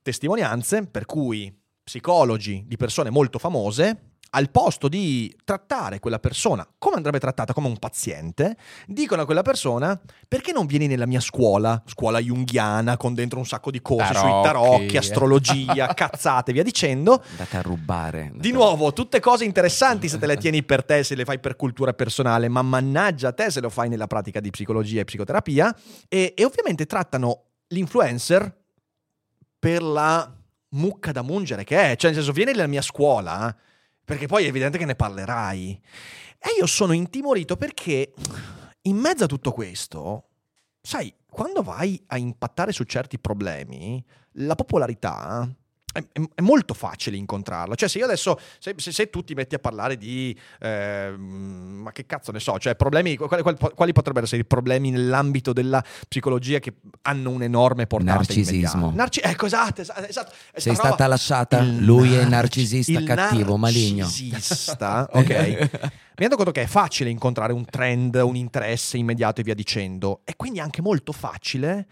testimonianze 0.04 0.86
per 0.86 1.08
cui 1.08 1.52
psicologi 1.84 2.66
di 2.68 2.78
persone 2.78 3.10
molto 3.10 3.40
famose 3.40 4.12
al 4.32 4.50
posto 4.50 4.88
di 4.88 5.34
trattare 5.44 6.00
quella 6.00 6.20
persona 6.20 6.68
come 6.78 6.98
andrebbe 6.98 7.20
trattata 7.20 7.54
come 7.54 7.68
un 7.68 7.78
paziente, 7.78 8.58
dicono 8.86 9.22
a 9.22 9.26
quella 9.26 9.42
persona 9.42 10.00
perché 10.28 10.52
non 10.52 10.66
vieni 10.66 10.88
nella 10.88 11.06
mia 11.06 11.20
scuola, 11.20 11.82
scuola 11.86 12.20
junghiana 12.20 12.98
con 12.98 13.14
dentro 13.14 13.40
un 13.40 13.46
sacco 13.46 13.72
di 13.72 13.82
cose 13.82 14.14
sui 14.14 14.14
Tarocchi. 14.14 14.44
tarocchi, 14.46 14.98
astrologia, 14.98 15.88
cazzate, 15.96 16.52
via 16.52 16.64
dicendo. 16.64 17.24
Andate 17.32 17.58
a 17.58 17.62
rubare. 17.62 18.32
Di 18.36 18.52
nuovo, 18.52 18.94
tutte 18.94 19.20
cose 19.20 19.46
interessanti 19.46 20.10
se 20.10 20.18
te 20.18 20.26
le 20.26 20.38
tieni 20.38 20.64
per 20.64 20.84
te, 20.84 21.04
se 21.04 21.16
le 21.16 21.26
fai 21.26 21.40
per 21.40 21.56
cultura 21.56 21.94
personale, 21.94 22.48
ma 22.48 22.62
mannaggia 22.62 23.30
a 23.30 23.34
te 23.34 23.50
se 23.50 23.62
lo 23.62 23.70
fai 23.70 23.90
nella 23.90 24.08
pratica 24.08 24.40
di 24.40 24.50
psicologia 24.50 25.02
e 25.02 25.06
psicoterapia. 25.06 25.76
E, 26.08 26.34
e 26.36 26.46
ovviamente 26.46 26.86
trattano 26.86 27.44
l'influencer 27.68 28.64
per 29.58 29.82
la 29.82 30.32
mucca 30.70 31.12
da 31.12 31.22
mungere 31.22 31.64
che 31.64 31.92
è. 31.92 31.96
Cioè, 31.96 32.12
nel 32.12 32.20
senso, 32.20 32.32
vieni 32.32 32.52
nella 32.52 32.68
mia 32.68 32.82
scuola, 32.82 33.56
perché 34.06 34.28
poi 34.28 34.46
è 34.46 34.48
evidente 34.48 34.78
che 34.78 34.86
ne 34.86 34.96
parlerai. 34.96 35.82
E 36.38 36.50
io 36.58 36.68
sono 36.68 36.94
intimorito 36.94 37.58
perché 37.58 38.14
in 38.84 38.98
mezzo 38.98 39.24
a 39.24 39.28
tutto 39.28 39.52
questo, 39.52 40.30
sai, 40.80 41.14
quando 41.28 41.64
vai 41.64 42.02
a 42.08 42.18
impattare 42.18 42.72
su 42.72 42.84
certi 42.84 43.20
problemi, 43.20 44.04
la 44.34 44.56
popolarità 44.56 45.50
è, 45.96 46.04
è- 46.12 46.22
è 46.36 46.42
molto 46.42 46.74
facile 46.74 47.16
incontrarla. 47.18 47.76
Cioè, 47.76 47.88
se 47.88 48.00
io 48.00 48.06
adesso, 48.06 48.38
se, 48.60 48.74
se- 48.78 48.92
se 48.92 49.10
tu 49.10 49.24
ti 49.24 49.34
metti 49.34 49.56
a 49.56 49.60
parlare 49.60 49.98
di, 49.98 50.38
ehm, 50.60 51.80
ma 51.84 51.92
che 51.92 52.06
cazzo 52.06 52.32
ne 52.32 52.40
so, 52.40 52.58
cioè 52.60 52.76
problemi, 52.76 53.16
quali, 53.16 53.42
quali- 53.42 53.94
potrebbero 53.94 54.26
essere 54.26 54.42
i 54.42 54.46
problemi 54.46 54.92
nell'ambito 54.92 55.54
della 55.54 55.84
psicologia 56.08 56.60
che 56.60 56.74
hanno 57.04 57.30
un'enorme 57.32 57.88
portata 57.88 58.18
Narcisismo. 58.18 58.92
Narci- 58.94 59.22
ecco, 59.24 59.46
esatto, 59.46 59.82
esatto. 59.82 60.06
esatto. 60.06 60.32
Sei 60.54 60.74
Sta 60.74 60.74
stata 60.74 60.90
roba- 60.90 61.08
lasciata? 61.08 61.60
il 61.60 61.84
Lui 61.86 62.14
è 62.14 62.26
narci- 62.26 62.30
narcisista, 62.30 63.00
il 63.00 63.06
cattivo, 63.06 63.58
maligno. 63.58 64.04
narcisista, 64.04 65.08
ok. 65.14 65.70
Mi 66.18 66.22
rendo 66.24 66.36
conto 66.38 66.52
che 66.52 66.62
è 66.64 66.68
facile 66.68 67.10
incontrare 67.10 67.52
un 67.54 67.66
trend, 67.66 68.16
un 68.16 68.36
interesse 68.36 68.98
immediato 68.98 69.42
e 69.42 69.44
via 69.44 69.54
dicendo. 69.54 70.22
E 70.24 70.36
quindi 70.36 70.60
è 70.60 70.62
anche 70.62 70.82
molto 70.82 71.12
facile 71.12 71.88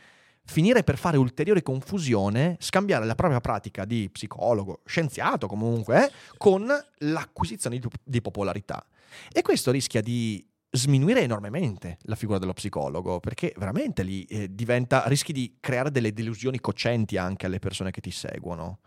finire 0.45 0.83
per 0.83 0.97
fare 0.97 1.17
ulteriore 1.17 1.61
confusione, 1.61 2.57
scambiare 2.59 3.05
la 3.05 3.15
propria 3.15 3.39
pratica 3.39 3.85
di 3.85 4.09
psicologo, 4.11 4.81
scienziato 4.85 5.47
comunque, 5.47 6.11
con 6.37 6.67
l'acquisizione 6.97 7.79
di, 7.79 7.87
di 8.03 8.21
popolarità. 8.21 8.85
E 9.31 9.41
questo 9.41 9.71
rischia 9.71 10.01
di 10.01 10.45
sminuire 10.69 11.21
enormemente 11.21 11.97
la 12.03 12.15
figura 12.15 12.39
dello 12.39 12.53
psicologo, 12.53 13.19
perché 13.19 13.53
veramente 13.57 14.03
lì 14.03 14.23
eh, 14.23 14.53
diventa, 14.53 15.03
rischi 15.05 15.31
di 15.31 15.57
creare 15.59 15.91
delle 15.91 16.13
delusioni 16.13 16.59
cocenti 16.59 17.15
anche 17.15 17.45
alle 17.45 17.59
persone 17.59 17.91
che 17.91 18.01
ti 18.01 18.11
seguono. 18.11 18.79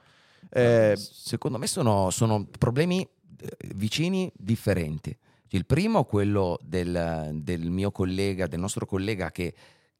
Eh, 0.50 0.94
Secondo 0.96 1.59
me 1.59 1.66
sono, 1.66 2.11
sono 2.11 2.46
problemi 2.59 3.00
eh, 3.02 3.48
vicini 3.74 4.30
differenti. 4.36 5.16
Il 5.50 5.64
primo, 5.64 6.04
quello 6.04 6.59
del, 6.61 7.30
del 7.34 7.70
mio 7.70 7.92
collega, 7.92 8.48
del 8.48 8.59
nostro 8.59 8.84
collega 8.84 9.30
che, 9.30 9.54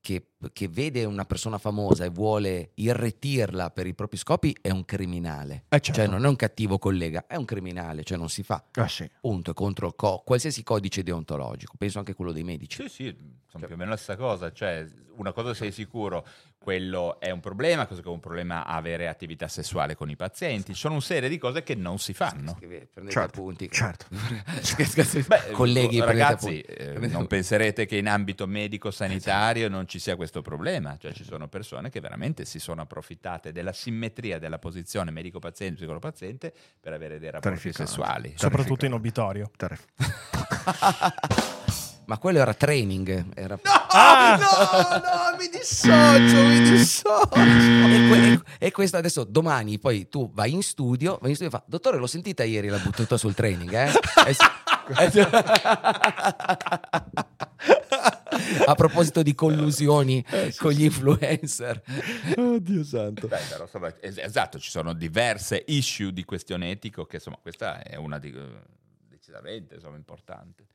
che- 0.07 0.27
che 0.53 0.69
vede 0.69 1.05
una 1.05 1.25
persona 1.25 1.59
famosa 1.59 2.05
e 2.05 2.09
vuole 2.11 2.71
irretirla 2.75 3.71
per 3.71 3.89
i 3.89 3.95
propri 3.95 4.17
scopi, 4.17 4.57
è 4.61 4.71
un 4.71 4.85
criminale. 4.85 5.65
eh, 5.69 5.81
certo. 5.81 6.01
Cioè 6.01 6.07
non 6.07 6.25
è 6.25 6.29
un 6.29 6.37
cattivo 6.37 6.79
collega, 6.79 7.27
è 7.27 7.35
un 7.35 7.45
criminale, 7.45 8.05
cioè 8.05 8.17
non 8.17 8.29
si 8.29 8.45
fa. 8.45 8.63
Ah, 8.75 8.87
sì. 8.87 9.11
Punto, 9.21 9.51
è 9.51 9.55
contro 9.55 9.93
co- 9.95 10.23
qualsiasi 10.25 10.63
codice 10.63 11.03
deontologico, 11.03 11.75
penso 11.77 11.99
anche 11.99 12.15
quello 12.15 12.31
dei 12.31 12.45
medici. 12.45 12.83
Sì, 12.83 12.89
sì, 12.89 13.17
sono 13.49 13.67
più 13.67 13.75
o 13.75 13.79
meno 13.79 13.91
la 13.91 13.97
stessa 13.97 14.17
cosa. 14.17 14.53
Cioè, 14.53 14.87
una 15.17 15.33
cosa 15.33 15.53
sei 15.55 15.73
sicuro, 15.73 16.25
quello 16.67 17.21
è 17.21 17.31
un 17.31 17.39
problema, 17.39 17.87
così 17.87 18.03
come 18.03 18.17
un 18.17 18.21
problema 18.21 18.67
avere 18.67 19.07
attività 19.07 19.47
sessuale 19.47 19.95
con 19.95 20.11
i 20.11 20.17
pazienti. 20.17 20.73
Ci 20.73 20.81
sono 20.81 20.95
una 20.95 21.03
serie 21.03 21.29
di 21.29 21.39
cose 21.39 21.63
che 21.63 21.77
non 21.77 22.01
si 22.01 22.13
fanno. 22.13 22.57
Scrive- 22.57 22.89
Prendete 22.93 23.21
Certo, 23.21 23.39
appunti. 23.39 23.71
certo. 23.71 24.07
Beh, 25.29 25.53
Colleghi, 25.53 26.01
ragazzi, 26.01 26.61
eh, 26.63 26.99
non 27.07 27.29
penserete 27.29 27.87
che 27.87 27.99
in 27.99 28.09
ambito 28.09 28.49
medico-sanitario 28.49 29.69
non 29.69 29.87
ci 29.87 30.01
sia 30.01 30.17
questo 30.17 30.43
problema. 30.43 30.97
Cioè, 30.99 31.13
ci 31.13 31.23
sono 31.23 31.47
persone 31.47 31.89
che 31.89 32.01
veramente 32.01 32.45
si 32.45 32.59
sono 32.59 32.83
approfittate 32.83 33.53
della 33.53 33.73
simmetria 33.73 34.41
della 34.41 34.59
posizione 34.59 35.13
medico-paziente, 35.13 35.77
psicolo-paziente 35.77 36.53
per 36.81 36.93
avere 36.93 37.21
dei 37.21 37.31
rapporti 37.31 37.59
Terrificante. 37.59 37.93
sessuali. 37.93 38.35
Soprattutto 38.37 38.87
in 38.87 38.93
obitorio. 38.93 39.53
Ma 42.07 42.19
quello 42.19 42.39
era 42.39 42.55
training. 42.55 43.27
Era... 43.35 43.59
Ah, 43.63 44.37
no, 44.39 44.97
no, 44.99 45.37
mi 45.39 45.49
dissocio, 45.49 46.43
mi 46.47 46.61
dissocio. 46.71 47.31
E, 47.35 48.07
que- 48.09 48.41
e 48.59 48.71
questo 48.71 48.97
adesso 48.97 49.25
domani 49.25 49.79
poi 49.79 50.09
tu 50.09 50.31
vai 50.33 50.53
in 50.53 50.63
studio, 50.63 51.19
vai 51.21 51.31
in 51.31 51.37
studio 51.37 51.55
e 51.57 51.59
fa, 51.59 51.65
dottore 51.67 51.97
l'ho 51.99 52.07
sentita 52.07 52.45
ieri 52.45 52.69
la 52.69 52.79
battuta 52.79 53.17
sul 53.17 53.35
training, 53.35 53.73
eh? 53.73 53.91
Eh 54.27 54.35
sì. 54.35 54.45
Eh 54.99 55.11
sì. 55.11 55.21
A 58.67 58.75
proposito 58.75 59.23
di 59.23 59.35
collusioni 59.35 60.25
con 60.59 60.73
gli 60.73 60.85
influencer. 60.85 61.83
Oddio 62.37 62.85
santo. 62.85 63.27
Beh, 63.29 63.39
però, 63.49 63.65
insomma, 63.65 63.93
es- 64.01 64.19
esatto, 64.19 64.59
ci 64.59 64.71
sono 64.71 64.93
diverse 64.93 65.65
issue 65.69 66.13
di 66.13 66.25
questione 66.25 66.71
etico 66.71 67.05
che 67.07 67.17
insomma 67.17 67.39
questa 67.41 67.83
è 67.83 67.97
una 67.97 68.19
di 68.19 68.31
eh, 68.33 68.49
decisamente 69.09 69.75
insomma, 69.77 69.97
importante. 69.97 70.67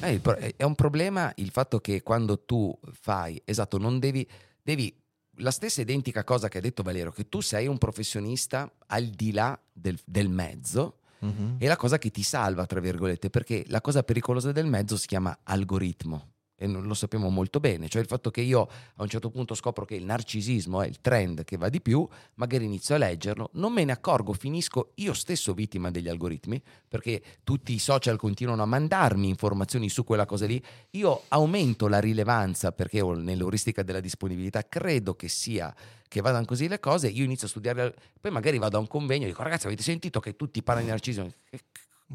Eh, 0.00 0.20
è 0.56 0.62
un 0.64 0.74
problema 0.74 1.32
il 1.36 1.50
fatto 1.50 1.80
che 1.80 2.02
quando 2.02 2.40
tu 2.44 2.76
fai, 2.92 3.40
esatto, 3.44 3.78
non 3.78 3.98
devi, 3.98 4.26
devi 4.62 4.94
la 5.36 5.50
stessa 5.50 5.80
identica 5.80 6.24
cosa 6.24 6.48
che 6.48 6.58
ha 6.58 6.60
detto 6.60 6.82
Valero, 6.82 7.12
che 7.12 7.28
tu 7.28 7.40
sei 7.40 7.66
un 7.66 7.78
professionista 7.78 8.70
al 8.86 9.06
di 9.06 9.32
là 9.32 9.58
del, 9.72 9.98
del 10.04 10.28
mezzo, 10.28 10.96
Mhm. 11.20 11.56
è 11.58 11.66
la 11.66 11.76
cosa 11.76 11.98
che 11.98 12.10
ti 12.10 12.22
salva, 12.22 12.64
tra 12.64 12.80
virgolette, 12.80 13.28
perché 13.28 13.64
la 13.68 13.82
cosa 13.82 14.02
pericolosa 14.02 14.52
del 14.52 14.64
mezzo 14.66 14.96
si 14.96 15.06
chiama 15.06 15.38
algoritmo. 15.42 16.29
E 16.62 16.66
non 16.66 16.82
lo 16.82 16.92
sappiamo 16.92 17.30
molto 17.30 17.58
bene, 17.58 17.88
cioè 17.88 18.02
il 18.02 18.06
fatto 18.06 18.30
che 18.30 18.42
io 18.42 18.68
a 18.96 19.02
un 19.02 19.08
certo 19.08 19.30
punto 19.30 19.54
scopro 19.54 19.86
che 19.86 19.94
il 19.94 20.04
narcisismo 20.04 20.82
è 20.82 20.86
il 20.86 21.00
trend 21.00 21.42
che 21.44 21.56
va 21.56 21.70
di 21.70 21.80
più, 21.80 22.06
magari 22.34 22.66
inizio 22.66 22.96
a 22.96 22.98
leggerlo, 22.98 23.48
non 23.54 23.72
me 23.72 23.82
ne 23.84 23.92
accorgo, 23.92 24.34
finisco 24.34 24.92
io 24.96 25.14
stesso 25.14 25.54
vittima 25.54 25.90
degli 25.90 26.10
algoritmi, 26.10 26.60
perché 26.86 27.22
tutti 27.44 27.72
i 27.72 27.78
social 27.78 28.18
continuano 28.18 28.62
a 28.62 28.66
mandarmi 28.66 29.26
informazioni 29.26 29.88
su 29.88 30.04
quella 30.04 30.26
cosa 30.26 30.44
lì, 30.44 30.62
io 30.90 31.22
aumento 31.28 31.88
la 31.88 31.98
rilevanza 31.98 32.72
perché 32.72 33.02
nell'euristica 33.02 33.82
della 33.82 34.00
disponibilità 34.00 34.68
credo 34.68 35.14
che 35.14 35.28
sia 35.28 35.74
che 36.06 36.20
vadano 36.20 36.44
così 36.44 36.68
le 36.68 36.78
cose, 36.78 37.08
io 37.08 37.24
inizio 37.24 37.46
a 37.46 37.50
studiare, 37.50 37.94
poi 38.20 38.30
magari 38.32 38.58
vado 38.58 38.76
a 38.76 38.80
un 38.80 38.86
convegno 38.86 39.24
e 39.24 39.28
dico 39.28 39.42
ragazzi 39.42 39.64
avete 39.64 39.82
sentito 39.82 40.20
che 40.20 40.36
tutti 40.36 40.62
parlano 40.62 40.88
di 40.88 40.92
narcisismo? 40.92 41.32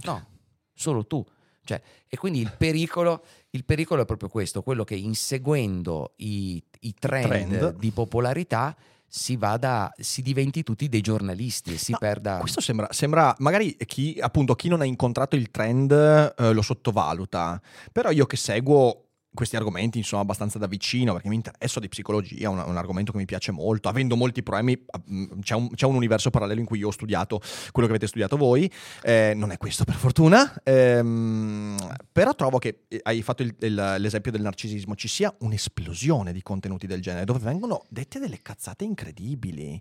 No, 0.04 0.28
solo 0.72 1.08
tu. 1.08 1.26
Cioè, 1.66 1.82
e 2.08 2.16
quindi 2.18 2.40
il 2.40 2.54
pericolo, 2.58 3.26
il 3.50 3.66
pericolo 3.66 4.04
è 4.04 4.06
proprio 4.06 4.30
questo, 4.30 4.62
quello 4.62 4.84
che 4.84 4.96
inseguendo 4.96 6.14
i, 6.18 6.64
i 6.82 6.94
trend, 6.98 7.28
Trend. 7.28 7.76
di 7.78 7.92
popolarità 7.92 8.76
si 9.08 9.38
vada, 9.38 9.94
si 9.98 10.22
diventi 10.22 10.62
tutti 10.64 10.90
dei 10.90 11.02
giornalisti 11.02 11.74
e 11.74 11.78
si 11.78 11.92
No, 11.92 11.98
perda... 12.00 12.38
Questo 12.38 12.60
sembra, 12.62 12.88
sembra 12.92 13.34
magari 13.40 13.76
chi, 13.86 14.18
appunto, 14.20 14.56
chi 14.56 14.68
non 14.68 14.82
ha 14.82 14.86
incontrato 14.86 15.36
il 15.36 15.52
trend 15.52 15.92
eh, 15.92 16.52
lo 16.54 16.62
sottovaluta, 16.62 17.62
però 17.92 18.12
io 18.12 18.26
che 18.26 18.38
seguo 18.38 19.05
questi 19.36 19.56
argomenti 19.56 20.00
insomma 20.00 20.24
abbastanza 20.24 20.58
da 20.58 20.66
vicino 20.66 21.14
perché 21.14 21.30
mi 21.30 21.36
interesso 21.36 21.80
di 21.80 21.88
psicologia, 21.88 22.46
è 22.46 22.48
un, 22.48 22.64
un 22.66 22.78
argomento 22.78 23.12
che 23.12 23.20
mi 23.20 23.26
piace 23.26 23.52
molto, 23.52 23.88
avendo 23.90 24.16
molti 24.16 24.42
problemi 24.42 24.84
mm, 25.12 25.40
c'è 25.42 25.54
un, 25.54 25.70
c'è 25.70 25.86
un 25.86 25.94
universo 25.96 26.32
parallelo 26.32 26.60
in 26.60 26.66
cui 26.66 26.80
io 26.80 26.88
ho 26.88 26.92
studiato 26.92 27.40
quello 27.72 27.88
che 27.88 27.94
avete 27.94 28.08
studiato 28.08 28.38
voi, 28.38 28.72
eh, 29.04 29.34
non 29.36 29.52
è 29.52 29.58
questo 29.58 29.84
per 29.84 29.96
fortuna, 29.96 30.62
ehm, 30.64 31.76
però 32.12 32.34
trovo 32.34 32.58
che 32.58 32.86
eh, 32.88 33.00
hai 33.04 33.22
fatto 33.22 33.44
il- 33.44 33.56
il- 33.60 33.96
l'esempio 34.00 34.32
del 34.32 34.42
narcisismo, 34.42 34.96
ci 34.96 35.08
sia 35.08 35.34
un'esplosione 35.40 36.32
di 36.34 36.42
contenuti 36.42 36.88
del 36.88 37.02
genere 37.02 37.26
dove 37.26 37.40
vengono 37.40 37.84
dette 37.90 38.20
delle 38.20 38.42
cazzate 38.42 38.84
incredibili. 38.84 39.80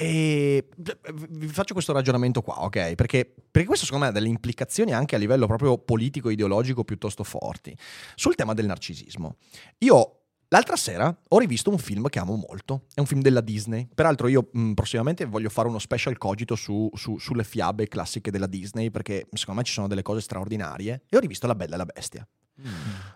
E 0.00 0.68
vi 1.24 1.48
faccio 1.48 1.72
questo 1.72 1.92
ragionamento 1.92 2.40
qua, 2.40 2.62
ok? 2.62 2.94
Perché, 2.94 3.34
perché 3.50 3.66
questo 3.66 3.84
secondo 3.84 4.04
me 4.04 4.10
ha 4.12 4.14
delle 4.14 4.28
implicazioni 4.28 4.92
anche 4.92 5.16
a 5.16 5.18
livello 5.18 5.48
proprio 5.48 5.76
politico-ideologico 5.76 6.84
piuttosto 6.84 7.24
forti. 7.24 7.76
Sul 8.14 8.36
tema 8.36 8.54
del 8.54 8.66
narcisismo, 8.66 9.38
io 9.78 10.20
l'altra 10.50 10.76
sera 10.76 11.12
ho 11.26 11.38
rivisto 11.40 11.70
un 11.70 11.78
film 11.78 12.08
che 12.10 12.20
amo 12.20 12.36
molto, 12.36 12.84
è 12.94 13.00
un 13.00 13.06
film 13.06 13.22
della 13.22 13.40
Disney. 13.40 13.88
Peraltro 13.92 14.28
io 14.28 14.50
mh, 14.52 14.74
prossimamente 14.74 15.24
voglio 15.24 15.48
fare 15.48 15.66
uno 15.66 15.80
special 15.80 16.16
cogito 16.16 16.54
su- 16.54 16.88
su- 16.94 17.18
sulle 17.18 17.42
fiabe 17.42 17.88
classiche 17.88 18.30
della 18.30 18.46
Disney 18.46 18.92
perché 18.92 19.26
secondo 19.32 19.62
me 19.62 19.66
ci 19.66 19.72
sono 19.72 19.88
delle 19.88 20.02
cose 20.02 20.20
straordinarie 20.20 21.02
e 21.08 21.16
ho 21.16 21.20
rivisto 21.20 21.48
La 21.48 21.56
Bella 21.56 21.74
e 21.74 21.78
la 21.78 21.86
Bestia. 21.86 22.28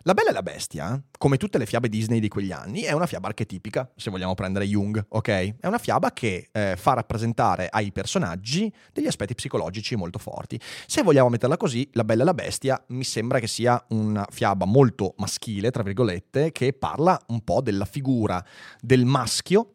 La 0.05 0.14
Bella 0.14 0.31
e 0.31 0.32
la 0.32 0.43
Bestia, 0.43 1.02
come 1.19 1.36
tutte 1.36 1.59
le 1.59 1.66
fiabe 1.66 1.89
Disney 1.89 2.20
di 2.20 2.28
quegli 2.28 2.52
anni, 2.52 2.82
è 2.82 2.93
una 2.93 3.06
fiaba 3.06 3.28
archetipica, 3.28 3.90
se 3.97 4.10
vogliamo 4.10 4.35
prendere 4.35 4.66
Jung, 4.66 5.05
ok? 5.09 5.56
È 5.59 5.66
una 5.66 5.78
fiaba 5.78 6.12
che 6.12 6.48
eh, 6.52 6.77
fa 6.77 6.93
rappresentare 6.94 7.69
ai 7.69 7.90
personaggi 7.90 8.73
degli 8.93 9.06
aspetti 9.09 9.35
psicologici 9.35 9.97
molto 9.97 10.19
forti. 10.19 10.60
Se 10.86 11.02
vogliamo 11.02 11.28
metterla 11.28 11.56
così, 11.56 11.89
La 11.93 12.05
Bella 12.05 12.23
e 12.23 12.24
la 12.24 12.35
Bestia 12.35 12.82
mi 12.89 13.05
sembra 13.05 13.40
che 13.40 13.48
sia 13.48 13.85
una 13.89 14.24
fiaba 14.31 14.64
molto 14.64 15.14
maschile, 15.19 15.70
tra 15.70 15.82
virgolette, 15.82 16.52
che 16.52 16.73
parla 16.73 17.20
un 17.28 17.43
po' 17.43 17.60
della 17.60 17.85
figura 17.85 18.44
del 18.81 19.05
maschio 19.05 19.74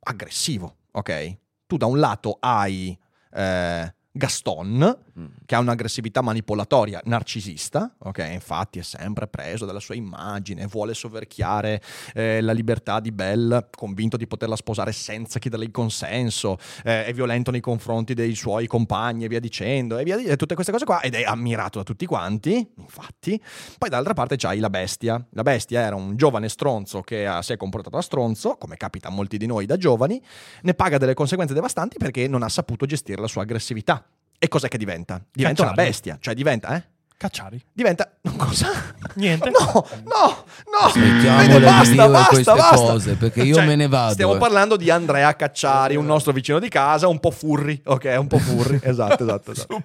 aggressivo, 0.00 0.76
ok? 0.92 1.36
Tu 1.66 1.76
da 1.76 1.86
un 1.86 1.98
lato 1.98 2.36
hai 2.40 2.98
eh, 3.32 3.94
Gaston, 4.10 4.98
che 5.44 5.54
ha 5.54 5.58
un'aggressività 5.58 6.20
manipolatoria 6.20 7.00
narcisista, 7.04 7.94
ok? 7.98 8.28
Infatti 8.32 8.78
è 8.78 8.82
sempre 8.82 9.26
preso 9.26 9.66
dalla 9.66 9.80
sua 9.80 9.94
immagine, 9.94 10.66
vuole 10.66 10.94
soverchiare 10.94 11.80
eh, 12.14 12.40
la 12.40 12.52
libertà 12.52 13.00
di 13.00 13.12
Belle, 13.12 13.68
convinto 13.74 14.16
di 14.16 14.26
poterla 14.26 14.56
sposare 14.56 14.92
senza 14.92 15.38
chiederle 15.38 15.64
il 15.64 15.70
consenso, 15.70 16.58
eh, 16.84 17.06
è 17.06 17.12
violento 17.12 17.50
nei 17.50 17.60
confronti 17.60 18.14
dei 18.14 18.34
suoi 18.34 18.66
compagni 18.66 19.24
e 19.24 19.28
via 19.28 19.40
dicendo, 19.40 19.98
e 19.98 20.04
via 20.04 20.16
di- 20.16 20.24
e 20.24 20.36
tutte 20.36 20.54
queste 20.54 20.72
cose 20.72 20.84
qua, 20.84 21.00
ed 21.00 21.14
è 21.14 21.22
ammirato 21.24 21.78
da 21.78 21.84
tutti 21.84 22.06
quanti, 22.06 22.66
infatti. 22.76 23.40
Poi 23.78 23.88
dall'altra 23.88 24.14
parte 24.14 24.36
c'hai 24.36 24.58
la 24.58 24.70
bestia. 24.70 25.24
La 25.30 25.42
bestia 25.42 25.80
era 25.80 25.96
un 25.96 26.16
giovane 26.16 26.48
stronzo 26.48 27.00
che 27.02 27.26
ha- 27.26 27.42
si 27.42 27.52
è 27.52 27.56
comportato 27.56 27.96
da 27.96 28.02
stronzo, 28.02 28.56
come 28.56 28.76
capita 28.76 29.08
a 29.08 29.10
molti 29.10 29.36
di 29.38 29.46
noi 29.46 29.66
da 29.66 29.76
giovani, 29.76 30.20
ne 30.62 30.74
paga 30.74 30.98
delle 30.98 31.14
conseguenze 31.14 31.54
devastanti 31.54 31.96
perché 31.98 32.28
non 32.28 32.42
ha 32.42 32.48
saputo 32.48 32.86
gestire 32.86 33.20
la 33.20 33.28
sua 33.28 33.42
aggressività. 33.42 34.04
E 34.38 34.48
cos'è 34.48 34.68
che 34.68 34.78
diventa? 34.78 35.20
Diventa 35.32 35.62
una 35.62 35.70
Cacciarli. 35.72 35.90
bestia, 35.90 36.18
cioè 36.20 36.34
diventa, 36.34 36.76
eh? 36.76 36.82
Cacciari. 37.18 37.60
Diventa. 37.72 38.08
Cosa? 38.36 38.68
Niente. 39.14 39.50
No, 39.50 39.84
no, 40.04 40.44
no. 40.70 40.92
Vede, 40.94 41.58
basta, 41.58 42.08
basta, 42.08 42.28
queste 42.28 42.52
basta. 42.54 42.76
cose, 42.76 43.14
perché 43.16 43.42
io 43.42 43.60
me 43.64 43.74
ne 43.74 43.88
vado, 43.88 44.12
Stiamo 44.12 44.36
eh. 44.36 44.38
parlando 44.38 44.76
di 44.76 44.88
Andrea 44.88 45.34
Cacciari, 45.34 45.96
un 45.96 46.06
nostro 46.06 46.30
vicino 46.30 46.60
di 46.60 46.68
casa, 46.68 47.08
un 47.08 47.18
po' 47.18 47.32
furri. 47.32 47.82
Ok, 47.86 48.14
un 48.16 48.28
po' 48.28 48.38
furri. 48.38 48.78
esatto, 48.84 49.24
esatto. 49.24 49.50
esatto. 49.50 49.80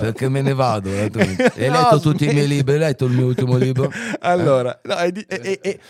Perché 0.00 0.28
me 0.28 0.42
ne 0.42 0.54
vado. 0.54 0.88
eh. 0.92 1.08
Hai 1.14 1.68
No, 1.70 1.80
letto 1.82 2.00
tutti 2.00 2.24
i 2.24 2.32
miei 2.32 2.46
smetti. 2.46 2.54
libri? 2.56 2.72
Hai 2.72 2.78
letto 2.80 3.04
il 3.04 3.12
mio 3.12 3.26
ultimo 3.26 3.56
libro? 3.56 3.88
allora, 4.22 4.76
no, 4.82 4.98
e, 4.98 5.12
di- 5.12 5.24
e- 5.28 5.60
e- 5.62 5.80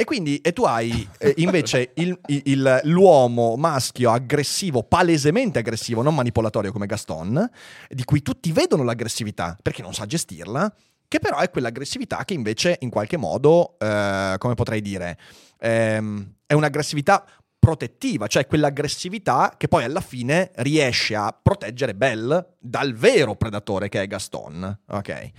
e- 0.00 0.04
quindi 0.04 0.38
e 0.38 0.52
tu 0.52 0.62
hai 0.62 1.08
eh, 1.18 1.34
invece 1.38 1.90
il- 1.94 2.16
il- 2.26 2.80
l'uomo 2.84 3.56
maschio 3.56 4.12
aggressivo, 4.12 4.84
palesemente 4.84 5.58
aggressivo, 5.58 6.02
non 6.02 6.14
manipolatorio 6.14 6.70
come 6.70 6.86
Gaston, 6.86 7.50
di 7.88 8.04
cui 8.04 8.22
tutti 8.22 8.52
vedono 8.52 8.84
l'aggressività 8.84 9.58
perché 9.60 9.82
non 9.82 9.92
sa 9.92 10.06
gestirla, 10.06 10.72
che 11.08 11.18
però 11.18 11.38
è 11.38 11.50
quell'aggressività 11.50 12.24
che 12.24 12.34
invece 12.34 12.76
in 12.80 12.90
qualche 12.90 13.16
modo, 13.16 13.76
eh, 13.78 14.36
come 14.38 14.54
potrei 14.54 14.80
dire, 14.80 15.18
ehm, 15.58 16.34
è 16.46 16.52
un'aggressività 16.54 17.24
protettiva, 17.58 18.28
cioè 18.28 18.46
quell'aggressività 18.46 19.54
che 19.56 19.66
poi 19.66 19.82
alla 19.82 20.00
fine 20.00 20.52
riesce 20.56 21.16
a 21.16 21.36
proteggere 21.42 21.94
Belle 21.96 22.54
dal 22.60 22.94
vero 22.94 23.34
predatore 23.34 23.88
che 23.88 24.00
è 24.02 24.06
Gaston. 24.06 24.80
Ok. 24.90 25.30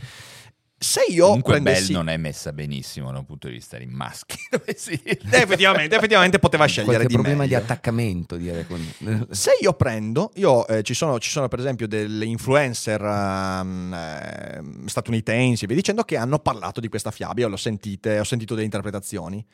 Se 0.81 1.03
io 1.10 1.26
Comunque 1.26 1.53
prendessi... 1.60 1.88
Belle 1.88 1.97
non 1.97 2.07
è 2.07 2.15
messa 2.15 2.53
benissimo 2.53 3.11
da 3.11 3.18
un 3.19 3.26
punto 3.26 3.47
di 3.47 3.56
vista 3.56 3.77
di 3.77 3.85
maschi. 3.85 4.38
dire. 4.49 5.03
Eh, 5.03 5.41
effettivamente, 5.41 5.93
effettivamente 5.93 6.39
poteva 6.39 6.65
scegliere 6.68 6.93
Qualche 6.93 7.07
di 7.07 7.14
problema 7.15 7.43
di 7.43 7.49
meglio. 7.49 7.64
attaccamento, 7.64 8.38
direi. 8.38 8.65
con- 8.65 9.27
Se 9.30 9.51
io 9.60 9.73
prendo, 9.73 10.31
io, 10.35 10.65
eh, 10.68 10.81
ci, 10.84 10.93
sono, 10.93 11.19
ci 11.19 11.30
sono 11.30 11.49
per 11.49 11.60
esempio 11.60 11.85
delle 11.85 12.23
influencer 12.23 13.01
ehm, 13.01 13.93
ehm, 13.93 14.85
statunitensi 14.85 15.65
e 15.65 15.68
via 15.68 15.76
dicendo 15.76 16.03
che 16.03 16.15
hanno 16.15 16.39
parlato 16.39 16.80
di 16.80 16.88
questa 16.88 17.11
fiaba, 17.11 17.41
io 17.41 17.49
l'ho 17.49 17.57
sentite, 17.57 18.18
ho 18.18 18.23
sentito 18.23 18.53
delle 18.53 18.65
interpretazioni. 18.65 19.45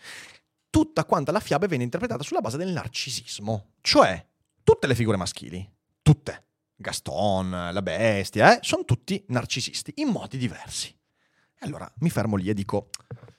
Tutta 0.69 1.05
quanta 1.05 1.31
la 1.31 1.39
fiaba 1.39 1.65
viene 1.65 1.85
interpretata 1.85 2.21
sulla 2.21 2.41
base 2.41 2.57
del 2.57 2.69
narcisismo, 2.69 3.71
cioè 3.81 4.23
tutte 4.63 4.85
le 4.85 4.93
figure 4.93 5.17
maschili, 5.17 5.67
tutte, 6.03 6.43
Gaston, 6.75 7.69
la 7.71 7.81
bestia, 7.81 8.55
eh, 8.55 8.59
sono 8.61 8.83
tutti 8.85 9.23
narcisisti 9.29 9.93
in 9.95 10.09
modi 10.09 10.37
diversi. 10.37 10.93
E 11.59 11.65
allora 11.65 11.91
mi 11.99 12.09
fermo 12.09 12.35
lì 12.35 12.49
e 12.49 12.53
dico, 12.53 12.89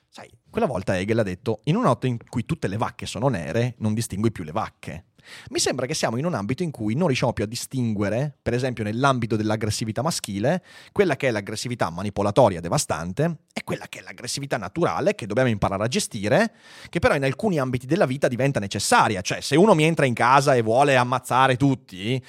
sai, 0.09 0.29
quella 0.49 0.67
volta 0.67 0.97
Hegel 0.97 1.19
ha 1.19 1.23
detto, 1.23 1.61
in 1.65 1.75
un 1.75 1.83
notte 1.83 2.07
in 2.07 2.17
cui 2.27 2.45
tutte 2.45 2.67
le 2.67 2.77
vacche 2.77 3.05
sono 3.05 3.27
nere, 3.27 3.75
non 3.79 3.93
distingui 3.93 4.31
più 4.31 4.43
le 4.43 4.51
vacche. 4.51 5.05
Mi 5.49 5.59
sembra 5.59 5.85
che 5.85 5.93
siamo 5.93 6.17
in 6.17 6.25
un 6.25 6.33
ambito 6.33 6.63
in 6.63 6.71
cui 6.71 6.95
non 6.95 7.07
riusciamo 7.07 7.33
più 7.33 7.43
a 7.43 7.47
distinguere, 7.47 8.37
per 8.41 8.53
esempio 8.53 8.83
nell'ambito 8.83 9.35
dell'aggressività 9.35 10.01
maschile, 10.01 10.63
quella 10.91 11.15
che 11.15 11.27
è 11.27 11.31
l'aggressività 11.31 11.89
manipolatoria 11.89 12.61
devastante 12.61 13.39
e 13.53 13.63
quella 13.63 13.87
che 13.87 13.99
è 13.99 14.01
l'aggressività 14.01 14.57
naturale 14.57 15.15
che 15.15 15.25
dobbiamo 15.25 15.49
imparare 15.49 15.83
a 15.83 15.87
gestire, 15.87 16.53
che 16.89 16.99
però 16.99 17.15
in 17.15 17.23
alcuni 17.23 17.59
ambiti 17.59 17.85
della 17.85 18.05
vita 18.05 18.27
diventa 18.27 18.59
necessaria. 18.59 19.21
Cioè, 19.21 19.41
se 19.41 19.55
uno 19.55 19.73
mi 19.73 19.83
entra 19.83 20.05
in 20.05 20.13
casa 20.13 20.55
e 20.55 20.61
vuole 20.61 20.95
ammazzare 20.95 21.57
tutti, 21.57 22.23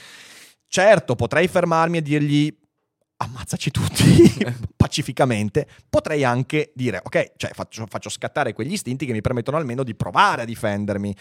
certo 0.66 1.14
potrei 1.14 1.46
fermarmi 1.46 1.98
e 1.98 2.02
dirgli 2.02 2.58
ammazzaci 3.20 3.70
tutti 3.70 4.32
pacificamente, 4.76 5.66
potrei 5.88 6.24
anche 6.24 6.72
dire, 6.74 7.00
ok, 7.02 7.32
cioè 7.36 7.50
faccio, 7.52 7.86
faccio 7.88 8.08
scattare 8.08 8.52
quegli 8.52 8.72
istinti 8.72 9.06
che 9.06 9.12
mi 9.12 9.20
permettono 9.20 9.56
almeno 9.56 9.82
di 9.82 9.94
provare 9.94 10.42
a 10.42 10.44
difendermi. 10.44 11.14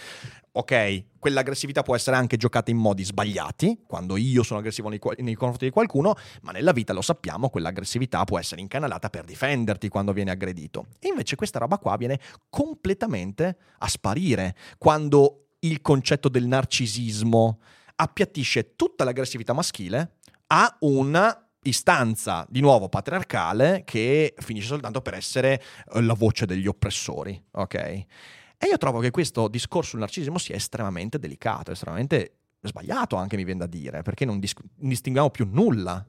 Ok, 0.52 1.06
quell'aggressività 1.20 1.84
può 1.84 1.96
essere 1.96 2.16
anche 2.16 2.38
giocata 2.38 2.72
in 2.72 2.78
modi 2.78 3.04
sbagliati, 3.04 3.84
quando 3.86 4.16
io 4.18 4.44
sono 4.44 4.60
aggressivo 4.60 4.90
nei, 4.90 5.00
nei 5.18 5.36
confronti 5.36 5.66
di 5.66 5.72
qualcuno, 5.72 6.16
ma 6.42 6.52
nella 6.52 6.72
vita 6.72 6.94
lo 6.94 7.02
sappiamo, 7.02 7.50
quell'aggressività 7.50 8.24
può 8.24 8.40
essere 8.40 8.62
incanalata 8.62 9.10
per 9.10 9.24
difenderti 9.26 9.88
quando 9.88 10.14
viene 10.14 10.32
aggredito. 10.32 10.88
E 11.00 11.10
invece 11.10 11.36
questa 11.36 11.60
roba 11.60 11.78
qua 11.78 11.96
viene 11.98 12.20
completamente 12.50 13.58
a 13.80 13.88
sparire 13.88 14.56
quando 14.78 15.48
il 15.60 15.82
concetto 15.82 16.30
del 16.30 16.46
narcisismo 16.46 17.60
appiattisce 17.96 18.76
tutta 18.76 19.04
l'aggressività 19.04 19.54
maschile 19.54 20.18
a 20.48 20.78
una 20.82 21.47
istanza 21.68 22.46
di 22.50 22.62
nuovo 22.62 22.90
patriarcale 22.90 23.84
che 23.86 24.34
finisce 24.38 24.68
soltanto 24.68 25.02
per 25.02 25.14
essere 25.14 25.62
eh, 25.94 26.02
la 26.02 26.14
voce 26.14 26.46
degli 26.46 26.68
oppressori, 26.68 27.42
ok? 27.52 27.74
E 27.76 28.68
io 28.68 28.78
trovo 28.78 29.00
che 29.00 29.12
questo 29.12 29.48
discorso 29.48 29.92
sul 29.92 30.00
narcisismo 30.00 30.38
sia 30.38 30.56
estremamente 30.56 31.20
delicato, 31.20 31.72
estremamente 31.72 32.32
sbagliato 32.62 33.16
anche 33.16 33.36
mi 33.36 33.44
viene 33.44 33.60
da 33.60 33.68
dire, 33.68 34.02
perché 34.02 34.26
non, 34.26 34.40
dis- 34.40 34.56
distinguiamo 34.76 35.30
più 35.30 35.48
nulla. 35.50 36.06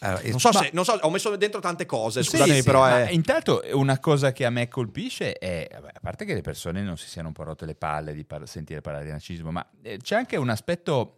Allora, 0.00 0.22
Non 0.28 0.38
so, 0.38 0.52
se, 0.52 0.70
non 0.72 0.84
so, 0.84 0.92
ho 0.92 1.10
messo 1.10 1.34
dentro 1.36 1.60
tante 1.60 1.84
cose, 1.84 2.22
Sì, 2.22 2.30
scusatemi, 2.30 2.58
sì, 2.58 2.62
però 2.62 2.80
ma 2.80 3.08
è... 3.08 3.10
intanto 3.10 3.62
una 3.72 3.98
cosa 3.98 4.30
che 4.30 4.44
a 4.44 4.50
me 4.50 4.68
colpisce 4.68 5.32
è, 5.32 5.68
vabbè, 5.72 5.90
a 5.94 6.00
parte 6.00 6.24
che 6.24 6.34
le 6.34 6.40
persone 6.40 6.82
non 6.82 6.96
si 6.96 7.08
siano 7.08 7.28
un 7.28 7.34
po' 7.34 7.42
rotte 7.42 7.66
le 7.66 7.74
palle 7.74 8.14
di 8.14 8.24
par- 8.24 8.46
sentire 8.46 8.80
parlare 8.80 9.06
di 9.06 9.10
narcisismo, 9.10 9.50
ma 9.50 9.66
eh, 9.82 9.96
c'è 9.96 10.14
anche 10.14 10.36
un 10.36 10.50
aspetto 10.50 11.17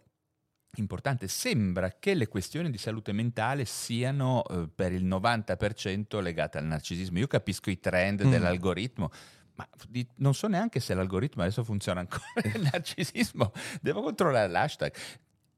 importante. 0.75 1.27
Sembra 1.27 1.91
che 1.99 2.13
le 2.13 2.27
questioni 2.27 2.69
di 2.69 2.77
salute 2.77 3.11
mentale 3.11 3.65
siano 3.65 4.43
eh, 4.45 4.67
per 4.73 4.91
il 4.93 5.05
90% 5.05 6.21
legate 6.21 6.57
al 6.57 6.65
narcisismo. 6.65 7.19
Io 7.19 7.27
capisco 7.27 7.69
i 7.69 7.79
trend 7.79 8.23
Mm. 8.25 8.29
dell'algoritmo. 8.31 9.09
Ma 9.55 9.67
di- 9.89 10.07
non 10.17 10.33
so 10.33 10.47
neanche 10.47 10.79
se 10.79 10.93
l'algoritmo 10.93 11.41
adesso 11.43 11.63
funziona 11.63 11.99
ancora. 11.99 12.23
Il 12.55 12.69
narcisismo, 12.71 13.51
devo 13.81 14.01
controllare 14.01 14.47
l'hashtag. 14.49 14.93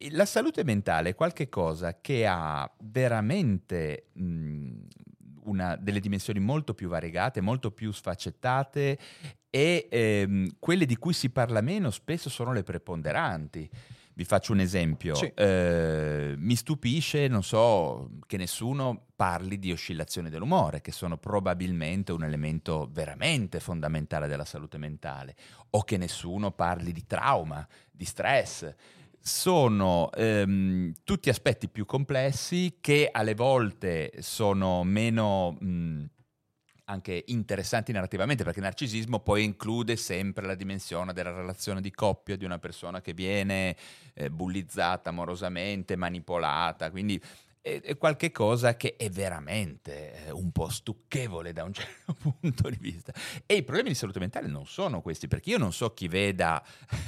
La 0.10 0.26
salute 0.26 0.64
mentale 0.64 1.10
è 1.10 1.16
qualcosa 1.16 2.02
che 2.02 2.26
ha 2.28 2.70
veramente 2.82 4.08
mh, 4.14 4.72
una- 5.44 5.76
delle 5.78 6.00
dimensioni 6.00 6.40
molto 6.40 6.74
più 6.74 6.90
variegate, 6.90 7.40
molto 7.40 7.72
più 7.72 7.92
sfaccettate 7.92 8.98
e 9.50 9.88
ehm, 9.90 10.56
quelle 10.60 10.86
di 10.86 10.98
cui 10.98 11.14
si 11.14 11.30
parla 11.30 11.62
meno 11.62 11.90
spesso 11.92 12.30
sono 12.30 12.52
le 12.52 12.64
preponderanti. 12.64 13.70
Vi 14.16 14.26
faccio 14.26 14.54
un 14.54 14.60
esempio. 14.60 15.16
Sì. 15.16 15.32
Eh, 15.34 16.36
mi 16.38 16.56
stupisce, 16.56 17.28
non 17.28 17.44
so, 17.44 18.12
che 18.28 18.38
nessuno 18.38 19.08
parli 19.16 19.58
di 19.58 19.72
oscillazioni 19.72 20.30
dell'umore, 20.30 20.82
che 20.82 20.92
sono 20.92 21.18
probabilmente 21.18 22.12
un 22.12 22.24
elemento 22.24 22.90
veramente 22.92 23.60
fondamentale 23.60 24.28
della 24.28 24.46
salute 24.46 24.78
mentale, 24.78 25.36
o 25.72 25.84
che 25.84 25.98
nessuno 25.98 26.52
parli 26.52 26.92
di 26.92 27.06
trauma, 27.08 27.68
di 27.92 28.06
stress. 28.06 28.74
Sono 29.20 30.12
ehm, 30.12 30.94
tutti 31.04 31.30
aspetti 31.30 31.70
più 31.70 31.86
complessi 31.86 32.78
che 32.82 33.10
alle 33.12 33.36
volte 33.36 34.12
sono 34.20 34.84
meno... 34.84 35.58
mh, 35.60 36.04
anche 36.94 37.24
interessanti 37.28 37.92
narrativamente, 37.92 38.44
perché 38.44 38.60
il 38.60 38.66
narcisismo 38.66 39.20
poi 39.20 39.44
include 39.44 39.96
sempre 39.96 40.46
la 40.46 40.56
dimensione 40.56 41.14
della 41.14 41.34
relazione 41.34 41.82
di 41.82 41.92
coppia 41.92 42.38
di 42.38 42.46
una 42.46 42.60
persona 42.60 43.02
che 43.02 43.14
viene 43.14 43.76
eh, 44.14 44.30
bullizzata 44.30 45.10
amorosamente, 45.10 45.96
manipolata, 45.96 46.90
quindi 46.92 47.22
è, 47.64 47.80
è 47.82 47.98
qualche 47.98 48.32
cosa 48.32 48.76
che 48.76 48.98
è 48.98 49.10
veramente 49.10 50.26
eh, 50.26 50.32
un 50.32 50.52
po' 50.52 50.70
stucchevole 50.70 51.54
da 51.54 51.64
un 51.64 51.72
certo 51.74 52.14
punto 52.14 52.70
di 52.70 52.78
vista. 52.80 53.14
E 53.46 53.56
i 53.56 53.64
problemi 53.64 53.90
di 53.90 53.96
salute 53.96 54.20
mentale 54.20 54.48
non 54.48 54.68
sono 54.68 55.02
questi, 55.02 55.28
perché 55.28 55.50
io 55.52 55.58
non 55.58 55.74
so 55.74 55.94
chi 55.94 56.08
veda 56.08 56.64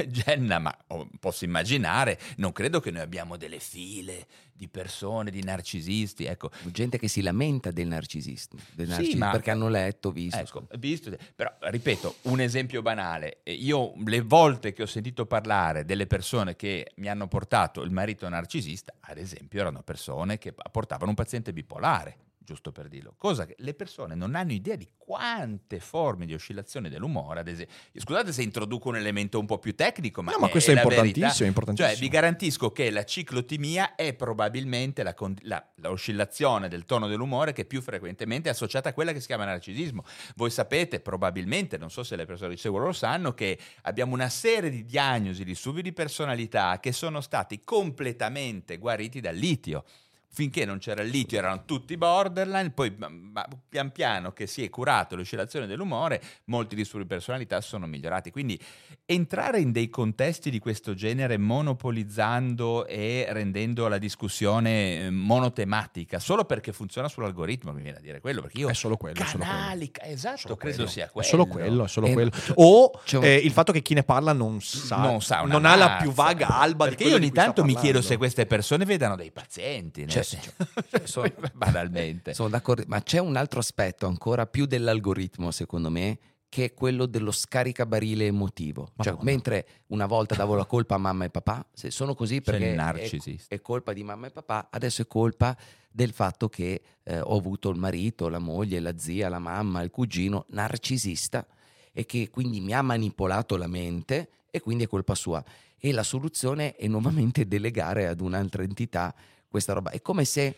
Jenna, 0.08 0.58
ma 0.60 0.76
posso 1.20 1.44
immaginare, 1.44 2.20
non 2.38 2.54
credo 2.54 2.80
che 2.80 2.90
noi 2.90 3.02
abbiamo 3.02 3.38
delle 3.38 3.60
file 3.60 4.26
di 4.56 4.68
persone, 4.70 5.32
di 5.32 5.44
narcisisti, 5.44 6.26
ecco, 6.26 6.50
Gente 6.72 6.98
che 6.98 7.08
si 7.08 7.22
lamenta 7.22 7.72
del 7.72 7.88
narcisismo, 7.88 8.60
del 8.74 8.86
Sì, 8.86 8.92
narcisismo 8.92 9.26
ma- 9.26 9.32
perché 9.32 9.52
hanno 9.52 9.68
letto, 9.68 10.12
visto. 10.12 10.40
Ecco, 10.40 10.68
visto, 10.78 11.16
però 11.36 11.54
ripeto, 11.60 12.16
un 12.24 12.40
esempio 12.40 12.82
banale. 12.82 13.40
Io 13.46 13.94
le 14.06 14.22
volte 14.22 14.72
che 14.74 14.84
ho 14.84 14.88
sentito 14.88 15.26
parlare 15.26 15.84
delle 15.84 16.08
persone 16.08 16.56
che 16.56 16.92
mi 16.96 17.08
hanno 17.08 17.28
portato 17.28 17.82
il 17.82 17.92
marito 17.92 18.28
narcisista, 18.30 18.94
ad 19.02 19.18
esempio, 19.18 19.60
erano 19.60 19.82
persone 19.84 20.38
che 20.38 20.54
portavano 20.72 21.10
un 21.10 21.16
paziente 21.16 21.52
bipolare, 21.52 22.18
giusto 22.46 22.72
per 22.72 22.88
dirlo. 22.88 23.16
Cosa 23.18 23.46
che 23.46 23.56
le 23.60 23.74
persone 23.74 24.16
non 24.16 24.36
hanno 24.36 24.54
idea 24.54 24.76
di 24.76 24.88
quante 24.98 25.80
forme 25.80 26.26
di 26.26 26.34
oscillazione 26.34 26.90
dell'umore, 26.90 27.42
ad 27.42 27.48
esempio. 27.50 27.76
Scusate 27.94 28.32
se 28.32 28.42
introduco 28.42 28.88
un 28.90 28.96
elemento 28.96 29.38
un 29.38 29.46
po' 29.46 29.60
più 29.60 29.76
tecnico, 29.76 30.22
ma, 30.24 30.32
No, 30.32 30.38
ma 30.40 30.48
questo 30.48 30.72
è 30.72 30.76
importantissimo, 30.76 31.46
è 31.46 31.48
importantissimo. 31.48 31.90
Cioè, 31.94 32.00
vi 32.00 32.08
garantisco 32.08 32.72
che 32.72 32.90
la 32.90 33.04
ciclotimia 33.04 33.96
è 33.96 34.14
probabilmente 34.14 35.04
la, 35.04 35.14
con- 35.14 35.36
la- 35.42 35.64
la 35.76 35.90
oscillazione 35.90 36.70
del 36.70 36.86
tono 36.86 37.08
dell'umore 37.08 37.52
che 37.52 37.66
più 37.66 37.82
frequentemente 37.82 38.48
è 38.48 38.52
associata 38.52 38.90
a 38.90 38.94
quella 38.94 39.12
che 39.12 39.20
si 39.20 39.28
chiama 39.28 39.46
narcisismo. 39.46 40.04
Voi 40.36 40.50
sapete, 40.52 41.00
probabilmente, 41.02 41.78
non 41.78 41.90
so 41.90 42.04
se 42.04 42.16
le 42.16 42.26
persone 42.26 42.52
che 42.52 42.56
ci 42.56 42.62
seguono 42.62 42.86
lo 42.86 42.94
sanno, 42.94 43.34
che 43.34 43.60
abbiamo 43.82 44.14
una 44.14 44.30
serie 44.30 44.70
di 44.70 44.86
diagnosi 44.86 45.44
di 45.44 45.56
subi 45.56 45.82
di 45.82 45.92
personalità 45.94 46.80
che 46.80 46.92
sono 46.92 47.22
stati 47.22 47.64
completamente 47.64 48.78
guariti 48.78 49.20
dal 49.20 49.36
litio. 49.36 49.84
Finché 50.28 50.66
non 50.66 50.80
c'era 50.80 51.02
il 51.02 51.10
litio 51.10 51.38
erano 51.38 51.64
tutti 51.66 51.96
borderline, 51.96 52.72
poi 52.72 52.94
ma- 52.98 53.48
pian 53.70 53.92
piano 53.92 54.34
che 54.34 54.48
si 54.48 54.64
è 54.64 54.70
curato 54.70 55.16
l'oscillazione 55.16 55.66
dell'umore, 55.66 56.22
molti 56.46 56.76
disturbi 56.76 57.04
di 57.08 57.14
personalità 57.14 57.62
sono 57.62 57.88
migliorati. 57.88 58.32
Quindi 58.32 58.60
entrare 59.06 59.60
in 59.62 59.72
dei 59.72 59.90
contesti 59.90 60.50
di 60.50 60.60
questo 60.60 60.94
genere 60.94 61.38
monopolizzando 61.38 62.86
e 62.86 63.28
rendendo 63.30 63.88
la 63.88 63.98
discussione 63.98 65.06
eh, 65.06 65.10
monotematica 65.10 66.20
solo 66.20 66.44
perché 66.46 66.74
funziona 66.74 67.08
sull'algoritmo, 67.08 67.72
mi 67.72 67.82
viene 67.82 67.98
a 67.98 68.02
dire 68.02 68.20
quello, 68.20 68.42
perché 68.42 68.60
io 68.60 68.70
È 68.70 68.74
solo 68.74 68.98
quello, 68.98 69.20
è 69.22 69.26
solo 69.26 69.44
quello. 69.44 69.58
canali, 69.60 69.92
esatto, 70.02 70.38
Solo 70.38 70.56
credo 70.58 70.76
quello. 70.76 70.90
sia 70.90 71.06
È 71.06 71.10
quello. 71.12 71.28
solo 71.28 71.46
quello, 71.46 71.84
è 71.86 71.88
solo 71.88 72.08
Eh, 72.08 72.14
quello. 72.14 72.30
c'è- 72.30 72.54
O 72.56 72.92
un- 73.14 73.24
eh, 73.24 73.36
il 73.36 73.52
fatto 73.52 73.72
che 73.72 73.82
chi 73.82 73.94
ne 73.94 74.04
parla 74.04 74.34
non 74.34 74.62
sa, 74.62 74.98
non 74.98 75.22
sa 75.22 75.42
non 75.42 75.66
ha 75.66 75.76
la 75.76 75.98
più 76.02 76.12
vaga 76.12 76.48
alba 76.60 76.86
di 76.90 76.96
perché 76.96 77.10
io 77.10 77.16
ogni 77.16 77.32
tanto 77.32 77.64
mi 77.64 77.76
chiedo 77.76 78.02
se 78.02 78.18
queste 78.18 78.46
persone 78.46 78.86
vedano 78.86 79.16
dei 79.16 79.32
pazienti 79.32 80.02
nel 80.34 80.86
Cioè, 80.90 81.08
sono- 81.08 81.32
banalmente 81.54 82.34
Sono 82.34 82.50
d'accordo, 82.50 82.84
ma 82.88 83.02
c'è 83.02 83.20
un 83.20 83.36
altro 83.36 83.60
aspetto 83.60 84.08
ancora 84.08 84.46
più 84.46 84.66
dell'algoritmo, 84.66 85.52
secondo 85.52 85.90
me, 85.90 86.20
che 86.50 86.66
è 86.66 86.74
quello 86.74 87.06
dello 87.06 87.32
scaricabarile 87.32 88.28
emotivo. 88.28 88.92
Cioè, 88.98 89.12
Madonna. 89.12 89.24
mentre 89.24 89.68
una 89.88 90.06
volta 90.06 90.36
davo 90.36 90.56
la 90.56 90.66
colpa 90.66 90.96
a 90.96 90.98
mamma 90.98 91.26
e 91.26 91.30
papà, 91.30 91.68
se 91.74 91.92
sono 91.92 92.16
così 92.16 92.42
perché 92.42 92.76
è, 92.76 93.56
è 93.56 93.62
colpa 93.62 93.92
di 93.92 94.04
mamma 94.04 94.28
e 94.28 94.32
papà, 94.32 94.70
adesso 94.72 95.02
è 95.02 95.08
colpa 95.08 95.58
del 95.92 96.12
fatto 96.14 96.48
che 96.48 96.82
eh, 97.04 97.20
ho 97.20 97.38
avuto 97.38 97.70
il 97.70 97.78
marito, 97.78 98.30
la 98.30 98.40
moglie, 98.40 98.80
la 98.80 98.98
zia, 98.98 99.28
la 99.28 99.40
mamma, 99.40 99.82
il 99.82 99.90
cugino 99.90 100.46
narcisista 100.50 101.46
e 101.92 102.06
che 102.06 102.30
quindi 102.30 102.62
mi 102.62 102.74
ha 102.74 102.82
manipolato 102.82 103.58
la 103.58 103.68
mente 103.68 104.30
e 104.50 104.62
quindi 104.62 104.86
è 104.86 104.88
colpa 104.88 105.16
sua. 105.16 105.44
E 105.78 105.92
la 105.92 106.04
soluzione 106.04 106.76
è 106.76 106.88
nuovamente 106.88 107.48
delegare 107.50 108.08
ad 108.08 108.22
un'altra 108.22 108.64
entità 108.64 109.14
questa 109.56 109.74
roba. 109.74 109.92
È 109.92 110.02
come 110.02 110.26
se 110.26 110.56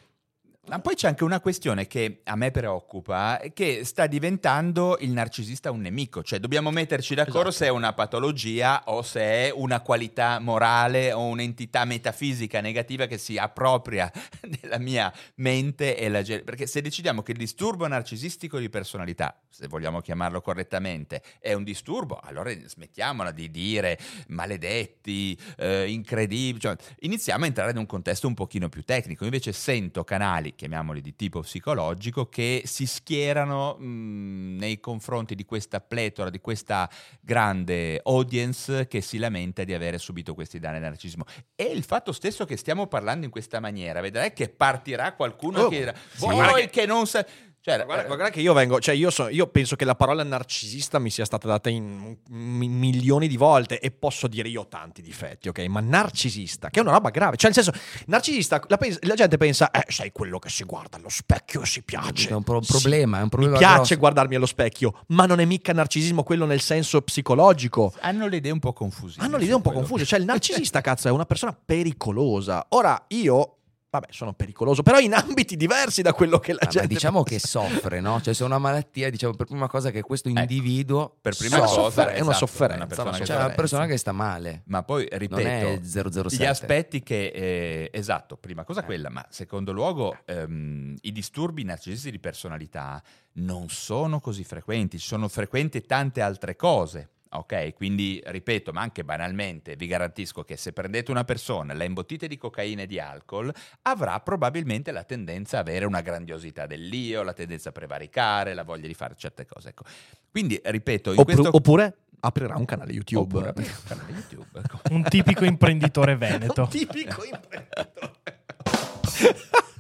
Ma 0.68 0.80
poi 0.80 0.96
c'è 0.96 1.08
anche 1.08 1.24
una 1.24 1.40
questione 1.40 1.88
che 1.88 2.20
a 2.26 2.36
me 2.36 2.52
preoccupa, 2.52 3.40
che 3.54 3.86
sta 3.86 4.06
diventando 4.06 4.98
il 5.00 5.12
narcisista 5.12 5.72
un 5.72 5.80
nemico, 5.80 6.24
cioè 6.24 6.40
dobbiamo 6.40 6.72
metterci 6.72 7.16
d'accordo 7.16 7.50
Esatto. 7.50 7.64
se 7.64 7.66
è 7.68 7.70
una 7.70 7.94
patologia 7.94 8.84
o 8.88 9.02
se 9.02 9.22
è 9.22 9.52
una 9.54 9.80
qualità 9.80 10.40
morale 10.40 11.14
o 11.14 11.24
un'entità 11.24 11.86
metafisica 11.86 12.60
negativa 12.60 13.06
che 13.06 13.18
si 13.18 13.38
appropria 13.38 14.12
della 14.62 14.78
mia 14.78 15.12
mente 15.36 15.98
e 15.98 16.10
la 16.10 16.22
perché 16.44 16.68
se 16.68 16.82
decidiamo 16.82 17.22
che 17.22 17.32
il 17.32 17.38
disturbo 17.38 17.88
narcisistico 17.88 18.60
di 18.60 18.70
personalità, 18.70 19.40
se 19.50 19.68
vogliamo 19.68 20.02
chiamarlo 20.02 20.42
correttamente, 20.42 21.24
è 21.40 21.54
un 21.54 21.64
disturbo, 21.64 22.20
allora 22.22 22.52
smettiamola 22.52 23.32
di 23.32 23.50
dire 23.50 23.98
maledetti, 24.28 25.40
eh, 25.58 25.90
incredibili, 25.90 26.60
cioè, 26.60 26.76
iniziamo 27.00 27.46
a 27.46 27.48
entrare 27.48 27.72
in 27.72 27.78
un 27.78 27.86
contesto 27.86 28.28
un 28.28 28.34
pochino 28.34 28.68
più 28.68 28.84
tecnico. 28.84 29.24
Invece 29.24 29.54
sento 29.54 30.04
canali, 30.04 30.56
chiamiamoli 30.58 31.00
di 31.00 31.16
tipo 31.16 31.40
psicologico, 31.40 32.28
che 32.28 32.64
si 32.66 32.86
schierano 32.86 33.76
mh, 33.76 34.58
nei 34.58 34.82
confronti 34.82 35.36
di 35.36 35.46
questa 35.46 35.80
pletora, 35.80 36.30
di 36.30 36.40
questa 36.42 36.90
grande 37.22 38.02
audience 38.04 38.88
che 38.88 39.00
si 39.00 39.18
lamenta 39.20 39.64
di 39.64 39.74
avere 39.74 39.98
subito 40.00 40.34
questi 40.34 40.60
danni 40.60 40.78
al 40.78 40.82
narcisismo. 40.82 41.24
E 41.56 41.64
il 41.64 41.84
fatto 41.84 42.12
stesso 42.12 42.44
che 42.44 42.58
stiamo 42.58 42.88
parlando 42.88 43.24
in 43.24 43.32
questa 43.32 43.62
maniera, 43.62 44.02
vedrai 44.02 44.34
che 44.34 44.50
partirà 44.50 45.14
qualcuno 45.14 45.60
Oh, 45.62 45.70
che 45.70 45.78
dirà, 45.78 45.94
sì. 45.96 46.26
voi 46.26 46.70
che 46.70 46.86
non 46.86 47.08
sa... 47.08 47.26
Cioè, 47.68 47.80
Ma 47.80 47.84
Guarda, 47.84 48.08
ma 48.08 48.16
guarda 48.16 48.30
che 48.34 48.40
io 48.40 48.54
vengo, 48.54 48.80
cioè 48.80 48.96
io, 48.96 49.10
so- 49.10 49.28
io 49.28 49.46
penso 49.48 49.76
che 49.76 49.84
la 49.84 49.96
parola 49.96 50.24
narcisista 50.24 51.00
mi 51.00 51.10
sia 51.10 51.26
stata 51.26 51.50
data 51.50 51.70
in 51.70 52.16
mi- 52.30 52.70
milioni 52.70 53.28
di 53.28 53.36
volte 53.36 53.82
e 53.82 53.92
posso 53.92 54.28
dire 54.28 54.48
io 54.48 54.62
ho 54.62 54.68
tanti 54.70 55.02
difetti, 55.02 55.50
ok? 55.50 55.60
Ma 55.66 55.82
narcisista, 55.82 56.70
che 56.70 56.80
è 56.80 56.82
una 56.82 56.92
roba 56.94 57.10
grave, 57.10 57.36
cioè 57.36 57.52
nel 57.54 57.62
senso, 57.62 57.78
narcisista, 58.06 58.62
la, 58.70 58.78
la 59.02 59.16
gente 59.16 59.36
pensa, 59.36 59.70
eh, 59.72 59.84
sei 59.92 60.14
quello 60.14 60.40
che 60.40 60.48
si 60.48 60.64
guarda 60.64 60.96
allo 60.96 61.10
specchio 61.10 61.62
e 61.64 61.66
si 61.66 61.82
piace. 61.84 62.30
è 62.30 62.34
un 62.34 62.44
pro- 62.44 62.62
Sì, 62.62 62.72
problema, 62.72 63.20
è 63.20 63.24
un 63.24 63.28
problema 63.30 63.54
Mi 63.56 63.60
piace 63.60 63.76
grosso. 63.76 63.98
guardarmi 63.98 64.36
allo 64.36 64.46
specchio, 64.46 65.02
ma 65.08 65.26
non 65.26 65.42
è 65.42 65.46
mica 65.46 65.74
narcisismo 65.74 66.24
quello 66.24 66.46
nel 66.46 66.62
senso 66.62 67.02
psicologico. 67.02 67.92
hanno 68.00 68.28
le 68.28 68.38
idee 68.38 68.52
un 68.54 68.60
po' 68.60 68.72
confuse. 68.72 69.20
Hanno 69.20 69.36
le 69.36 69.44
idee 69.44 69.56
un 69.56 69.62
po' 69.62 69.72
confuse. 69.74 70.06
Cioè, 70.06 70.20
il 70.20 70.26
narcisista, 70.26 70.80
cazzo, 70.82 71.10
è 71.10 71.12
una 71.12 71.26
persona 71.26 71.54
pericolosa. 71.66 72.66
Ora, 72.70 73.04
io. 73.10 73.57
Vabbè, 74.00 74.12
sono 74.12 74.34
pericoloso, 74.34 74.84
però 74.84 75.00
in 75.00 75.14
ambiti 75.16 75.56
diversi 75.56 76.02
da 76.02 76.14
quello 76.14 76.40
che 76.40 76.54
la 76.54 76.60
Ah, 76.62 76.66
ma 76.66 76.72
gente. 76.72 76.88
diciamo 76.88 77.24
che 77.24 77.32
pensa. 77.32 77.48
soffre, 77.48 78.00
no? 78.00 78.22
Cioè, 78.22 78.34
se 78.34 78.44
è 78.44 78.46
una 78.46 78.58
malattia, 78.60 79.10
diciamo 79.10 79.34
per 79.34 79.48
prima 79.48 79.68
cosa 79.68 79.90
che 79.92 80.02
questo 80.02 80.30
Ecco, 80.30 80.40
individuo 80.40 81.18
per 81.22 81.36
prima 81.36 81.56
È 81.56 81.60
una 81.60 81.68
cosa, 81.70 82.02
è 82.10 82.20
una 82.20 82.32
esatto, 82.32 82.34
sofferenza, 82.46 82.76
una 82.76 82.86
persona 82.88 83.10
una 83.10 83.18
che 83.18 83.26
cioè, 83.26 83.36
è 83.36 83.40
una 83.40 83.54
persona 83.54 83.86
che 83.86 83.98
sta 83.98 84.12
male. 84.12 84.62
Ma 84.66 84.84
poi, 84.84 85.08
ripeto, 85.10 85.36
Non 85.36 85.48
è 85.48 85.80
007. 85.84 86.36
gli 86.36 86.46
aspetti 86.46 87.02
che... 87.04 87.26
eh, 87.34 87.90
esatto, 87.94 88.38
prima 88.38 88.64
cosa 88.64 88.84
quella, 88.84 89.10
ma 89.10 89.26
secondo 89.30 89.72
luogo 89.72 90.16
ehm, 90.26 90.96
i 91.02 91.12
disturbi 91.12 91.64
narcisisti 91.64 92.12
di 92.12 92.20
personalità 92.20 93.02
non 93.34 93.70
sono 93.70 94.20
così 94.20 94.44
frequenti, 94.44 95.00
ci 95.00 95.08
sono 95.08 95.28
frequenti 95.28 95.82
tante 95.82 96.22
altre 96.22 96.56
cose. 96.56 97.10
Ok, 97.30 97.74
quindi 97.74 98.22
ripeto, 98.24 98.72
ma 98.72 98.82
anche 98.82 99.04
banalmente, 99.04 99.76
vi 99.76 99.88
garantisco 99.88 100.44
che 100.44 100.56
se 100.56 100.72
prendete 100.72 101.12
una 101.12 101.26
persona, 101.26 101.74
la 101.74 101.84
imbottite 101.84 102.28
di 102.28 102.38
cocaina 102.38 102.84
e 102.84 102.86
di 102.86 103.00
alcol, 103.00 103.54
avrà 103.84 104.20
probabilmente 104.22 104.92
la 104.92 105.04
tendenza 105.04 105.58
a 105.58 105.62
avere 105.62 105.86
una 105.86 106.02
grandiosità 106.02 106.66
dell'io, 106.66 107.24
la 107.24 107.34
tendenza 107.34 107.70
a 107.70 107.72
prevaricare, 107.74 108.54
la 108.54 108.64
voglia 108.64 108.88
di 108.88 108.94
fare 108.94 109.16
certe 109.18 109.46
cose. 109.46 109.70
Ecco. 109.70 109.84
Quindi, 110.32 110.60
ripeto, 110.64 111.12
in 111.12 111.20
Oppure, 111.20 111.36
questo... 111.36 111.58
oppure 111.58 111.98
aprirà 112.22 112.56
un 112.56 112.66
canale 112.66 112.94
YouTube. 112.94 113.22
Oppure 113.22 113.50
aprirà 113.50 113.72
un 113.76 113.84
canale 113.88 114.12
YouTube. 114.12 114.60
ecco. 114.60 114.80
Un 114.92 115.04
tipico 115.04 115.46
imprenditore 115.46 116.16
veneto. 116.18 116.62
Un 116.62 116.70
tipico 116.70 117.24
imprenditore. 117.24 118.16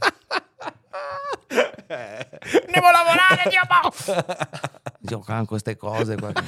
Devo 1.48 2.90
lavorare, 2.91 3.49
Dio 3.49 3.61
boh! 3.68 3.91
Giocano 4.99 5.45
queste 5.45 5.76
cose. 5.78 6.15
qua. 6.15 6.32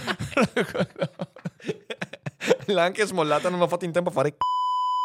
L'ha 2.68 2.84
anche 2.84 3.06
smollata, 3.06 3.50
non 3.50 3.62
ho 3.62 3.68
fatto 3.68 3.86
in 3.86 3.92
tempo 3.92 4.10
a 4.10 4.12
fare. 4.12 4.36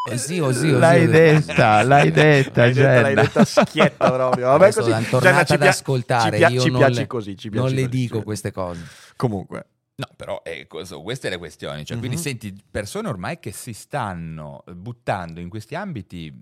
Così, 0.09 0.39
così, 0.39 0.69
così. 0.71 0.71
L'hai 0.79 1.07
detta, 1.07 1.83
l'hai 1.83 2.11
detta, 2.11 2.61
L'hai 2.63 2.73
detta, 2.75 3.01
l'hai 3.01 3.15
detta 3.15 3.45
schietta 3.45 4.11
proprio. 4.13 4.47
Vabbè, 4.49 4.65
Adesso 4.65 4.81
così. 4.81 4.93
Jenna, 4.93 5.07
tornata 5.09 5.45
ci 5.45 5.53
ad 5.55 5.59
pia- 5.61 5.69
ascoltare. 5.71 6.31
Ci, 6.33 6.37
pia- 6.37 6.49
io 6.49 6.61
ci 6.61 6.71
non 6.71 6.79
piaci 6.81 6.95
le- 6.99 7.07
così. 7.07 7.37
Ci 7.39 7.49
piaci 7.51 7.67
non 7.67 7.75
le 7.75 7.85
così, 7.87 7.97
dico 8.01 8.19
ci- 8.19 8.25
queste 8.25 8.53
cose. 8.53 8.85
Comunque, 9.17 9.67
No, 9.97 10.09
però 10.17 10.41
ecco, 10.43 10.85
so, 10.85 11.01
queste 11.03 11.29
le 11.31 11.39
questioni. 11.39 11.85
Cioè, 11.85 11.97
Quindi 11.99 12.17
Mhm. 12.17 12.23
senti, 12.23 12.63
persone 12.69 13.07
ormai 13.09 13.39
che 13.39 13.53
si 13.53 13.73
stanno 13.73 14.65
buttando 14.75 15.39
in 15.39 15.49
questi 15.49 15.77
ambiti, 15.77 16.33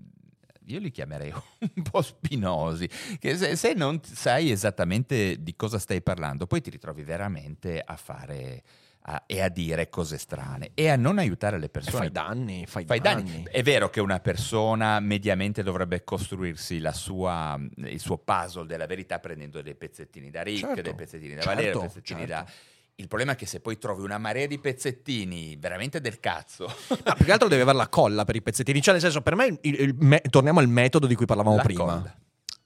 io 0.67 0.79
li 0.79 0.91
chiamerei 0.91 1.31
un 1.75 1.83
po' 1.83 2.01
spinosi, 2.01 2.89
che 3.19 3.35
se, 3.37 3.55
se 3.55 3.73
non 3.73 3.99
sai 4.03 4.51
esattamente 4.51 5.41
di 5.41 5.55
cosa 5.55 5.79
stai 5.79 6.01
parlando, 6.01 6.47
poi 6.47 6.61
ti 6.61 6.69
ritrovi 6.69 7.03
veramente 7.03 7.81
a 7.83 7.95
fare 7.95 8.63
a- 9.05 9.23
e 9.27 9.41
a 9.41 9.49
dire 9.49 9.89
cose 9.89 10.17
strane 10.17 10.71
e 10.73 10.87
a 10.87 10.95
non 10.95 11.17
aiutare 11.17 11.59
le 11.59 11.65
E 11.65 11.69
persone. 11.69 11.97
fai 11.97 12.11
danni, 12.11 12.65
fai, 12.65 12.85
Fai 12.85 13.01
danni. 13.01 13.23
danni. 13.31 13.43
È 13.51 13.61
vero 13.61 13.89
che 13.89 13.99
una 13.99 14.19
persona 14.21 14.97
mediamente 15.01 15.61
dovrebbe 15.61 16.05
costruirsi 16.05 16.79
la 16.79 16.93
sua- 16.93 17.59
il 17.75 17.99
suo 17.99 18.17
puzzle 18.17 18.65
della 18.65 18.85
verità 18.85 19.19
prendendo 19.19 19.61
dei 19.61 19.75
pezzettini 19.75 20.29
da 20.29 20.41
Rick, 20.41 20.59
Certo, 20.67 20.81
dei 20.81 20.95
pezzettini 20.95 21.35
da 21.35 21.41
certo, 21.41 21.49
Valerio, 21.55 21.79
dei 21.79 21.87
pezzettini 21.89 22.19
certo. 22.27 22.33
da... 22.33 22.51
Il 22.95 23.07
problema 23.07 23.31
è 23.31 23.35
che 23.35 23.47
se 23.47 23.59
poi 23.59 23.77
trovi 23.79 24.03
una 24.03 24.19
marea 24.19 24.45
di 24.45 24.59
pezzettini 24.59 25.57
veramente 25.59 25.99
del 25.99 26.19
cazzo, 26.19 26.65
No, 26.89 27.13
più 27.15 27.25
che 27.25 27.31
altro 27.31 27.47
devi 27.47 27.61
avere 27.61 27.77
la 27.77 27.89
colla 27.89 28.23
per 28.23 28.35
i 28.35 28.41
pezzettini. 28.41 28.81
Cioè, 28.81 28.93
nel 28.93 29.01
senso, 29.01 29.21
per 29.21 29.35
me, 29.35 29.57
il- 29.61 29.79
il 29.81 29.95
me- 29.99 30.21
torniamo 30.29 30.59
al 30.59 30.67
metodo 30.67 31.07
di 31.07 31.15
cui 31.15 31.25
parlavamo 31.25 31.55
la 31.55 31.63
prima. 31.63 31.83
colla. 31.83 32.15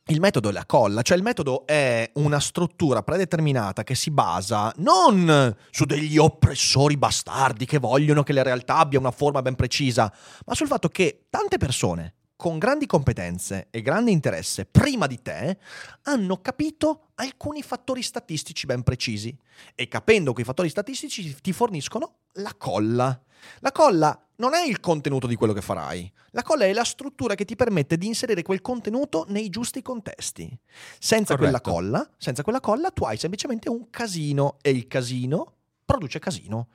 Il 0.09 0.19
metodo 0.21 0.47
è 0.49 0.51
la 0.53 0.65
colla, 0.65 1.01
cioè 1.01 1.17
il 1.17 1.23
metodo 1.23 1.65
è 1.65 2.09
una 2.13 2.39
struttura 2.39 3.03
predeterminata 3.03 3.83
che 3.83 3.93
si 3.93 4.09
basa 4.09 4.71
non 4.77 5.53
su 5.69 5.83
degli 5.83 6.17
oppressori 6.17 6.95
bastardi 6.95 7.65
che 7.65 7.77
vogliono 7.77 8.23
che 8.23 8.31
la 8.31 8.41
realtà 8.41 8.77
abbia 8.77 8.99
una 8.99 9.11
forma 9.11 9.41
ben 9.41 9.55
precisa, 9.55 10.09
ma 10.45 10.55
sul 10.55 10.67
fatto 10.67 10.87
che 10.87 11.25
tante 11.29 11.57
persone 11.57 12.13
con 12.37 12.59
grandi 12.59 12.85
competenze 12.85 13.67
e 13.71 13.81
grande 13.81 14.11
interesse 14.11 14.65
prima 14.65 15.07
di 15.07 15.21
te 15.21 15.57
hanno 16.03 16.39
capito 16.39 17.09
alcuni 17.15 17.63
fattori 17.63 18.03
statistici 18.03 18.67
ben 18.67 18.83
precisi 18.83 19.35
e 19.73 19.87
capendo 19.87 20.33
quei 20.33 20.45
fattori 20.45 20.69
statistici 20.69 21.35
ti 21.41 21.51
forniscono 21.51 22.19
la 22.33 22.53
colla. 22.55 23.19
La 23.59 23.71
colla 23.71 24.19
non 24.35 24.53
è 24.53 24.63
il 24.63 24.79
contenuto 24.79 25.25
di 25.25 25.35
quello 25.35 25.53
che 25.53 25.61
farai, 25.61 26.11
la 26.31 26.43
colla 26.43 26.65
è 26.65 26.73
la 26.73 26.83
struttura 26.83 27.33
che 27.33 27.45
ti 27.45 27.55
permette 27.55 27.97
di 27.97 28.05
inserire 28.05 28.43
quel 28.43 28.61
contenuto 28.61 29.25
nei 29.29 29.49
giusti 29.49 29.81
contesti. 29.81 30.55
Senza 30.99 31.37
quella 31.37 31.61
colla, 31.61 32.07
senza 32.17 32.43
quella 32.43 32.59
colla 32.59 32.91
tu 32.91 33.03
hai 33.03 33.17
semplicemente 33.17 33.67
un 33.67 33.89
casino 33.89 34.57
e 34.61 34.69
il 34.69 34.87
casino 34.87 35.53
produce 35.83 36.19
casino. 36.19 36.67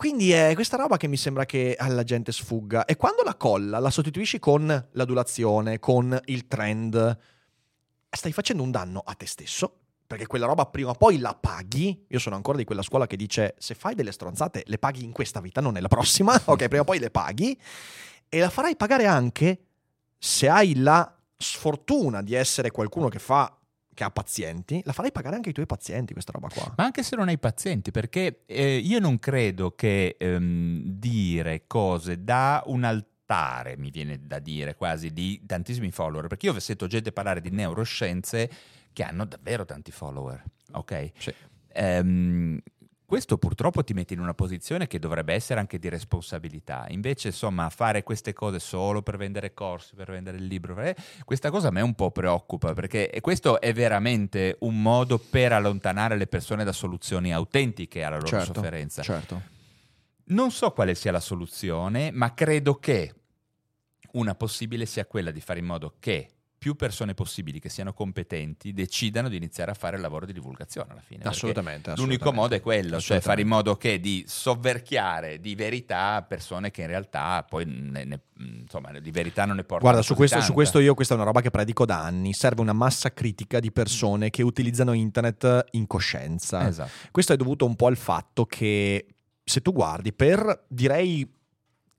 Quindi 0.00 0.32
è 0.32 0.54
questa 0.54 0.78
roba 0.78 0.96
che 0.96 1.08
mi 1.08 1.18
sembra 1.18 1.44
che 1.44 1.76
alla 1.78 2.04
gente 2.04 2.32
sfugga. 2.32 2.86
E 2.86 2.96
quando 2.96 3.22
la 3.22 3.34
colla 3.34 3.78
la 3.78 3.90
sostituisci 3.90 4.38
con 4.38 4.88
l'adulazione, 4.92 5.78
con 5.78 6.18
il 6.24 6.48
trend, 6.48 7.18
stai 8.08 8.32
facendo 8.32 8.62
un 8.62 8.70
danno 8.70 9.02
a 9.04 9.12
te 9.12 9.26
stesso. 9.26 9.80
Perché 10.06 10.26
quella 10.26 10.46
roba 10.46 10.64
prima 10.64 10.88
o 10.88 10.94
poi 10.94 11.18
la 11.18 11.34
paghi. 11.34 12.06
Io 12.08 12.18
sono 12.18 12.34
ancora 12.34 12.56
di 12.56 12.64
quella 12.64 12.80
scuola 12.80 13.06
che 13.06 13.16
dice: 13.16 13.56
se 13.58 13.74
fai 13.74 13.94
delle 13.94 14.10
stronzate, 14.10 14.62
le 14.64 14.78
paghi 14.78 15.04
in 15.04 15.12
questa 15.12 15.38
vita, 15.42 15.60
non 15.60 15.74
nella 15.74 15.88
prossima. 15.88 16.32
ok, 16.46 16.68
prima 16.68 16.80
o 16.80 16.84
poi 16.84 16.98
le 16.98 17.10
paghi. 17.10 17.60
E 18.26 18.38
la 18.38 18.48
farai 18.48 18.76
pagare 18.76 19.04
anche 19.04 19.64
se 20.16 20.48
hai 20.48 20.76
la 20.76 21.14
sfortuna 21.36 22.22
di 22.22 22.32
essere 22.32 22.70
qualcuno 22.70 23.08
che 23.08 23.18
fa. 23.18 23.54
Che 24.00 24.04
ha 24.04 24.10
pazienti, 24.10 24.80
la 24.84 24.94
farai 24.94 25.12
pagare 25.12 25.36
anche 25.36 25.48
ai 25.48 25.54
tuoi 25.54 25.66
pazienti 25.66 26.14
questa 26.14 26.32
roba 26.32 26.48
qua. 26.48 26.72
Ma 26.74 26.84
anche 26.84 27.02
se 27.02 27.16
non 27.16 27.28
hai 27.28 27.38
pazienti, 27.38 27.90
perché 27.90 28.44
eh, 28.46 28.76
io 28.76 28.98
non 28.98 29.18
credo 29.18 29.74
che 29.74 30.16
ehm, 30.18 30.80
dire 30.84 31.64
cose 31.66 32.24
da 32.24 32.62
un 32.64 32.84
altare, 32.84 33.76
mi 33.76 33.90
viene 33.90 34.18
da 34.22 34.38
dire 34.38 34.74
quasi, 34.74 35.12
di 35.12 35.42
tantissimi 35.44 35.90
follower, 35.90 36.28
perché 36.28 36.46
io 36.46 36.58
sento 36.60 36.86
gente 36.86 37.12
parlare 37.12 37.42
di 37.42 37.50
neuroscienze 37.50 38.50
che 38.94 39.02
hanno 39.02 39.26
davvero 39.26 39.66
tanti 39.66 39.90
follower, 39.90 40.42
ok? 40.72 41.10
Sì. 41.18 41.34
Ehm, 41.74 42.58
questo 43.10 43.38
purtroppo 43.38 43.82
ti 43.82 43.92
mette 43.92 44.14
in 44.14 44.20
una 44.20 44.34
posizione 44.34 44.86
che 44.86 45.00
dovrebbe 45.00 45.34
essere 45.34 45.58
anche 45.58 45.80
di 45.80 45.88
responsabilità. 45.88 46.86
Invece, 46.90 47.26
insomma, 47.26 47.68
fare 47.68 48.04
queste 48.04 48.32
cose 48.32 48.60
solo 48.60 49.02
per 49.02 49.16
vendere 49.16 49.52
corsi, 49.52 49.96
per 49.96 50.12
vendere 50.12 50.36
il 50.36 50.44
libro, 50.44 50.80
eh, 50.80 50.94
questa 51.24 51.50
cosa 51.50 51.66
a 51.66 51.70
me 51.72 51.80
un 51.80 51.94
po' 51.94 52.12
preoccupa, 52.12 52.72
perché 52.72 53.18
questo 53.20 53.60
è 53.60 53.72
veramente 53.72 54.58
un 54.60 54.80
modo 54.80 55.18
per 55.18 55.52
allontanare 55.52 56.16
le 56.16 56.28
persone 56.28 56.62
da 56.62 56.70
soluzioni 56.70 57.34
autentiche 57.34 58.04
alla 58.04 58.14
loro 58.14 58.28
certo, 58.28 58.54
sofferenza. 58.54 59.02
certo. 59.02 59.42
Non 60.26 60.52
so 60.52 60.70
quale 60.70 60.94
sia 60.94 61.10
la 61.10 61.18
soluzione, 61.18 62.12
ma 62.12 62.32
credo 62.32 62.76
che 62.76 63.12
una 64.12 64.36
possibile 64.36 64.86
sia 64.86 65.04
quella 65.04 65.32
di 65.32 65.40
fare 65.40 65.58
in 65.58 65.66
modo 65.66 65.96
che 65.98 66.30
più 66.60 66.74
persone 66.76 67.14
possibili 67.14 67.58
che 67.58 67.70
siano 67.70 67.94
competenti 67.94 68.74
decidano 68.74 69.30
di 69.30 69.36
iniziare 69.38 69.70
a 69.70 69.74
fare 69.74 69.96
il 69.96 70.02
lavoro 70.02 70.26
di 70.26 70.34
divulgazione 70.34 70.90
alla 70.90 71.00
fine. 71.00 71.20
perché 71.20 71.34
Assolutamente. 71.34 71.88
L'unico 71.92 72.24
assolutamente. 72.28 72.38
modo 72.38 72.54
è 72.54 72.60
quello, 72.60 73.00
cioè 73.00 73.16
Assolutamente. 73.16 73.26
fare 73.26 73.40
in 73.40 73.48
modo 73.48 73.76
che 73.76 73.98
di 73.98 74.24
sovverchiare 74.26 75.40
di 75.40 75.54
verità 75.54 76.22
persone 76.22 76.70
che 76.70 76.82
in 76.82 76.88
realtà 76.88 77.42
poi 77.48 77.64
ne- 77.64 78.04
ne- 78.04 78.20
insomma, 78.60 78.90
di 78.98 79.10
verità 79.10 79.46
non 79.46 79.56
ne 79.56 79.62
portano 79.62 79.84
Guarda, 79.90 80.02
su 80.02 80.14
questo, 80.14 80.42
su 80.42 80.52
questo 80.52 80.80
io, 80.80 80.92
questa 80.92 81.14
è 81.14 81.16
una 81.16 81.24
roba 81.24 81.40
che 81.40 81.50
predico 81.50 81.86
da 81.86 82.02
anni. 82.04 82.34
Serve 82.34 82.60
una 82.60 82.74
massa 82.74 83.10
critica 83.14 83.58
di 83.58 83.72
persone 83.72 84.28
che 84.28 84.42
utilizzano 84.42 84.92
internet 84.92 85.64
in 85.70 85.86
coscienza. 85.86 86.68
Esatto. 86.68 86.90
Questo 87.10 87.32
è 87.32 87.36
dovuto 87.36 87.64
un 87.64 87.74
po' 87.74 87.86
al 87.86 87.96
fatto 87.96 88.44
che 88.44 89.06
se 89.42 89.62
tu 89.62 89.72
guardi 89.72 90.12
per 90.12 90.66
direi 90.68 91.26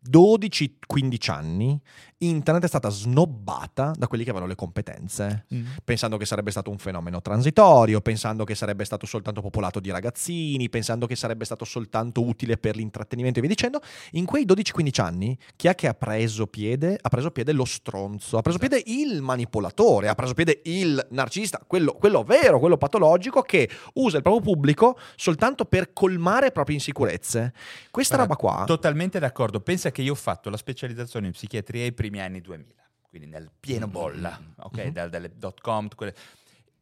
12-15 0.03 1.31
anni, 1.31 1.79
internet 2.22 2.64
è 2.64 2.68
stata 2.68 2.89
snobbata 2.89 3.93
da 3.95 4.07
quelli 4.07 4.23
che 4.23 4.30
avevano 4.30 4.49
le 4.49 4.56
competenze, 4.56 5.45
pensando 5.84 6.18
che 6.18 6.26
sarebbe 6.26 6.52
stato 6.52 6.69
un 6.69 6.77
fenomeno 6.77 7.22
transitorio, 7.22 8.02
pensando 8.02 8.43
che 8.43 8.56
sarebbe 8.56 8.85
stato 8.85 9.06
soltanto 9.06 9.41
popolato 9.41 9.80
di 9.80 9.89
ragazzini, 9.89 10.69
pensando 10.69 11.07
che 11.07 11.15
sarebbe 11.15 11.45
stato 11.45 11.65
soltanto 11.65 12.23
utile 12.23 12.57
per 12.57 12.76
l'intrattenimento 12.76 13.39
e 13.39 13.41
via 13.41 13.49
dicendo. 13.49 13.80
In 14.11 14.26
quei 14.26 14.45
12-15 14.45 15.02
anni, 15.02 15.38
chi 15.56 15.68
è 15.68 15.76
che 15.76 15.88
ha 15.88 15.93
preso 15.93 16.48
piede? 16.48 16.98
Ha 17.02 17.10
preso 17.10 17.31
piede 17.31 17.53
lo 17.53 17.65
stronzo, 17.65 18.38
ha 18.38 18.41
preso 18.41 18.57
piede 18.57 18.81
il 18.85 19.22
manipolatore, 19.22 20.07
ha 20.07 20.15
preso 20.15 20.34
piede 20.34 20.61
il 20.65 21.06
narcisista, 21.11 21.64
quello, 21.65 21.93
quello 21.93 22.23
vero, 22.23 22.60
quello 22.60 22.77
patologico 22.77 23.41
che 23.41 23.69
usa 23.93 24.18
il 24.18 24.23
proprio 24.23 24.43
pubblico 24.43 24.98
soltanto 25.15 25.65
per 25.65 25.93
colmare 25.93 26.52
proprie 26.52 26.76
insicurezze. 26.76 27.53
Questa 27.89 28.15
Guarda, 28.15 28.35
roba 28.35 28.56
qua... 28.56 28.64
Totalmente 28.65 29.19
d'accordo. 29.19 29.60
Pensa 29.60 29.91
che 29.91 30.02
io 30.02 30.11
ho 30.11 30.15
fatto 30.15 30.49
la 30.49 30.57
specializzazione 30.57 31.27
in 31.27 31.34
psichiatria 31.34 31.84
ai 31.84 31.93
primi 31.93 32.10
anni 32.19 32.41
2000, 32.41 32.73
quindi 33.09 33.27
nel 33.27 33.49
pieno 33.59 33.88
bolla, 33.88 34.39
ok? 34.57 34.77
Mhm. 34.85 34.89
Dal- 34.91 35.09
dalle 35.09 35.38
dot 35.38 35.61
com, 35.61 35.88
quelle- 35.95 36.15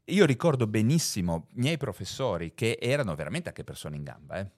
Io 0.06 0.26
ricordo 0.26 0.66
benissimo 0.66 1.48
i 1.56 1.60
miei 1.60 1.78
professori 1.78 2.54
che 2.56 2.80
erano 2.82 3.14
veramente 3.14 3.50
anche 3.50 3.64
persone 3.64 3.96
in 3.96 4.04
gamba, 4.04 4.40
eh? 4.40 4.50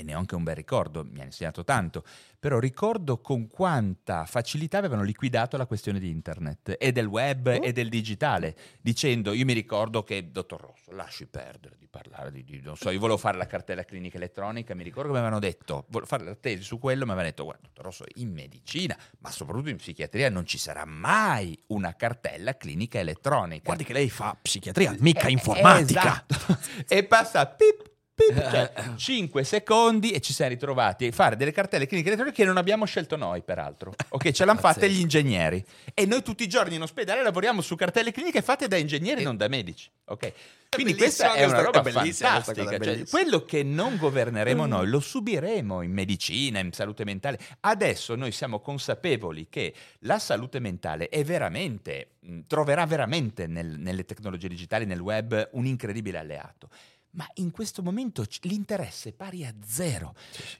E 0.00 0.02
ne 0.02 0.14
ho 0.14 0.18
anche 0.18 0.34
un 0.34 0.42
bel 0.44 0.54
ricordo, 0.54 1.04
mi 1.04 1.16
hanno 1.16 1.24
insegnato 1.24 1.62
tanto, 1.62 2.04
però 2.38 2.58
ricordo 2.58 3.18
con 3.20 3.48
quanta 3.48 4.24
facilità 4.24 4.78
avevano 4.78 5.02
liquidato 5.02 5.58
la 5.58 5.66
questione 5.66 5.98
di 5.98 6.08
internet 6.08 6.74
e 6.78 6.90
del 6.90 7.04
web 7.04 7.48
Oh. 7.48 7.62
e 7.62 7.72
del 7.72 7.90
digitale, 7.90 8.56
dicendo, 8.80 9.32
io 9.34 9.44
mi 9.44 9.52
ricordo 9.52 10.02
che, 10.02 10.30
dottor 10.30 10.60
Rosso, 10.62 10.92
lasci 10.92 11.26
perdere 11.26 11.76
di 11.78 11.86
parlare 11.86 12.30
di, 12.32 12.42
di- 12.44 12.60
non 12.62 12.76
so, 12.76 12.88
io 12.90 12.98
volevo 12.98 13.18
fare 13.18 13.36
la 13.36 13.46
cartella 13.46 13.84
clinica 13.84 14.16
elettronica, 14.16 14.74
mi 14.74 14.84
ricordo 14.84 15.08
che 15.08 15.14
mi 15.14 15.20
avevano 15.20 15.38
detto, 15.38 15.84
volevo 15.88 16.06
fare 16.08 16.24
la 16.24 16.34
tesi 16.34 16.62
su 16.62 16.78
quello, 16.78 17.04
mi 17.04 17.10
avevano 17.12 17.28
detto, 17.28 17.44
guarda, 17.44 17.66
dottor 17.66 17.84
Rosso, 17.84 18.04
in 18.14 18.32
medicina, 18.32 18.96
ma 19.18 19.30
soprattutto 19.30 19.68
in 19.68 19.76
psichiatria 19.76 20.30
non 20.30 20.46
ci 20.46 20.56
sarà 20.56 20.86
mai 20.86 21.58
una 21.66 21.94
cartella 21.94 22.56
clinica 22.56 22.98
elettronica. 22.98 23.64
Guardi 23.64 23.84
che 23.84 23.92
lei 23.92 24.08
fa 24.08 24.34
psichiatria, 24.40 24.94
mica 25.00 25.26
Eh, 25.26 25.32
informatica. 25.32 26.24
esatto. 26.26 26.58
e 26.88 27.04
passa 27.04 27.46
pip, 27.46 27.89
cioè 28.28 28.72
5 28.96 29.44
secondi 29.44 30.10
e 30.10 30.20
ci 30.20 30.32
siamo 30.32 30.50
ritrovati 30.50 31.06
a 31.06 31.12
fare 31.12 31.36
delle 31.36 31.52
cartelle 31.52 31.86
cliniche 31.86 32.08
elettroniche 32.08 32.42
che 32.42 32.46
non 32.46 32.56
abbiamo 32.56 32.84
scelto 32.84 33.16
noi, 33.16 33.42
peraltro. 33.42 33.94
Ok, 34.12 34.32
ce 34.32 34.44
l'hanno 34.44 34.58
fatte 34.60 34.90
gli 34.90 34.98
ingegneri. 35.00 35.64
E 35.94 36.04
noi 36.04 36.22
tutti 36.22 36.42
i 36.42 36.48
giorni 36.48 36.74
in 36.74 36.82
ospedale 36.82 37.22
lavoriamo 37.22 37.60
su 37.60 37.76
cartelle 37.76 38.12
cliniche 38.12 38.42
fatte 38.42 38.66
da 38.68 38.76
ingegneri, 38.76 39.22
non 39.22 39.36
da 39.36 39.48
medici. 39.48 39.88
Ok. 40.06 40.32
Quindi 40.70 40.94
questa 40.94 41.34
è 41.34 41.44
una 41.44 41.62
roba 41.62 41.82
fantastica. 41.82 42.78
Cioè, 42.78 43.04
quello 43.08 43.44
che 43.44 43.62
non 43.64 43.96
governeremo 43.96 44.66
noi 44.66 44.88
lo 44.88 45.00
subiremo 45.00 45.82
in 45.82 45.92
medicina, 45.92 46.60
in 46.60 46.72
salute 46.72 47.04
mentale. 47.04 47.38
Adesso 47.60 48.14
noi 48.14 48.30
siamo 48.30 48.60
consapevoli 48.60 49.48
che 49.48 49.74
la 50.00 50.18
salute 50.18 50.60
mentale 50.60 51.08
è 51.08 51.24
veramente, 51.24 52.12
mh, 52.20 52.40
troverà 52.46 52.86
veramente 52.86 53.46
nel- 53.46 53.78
nelle 53.78 54.04
tecnologie 54.04 54.48
digitali, 54.48 54.84
nel 54.86 55.00
web, 55.00 55.48
un 55.52 55.66
incredibile 55.66 56.18
alleato. 56.18 56.68
Ma 57.12 57.28
in 57.34 57.50
questo 57.50 57.82
momento 57.82 58.24
l'interesse 58.42 59.08
è 59.08 59.12
pari 59.12 59.44
a 59.44 59.52
zero. 59.64 60.14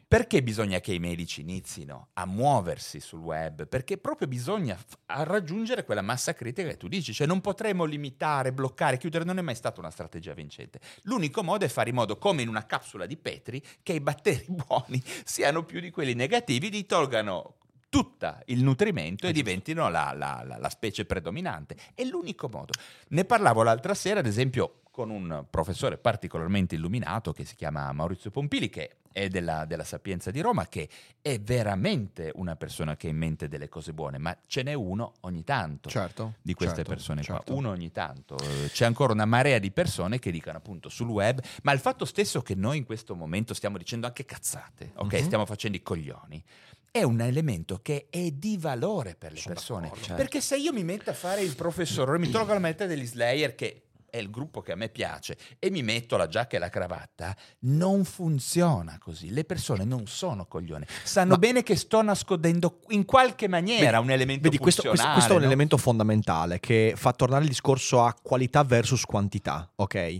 Perché 0.08 0.42
bisogna 0.42 0.80
che 0.80 0.92
i 0.92 0.98
medici 0.98 1.42
inizino 1.42 2.08
a 2.14 2.26
muoversi 2.26 2.98
sul 2.98 3.20
web? 3.20 3.68
Perché 3.68 3.98
proprio 3.98 4.26
bisogna 4.26 4.76
f- 4.76 4.98
raggiungere 5.06 5.84
quella 5.84 6.02
massa 6.02 6.34
critica 6.34 6.68
che 6.68 6.76
tu 6.76 6.88
dici, 6.88 7.12
cioè 7.12 7.28
non 7.28 7.40
potremo 7.40 7.84
limitare, 7.84 8.52
bloccare, 8.52 8.98
chiudere, 8.98 9.24
non 9.24 9.38
è 9.38 9.42
mai 9.42 9.54
stata 9.54 9.78
una 9.78 9.90
strategia 9.90 10.34
vincente. 10.34 10.80
L'unico 11.02 11.44
modo 11.44 11.64
è 11.64 11.68
fare 11.68 11.90
in 11.90 11.94
modo, 11.94 12.18
come 12.18 12.42
in 12.42 12.48
una 12.48 12.66
capsula 12.66 13.06
di 13.06 13.16
Petri, 13.16 13.62
che 13.82 13.92
i 13.92 14.00
batteri 14.00 14.46
buoni 14.50 15.00
siano 15.24 15.64
più 15.64 15.78
di 15.78 15.90
quelli 15.90 16.14
negativi, 16.14 16.68
li 16.68 16.84
tolgano 16.84 17.58
tutta 17.90 18.40
il 18.46 18.62
nutrimento 18.62 19.26
e 19.26 19.32
diventino 19.32 19.90
la, 19.90 20.14
la- 20.16 20.42
la- 20.46 20.56
la 20.58 20.68
specie 20.70 21.04
predominante. 21.04 21.76
È 21.94 22.04
l'unico 22.04 22.48
modo. 22.48 22.72
Ne 23.08 23.24
parlavo 23.26 23.62
l'altra 23.62 23.92
sera, 23.94 24.20
ad 24.20 24.26
esempio, 24.26 24.76
con 24.90 25.10
un 25.10 25.44
professore 25.50 25.98
particolarmente 25.98 26.74
illuminato 26.76 27.32
che 27.32 27.44
si 27.44 27.54
chiama 27.56 27.92
Maurizio 27.92 28.30
Pompili, 28.30 28.68
che 28.70 28.96
è 29.12 29.28
della, 29.28 29.64
della 29.64 29.82
Sapienza 29.82 30.30
di 30.30 30.40
Roma, 30.40 30.66
che 30.68 30.88
è 31.20 31.38
veramente 31.40 32.30
una 32.36 32.54
persona 32.54 32.96
che 32.96 33.08
ha 33.08 33.10
in 33.10 33.16
mente 33.16 33.48
delle 33.48 33.68
cose 33.68 33.92
buone, 33.92 34.18
ma 34.18 34.36
ce 34.46 34.62
n'è 34.62 34.72
uno 34.74 35.14
ogni 35.22 35.42
tanto 35.42 35.88
Certo. 35.88 36.34
di 36.42 36.54
queste 36.54 36.76
certo, 36.76 36.90
persone 36.92 37.22
certo. 37.22 37.42
qua, 37.44 37.54
uno 37.54 37.70
ogni 37.70 37.90
tanto. 37.90 38.36
C'è 38.68 38.84
ancora 38.84 39.12
una 39.12 39.24
marea 39.24 39.58
di 39.58 39.72
persone 39.72 40.18
che 40.20 40.30
dicono 40.30 40.58
appunto 40.58 40.88
sul 40.88 41.08
web, 41.08 41.40
ma 41.62 41.72
il 41.72 41.80
fatto 41.80 42.04
stesso 42.04 42.40
che 42.42 42.54
noi 42.54 42.78
in 42.78 42.84
questo 42.84 43.16
momento 43.16 43.52
stiamo 43.52 43.78
dicendo 43.78 44.06
anche 44.06 44.24
cazzate, 44.24 44.92
ok? 44.94 45.12
Mhm. 45.14 45.22
Stiamo 45.24 45.46
facendo 45.46 45.76
i 45.76 45.82
coglioni. 45.82 46.44
È 46.92 47.02
un 47.02 47.20
elemento 47.20 47.78
che 47.82 48.08
è 48.10 48.30
di 48.32 48.56
valore 48.58 49.14
per 49.14 49.32
le 49.32 49.40
persone. 49.44 49.90
Certo. 49.94 50.14
Perché 50.14 50.40
se 50.40 50.56
io 50.56 50.72
mi 50.72 50.82
metto 50.84 51.10
a 51.10 51.14
fare 51.14 51.40
il 51.42 51.54
professore, 51.54 52.18
mi 52.18 52.30
trovo 52.30 52.50
alla 52.50 52.60
metà 52.60 52.86
degli 52.86 53.06
Slayer 53.06 53.54
che 53.54 53.82
è 54.10 54.16
il 54.16 54.28
gruppo 54.28 54.60
che 54.60 54.72
a 54.72 54.74
me 54.74 54.88
piace 54.88 55.38
e 55.60 55.70
mi 55.70 55.84
metto 55.84 56.16
la 56.16 56.26
giacca 56.26 56.56
e 56.56 56.58
la 56.58 56.68
cravatta, 56.68 57.36
non 57.60 58.04
funziona 58.04 58.98
così. 58.98 59.30
Le 59.30 59.44
persone 59.44 59.84
non 59.84 60.08
sono 60.08 60.46
coglioni. 60.46 60.84
Sanno 61.04 61.34
Ma- 61.34 61.38
bene 61.38 61.62
che 61.62 61.76
sto 61.76 62.02
nascondendo 62.02 62.80
in 62.88 63.04
qualche 63.04 63.46
maniera 63.46 63.98
Vedi- 63.98 64.02
un 64.02 64.10
elemento 64.10 64.42
Vedi, 64.42 64.58
questo, 64.58 64.82
questo- 64.82 65.12
questo 65.12 65.30
è 65.30 65.34
un 65.36 65.42
no? 65.42 65.46
elemento 65.46 65.76
fondamentale 65.76 66.58
che 66.58 66.94
fa 66.96 67.12
tornare 67.12 67.44
il 67.44 67.50
discorso 67.50 68.02
a 68.02 68.12
qualità 68.20 68.64
versus 68.64 69.04
quantità, 69.04 69.70
ok? 69.76 70.18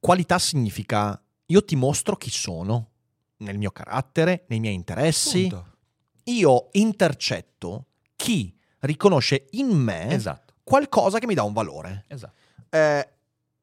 Qualità 0.00 0.40
significa 0.40 1.22
io 1.46 1.64
ti 1.64 1.76
mostro 1.76 2.16
chi 2.16 2.30
sono, 2.30 2.88
nel 3.36 3.56
mio 3.56 3.70
carattere, 3.70 4.46
nei 4.48 4.58
miei 4.58 4.74
interessi. 4.74 5.42
Punto. 5.46 5.70
Io 6.24 6.68
intercetto 6.72 7.86
chi 8.16 8.56
riconosce 8.80 9.46
in 9.52 9.68
me 9.68 10.08
Esatto, 10.12 10.54
qualcosa 10.62 11.18
che 11.18 11.26
mi 11.26 11.34
dà 11.34 11.42
un 11.42 11.52
valore. 11.52 12.04
esatto. 12.08 12.40
Eh, 12.70 13.08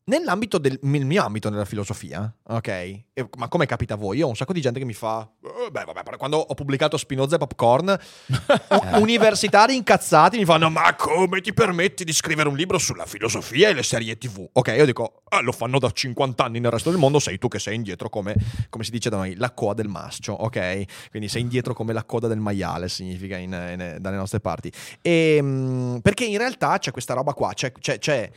nell'ambito 0.10 0.58
del 0.58 0.78
mio 0.82 1.24
ambito 1.24 1.50
nella 1.50 1.66
filosofia, 1.66 2.32
ok? 2.48 2.68
E- 2.68 3.06
ma 3.38 3.48
come 3.48 3.66
capita 3.66 3.94
a 3.94 3.98
voi? 3.98 4.18
Io 4.18 4.26
ho 4.26 4.30
un 4.30 4.36
sacco 4.36 4.54
di 4.54 4.62
gente 4.62 4.80
che 4.80 4.86
mi 4.86 4.94
fa. 4.94 5.30
"Eh, 5.42 5.72
beh, 5.72 5.84
vabbè, 5.86 6.18
quando 6.18 6.38
ho 6.38 6.54
pubblicato 6.54 6.98
Spinoza 6.98 7.36
e 7.36 7.38
Popcorn, 7.38 7.98
universitari 9.00 9.76
incazzati 9.76 10.38
mi 10.38 10.46
fanno: 10.46 10.70
Ma 10.70 10.96
come 10.96 11.42
ti 11.42 11.54
permetti 11.54 12.04
di 12.04 12.14
scrivere 12.14 12.50
un 12.50 12.56
libro 12.56 12.78
sulla 12.78 13.06
filosofia 13.06 13.70
e 13.70 13.74
le 13.74 13.84
serie 13.84 14.18
TV? 14.18 14.48
Ok, 14.52 14.74
io 14.76 14.86
dico: 14.86 15.22
"Ah, 15.30 15.42
Lo 15.42 15.52
fanno 15.52 15.80
da 15.80 15.90
50 15.92 16.44
anni 16.44 16.60
nel 16.60 16.72
resto 16.72 16.90
del 16.90 17.00
mondo, 17.00 17.20
sei 17.20 17.38
tu 17.38 17.48
che 17.48 17.60
sei 17.60 17.76
indietro 17.76 18.10
come, 18.10 18.36
come 18.70 18.84
si 18.84 18.92
dice 18.92 19.10
da 19.10 19.18
noi, 19.18 19.36
la 19.36 19.52
coda 19.52 19.82
del 19.82 19.88
mascio, 19.88 20.34
ok? 20.34 21.10
Quindi 21.12 21.30
sei 21.30 21.42
indietro 21.42 21.74
come 21.74 21.94
la 21.94 22.04
coda 22.04 22.28
del 22.28 22.40
maiale, 22.40 22.90
significa 22.90 23.38
in- 23.38 23.52
in- 23.52 23.98
dalle 24.00 24.16
nostre 24.18 24.40
parti. 24.40 24.72
E, 25.02 25.40
mm, 25.42 25.98
perché 25.98 26.26
in 26.26 26.38
realtà 26.38 26.78
c'è 26.80 26.92
questa 26.92 27.14
roba 27.14 27.34
qua, 27.34 27.54
c'è, 27.54 27.72
c'è- 27.74 28.00
c'è- 28.00 28.32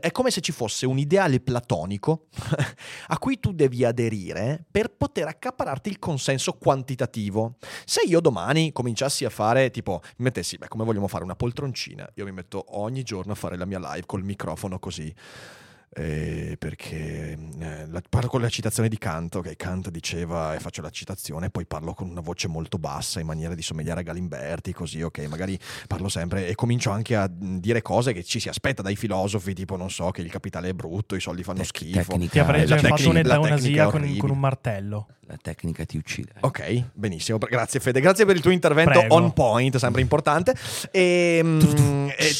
è 0.00 0.10
come 0.12 0.30
se 0.30 0.40
ci 0.40 0.52
fosse 0.52 0.86
un 0.86 0.98
ideale 1.16 1.40
platonico 1.40 2.26
a 3.08 3.18
cui 3.18 3.40
tu 3.40 3.52
devi 3.52 3.84
aderire 3.84 4.64
per 4.70 4.90
poter 4.90 5.26
accapararti 5.26 5.88
il 5.88 5.98
consenso 5.98 6.52
quantitativo. 6.52 7.56
Se 7.84 8.02
io 8.06 8.20
domani 8.20 8.72
cominciassi 8.72 9.24
a 9.24 9.30
fare, 9.30 9.70
tipo, 9.70 10.00
mi 10.18 10.24
mettessi, 10.24 10.58
beh, 10.58 10.68
come 10.68 10.84
vogliamo 10.84 11.08
fare 11.08 11.24
una 11.24 11.34
poltroncina, 11.34 12.08
io 12.14 12.24
mi 12.24 12.32
metto 12.32 12.64
ogni 12.78 13.02
giorno 13.02 13.32
a 13.32 13.34
fare 13.34 13.56
la 13.56 13.64
mia 13.64 13.78
live 13.78 14.06
col 14.06 14.22
microfono 14.22 14.78
così. 14.78 15.12
Eh, 15.98 16.56
perché 16.58 17.38
eh, 17.58 17.86
la- 17.88 18.02
parlo 18.06 18.28
con 18.28 18.42
la 18.42 18.50
citazione 18.50 18.90
di 18.90 18.98
Kant, 18.98 19.40
che 19.40 19.56
Kant 19.56 19.88
diceva 19.88 20.54
e 20.54 20.58
faccio 20.60 20.82
la 20.82 20.90
citazione, 20.90 21.48
poi 21.48 21.64
parlo 21.64 21.94
con 21.94 22.10
una 22.10 22.20
voce 22.20 22.48
molto 22.48 22.76
bassa 22.76 23.18
in 23.18 23.24
maniera 23.24 23.54
di 23.54 23.62
somigliare 23.62 24.00
a 24.00 24.02
Galimberti, 24.02 24.74
così 24.74 25.00
ok, 25.00 25.20
magari 25.20 25.58
parlo 25.86 26.10
sempre 26.10 26.48
e 26.48 26.54
comincio 26.54 26.90
anche 26.90 27.16
a 27.16 27.26
mh, 27.26 27.60
dire 27.60 27.80
cose 27.80 28.12
che 28.12 28.22
ci 28.24 28.40
si 28.40 28.50
aspetta 28.50 28.82
dai 28.82 28.94
filosofi, 28.94 29.54
tipo 29.54 29.76
non 29.78 29.88
so, 29.90 30.10
che 30.10 30.20
il 30.20 30.30
capitale 30.30 30.68
è 30.68 30.72
brutto, 30.74 31.14
i 31.14 31.20
soldi 31.20 31.42
fanno 31.42 31.60
Tec- 31.60 31.68
schifo. 31.78 32.10
tecnica- 32.12 32.32
Ti 32.32 32.38
avrei 32.40 32.62
Eh, 32.62 32.66
già 32.66 32.74
la 32.82 32.88
fatto 32.88 33.08
un'eutanasia 33.08 33.86
con, 33.86 34.16
con 34.18 34.30
un 34.30 34.38
martello. 34.38 35.06
La 35.28 35.36
tecnica 35.40 35.84
ti 35.86 35.96
uccide. 35.96 36.32
Ok, 36.40 36.90
benissimo. 36.92 37.38
Grazie 37.38 37.80
Fede, 37.80 38.00
grazie 38.00 38.26
per 38.26 38.36
il 38.36 38.42
tuo 38.42 38.50
intervento 38.52 38.90
Prego. 38.98 39.14
on 39.14 39.32
point, 39.32 39.74
sempre 39.78 40.02
importante. 40.02 40.54
Ehm, 40.92 42.12
E, 42.16 42.34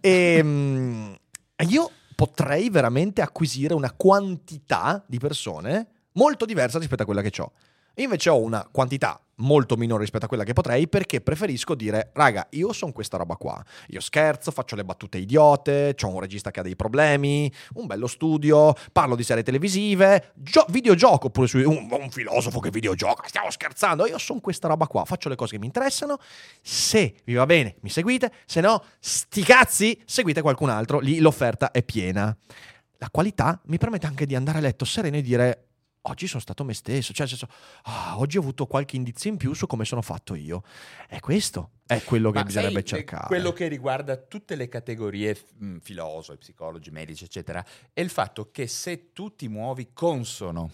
Ehm, 0.00 1.16
io 1.62 1.90
potrei 2.14 2.70
veramente 2.70 3.22
acquisire 3.22 3.74
una 3.74 3.92
quantità 3.92 5.02
di 5.06 5.18
persone 5.18 5.86
molto 6.12 6.44
diversa 6.44 6.78
rispetto 6.78 7.02
a 7.02 7.06
quella 7.06 7.22
che 7.22 7.40
ho. 7.40 7.52
Invece 8.02 8.30
ho 8.30 8.40
una 8.40 8.66
quantità 8.70 9.20
molto 9.40 9.76
minore 9.76 10.02
rispetto 10.02 10.24
a 10.24 10.28
quella 10.28 10.44
che 10.44 10.52
potrei 10.52 10.88
perché 10.88 11.20
preferisco 11.20 11.74
dire, 11.74 12.10
raga, 12.14 12.46
io 12.50 12.72
sono 12.72 12.92
questa 12.92 13.16
roba 13.16 13.36
qua. 13.36 13.62
Io 13.88 14.00
scherzo, 14.00 14.50
faccio 14.50 14.76
le 14.76 14.84
battute 14.84 15.18
idiote, 15.18 15.94
ho 16.00 16.08
un 16.08 16.20
regista 16.20 16.50
che 16.50 16.60
ha 16.60 16.62
dei 16.62 16.76
problemi, 16.76 17.52
un 17.74 17.86
bello 17.86 18.06
studio, 18.06 18.74
parlo 18.92 19.16
di 19.16 19.22
serie 19.22 19.42
televisive, 19.42 20.32
gio- 20.34 20.66
videogioco 20.68 21.30
pure 21.30 21.46
su 21.46 21.58
un, 21.58 21.88
un 21.90 22.10
filosofo 22.10 22.60
che 22.60 22.70
videogioca, 22.70 23.26
stiamo 23.26 23.50
scherzando. 23.50 24.06
Io 24.06 24.18
sono 24.18 24.40
questa 24.40 24.68
roba 24.68 24.86
qua, 24.86 25.04
faccio 25.04 25.28
le 25.28 25.36
cose 25.36 25.52
che 25.52 25.58
mi 25.58 25.66
interessano. 25.66 26.18
Se 26.62 27.14
vi 27.24 27.34
va 27.34 27.46
bene, 27.46 27.76
mi 27.80 27.90
seguite, 27.90 28.32
se 28.46 28.60
no, 28.60 28.82
sti 28.98 29.42
cazzi, 29.42 30.00
seguite 30.04 30.40
qualcun 30.40 30.70
altro, 30.70 31.00
lì 31.00 31.18
l'offerta 31.18 31.70
è 31.70 31.82
piena. 31.82 32.34
La 32.98 33.08
qualità 33.10 33.60
mi 33.64 33.78
permette 33.78 34.06
anche 34.06 34.26
di 34.26 34.34
andare 34.34 34.58
a 34.58 34.60
letto 34.60 34.84
sereno 34.84 35.16
e 35.16 35.22
dire 35.22 35.69
oggi 36.10 36.26
sono 36.26 36.40
stato 36.40 36.64
me 36.64 36.74
stesso, 36.74 37.12
cioè 37.12 37.26
senso, 37.26 37.48
ah, 37.84 38.18
oggi 38.18 38.36
ho 38.36 38.40
avuto 38.40 38.66
qualche 38.66 38.96
indizio 38.96 39.30
in 39.30 39.36
più 39.36 39.54
su 39.54 39.66
come 39.66 39.84
sono 39.84 40.02
fatto 40.02 40.34
io. 40.34 40.62
E 41.08 41.20
questo 41.20 41.70
è 41.86 42.02
quello 42.02 42.30
che 42.30 42.38
Ma 42.38 42.44
bisognerebbe 42.44 42.84
cercare. 42.84 43.26
Quello 43.26 43.52
che 43.52 43.68
riguarda 43.68 44.16
tutte 44.16 44.56
le 44.56 44.68
categorie 44.68 45.36
mh, 45.56 45.76
filosofi, 45.78 46.38
psicologi, 46.38 46.90
medici, 46.90 47.24
eccetera, 47.24 47.64
è 47.92 48.00
il 48.00 48.10
fatto 48.10 48.50
che 48.50 48.66
se 48.66 49.12
tu 49.12 49.34
ti 49.34 49.48
muovi 49.48 49.90
consono 49.92 50.70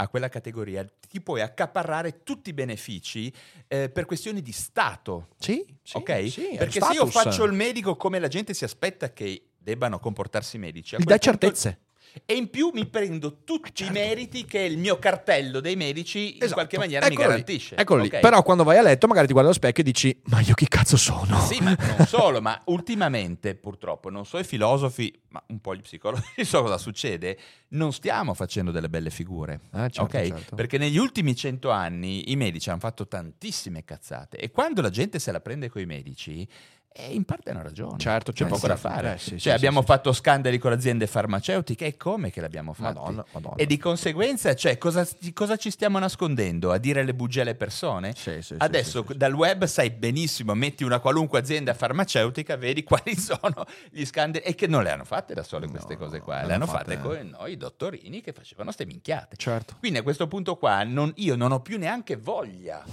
a 0.00 0.08
quella 0.08 0.28
categoria, 0.28 0.86
ti 1.08 1.20
puoi 1.20 1.40
accaparrare 1.40 2.22
tutti 2.22 2.50
i 2.50 2.52
benefici 2.52 3.32
eh, 3.66 3.88
per 3.88 4.04
questioni 4.04 4.42
di 4.42 4.52
stato. 4.52 5.28
Sì, 5.38 5.64
sì, 5.82 5.96
ok? 5.96 6.30
sì, 6.30 6.48
è 6.50 6.58
Perché 6.58 6.80
se 6.80 6.92
io 6.92 7.06
faccio 7.06 7.44
il 7.44 7.52
medico 7.52 7.96
come 7.96 8.18
la 8.18 8.28
gente 8.28 8.54
si 8.54 8.64
aspetta 8.64 9.12
che 9.12 9.50
debbano 9.56 9.98
comportarsi 9.98 10.56
i 10.56 10.58
medici, 10.60 10.94
a 10.94 10.98
dai 10.98 11.06
punto- 11.06 11.24
certezze. 11.24 11.78
E 12.24 12.34
in 12.34 12.50
più 12.50 12.70
mi 12.72 12.86
prendo 12.86 13.42
tutti 13.44 13.70
certo. 13.84 13.92
i 13.92 13.96
meriti 14.02 14.44
che 14.44 14.60
il 14.60 14.78
mio 14.78 14.98
cartello 14.98 15.60
dei 15.60 15.76
medici 15.76 16.30
in 16.36 16.42
Esatto. 16.42 16.54
qualche 16.54 16.78
maniera 16.78 17.06
mi 17.06 17.12
Eccolo 17.12 17.26
lì, 17.28 17.32
garantisce. 17.32 17.76
Eccolo 17.76 18.02
lì. 18.02 18.08
ok? 18.08 18.20
Però 18.20 18.42
quando 18.42 18.64
vai 18.64 18.76
a 18.78 18.82
letto 18.82 19.06
magari 19.06 19.26
ti 19.26 19.32
guardi 19.32 19.50
allo 19.50 19.58
specchio 19.58 19.82
e 19.82 19.86
dici, 19.86 20.20
ma 20.24 20.40
io 20.40 20.54
chi 20.54 20.66
cazzo 20.68 20.96
sono? 20.96 21.38
Sì, 21.40 21.60
ma 21.60 21.74
non 21.78 22.04
solo, 22.06 22.40
ma 22.40 22.60
ultimamente 22.66 23.54
purtroppo, 23.54 24.10
non 24.10 24.24
so 24.26 24.38
i 24.38 24.44
filosofi, 24.44 25.12
ma 25.28 25.42
un 25.48 25.60
po' 25.60 25.74
gli 25.74 25.80
psicologi, 25.82 26.24
so 26.44 26.62
cosa 26.62 26.78
succede, 26.78 27.38
non 27.68 27.92
stiamo 27.92 28.34
facendo 28.34 28.70
delle 28.70 28.88
belle 28.88 29.10
figure. 29.10 29.60
Ah, 29.70 29.88
certo, 29.88 30.16
ok? 30.16 30.26
certo. 30.28 30.56
Perché 30.56 30.78
negli 30.78 30.96
ultimi 30.98 31.34
cento 31.36 31.70
anni 31.70 32.30
i 32.32 32.36
medici 32.36 32.68
hanno 32.70 32.78
fatto 32.80 33.06
tantissime 33.06 33.84
cazzate 33.84 34.36
e 34.38 34.50
quando 34.50 34.80
la 34.80 34.90
gente 34.90 35.18
se 35.18 35.30
la 35.32 35.40
prende 35.40 35.68
con 35.68 35.82
i 35.82 35.86
medici, 35.86 36.46
eh, 36.90 37.12
in 37.14 37.24
parte 37.24 37.50
hanno 37.50 37.62
ragione. 37.62 37.98
Certo, 37.98 38.32
c'è 38.32 38.38
certo. 38.38 38.54
poco 38.54 38.66
da 38.66 38.74
Sì, 38.76 38.80
fare. 38.80 39.14
eh, 39.14 39.18
sì, 39.18 39.28
cioè, 39.30 39.38
sì, 39.38 39.50
abbiamo 39.50 39.82
fatto 39.82 40.12
scandali 40.12 40.58
con 40.58 40.70
le 40.70 40.76
aziende 40.76 41.06
farmaceutiche 41.06 41.86
e 41.86 41.96
come 41.96 42.30
che 42.30 42.40
l'abbiamo 42.40 42.72
fatto? 42.72 42.98
Madonna, 43.00 43.24
madonna. 43.32 43.56
E 43.56 43.66
di 43.66 43.76
conseguenza, 43.78 44.54
cioè, 44.54 44.78
cosa, 44.78 45.06
cosa 45.32 45.56
ci 45.56 45.70
stiamo 45.70 45.98
nascondendo? 45.98 46.72
A 46.72 46.78
dire 46.78 47.04
le 47.04 47.14
bugie 47.14 47.42
alle 47.42 47.54
persone? 47.54 48.14
Adesso 48.56 49.04
dal 49.14 49.32
web 49.34 49.64
sai 49.66 49.90
benissimo, 49.90 50.54
metti 50.54 50.82
una 50.84 50.98
qualunque 50.98 51.38
azienda 51.38 51.74
farmaceutica, 51.74 52.56
vedi 52.56 52.82
quali 52.82 53.14
sono 53.18 53.64
gli 53.90 54.04
scandali 54.04 54.44
e 54.44 54.54
che 54.54 54.66
non 54.66 54.82
le 54.82 54.90
hanno 54.90 55.04
fatte 55.04 55.34
da 55.34 55.42
sole 55.42 55.68
queste 55.68 55.92
No, 55.94 55.98
cose 56.00 56.20
qua, 56.20 56.44
le 56.44 56.54
hanno 56.54 56.66
fatte, 56.66 56.96
fatte- 56.96 57.00
con 57.20 57.28
noi 57.28 57.56
dottorini 57.56 58.20
che 58.20 58.32
facevano 58.32 58.72
ste 58.72 58.86
minchiate. 58.86 59.36
Certo. 59.36 59.76
Quindi 59.78 59.98
a 59.98 60.02
questo 60.02 60.26
punto 60.26 60.56
qua 60.56 60.82
non- 60.84 61.12
io 61.16 61.36
non 61.36 61.52
ho 61.52 61.60
più 61.60 61.78
neanche 61.78 62.16
voglia 62.16 62.84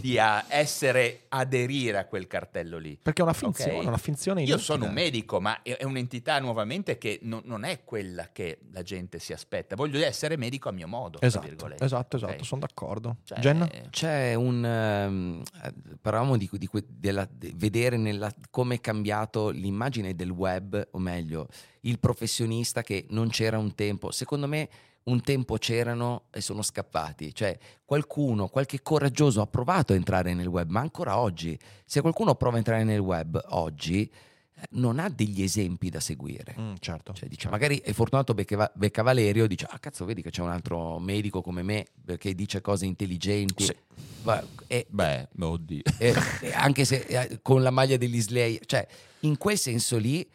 di 0.00 0.18
essere, 0.48 1.24
aderire 1.28 1.96
a 1.98 2.04
quel 2.04 2.26
cartello 2.26 2.76
lì. 2.78 2.98
Perché 3.00 3.20
è 3.22 3.24
una 3.24 3.32
finzione, 3.34 3.78
Ok? 3.78 3.86
una 3.86 3.96
finzione 3.98 4.42
Io 4.44 4.56
sono 4.58 4.86
un 4.86 4.92
medico, 4.92 5.40
ma 5.40 5.60
è 5.62 5.84
un'entità 5.84 6.38
nuovamente 6.40 6.96
che 6.96 7.18
non, 7.22 7.42
non 7.44 7.64
è 7.64 7.84
quella 7.84 8.30
che 8.32 8.60
la 8.72 8.82
gente 8.82 9.18
si 9.18 9.32
aspetta. 9.32 9.76
Voglio 9.76 10.02
essere 10.04 10.36
medico 10.36 10.68
a 10.68 10.72
mio 10.72 10.88
modo. 10.88 11.20
Esatto, 11.20 11.46
esatto, 11.80 12.16
esatto, 12.16 12.32
Ok? 12.32 12.44
sono 12.44 12.60
d'accordo. 12.62 13.16
Cioè, 13.24 13.38
Jenna? 13.40 13.68
C'è 13.90 14.34
un. 14.34 14.64
eh, 14.64 15.96
parlavamo 16.00 16.36
di, 16.36 16.48
di 16.52 16.68
della- 16.88 17.28
de- 17.30 17.52
vedere 17.54 17.96
nella- 17.96 18.32
come 18.50 18.76
è 18.76 18.80
cambiato 18.80 19.50
l'immagine 19.50 20.14
del 20.14 20.30
web, 20.30 20.88
o 20.92 20.98
meglio, 20.98 21.48
il 21.80 21.98
professionista 21.98 22.82
che 22.82 23.06
non 23.10 23.28
c'era 23.28 23.58
un 23.58 23.74
tempo. 23.74 24.10
Secondo 24.10 24.46
me, 24.46 24.68
un 25.04 25.20
tempo 25.20 25.56
c'erano 25.58 26.24
e 26.30 26.40
sono 26.40 26.62
scappati. 26.62 27.34
Cioè, 27.34 27.58
qualcuno, 27.84 28.48
qualche 28.48 28.82
coraggioso 28.82 29.40
ha 29.40 29.46
provato 29.46 29.92
a 29.92 29.96
entrare 29.96 30.34
nel 30.34 30.46
web, 30.46 30.70
ma 30.70 30.80
ancora 30.80 31.18
oggi, 31.18 31.58
se 31.84 32.00
qualcuno 32.00 32.34
prova 32.34 32.54
a 32.54 32.58
entrare 32.58 32.84
nel 32.84 33.00
web 33.00 33.42
oggi, 33.50 34.10
eh, 34.56 34.62
non 34.70 34.98
ha 34.98 35.08
degli 35.08 35.42
esempi 35.42 35.90
da 35.90 36.00
seguire. 36.00 36.54
Mm, 36.58 36.74
certo. 36.78 37.12
Cioè, 37.12 37.28
dice, 37.28 37.48
magari 37.48 37.78
è 37.80 37.92
fortunato 37.92 38.32
becca, 38.34 38.70
becca 38.74 39.02
Valerio, 39.02 39.46
dice, 39.46 39.66
ah 39.68 39.78
cazzo, 39.78 40.04
vedi 40.04 40.22
che 40.22 40.30
c'è 40.30 40.42
un 40.42 40.50
altro 40.50 40.98
medico 40.98 41.42
come 41.42 41.62
me 41.62 41.86
che 42.18 42.34
dice 42.34 42.60
cose 42.60 42.86
intelligenti. 42.86 43.64
Sì. 43.64 43.76
Va- 44.22 44.42
e- 44.66 44.86
Beh, 44.88 45.28
oddio. 45.38 45.82
e- 45.98 46.14
e 46.40 46.52
anche 46.52 46.86
se 46.86 46.96
eh, 47.00 47.40
con 47.42 47.62
la 47.62 47.70
maglia 47.70 47.98
dell'Islay, 47.98 48.58
cioè 48.64 48.86
in 49.20 49.36
quel 49.36 49.58
senso 49.58 49.98
lì, 49.98 50.26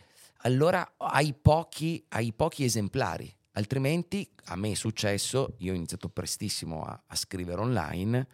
allora 0.44 0.94
hai 0.98 1.34
pochi, 1.34 2.04
hai 2.10 2.32
pochi 2.34 2.64
esemplari. 2.64 3.34
Altrimenti 3.60 4.26
a 4.46 4.56
me 4.56 4.72
è 4.72 4.74
successo, 4.74 5.56
io 5.58 5.74
ho 5.74 5.76
iniziato 5.76 6.08
prestissimo 6.08 6.82
a, 6.84 6.98
a 7.08 7.16
scrivere 7.18 7.60
online 7.60 8.28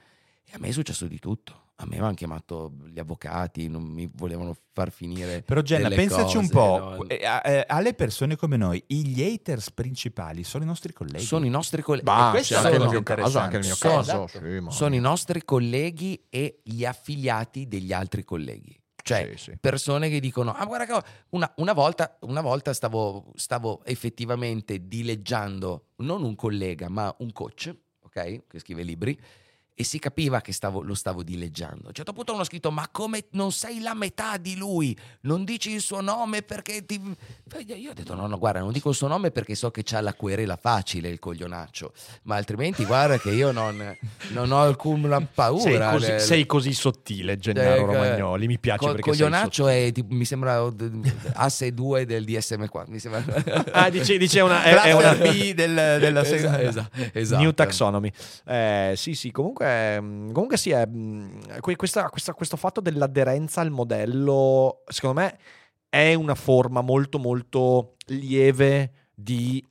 e 0.46 0.52
a 0.54 0.60
me 0.60 0.68
è 0.68 0.72
successo 0.72 1.08
di 1.08 1.18
tutto. 1.18 1.64
A 1.78 1.86
me 1.86 1.94
avevano 1.96 2.14
chiamato 2.14 2.72
gli 2.86 3.00
avvocati, 3.00 3.68
non 3.68 3.82
mi 3.84 4.08
volevano 4.16 4.56
far 4.72 4.92
finire. 4.92 5.42
Però 5.42 5.62
Jenna, 5.62 5.90
delle 5.90 5.96
pensaci 5.96 6.38
un 6.38 6.48
cose, 6.48 6.54
po', 6.54 6.78
no? 7.04 7.08
eh, 7.10 7.20
eh, 7.44 7.66
alle 7.68 7.96
persone 7.96 8.36
come 8.38 8.56
noi, 8.56 8.82
gli 8.86 9.22
haters 9.24 9.72
principali 9.72 10.44
sono 10.44 10.64
i 10.64 10.68
nostri 10.68 10.94
colleghi. 10.94 11.24
Sono 11.24 11.46
i 11.46 11.50
nostri 11.50 11.82
colleghi. 11.82 12.06
Bah, 12.06 12.30
questo 12.32 12.54
sì, 12.54 12.60
anche 12.60 12.72
sono- 12.78 12.84
nel 12.84 12.94
mio 12.94 13.04
caso, 13.04 13.40
anche 13.40 13.58
nel 13.58 13.66
mio 13.66 13.76
sono- 13.76 13.94
caso, 13.96 14.28
sì, 14.28 14.60
ma- 14.60 14.70
sono 14.72 14.96
i 14.96 15.00
nostri 15.00 15.44
colleghi 15.44 16.24
e 16.30 16.60
gli 16.64 16.86
affiliati 16.86 17.68
degli 17.68 17.92
altri 17.92 18.24
colleghi. 18.24 18.80
Cioè, 19.06 19.34
Sì, 19.36 19.52
sì. 19.52 19.58
persone 19.60 20.10
che 20.10 20.20
dicono: 20.20 20.52
Ah, 20.54 20.66
guarda, 20.66 20.86
che 21.00 21.08
una, 21.30 21.54
una 21.58 21.74
volta, 21.74 22.18
una 22.22 22.42
volta 22.42 22.74
stavo, 22.74 23.32
stavo 23.36 23.86
effettivamente 23.86 24.88
dileggiando 24.88 25.90
non 25.98 26.24
un 26.24 26.34
collega, 26.36 26.90
ma 26.90 27.14
un 27.20 27.32
coach, 27.32 27.72
ok? 28.02 28.48
Che 28.48 28.60
scrive 28.60 28.82
libri. 28.82 29.16
E 29.78 29.84
si 29.84 30.00
capiva 30.00 30.40
che 30.40 30.54
stavo- 30.54 30.82
lo 30.82 30.94
stavo 30.94 31.22
dileggiando. 31.22 31.84
A 31.84 31.88
un 31.88 31.94
certo 31.94 32.14
punto 32.14 32.32
uno 32.32 32.44
ha 32.44 32.46
scritto: 32.46 32.72
Ma 32.72 32.88
come 32.90 33.26
non 33.32 33.52
sei 33.52 33.82
la 33.82 33.94
metà 33.94 34.38
di 34.38 34.56
lui? 34.56 34.98
Non 35.24 35.44
dici 35.44 35.72
il 35.72 35.82
suo 35.82 36.00
nome 36.00 36.44
perché 36.44 36.86
ti. 36.86 36.96
Io 37.76 37.90
ho 37.90 37.94
detto: 37.94 38.16
No, 38.16 38.26
no, 38.28 38.38
guarda, 38.38 38.60
non 38.62 38.72
dico 38.72 38.88
il 38.92 38.96
suo 38.96 39.08
nome 39.10 39.32
perché 39.32 39.54
so 39.54 39.72
che 39.72 39.82
c'ha 39.84 40.00
la 40.00 40.14
querela 40.14 40.56
facile 40.56 41.10
il 41.10 41.20
coglionaccio. 41.20 41.92
Ma 42.24 42.38
altrimenti, 42.38 42.86
guarda, 42.86 43.20
che 43.20 43.32
io 43.32 43.52
non, 43.52 43.98
non 44.30 44.50
ho 44.54 44.62
alcuna 44.62 45.20
paura. 45.20 45.60
Sei 45.62 45.92
così, 45.92 46.08
Le- 46.12 46.20
sei 46.20 46.46
così 46.46 46.74
sottile, 46.74 47.38
Gennaro 47.38 47.82
eh, 47.82 47.86
Romagnoli. 47.86 48.48
Mi 48.48 48.58
piace 48.60 48.80
Co- 48.86 48.94
perché 48.94 49.10
coglionaccio 49.10 49.68
è 49.68 49.92
tipo- 49.92 50.14
mi 50.16 50.24
sembra 50.24 50.72
asse 51.34 51.74
2 51.74 52.06
del 52.06 52.24
DSM4 52.24 52.84
mi 52.88 53.00
sembra 53.00 53.24
Ah, 53.74 53.90
dice, 53.90 54.18
dice 54.18 54.40
una, 54.40 54.64
è, 54.64 54.74
è 54.74 54.92
una 54.94 55.16
B 55.16 55.52
del- 55.54 56.00
della 56.00 56.22
Esa- 56.24 56.38
seconda. 56.38 56.62
esa- 56.62 56.90
esatto. 57.12 57.42
New 57.42 57.52
taxonomy. 57.52 58.10
Eh, 58.46 58.94
sì, 58.96 59.14
sì, 59.16 59.32
comunque, 59.32 59.65
mm, 60.02 60.32
comunque 60.32 60.58
sì, 60.58 60.72
è, 60.72 60.88
que- 61.60 61.76
questa- 61.76 62.10
questa- 62.10 62.34
questo 62.34 62.58
fatto 62.58 62.82
dell'aderenza 62.82 63.62
al 63.62 63.72
modello, 63.72 64.84
secondo 64.88 65.22
me, 65.22 65.38
è 65.90 66.14
una 66.14 66.36
forma 66.36 66.82
molto, 66.82 67.18
molto 67.20 67.96
lieve 68.08 69.10
di... 69.14 69.66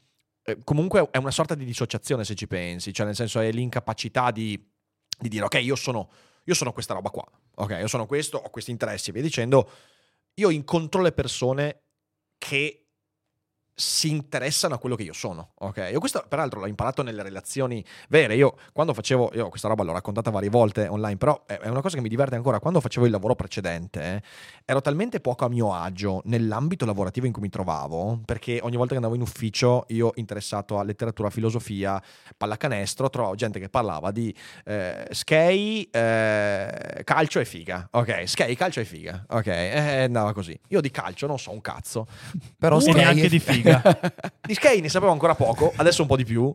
eh, 0.44 0.58
comunque 0.64 1.08
è 1.10 1.18
una 1.18 1.30
sorta 1.30 1.54
di 1.54 1.64
dissociazione 1.64 2.24
se 2.24 2.34
ci 2.34 2.46
pensi, 2.46 2.92
cioè 2.92 3.06
nel 3.06 3.14
senso 3.14 3.40
è 3.40 3.50
l'incapacità 3.50 4.30
di, 4.30 4.58
di 5.18 5.28
dire 5.28 5.44
ok, 5.44 5.54
io 5.62 5.76
sono, 5.76 6.08
io 6.44 6.54
sono 6.54 6.72
questa 6.72 6.94
roba 6.94 7.10
qua, 7.10 7.24
ok, 7.56 7.76
io 7.80 7.86
sono 7.88 8.06
questo, 8.06 8.38
ho 8.38 8.50
questi 8.50 8.70
interessi, 8.70 9.10
e 9.10 9.12
via 9.12 9.22
dicendo, 9.22 9.68
io 10.34 10.50
incontro 10.50 11.02
le 11.02 11.12
persone 11.12 11.82
che 12.38 12.83
si 13.74 14.10
interessano 14.10 14.74
a 14.74 14.78
quello 14.78 14.94
che 14.94 15.02
io 15.02 15.12
sono, 15.12 15.50
ok? 15.58 15.88
Io 15.90 15.98
questo 15.98 16.24
peraltro 16.28 16.60
l'ho 16.60 16.66
imparato 16.66 17.02
nelle 17.02 17.22
relazioni 17.22 17.84
vere, 18.08 18.36
io 18.36 18.56
quando 18.72 18.94
facevo, 18.94 19.32
io 19.34 19.48
questa 19.48 19.66
roba 19.66 19.82
l'ho 19.82 19.92
raccontata 19.92 20.30
varie 20.30 20.48
volte 20.48 20.86
online, 20.86 21.16
però 21.16 21.44
è 21.46 21.68
una 21.68 21.80
cosa 21.80 21.96
che 21.96 22.02
mi 22.02 22.08
diverte 22.08 22.36
ancora, 22.36 22.60
quando 22.60 22.80
facevo 22.80 23.04
il 23.04 23.10
lavoro 23.10 23.34
precedente 23.34 24.02
eh, 24.02 24.22
ero 24.64 24.80
talmente 24.80 25.20
poco 25.20 25.44
a 25.44 25.48
mio 25.48 25.74
agio 25.74 26.22
nell'ambito 26.24 26.86
lavorativo 26.86 27.26
in 27.26 27.32
cui 27.32 27.42
mi 27.42 27.48
trovavo, 27.48 28.20
perché 28.24 28.60
ogni 28.62 28.76
volta 28.76 28.90
che 28.90 28.96
andavo 28.96 29.14
in 29.14 29.22
ufficio 29.22 29.84
io 29.88 30.12
interessato 30.14 30.78
a 30.78 30.84
letteratura, 30.84 31.30
filosofia, 31.30 32.00
pallacanestro, 32.36 33.10
trovavo 33.10 33.34
gente 33.34 33.58
che 33.58 33.68
parlava 33.68 34.10
di 34.12 34.34
eh, 34.64 35.06
skate, 35.10 35.88
eh, 35.90 37.04
calcio 37.04 37.40
e 37.40 37.44
figa, 37.44 37.88
ok? 37.90 38.22
Skate, 38.28 38.54
calcio 38.54 38.80
e 38.80 38.84
figa, 38.84 39.24
ok? 39.28 39.46
E 39.46 40.02
andava 40.04 40.32
così. 40.32 40.58
Io 40.68 40.80
di 40.80 40.90
calcio 40.90 41.26
non 41.26 41.38
so 41.38 41.50
un 41.50 41.60
cazzo, 41.60 42.06
però 42.58 42.78
E 42.78 42.92
neanche 42.92 43.28
di 43.28 43.38
figa. 43.38 43.63
Di 44.40 44.54
skate 44.54 44.80
ne 44.80 44.88
sapevo 44.88 45.12
ancora 45.12 45.34
poco, 45.34 45.72
adesso 45.76 46.02
un 46.02 46.08
po' 46.08 46.16
di 46.16 46.24
più. 46.24 46.54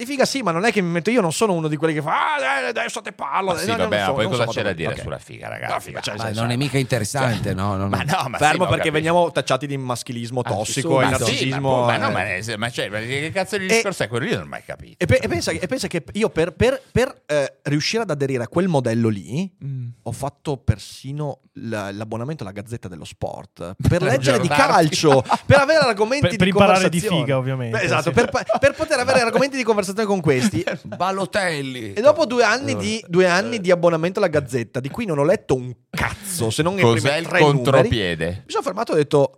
Di 0.00 0.06
figa 0.06 0.24
sì, 0.24 0.40
ma 0.40 0.50
non 0.50 0.64
è 0.64 0.72
che 0.72 0.80
mi 0.80 0.88
metto 0.88 1.10
io, 1.10 1.20
non 1.20 1.30
sono 1.30 1.52
uno 1.52 1.68
di 1.68 1.76
quelli 1.76 1.92
che 1.92 2.00
fa 2.00 2.36
ah, 2.36 2.40
dai, 2.40 2.68
adesso 2.70 3.02
te 3.02 3.12
parlo. 3.12 3.52
Ma 3.52 3.58
sì, 3.58 3.66
No, 3.66 3.76
vabbè, 3.76 3.96
non 3.96 3.98
so- 3.98 4.06
ma 4.06 4.12
poi 4.14 4.22
non 4.22 4.32
cosa 4.32 4.44
so 4.46 4.50
c'è 4.52 4.62
da 4.62 4.72
dire 4.72 4.92
ok. 4.94 5.00
sulla 5.00 5.18
figa, 5.18 5.48
ragazzi? 5.48 5.72
No, 5.74 5.80
figa, 5.80 6.00
cioè, 6.00 6.16
Ma 6.16 6.30
non 6.30 6.50
è 6.50 6.56
mica 6.56 6.78
interessante 6.78 7.52
no, 7.54 7.76
no, 7.76 7.82
no. 7.82 7.88
Ma 7.90 8.02
no, 8.02 8.28
ma 8.28 8.38
sì, 8.38 8.44
Fermo 8.44 8.64
ma 8.64 8.70
ho 8.70 8.72
perché 8.72 8.90
veniamo 8.90 9.30
tacciati 9.30 9.66
di 9.66 9.76
maschilismo 9.76 10.40
tossico 10.42 10.88
subito. 10.88 11.00
e 11.00 11.04
Ma 11.10 11.16
sì, 11.18 11.22
narcisismo. 11.22 11.80
ma, 11.80 11.84
ma 11.84 11.96
no, 11.98 12.08
eh. 12.08 12.12
ma, 12.12 12.22
ne- 12.22 12.56
ma 12.56 12.70
cioè, 12.70 12.88
ma 12.88 12.98
che 13.00 13.30
cazzo 13.30 13.58
di 13.58 13.66
E- 13.66 13.68
discorso 13.68 14.02
è 14.04 14.08
quello? 14.08 14.24
Io 14.24 14.36
non 14.36 14.44
ho 14.44 14.48
mai 14.48 14.62
capito. 14.64 14.94
E, 14.96 15.04
pe- 15.04 15.18
e 15.18 15.28
pensa, 15.28 15.52
che- 15.52 15.58
e 15.58 15.66
pensa 15.66 15.86
che 15.86 16.02
io 16.12 16.30
per, 16.30 16.54
per- 16.54 16.80
per, 16.90 17.20
eh, 17.26 17.58
riuscire 17.64 18.02
ad 18.02 18.08
aderire 18.10 18.42
a 18.44 18.48
quel 18.48 18.68
modello 18.68 19.08
lì 19.10 19.52
Mm. 19.62 19.88
ho 20.04 20.12
fatto 20.12 20.56
persino 20.56 21.40
l'abbonamento 21.54 22.42
alla 22.42 22.52
Gazzetta 22.52 22.88
dello 22.88 23.04
Sport 23.04 23.74
per 23.86 24.00
leggere 24.00 24.40
di 24.40 24.48
calcio, 24.48 25.22
per 25.44 25.58
avere 25.58 25.80
argomenti 25.84 26.20
Per- 26.22 26.30
di 26.30 26.36
per 26.38 26.46
imparare 26.48 26.88
di 26.88 27.00
conversazione. 27.00 27.20
figa, 27.24 27.36
ovviamente, 27.36 27.82
esatto, 27.82 28.02
sì. 28.04 28.10
per 28.12 28.72
poter 28.74 28.98
avere 28.98 29.20
argomenti 29.28 29.56
di 29.56 29.62
conversazione 29.62 29.88
con 30.04 30.20
questi. 30.20 30.64
Balotelli 30.84 31.92
E 31.92 32.00
dopo 32.00 32.26
due 32.26 32.42
anni, 32.42 32.76
di, 32.76 33.04
due 33.06 33.26
anni 33.26 33.60
di 33.60 33.70
abbonamento 33.70 34.18
alla 34.18 34.28
Gazzetta, 34.28 34.80
di 34.80 34.88
cui 34.88 35.04
non 35.04 35.18
ho 35.18 35.24
letto 35.24 35.54
un 35.54 35.74
cazzo, 35.90 36.50
se 36.50 36.62
non 36.62 36.78
i 36.78 36.82
Cos'è 36.82 37.00
primi 37.00 37.18
il 37.18 37.26
tre 37.26 37.40
numeri, 37.40 37.58
mi 37.58 37.64
contropiede? 37.64 38.44
sono 38.46 38.62
fermato 38.62 38.92
e 38.92 38.94
ho 38.94 38.98
detto... 38.98 39.34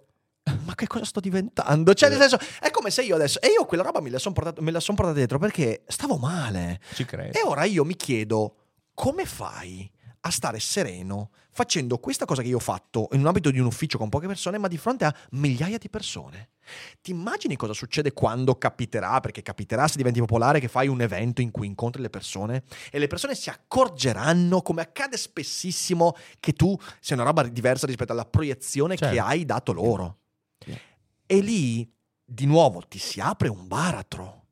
Ma 0.65 0.75
che 0.75 0.89
cosa 0.89 1.05
sto 1.05 1.21
diventando? 1.21 1.95
Cioè, 1.95 2.09
nel 2.09 2.19
senso, 2.19 2.37
è 2.61 2.71
come 2.71 2.91
se 2.91 3.03
io 3.03 3.15
adesso. 3.15 3.41
E 3.41 3.47
io 3.47 3.65
quella 3.65 3.85
roba 3.85 4.01
me 4.01 4.11
la 4.11 4.19
sono 4.19 4.35
portata, 4.35 4.61
son 4.81 4.97
portata 4.97 5.17
dietro 5.17 5.39
perché 5.39 5.85
stavo 5.87 6.17
male. 6.17 6.81
Ci 6.95 7.05
credo. 7.05 7.39
E 7.39 7.43
ora 7.45 7.63
io 7.63 7.85
mi 7.85 7.95
chiedo 7.95 8.57
come 8.93 9.25
fai 9.25 9.89
a 10.23 10.31
stare 10.31 10.59
sereno 10.59 11.31
facendo 11.53 11.99
questa 11.99 12.25
cosa 12.25 12.41
che 12.43 12.49
io 12.49 12.57
ho 12.57 12.61
fatto 12.61 13.09
in 13.13 13.21
un 13.21 13.27
ambito 13.27 13.51
di 13.51 13.59
un 13.59 13.67
ufficio 13.67 13.99
con 13.99 14.09
poche 14.09 14.27
persone, 14.27 14.59
ma 14.59 14.69
di 14.69 14.79
fronte 14.79 15.05
a 15.05 15.15
migliaia 15.33 15.79
di 15.79 15.91
persone. 15.91 16.51
Ti 17.03 17.11
immagini 17.11 17.57
cosa 17.57 17.75
succede 17.75 18.13
quando 18.13 18.57
capiterà, 18.57 19.21
perché 19.21 19.43
capiterà 19.43 19.87
se 19.87 19.97
diventi 19.97 20.21
popolare, 20.21 20.61
che 20.61 20.69
fai 20.69 20.89
un 20.89 21.03
evento 21.03 21.43
in 21.43 21.51
cui 21.51 21.67
incontri 21.67 22.01
le 22.01 22.09
persone 22.09 22.63
e 22.91 22.99
le 22.99 23.07
persone 23.07 23.35
si 23.35 23.51
accorgeranno, 23.51 24.63
come 24.63 24.81
accade 24.81 25.17
spessissimo, 25.17 26.17
che 26.41 26.55
tu 26.55 26.77
sei 27.01 27.17
una 27.17 27.27
roba 27.27 27.43
diversa 27.43 27.87
rispetto 27.87 28.13
alla 28.13 28.25
proiezione 28.25 28.97
che 28.97 29.05
Certo. 29.05 29.23
hai 29.23 29.45
dato 29.45 29.73
loro. 29.73 30.19
E 31.27 31.41
lì, 31.41 31.91
di 32.25 32.47
nuovo, 32.47 32.81
ti 32.81 32.99
si 32.99 33.21
apre 33.21 33.49
un 33.49 33.67
baratro, 33.67 34.47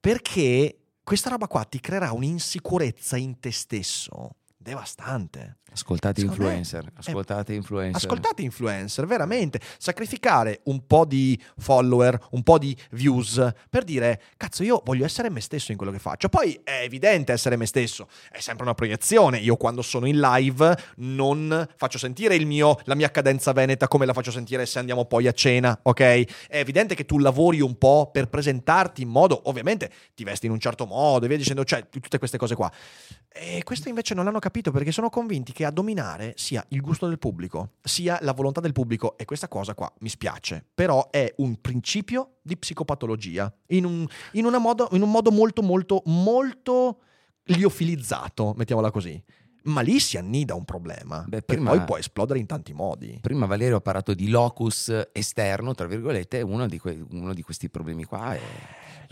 perché 0.00 0.78
questa 1.02 1.30
roba 1.30 1.48
qua 1.48 1.64
ti 1.64 1.80
creerà 1.80 2.12
un'insicurezza 2.12 3.16
in 3.16 3.38
te 3.38 3.52
stesso 3.52 4.30
devastante. 4.66 5.58
ascoltate 5.72 6.20
Secondo 6.20 6.42
me- 6.42 6.48
influencer 6.48 6.92
ascoltate 6.96 7.52
influencer 7.52 8.02
Ascoltate 8.02 8.42
influencer, 8.42 9.06
veramente. 9.06 9.60
Sacrificare 9.78 10.60
un 10.64 10.86
po' 10.86 11.04
di 11.04 11.40
follower, 11.58 12.18
un 12.30 12.42
po' 12.42 12.58
di 12.58 12.76
views 12.90 13.52
per 13.70 13.84
dire, 13.84 14.22
cazzo, 14.36 14.62
io 14.64 14.82
voglio 14.84 15.04
essere 15.04 15.30
me 15.30 15.40
stesso 15.40 15.70
in 15.70 15.76
quello 15.76 15.92
che 15.92 15.98
faccio. 15.98 16.28
Poi 16.28 16.58
è 16.64 16.80
evidente 16.82 17.32
essere 17.32 17.56
me 17.56 17.66
stesso, 17.66 18.08
è 18.30 18.40
sempre 18.40 18.64
una 18.64 18.74
proiezione. 18.74 19.38
Io 19.38 19.56
quando 19.56 19.82
sono 19.82 20.06
in 20.06 20.18
live 20.18 20.76
non 20.96 21.68
faccio 21.76 21.98
sentire 21.98 22.34
il 22.34 22.46
mio, 22.46 22.80
la 22.84 22.94
mia 22.94 23.10
cadenza 23.10 23.52
veneta 23.52 23.86
come 23.86 24.06
la 24.06 24.12
faccio 24.12 24.30
sentire 24.30 24.66
se 24.66 24.78
andiamo 24.78 25.04
poi 25.04 25.28
a 25.28 25.32
cena, 25.32 25.78
ok? 25.80 26.00
È 26.00 26.58
evidente 26.58 26.94
che 26.94 27.04
tu 27.04 27.18
lavori 27.18 27.60
un 27.60 27.76
po' 27.76 28.10
per 28.10 28.28
presentarti 28.28 29.02
in 29.02 29.08
modo, 29.08 29.42
ovviamente 29.44 29.92
ti 30.14 30.24
vesti 30.24 30.46
in 30.46 30.52
un 30.52 30.58
certo 30.58 30.86
modo 30.86 31.24
e 31.24 31.28
via 31.28 31.36
dicendo, 31.36 31.64
cioè 31.64 31.88
tutte 31.88 32.18
queste 32.18 32.38
cose 32.38 32.54
qua. 32.54 32.72
E 33.38 33.62
questo 33.64 33.90
invece 33.90 34.14
non 34.14 34.24
l'hanno 34.24 34.38
capito 34.38 34.70
perché 34.70 34.90
sono 34.90 35.10
convinti 35.10 35.52
che 35.52 35.66
a 35.66 35.70
dominare 35.70 36.32
sia 36.36 36.64
il 36.68 36.80
gusto 36.80 37.06
del 37.06 37.18
pubblico, 37.18 37.72
sia 37.82 38.18
la 38.22 38.32
volontà 38.32 38.60
del 38.60 38.72
pubblico. 38.72 39.18
E 39.18 39.26
questa 39.26 39.46
cosa 39.46 39.74
qua 39.74 39.92
mi 40.00 40.08
spiace, 40.08 40.64
però 40.74 41.10
è 41.10 41.34
un 41.38 41.60
principio 41.60 42.36
di 42.42 42.56
psicopatologia 42.56 43.52
in 43.68 43.84
un, 43.84 44.06
in 44.32 44.46
modo, 44.58 44.88
in 44.92 45.02
un 45.02 45.10
modo 45.10 45.30
molto, 45.30 45.60
molto, 45.62 46.02
molto 46.06 47.00
liofilizzato, 47.44 48.54
mettiamola 48.56 48.90
così. 48.90 49.22
Ma 49.66 49.80
lì 49.80 49.98
si 50.00 50.16
annida 50.16 50.54
un 50.54 50.64
problema 50.64 51.24
Beh, 51.26 51.38
che 51.38 51.42
prima- 51.54 51.70
poi 51.70 51.84
può 51.84 51.96
esplodere 51.98 52.38
in 52.38 52.46
tanti 52.46 52.72
modi. 52.72 53.18
prima 53.20 53.46
Valerio 53.46 53.76
ha 53.76 53.80
parlato 53.80 54.14
di 54.14 54.28
locus 54.28 54.92
esterno 55.12 55.74
tra 55.74 55.86
virgolette 55.86 56.40
uno 56.42 56.66
di, 56.66 56.78
que- 56.78 57.04
uno 57.10 57.34
di 57.34 57.42
questi 57.42 57.68
problemi 57.68 58.04
qua 58.04 58.34
è 58.34 58.40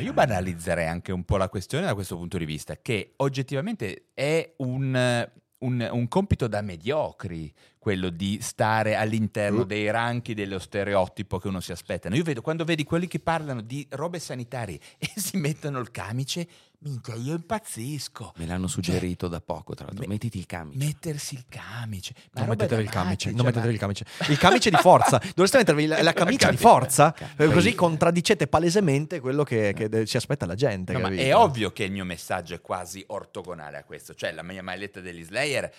Io 0.03 0.13
banalizzerei 0.13 0.87
anche 0.89 1.13
un 1.13 1.25
po' 1.25 1.37
la 1.37 1.49
questione 1.49 1.87
da 1.87 1.95
questo 1.95 2.17
punto 2.17 2.37
di 2.39 2.45
vista, 2.45 2.77
che 2.81 3.13
oggettivamente 3.17 4.07
è 4.15 4.55
un, 4.57 5.29
un- 5.59 5.89
un 5.93 6.09
compito 6.09 6.47
da 6.49 6.61
mediocri 6.63 7.53
quello 7.79 8.09
di 8.11 8.39
stare 8.41 8.95
all'interno 8.97 9.61
Mm. 9.65 9.69
dei 9.69 9.91
ranchi 9.91 10.35
dello 10.35 10.59
stereotipo 10.59 11.39
che 11.39 11.49
uno 11.49 11.61
si 11.61 11.71
aspetta. 11.71 12.09
Io 12.09 12.23
vedo 12.25 12.41
quando 12.41 12.65
vedi 12.65 12.83
quelli 12.83 13.07
che 13.07 13.21
parlano 13.21 13.61
di 13.61 13.87
robe 13.91 14.19
sanitarie 14.19 14.79
e 14.99 15.11
si 15.17 15.37
mettono 15.37 15.79
il 15.81 15.91
camice, 15.91 16.49
minchia, 16.85 17.15
io 17.15 17.35
impazzisco. 17.35 18.35
Me 18.37 18.47
l'hanno 18.47 18.67
suggerito 18.67 19.27
da 19.29 19.41
poco, 19.41 19.75
tra 19.75 19.87
l'altro. 19.87 20.03
me- 20.07 20.13
Mettiti 20.13 20.39
il 20.39 20.47
camice. 20.47 20.79
Mettersi 20.79 21.35
il 21.35 21.45
camice. 21.49 22.15
Ma 22.33 22.41
Non 22.41 22.51
mettetevi 22.51 22.83
il 22.83 22.91
camice, 22.91 23.29
non 23.31 23.37
cioè, 23.39 23.47
mettetevi 23.47 23.73
il 23.73 23.79
camice. 23.81 24.05
Il 24.29 24.39
camice 24.39 24.71
di 24.71 24.77
forza. 24.77 25.19
Dovreste 25.35 25.57
mettervi 25.59 25.87
la, 25.87 26.03
la 26.03 26.13
camicia 26.13 26.51
di 26.51 26.57
forza, 26.57 27.13
Camicia. 27.13 27.43
eh, 27.45 27.49
così 27.53 27.75
contraddicete 27.75 28.47
palesemente 28.47 29.21
quello 29.21 29.43
che, 29.45 29.73
che 29.75 29.89
de- 29.89 30.07
si 30.07 30.17
aspetta 30.17 30.47
la 30.47 30.55
gente. 30.55 30.93
No, 30.93 30.99
ma 31.01 31.05
capito? 31.09 31.23
è 31.23 31.35
ovvio 31.35 31.73
che 31.73 31.85
il 31.85 31.93
mio 31.93 32.05
messaggio 32.05 32.55
è 32.55 32.61
quasi 32.61 33.03
ortogonale 33.09 33.79
a 33.79 33.85
questo, 33.85 34.15
cioè 34.15 34.33
la 34.33 34.43
mia 34.43 34.63
maglietta 34.63 35.01
degli 35.01 35.25
Slayer 35.25 35.73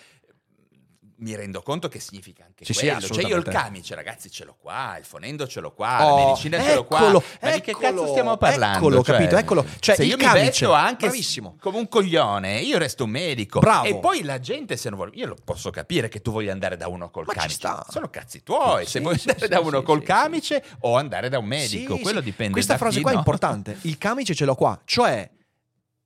mi 1.18 1.34
rendo 1.34 1.62
conto 1.62 1.88
che 1.88 1.98
significa 1.98 2.44
anche 2.44 2.64
Sì, 2.64 2.74
sì, 2.74 2.86
quello. 2.88 3.00
cioè 3.06 3.24
io 3.24 3.36
il 3.36 3.44
camice, 3.44 3.94
ragazzi, 3.94 4.30
ce 4.30 4.44
l'ho 4.44 4.54
qua, 4.60 4.96
il 4.98 5.04
fonendo 5.04 5.46
ce 5.46 5.60
l'ho 5.60 5.72
qua, 5.72 6.04
Oh, 6.04 6.14
la 6.16 6.24
medicina 6.26 6.60
ce 6.62 6.74
l'ho 6.74 6.84
qua. 6.84 6.98
eccolo, 6.98 7.22
Ma 7.40 7.50
di 7.52 7.60
che 7.62 7.70
eccolo, 7.70 7.90
cazzo 7.94 8.06
stiamo 8.08 8.36
parlando? 8.36 8.76
eccolo, 8.78 9.02
Cioè, 9.02 9.14
capito, 9.16 9.36
eccolo. 9.36 9.64
Cioè, 9.78 9.94
se 9.94 10.04
io 10.04 10.16
camice, 10.16 10.38
mi 10.38 10.44
vesto 10.46 10.72
anche 10.72 11.06
bravissimo. 11.06 11.56
come 11.58 11.78
un 11.78 11.88
coglione, 11.88 12.60
io 12.60 12.76
resto 12.78 13.04
un 13.04 13.10
medico. 13.10 13.60
Bravo. 13.60 13.86
E 13.86 13.96
poi 13.98 14.22
la 14.24 14.38
gente 14.38 14.76
se 14.76 14.88
non 14.90 14.98
vuole, 14.98 15.12
io 15.14 15.26
lo 15.26 15.36
posso 15.42 15.70
capire 15.70 16.08
che 16.08 16.20
tu 16.20 16.32
voglia 16.32 16.52
andare 16.52 16.76
da 16.76 16.88
uno 16.88 17.08
col 17.10 17.24
Ma 17.26 17.32
camice. 17.32 17.58
Sono 17.88 18.10
cazzi 18.10 18.42
tuoi, 18.42 18.84
se 18.84 18.90
Sì, 18.90 18.98
vuoi 19.00 19.16
sì, 19.18 19.28
andare 19.30 19.46
sì, 19.46 19.52
da 19.52 19.60
uno 19.60 19.78
sì, 19.78 19.84
col 19.84 19.98
sì, 20.00 20.04
camice 20.04 20.64
o 20.80 20.96
andare 20.96 21.28
da 21.30 21.38
un 21.38 21.46
medico, 21.46 21.96
Sì, 21.96 22.02
quello 22.02 22.18
sì. 22.18 22.24
dipende 22.24 22.52
Questa 22.52 22.76
frase 22.76 22.96
chi, 22.98 23.02
qua 23.02 23.12
è 23.12 23.16
importante. 23.16 23.78
Il 23.82 23.96
camice 23.96 24.34
ce 24.34 24.44
l'ho 24.44 24.54
qua, 24.54 24.78
cioè 24.84 25.30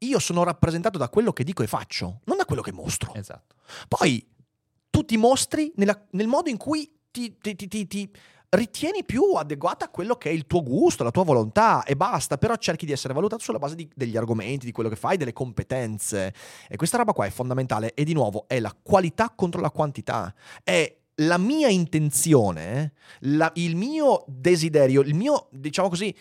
io 0.02 0.18
sono 0.18 0.44
rappresentato 0.44 0.98
da 0.98 1.08
quello 1.08 1.32
che 1.32 1.44
dico 1.44 1.62
e 1.62 1.66
faccio, 1.66 2.20
non 2.24 2.36
da 2.36 2.44
quello 2.44 2.62
che 2.62 2.72
mostro. 2.72 3.12
Esatto. 3.14 3.56
Poi 3.88 4.24
tu 4.90 5.04
ti 5.04 5.16
mostri 5.16 5.72
nella- 5.76 6.06
nel 6.10 6.26
modo 6.26 6.50
in 6.50 6.56
cui 6.56 6.92
ti, 7.10 7.36
ti- 7.40 7.54
ti- 7.56 7.68
ti- 7.68 7.86
ti 7.86 8.10
ritieni 8.50 9.04
più 9.04 9.34
adeguata 9.34 9.84
a 9.84 9.88
quello 9.88 10.16
che 10.16 10.28
è 10.28 10.32
il 10.32 10.46
tuo 10.46 10.62
gusto, 10.62 11.04
la 11.04 11.12
tua 11.12 11.22
volontà 11.22 11.84
e 11.84 11.94
basta, 11.94 12.36
però 12.36 12.56
cerchi 12.56 12.84
di 12.84 12.90
essere 12.92 13.14
valutato 13.14 13.42
sulla 13.42 13.58
base 13.60 13.76
di- 13.76 13.88
degli 13.94 14.16
argomenti, 14.16 14.66
di 14.66 14.72
quello 14.72 14.88
che 14.88 14.96
fai, 14.96 15.16
delle 15.16 15.32
competenze. 15.32 16.34
E 16.68 16.76
questa 16.76 16.96
roba 16.96 17.12
qua 17.12 17.26
è 17.26 17.30
fondamentale 17.30 17.94
e 17.94 18.02
di 18.02 18.12
nuovo 18.12 18.46
è 18.48 18.58
la 18.58 18.76
qualità 18.82 19.30
contro 19.30 19.60
la 19.60 19.70
quantità. 19.70 20.34
È 20.64 20.98
la 21.16 21.38
mia 21.38 21.68
intenzione, 21.68 22.92
la- 23.20 23.52
il 23.54 23.76
mio 23.76 24.24
desiderio, 24.26 25.02
il 25.02 25.14
mio, 25.14 25.48
diciamo 25.52 25.88
così, 25.88 26.12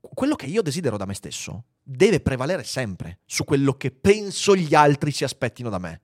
quello 0.00 0.36
che 0.36 0.46
io 0.46 0.62
desidero 0.62 0.96
da 0.96 1.04
me 1.04 1.14
stesso 1.14 1.64
deve 1.82 2.20
prevalere 2.20 2.62
sempre 2.62 3.20
su 3.24 3.44
quello 3.44 3.72
che 3.74 3.90
penso 3.90 4.54
gli 4.54 4.74
altri 4.74 5.10
si 5.10 5.24
aspettino 5.24 5.70
da 5.70 5.78
me. 5.78 6.02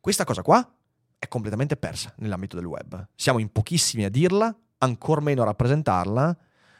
Questa 0.00 0.24
cosa 0.24 0.42
qua 0.42 0.75
è 1.18 1.28
completamente 1.28 1.76
persa 1.76 2.12
nell'ambito 2.18 2.56
del 2.56 2.66
web. 2.66 3.08
Siamo 3.14 3.38
in 3.38 3.50
pochissimi 3.50 4.04
a 4.04 4.10
dirla, 4.10 4.54
ancor 4.78 5.20
meno 5.20 5.42
a 5.42 5.46
rappresentarla 5.46 6.36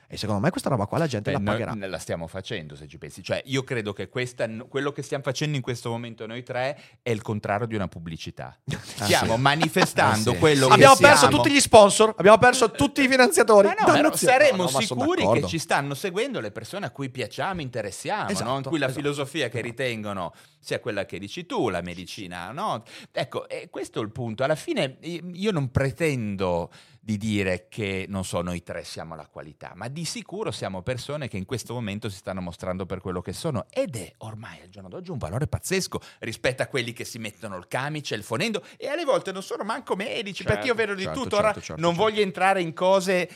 e 0.09 0.17
secondo 0.17 0.41
me 0.41 0.51
questa 0.51 0.69
roba 0.69 0.87
qua 0.87 0.99
la 0.99 1.07
gente 1.07 1.31
Beh, 1.31 1.37
la 1.39 1.43
noi 1.43 1.61
pagherà. 1.65 1.87
la 1.89 1.99
stiamo 1.99 2.27
facendo, 2.27 2.77
se 2.77 2.87
ci 2.87 2.99
pensi. 2.99 3.23
Cioè, 3.23 3.43
io 3.47 3.65
credo 3.65 3.93
che 3.93 4.09
questa, 4.09 4.47
quello 4.69 4.93
che 4.93 5.03
stiamo 5.03 5.23
facendo 5.25 5.57
in 5.57 5.63
questo 5.63 5.91
momento 5.91 6.27
noi 6.27 6.43
tre 6.43 6.79
è 7.03 7.11
il 7.11 7.23
contrario 7.23 7.67
di 7.67 7.75
una 7.75 7.89
pubblicità. 7.89 8.57
Stiamo 8.83 9.35
sì. 9.37 9.41
manifestando 9.41 10.31
Ah, 10.31 10.35
sì. 10.35 10.39
quello 10.39 10.63
Sì, 10.63 10.69
che 10.69 10.75
Abbiamo 10.75 10.95
sì, 10.95 11.03
perso 11.03 11.19
siamo. 11.19 11.37
tutti 11.37 11.51
gli 11.51 11.61
sponsor, 11.61 12.15
abbiamo 12.17 12.39
perso 12.39 12.71
tutti 12.71 13.03
i 13.03 13.09
finanziatori. 13.09 13.69
Ma 13.87 14.01
no, 14.01 14.15
saremo 14.15 14.65
No, 14.65 14.71
no, 14.71 14.81
sicuri 14.81 15.29
che 15.33 15.47
ci 15.47 15.59
stanno 15.59 15.95
seguendo 15.95 16.41
le 16.41 16.51
persone 16.51 16.87
a 16.87 16.91
cui 16.91 17.11
piacciamo, 17.11 17.61
interessiamo, 17.61 18.29
Esatto, 18.31 18.49
no? 18.51 18.57
in 18.59 18.63
cui 18.65 18.79
la 18.79 18.87
esatto. 18.87 19.01
filosofia 19.01 19.49
che 19.49 19.61
ritengono 19.61 20.33
sia 20.59 20.81
quella 20.81 21.05
che 21.05 21.19
dici 21.19 21.47
tu, 21.47 21.69
la 21.69 21.81
medicina, 21.81 22.51
no? 22.53 22.83
Ecco, 23.13 23.49
e 23.49 23.69
questo 23.71 24.01
è 24.01 24.03
il 24.03 24.11
punto. 24.11 24.43
Alla 24.45 24.57
fine 24.57 24.97
io 25.01 25.53
non 25.53 25.71
pretendo 25.71 26.71
di 27.07 27.19
dire 27.19 27.69
che, 27.69 28.05
non 28.09 28.25
so, 28.25 28.43
noi 28.43 28.65
tre 28.65 28.83
siamo 28.83 29.15
la 29.15 29.29
qualità, 29.29 29.75
ma 29.77 29.87
di 29.87 30.05
sicuro 30.05 30.51
siamo 30.51 30.83
persone 30.83 31.29
che 31.29 31.37
in 31.37 31.45
questo 31.45 31.73
momento 31.73 32.09
si 32.09 32.17
stanno 32.17 32.41
mostrando 32.41 32.85
per 32.85 33.01
quello 33.01 33.21
che 33.21 33.33
sono 33.33 33.67
ed 33.71 33.95
è 33.95 34.13
ormai 34.19 34.61
al 34.61 34.71
giorno 34.71 34.89
d'oggi 34.89 35.13
un 35.13 35.19
valore 35.19 35.47
pazzesco 35.47 36.01
rispetto 36.19 36.65
a 36.65 36.67
quelli 36.67 36.93
che 36.93 37.05
si 37.05 37.21
mettono 37.21 37.59
il 37.59 37.69
camice, 37.69 38.17
il 38.17 38.25
fonendo 38.25 38.61
e 38.77 38.89
alle 38.89 39.05
volte 39.05 39.31
non 39.31 39.45
sono 39.45 39.63
manco 39.63 39.95
medici, 39.95 40.43
perché 40.43 40.67
io 40.67 40.75
Certo, 40.75 40.81
vedo 40.81 40.95
di 40.95 41.03
certo, 41.05 41.23
tutto. 41.23 41.37
Ora 41.37 41.53
certo, 41.53 41.61
certo, 41.61 41.81
non 41.81 41.95
certo. 41.95 42.11
voglio 42.11 42.23
entrare 42.23 42.61
in 42.61 42.75
cose 42.75 43.31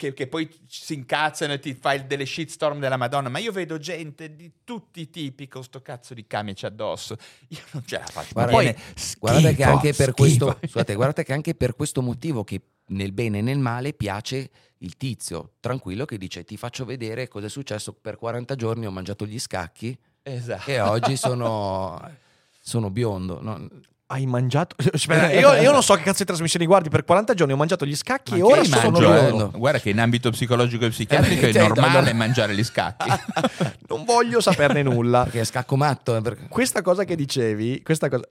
che, 0.00 0.14
che 0.14 0.26
poi 0.26 0.48
si 0.66 0.94
incazzano 0.94 1.52
e 1.52 1.58
ti 1.58 1.74
fai 1.74 2.06
delle 2.06 2.24
shitstorm 2.24 2.78
della 2.80 2.96
Madonna, 2.96 3.28
ma 3.28 3.38
io 3.38 3.52
vedo 3.52 3.76
gente 3.76 4.34
di 4.34 4.50
tutti 4.64 5.02
i 5.02 5.10
tipi 5.10 5.46
con 5.46 5.62
sto 5.62 5.82
cazzo 5.82 6.14
di 6.14 6.26
camice 6.26 6.64
addosso. 6.66 7.16
Io 7.48 7.58
non 7.72 7.82
ce 7.84 7.98
la 7.98 8.06
faccio. 8.06 8.32
Guarda- 8.32 8.52
Ma 8.52 8.58
viene 8.60 8.78
Guardate 9.18 9.48
che 9.54 9.62
schifo, 9.62 9.70
anche 9.70 9.92
per 9.92 10.12
schifo. 10.12 10.12
questo, 10.14 10.58
scusate, 10.66 10.94
guardate 10.94 11.24
che 11.24 11.32
anche 11.34 11.54
per 11.54 11.76
questo 11.76 12.00
motivo 12.00 12.42
che 12.44 12.62
nel 12.86 13.12
bene 13.12 13.38
e 13.38 13.42
nel 13.42 13.58
male 13.58 13.92
piace 13.92 14.50
il 14.78 14.96
tizio 14.96 15.52
tranquillo 15.60 16.06
che 16.06 16.16
dice 16.16 16.42
ti 16.44 16.56
faccio 16.56 16.86
vedere 16.86 17.28
cosa 17.28 17.46
è 17.46 17.50
successo 17.50 17.92
per 17.92 18.16
40 18.16 18.54
giorni 18.56 18.86
ho 18.86 18.90
mangiato 18.90 19.26
gli 19.26 19.38
scacchi 19.38 19.96
Esatto. 20.22 20.70
e 20.70 20.80
oggi 20.80 21.16
sono, 21.16 22.00
sono 22.58 22.90
biondo. 22.90 23.40
No, 23.42 23.68
Hai 24.12 24.26
mangiato? 24.26 24.74
Aspetta, 24.92 25.30
io, 25.30 25.52
io 25.54 25.70
non 25.70 25.84
so 25.84 25.94
che 25.94 26.02
cazzo 26.02 26.18
di 26.18 26.24
trasmissioni 26.24 26.66
guardi. 26.66 26.88
Per 26.88 27.04
40 27.04 27.32
giorni 27.34 27.52
ho 27.52 27.56
mangiato 27.56 27.86
gli 27.86 27.94
scacchi 27.94 28.32
Ma 28.32 28.38
e 28.38 28.42
ora 28.42 28.64
sono 28.64 28.90
mangio, 28.90 29.14
eh? 29.54 29.58
Guarda 29.58 29.78
che 29.78 29.90
in 29.90 30.00
ambito 30.00 30.30
psicologico 30.30 30.84
e 30.84 30.88
psichiatrico 30.88 31.46
Eh, 31.46 31.48
è 31.50 31.52
cioè, 31.52 31.68
normale 31.68 32.00
no, 32.06 32.10
no. 32.10 32.14
mangiare 32.18 32.54
gli 32.54 32.64
scacchi. 32.64 33.08
Non 33.86 34.04
voglio 34.04 34.40
saperne 34.40 34.82
nulla. 34.82 35.22
perché 35.30 35.40
è 35.40 35.44
scacco 35.44 35.76
matto. 35.76 36.16
eh, 36.16 36.20
perché- 36.22 36.48
Questa 36.48 36.82
cosa 36.82 37.04
che 37.04 37.14
dicevi, 37.14 37.82
questa 37.82 38.08
cosa. 38.08 38.26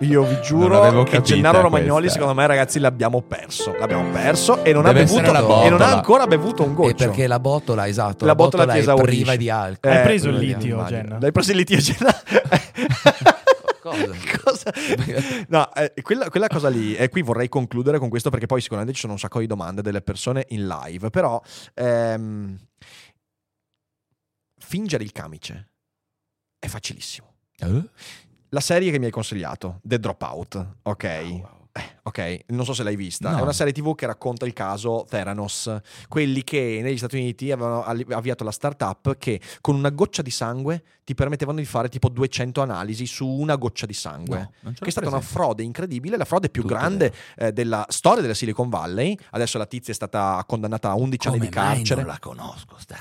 Io 0.00 0.24
vi 0.24 0.40
giuro 0.42 0.80
che 1.04 1.12
capita 1.12 1.20
Gennaro 1.22 1.62
Romagnoli, 1.62 2.00
questa. 2.02 2.18
secondo 2.18 2.38
me, 2.38 2.46
ragazzi, 2.46 2.78
l'abbiamo 2.78 3.22
perso. 3.22 3.74
L'abbiamo 3.78 4.10
perso 4.10 4.62
e 4.62 4.72
non, 4.74 4.84
ha 4.84 4.92
bevuto, 4.92 5.32
la 5.32 5.62
e 5.64 5.70
non 5.70 5.80
ha 5.80 5.94
ancora 5.94 6.26
bevuto 6.26 6.62
un 6.64 6.72
E 6.72 6.74
goccio. 6.74 6.94
perché 6.94 7.26
la 7.26 7.40
botola, 7.40 7.88
esatto, 7.88 8.24
La 8.26 8.32
la, 8.32 8.34
botola 8.34 8.64
botola, 8.64 8.72
ti 8.74 8.78
è 8.78 8.82
esaurisce. 8.82 9.14
priva 9.22 9.36
di 9.36 9.48
alcol. 9.50 9.90
Hai 9.92 10.02
preso 10.02 10.28
il 10.28 10.36
litio. 10.36 10.84
Jenna? 10.84 11.18
L'hai 11.18 11.32
preso 11.32 11.50
il 11.52 11.56
litio, 11.56 11.76
Jenna? 11.78 12.14
Cosa? 13.80 14.10
Cosa? 14.44 14.72
No, 15.48 15.72
eh, 15.74 15.92
quella, 16.02 16.28
quella 16.28 16.48
cosa 16.48 16.68
lì, 16.68 16.94
e 16.94 17.08
qui 17.08 17.22
vorrei 17.22 17.48
concludere 17.48 17.98
con 17.98 18.08
questo 18.08 18.30
perché 18.30 18.46
poi 18.46 18.60
sicuramente 18.60 18.94
ci 18.94 19.00
sono 19.00 19.12
un 19.14 19.18
sacco 19.18 19.38
di 19.40 19.46
domande 19.46 19.80
delle 19.80 20.02
persone 20.02 20.44
in 20.50 20.66
live, 20.66 21.08
però 21.10 21.40
ehm, 21.74 22.56
fingere 24.58 25.04
il 25.04 25.12
camice 25.12 25.68
è 26.58 26.66
facilissimo. 26.66 27.32
La 28.56 28.62
serie 28.62 28.90
che 28.90 28.98
mi 28.98 29.04
hai 29.04 29.10
consigliato, 29.10 29.80
The 29.82 29.98
Dropout, 29.98 30.66
ok? 30.84 31.04
Eh, 31.04 31.42
ok, 32.02 32.38
non 32.48 32.64
so 32.64 32.72
se 32.74 32.82
l'hai 32.82 32.96
vista. 32.96 33.30
No. 33.30 33.38
È 33.38 33.40
una 33.42 33.52
serie 33.52 33.72
TV 33.72 33.94
che 33.94 34.06
racconta 34.06 34.44
il 34.46 34.52
caso 34.52 35.06
Theranos, 35.08 35.74
quelli 36.08 36.42
che 36.44 36.80
negli 36.82 36.98
Stati 36.98 37.16
Uniti 37.16 37.50
avevano 37.50 37.84
avviato 37.84 38.44
la 38.44 38.50
startup 38.52 39.16
che 39.18 39.40
con 39.60 39.74
una 39.74 39.90
goccia 39.90 40.22
di 40.22 40.30
sangue 40.30 40.82
ti 41.06 41.14
permettevano 41.14 41.58
di 41.58 41.64
fare 41.64 41.88
tipo 41.88 42.08
200 42.08 42.60
analisi 42.62 43.06
su 43.06 43.26
una 43.28 43.54
goccia 43.56 43.86
di 43.86 43.92
sangue. 43.94 44.50
No, 44.60 44.72
che 44.76 44.86
è 44.86 44.90
stata 44.90 45.06
una 45.06 45.18
presente. 45.18 45.38
frode 45.40 45.62
incredibile, 45.62 46.16
la 46.16 46.24
frode 46.24 46.48
più 46.48 46.62
Tutto 46.62 46.74
grande 46.74 47.12
eh, 47.36 47.52
della 47.52 47.84
storia 47.88 48.22
della 48.22 48.34
Silicon 48.34 48.68
Valley. 48.68 49.16
Adesso 49.30 49.56
la 49.58 49.66
tizia 49.66 49.92
è 49.92 49.94
stata 49.96 50.42
condannata 50.46 50.90
a 50.90 50.94
11 50.94 51.28
anni 51.28 51.38
Come 51.38 51.50
di 51.50 51.56
mai 51.56 51.74
carcere. 51.76 52.00
non 52.02 52.10
la 52.10 52.18
conosco 52.18 52.76
sta? 52.78 52.96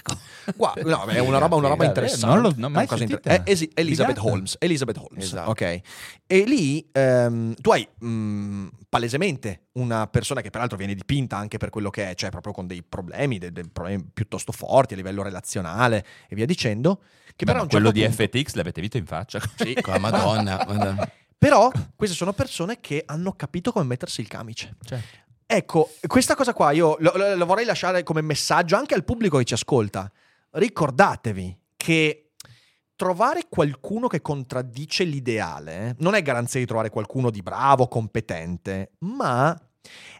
Guarda, 0.55 0.81
no, 0.83 1.05
è 1.05 1.17
una 1.19 1.39
roba, 1.39 1.55
una 1.55 1.67
roba 1.67 1.85
interessante. 1.85 2.25
non 2.27 2.41
l'ho- 2.43 2.69
mai 2.69 2.85
una 2.87 2.97
sentita. 2.97 3.29
inter- 3.33 3.43
è 3.43 3.49
Esi- 3.49 3.71
Elizabeth. 3.73 4.17
Holmes. 4.19 4.55
Elizabeth 4.59 4.97
Holmes, 4.97 5.23
Esatto. 5.23 5.49
ok. 5.49 5.81
E 6.27 6.43
lì 6.45 6.87
ehm, 6.91 7.55
tu 7.55 7.71
hai 7.71 7.87
mh, 7.97 8.64
palesemente 8.89 9.67
una 9.73 10.07
persona 10.07 10.41
che 10.41 10.49
peraltro 10.49 10.77
viene 10.77 10.93
dipinta 10.95 11.37
anche 11.37 11.57
per 11.57 11.69
quello 11.69 11.89
che 11.89 12.09
è, 12.11 12.15
cioè 12.15 12.29
proprio 12.29 12.53
con 12.53 12.67
dei 12.67 12.83
problemi, 12.83 13.37
dei, 13.37 13.51
dei 13.51 13.67
problemi 13.69 14.05
piuttosto 14.13 14.51
forti 14.51 14.93
a 14.93 14.97
livello 14.97 15.23
relazionale 15.23 16.05
e 16.27 16.35
via 16.35 16.45
dicendo. 16.45 17.01
Che 17.35 17.43
Beh, 17.43 17.45
però 17.45 17.57
ma 17.57 17.61
un 17.63 17.67
quello 17.69 17.91
certo 17.91 17.99
di 17.99 18.15
punto- 18.15 18.39
FTX 18.39 18.53
l'avete 18.55 18.81
visto 18.81 18.97
in 18.97 19.05
faccia? 19.05 19.39
Sì, 19.57 19.73
Con 19.81 19.93
la 19.93 19.99
Madonna. 19.99 20.57
Madonna. 20.67 21.11
Però 21.37 21.69
queste 21.95 22.15
sono 22.15 22.33
persone 22.33 22.79
che 22.79 23.03
hanno 23.05 23.33
capito 23.33 23.71
come 23.71 23.85
mettersi 23.85 24.21
il 24.21 24.27
camice. 24.27 24.75
Certo. 24.83 25.17
Ecco, 25.47 25.91
questa 26.07 26.33
cosa 26.35 26.53
qua 26.53 26.71
io 26.71 26.95
lo, 26.99 27.11
lo- 27.15 27.35
lo 27.35 27.45
vorrei 27.45 27.65
lasciare 27.65 28.01
come 28.03 28.21
messaggio 28.21 28.75
anche 28.77 28.95
al 28.95 29.03
pubblico 29.03 29.37
che 29.37 29.43
ci 29.43 29.53
ascolta. 29.53 30.11
Ricordatevi 30.51 31.57
che 31.77 32.24
trovare 32.95 33.47
qualcuno 33.49 34.07
che 34.07 34.21
contraddice 34.21 35.03
l'ideale 35.03 35.89
eh, 35.89 35.95
non 35.99 36.15
è 36.15 36.21
garanzia 36.21 36.59
di 36.59 36.65
trovare 36.65 36.89
qualcuno 36.89 37.29
di 37.29 37.41
bravo, 37.41 37.87
competente, 37.87 38.93
ma 38.99 39.57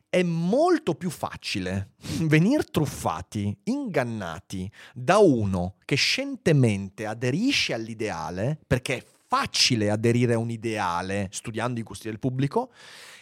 è 0.10 0.24
molto 0.24 0.96
più 0.96 1.10
facile 1.10 1.92
venire 2.24 2.64
truffati, 2.64 3.58
ingannati 3.66 4.72
da 4.94 5.18
uno 5.18 5.76
che 5.86 5.96
scientemente 5.96 7.06
aderisce 7.06 7.74
all'ideale, 7.74 8.60
perché 8.66 8.98
è 8.98 9.06
facile 9.28 9.90
aderire 9.90 10.34
a 10.34 10.38
un 10.38 10.50
ideale 10.50 11.28
studiando 11.32 11.80
i 11.80 11.84
gusti 11.84 12.08
del 12.08 12.20
pubblico, 12.20 12.72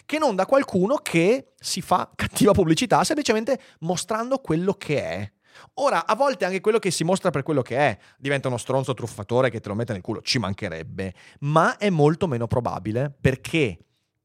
che 0.05 0.19
non 0.19 0.35
da 0.35 0.45
qualcuno 0.45 0.97
che 0.97 1.53
si 1.59 1.81
fa 1.81 2.11
cattiva 2.15 2.51
pubblicità 2.51 3.03
semplicemente 3.03 3.59
mostrando 3.79 4.39
quello 4.39 4.73
che 4.73 5.03
è. 5.03 5.31
Ora, 5.75 6.05
a 6.05 6.15
volte 6.15 6.45
anche 6.45 6.61
quello 6.61 6.79
che 6.79 6.91
si 6.91 7.03
mostra 7.03 7.29
per 7.29 7.43
quello 7.43 7.61
che 7.61 7.77
è 7.77 7.97
diventa 8.17 8.47
uno 8.47 8.57
stronzo 8.57 8.93
truffatore 8.93 9.49
che 9.49 9.59
te 9.59 9.69
lo 9.69 9.75
mette 9.75 9.93
nel 9.93 10.01
culo, 10.01 10.21
ci 10.21 10.39
mancherebbe, 10.39 11.13
ma 11.41 11.77
è 11.77 11.89
molto 11.89 12.27
meno 12.27 12.47
probabile 12.47 13.13
perché 13.19 13.79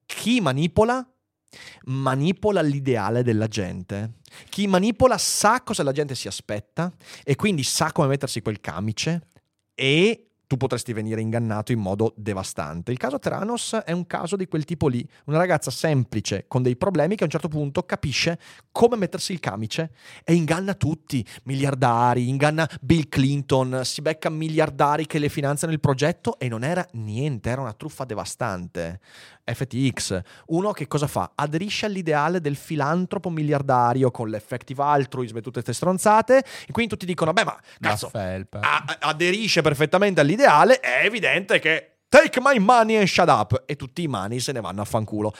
chi 0.06 0.40
manipola 0.40 1.06
manipola 1.84 2.60
l'ideale 2.60 3.22
della 3.22 3.46
gente. 3.46 4.14
Chi 4.48 4.66
manipola 4.66 5.16
sa 5.16 5.62
cosa 5.62 5.82
la 5.82 5.92
gente 5.92 6.14
si 6.14 6.28
aspetta 6.28 6.92
e 7.24 7.36
quindi 7.36 7.62
sa 7.62 7.92
come 7.92 8.08
mettersi 8.08 8.42
quel 8.42 8.60
camice 8.60 9.28
e 9.74 10.27
tu 10.48 10.56
potresti 10.56 10.92
venire 10.94 11.20
ingannato 11.20 11.72
in 11.72 11.78
modo 11.78 12.14
devastante. 12.16 12.90
Il 12.90 12.96
caso 12.96 13.18
Theranos 13.18 13.74
è 13.84 13.92
un 13.92 14.06
caso 14.06 14.34
di 14.34 14.48
quel 14.48 14.64
tipo 14.64 14.88
lì, 14.88 15.06
una 15.26 15.36
ragazza 15.36 15.70
semplice 15.70 16.46
con 16.48 16.62
dei 16.62 16.74
problemi 16.74 17.14
che 17.14 17.22
a 17.22 17.26
un 17.26 17.30
certo 17.30 17.48
punto 17.48 17.82
capisce 17.82 18.40
come 18.72 18.96
mettersi 18.96 19.32
il 19.32 19.40
camice 19.40 19.92
e 20.24 20.32
inganna 20.32 20.74
tutti, 20.74 21.24
miliardari, 21.44 22.28
inganna 22.28 22.68
Bill 22.80 23.08
Clinton, 23.08 23.82
si 23.84 24.00
becca 24.00 24.30
miliardari 24.30 25.06
che 25.06 25.18
le 25.18 25.28
finanziano 25.28 25.72
il 25.72 25.80
progetto 25.80 26.38
e 26.38 26.48
non 26.48 26.64
era 26.64 26.84
niente, 26.92 27.50
era 27.50 27.60
una 27.60 27.74
truffa 27.74 28.04
devastante. 28.04 29.00
FTX, 29.52 30.20
uno 30.46 30.72
che 30.72 30.86
cosa 30.86 31.06
fa? 31.06 31.32
Aderisce 31.34 31.86
all'ideale 31.86 32.40
del 32.40 32.56
filantropo 32.56 33.30
miliardario 33.30 34.10
con 34.10 34.28
l'effective 34.28 34.82
altruism 34.82 35.36
e 35.36 35.40
tutte 35.40 35.62
queste 35.62 35.72
stronzate 35.72 36.38
e 36.66 36.72
quindi 36.72 36.90
tutti 36.90 37.06
dicono, 37.06 37.32
beh 37.32 37.44
ma 37.44 37.56
cazzo, 37.80 38.08
a- 38.60 38.96
aderisce 39.00 39.62
perfettamente 39.62 40.20
all'ideale, 40.20 40.80
è 40.80 41.04
evidente 41.04 41.58
che 41.58 41.98
take 42.08 42.40
my 42.42 42.58
money 42.58 42.96
and 42.96 43.06
shut 43.06 43.28
up 43.28 43.62
e 43.66 43.76
tutti 43.76 44.02
i 44.02 44.06
money 44.08 44.40
se 44.40 44.52
ne 44.52 44.60
vanno 44.60 44.82
a 44.82 44.84
fanculo. 44.84 45.34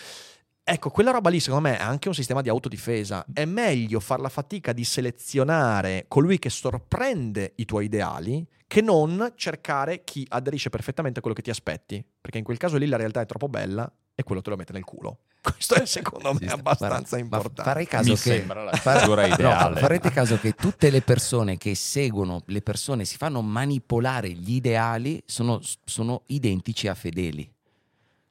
Ecco, 0.70 0.90
quella 0.90 1.12
roba 1.12 1.30
lì 1.30 1.40
secondo 1.40 1.66
me 1.66 1.78
è 1.78 1.82
anche 1.82 2.08
un 2.08 2.14
sistema 2.14 2.42
di 2.42 2.50
autodifesa. 2.50 3.24
È 3.32 3.46
meglio 3.46 4.00
far 4.00 4.20
la 4.20 4.28
fatica 4.28 4.74
di 4.74 4.84
selezionare 4.84 6.04
colui 6.08 6.38
che 6.38 6.50
sorprende 6.50 7.54
i 7.56 7.64
tuoi 7.64 7.86
ideali 7.86 8.46
che 8.66 8.82
non 8.82 9.32
cercare 9.34 10.04
chi 10.04 10.26
aderisce 10.28 10.68
perfettamente 10.68 11.20
a 11.20 11.22
quello 11.22 11.34
che 11.34 11.42
ti 11.42 11.48
aspetti. 11.48 12.04
Perché 12.20 12.36
in 12.36 12.44
quel 12.44 12.58
caso 12.58 12.76
lì 12.76 12.86
la 12.86 12.98
realtà 12.98 13.22
è 13.22 13.26
troppo 13.26 13.48
bella 13.48 13.90
e 14.14 14.22
quello 14.24 14.42
te 14.42 14.50
lo 14.50 14.56
mette 14.56 14.74
nel 14.74 14.84
culo. 14.84 15.20
Questo 15.40 15.74
è 15.74 15.86
secondo 15.86 16.34
me 16.38 16.46
abbastanza 16.48 17.16
ma- 17.16 17.22
importante. 17.22 17.62
Ma 17.62 17.66
farei 17.66 17.86
caso 17.86 18.10
Mi 18.10 18.16
che 18.16 18.20
sembra 18.20 18.64
la 18.64 18.72
figura 18.72 19.26
no, 19.26 19.34
ideale. 19.34 19.80
farete 19.80 20.10
caso 20.10 20.38
che 20.38 20.52
tutte 20.52 20.90
le 20.90 21.00
persone 21.00 21.56
che 21.56 21.74
seguono 21.74 22.42
le 22.44 22.60
persone 22.60 23.06
si 23.06 23.16
fanno 23.16 23.40
manipolare 23.40 24.28
gli 24.32 24.56
ideali 24.56 25.22
sono, 25.24 25.60
sono 25.84 26.24
identici 26.26 26.88
a 26.88 26.94
fedeli. 26.94 27.50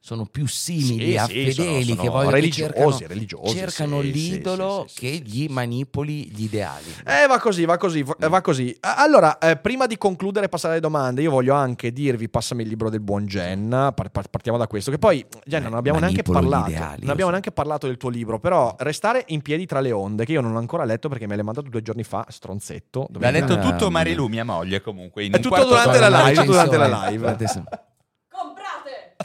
Sono 0.08 0.24
più 0.24 0.46
simili 0.46 1.10
Sì, 1.10 1.16
a 1.18 1.26
sì, 1.26 1.52
sono- 1.52 1.66
fedeli 1.68 1.84
sono 1.84 2.02
che 2.02 2.08
vogliono 2.08 2.28
che 2.30 2.34
religiosi, 2.36 2.62
cercano, 2.72 3.06
religiosi, 3.08 3.56
cercano 3.58 4.00
sì, 4.00 4.10
l'idolo 4.12 4.84
sì, 4.88 4.94
sì, 4.94 5.00
che 5.00 5.22
gli 5.22 5.46
manipoli 5.50 6.30
gli 6.30 6.44
ideali. 6.44 6.94
Eh, 7.04 7.26
va 7.26 7.38
così, 7.38 7.66
va 7.66 7.76
così, 7.76 8.02
va 8.02 8.14
va 8.28 8.40
così. 8.40 8.74
Allora, 8.80 9.36
eh, 9.36 9.58
prima 9.58 9.84
di 9.84 9.98
concludere 9.98 10.46
e 10.46 10.48
passare 10.48 10.72
alle 10.72 10.80
domande, 10.80 11.20
io 11.20 11.30
voglio 11.30 11.52
anche 11.52 11.92
dirvi, 11.92 12.30
passami 12.30 12.62
il 12.62 12.68
libro 12.70 12.88
del 12.88 13.00
buon 13.00 13.26
par- 13.28 14.10
partiamo 14.30 14.56
da 14.56 14.66
questo, 14.66 14.90
che 14.90 14.96
poi, 14.96 15.22
Jenna, 15.44 15.68
non 15.68 15.76
abbiamo 15.76 15.98
neanche 15.98 16.22
Manipolo 16.26 16.48
parlato, 16.48 16.70
ideali, 16.70 17.00
non 17.00 17.10
abbiamo 17.10 17.24
so. 17.24 17.28
neanche 17.30 17.52
parlato 17.52 17.86
del 17.86 17.98
tuo 17.98 18.08
libro, 18.08 18.38
però 18.38 18.74
Restare 18.78 19.24
in 19.26 19.42
piedi 19.42 19.66
tra 19.66 19.80
le 19.80 19.92
onde, 19.92 20.24
che 20.24 20.32
io 20.32 20.40
non 20.40 20.54
ho 20.54 20.58
ancora 20.58 20.84
letto 20.84 21.10
perché 21.10 21.26
me 21.26 21.34
l'hai 21.36 21.44
mandato 21.44 21.68
due 21.68 21.82
giorni 21.82 22.02
fa, 22.02 22.24
stronzetto. 22.30 23.08
L'ha 23.18 23.30
letto 23.30 23.58
tutto 23.58 23.90
ma- 23.90 23.98
Marilu, 23.98 24.26
mia 24.28 24.44
moglie, 24.44 24.80
comunque. 24.80 25.24
In 25.26 25.32
È 25.32 25.36
un 25.36 25.42
tutto 25.42 25.64
durante 25.66 25.98
la 25.98 26.08
live, 26.08 26.22
recensione. 26.30 26.46
durante 26.46 26.76
la 26.78 27.08
live. 27.10 27.86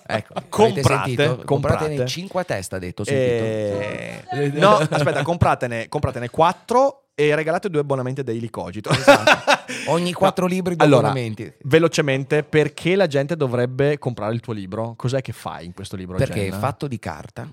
Ecco, 0.06 0.34
Comprate, 0.50 1.16
comprate. 1.16 1.46
Compratene 1.46 2.06
5 2.06 2.42
a 2.42 2.44
testa, 2.44 2.76
ha 2.78 2.80
detto. 2.80 3.04
sentito. 3.04 3.44
Eh, 4.32 4.52
no, 4.54 4.78
aspetta, 4.90 5.22
compratene, 5.22 5.88
compratene 5.88 6.30
quattro 6.30 7.10
e 7.16 7.36
regalate 7.36 7.70
due 7.70 7.82
abbonamenti 7.82 8.22
a 8.22 8.24
Daily 8.24 8.50
Cogito. 8.50 8.90
Ogni 9.88 10.14
quattro 10.14 10.48
libri 10.48 10.76
di 10.76 10.84
allora, 10.84 11.08
abbonamenti. 11.10 11.54
Velocemente, 11.64 12.44
perché 12.44 12.96
la 12.96 13.08
gente 13.08 13.36
dovrebbe 13.36 14.00
comprare 14.00 14.34
il 14.34 14.40
tuo 14.40 14.54
libro? 14.54 14.96
Cos'è 14.96 15.22
che 15.22 15.32
fai 15.32 15.66
in 15.66 15.74
questo 15.74 15.96
libro? 15.96 16.18
Perché 16.18 16.42
è 16.42 16.46
Jenna? 16.46 16.58
fatto 16.58 16.88
di 16.88 16.98
carta. 17.00 17.50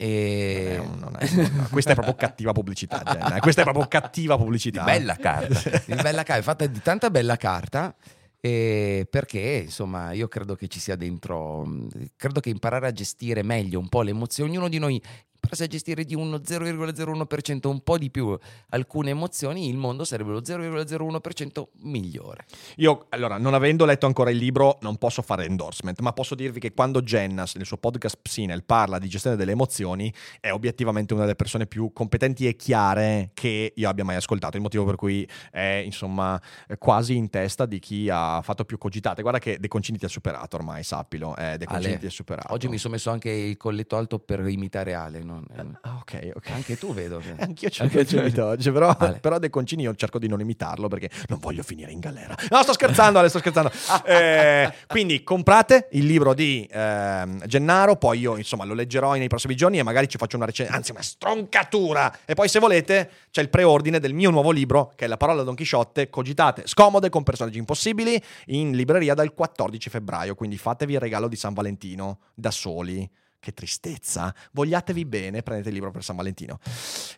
E... 0.00 0.80
non 1.00 1.16
è- 1.18 1.28
no, 1.34 1.66
questa 1.70 1.90
è 1.90 1.94
proprio 1.94 2.14
cattiva 2.14 2.52
pubblicità, 2.52 3.02
Jenna. 3.04 3.40
Questa 3.40 3.62
è 3.62 3.64
proprio 3.64 3.86
cattiva 3.88 4.36
pubblicità. 4.36 4.84
Bella 4.84 5.16
carta. 5.16 5.82
di 5.86 5.94
bella 5.94 6.22
carta, 6.22 6.36
è 6.36 6.42
fatta 6.42 6.66
di 6.66 6.80
tanta 6.82 7.10
bella 7.10 7.36
carta. 7.36 7.94
E 8.40 9.06
perché 9.10 9.62
insomma 9.64 10.12
io 10.12 10.28
credo 10.28 10.54
che 10.54 10.68
ci 10.68 10.78
sia 10.80 10.94
dentro 10.96 11.64
mh, 11.64 11.88
credo 12.16 12.40
che 12.40 12.50
imparare 12.50 12.86
a 12.86 12.92
gestire 12.92 13.42
meglio 13.42 13.80
un 13.80 13.88
po' 13.88 14.02
le 14.02 14.10
emozioni 14.10 14.50
ognuno 14.50 14.68
di 14.68 14.78
noi 14.78 15.02
imparasse 15.48 15.64
a 15.64 15.66
gestire 15.66 16.04
di 16.04 16.14
uno 16.14 16.36
0,01% 16.36 17.68
un 17.68 17.80
po' 17.80 17.98
di 17.98 18.10
più 18.10 18.36
alcune 18.70 19.10
emozioni 19.10 19.68
il 19.68 19.76
mondo 19.76 20.04
sarebbe 20.04 20.30
lo 20.30 20.40
0,01% 20.40 21.64
migliore 21.82 22.44
Io, 22.76 23.06
allora, 23.10 23.38
non 23.38 23.54
avendo 23.54 23.84
letto 23.84 24.06
ancora 24.06 24.30
il 24.30 24.36
libro, 24.36 24.78
non 24.82 24.96
posso 24.96 25.22
fare 25.22 25.44
endorsement, 25.44 25.98
ma 26.00 26.12
posso 26.12 26.34
dirvi 26.34 26.60
che 26.60 26.72
quando 26.72 27.00
Jennas, 27.02 27.54
nel 27.54 27.66
suo 27.66 27.76
podcast 27.76 28.18
Psinel, 28.20 28.64
parla 28.64 28.98
di 28.98 29.08
gestione 29.08 29.36
delle 29.36 29.52
emozioni, 29.52 30.12
è 30.40 30.50
obiettivamente 30.50 31.14
una 31.14 31.22
delle 31.22 31.34
persone 31.34 31.66
più 31.66 31.92
competenti 31.92 32.46
e 32.46 32.56
chiare 32.56 33.30
che 33.34 33.72
io 33.74 33.88
abbia 33.88 34.04
mai 34.04 34.16
ascoltato. 34.16 34.56
Il 34.56 34.62
motivo 34.62 34.84
per 34.84 34.96
cui 34.96 35.28
è, 35.50 35.82
insomma, 35.84 36.40
quasi 36.78 37.16
in 37.16 37.30
testa 37.30 37.66
di 37.66 37.78
chi 37.78 38.08
ha 38.10 38.40
fatto 38.42 38.64
più 38.64 38.78
cogitate. 38.78 39.22
Guarda 39.22 39.38
che 39.38 39.58
De 39.58 39.68
Concini 39.68 39.98
ti 39.98 40.04
ha 40.04 40.08
superato 40.08 40.56
ormai, 40.56 40.82
sappilo. 40.82 41.36
Eh, 41.36 41.56
De 41.56 41.64
Concini 41.64 41.92
Ale, 41.92 41.98
ti 41.98 42.06
ha 42.06 42.10
superato. 42.10 42.52
oggi 42.52 42.68
mi 42.68 42.78
sono 42.78 42.94
messo 42.94 43.10
anche 43.10 43.30
il 43.30 43.56
colletto 43.56 43.96
alto 43.96 44.18
per 44.18 44.46
imitare 44.48 44.94
Ale 44.94 45.22
no? 45.22 45.37
Ah, 45.82 45.98
ok, 46.00 46.32
ok. 46.34 46.50
anche 46.50 46.78
tu 46.78 46.92
vedo 46.92 47.18
che... 47.18 47.34
Anch'io 47.42 47.70
ce 47.70 47.88
l'ho 47.90 48.20
imitato 48.22 48.46
oggi, 48.46 48.70
però, 48.70 48.90
Ale. 48.90 49.18
però 49.18 49.38
De 49.38 49.50
Concini 49.50 49.82
io 49.82 49.94
cerco 49.94 50.18
di 50.18 50.28
non 50.28 50.40
imitarlo 50.40 50.88
perché 50.88 51.10
non 51.28 51.38
voglio 51.38 51.62
finire 51.62 51.90
in 51.92 52.00
galera. 52.00 52.34
No, 52.50 52.62
sto 52.62 52.72
scherzando, 52.72 53.18
Ale, 53.18 53.28
sto 53.28 53.38
scherzando. 53.38 53.70
Eh, 54.08 54.72
quindi 54.86 55.22
comprate 55.22 55.88
il 55.92 56.06
libro 56.06 56.32
di 56.32 56.66
ehm, 56.70 57.44
Gennaro, 57.46 57.96
poi 57.96 58.20
io 58.20 58.36
insomma 58.36 58.64
lo 58.64 58.74
leggerò 58.74 59.14
nei 59.14 59.28
prossimi 59.28 59.54
giorni 59.54 59.78
e 59.78 59.82
magari 59.82 60.08
ci 60.08 60.16
faccio 60.16 60.36
una 60.36 60.46
recensione, 60.46 60.78
anzi 60.78 60.92
una 60.92 61.02
stroncatura. 61.02 62.18
E 62.24 62.34
poi 62.34 62.48
se 62.48 62.58
volete 62.58 63.10
c'è 63.30 63.42
il 63.42 63.48
preordine 63.48 64.00
del 64.00 64.14
mio 64.14 64.30
nuovo 64.30 64.50
libro 64.50 64.92
che 64.94 65.04
è 65.04 65.08
La 65.08 65.16
parola 65.16 65.42
Don 65.42 65.54
Chisciotte, 65.54 66.08
cogitate 66.08 66.62
scomode 66.66 67.08
con 67.10 67.22
personaggi 67.22 67.58
impossibili 67.58 68.20
in 68.46 68.72
libreria 68.72 69.14
dal 69.14 69.34
14 69.34 69.90
febbraio, 69.90 70.34
quindi 70.34 70.56
fatevi 70.56 70.94
il 70.94 71.00
regalo 71.00 71.28
di 71.28 71.36
San 71.36 71.54
Valentino 71.54 72.20
da 72.34 72.50
soli. 72.50 73.08
Che 73.40 73.52
tristezza. 73.52 74.34
Vogliatevi 74.52 75.04
bene, 75.04 75.42
prendete 75.42 75.68
il 75.68 75.74
libro 75.76 75.90
per 75.92 76.02
San 76.02 76.16
Valentino. 76.16 76.58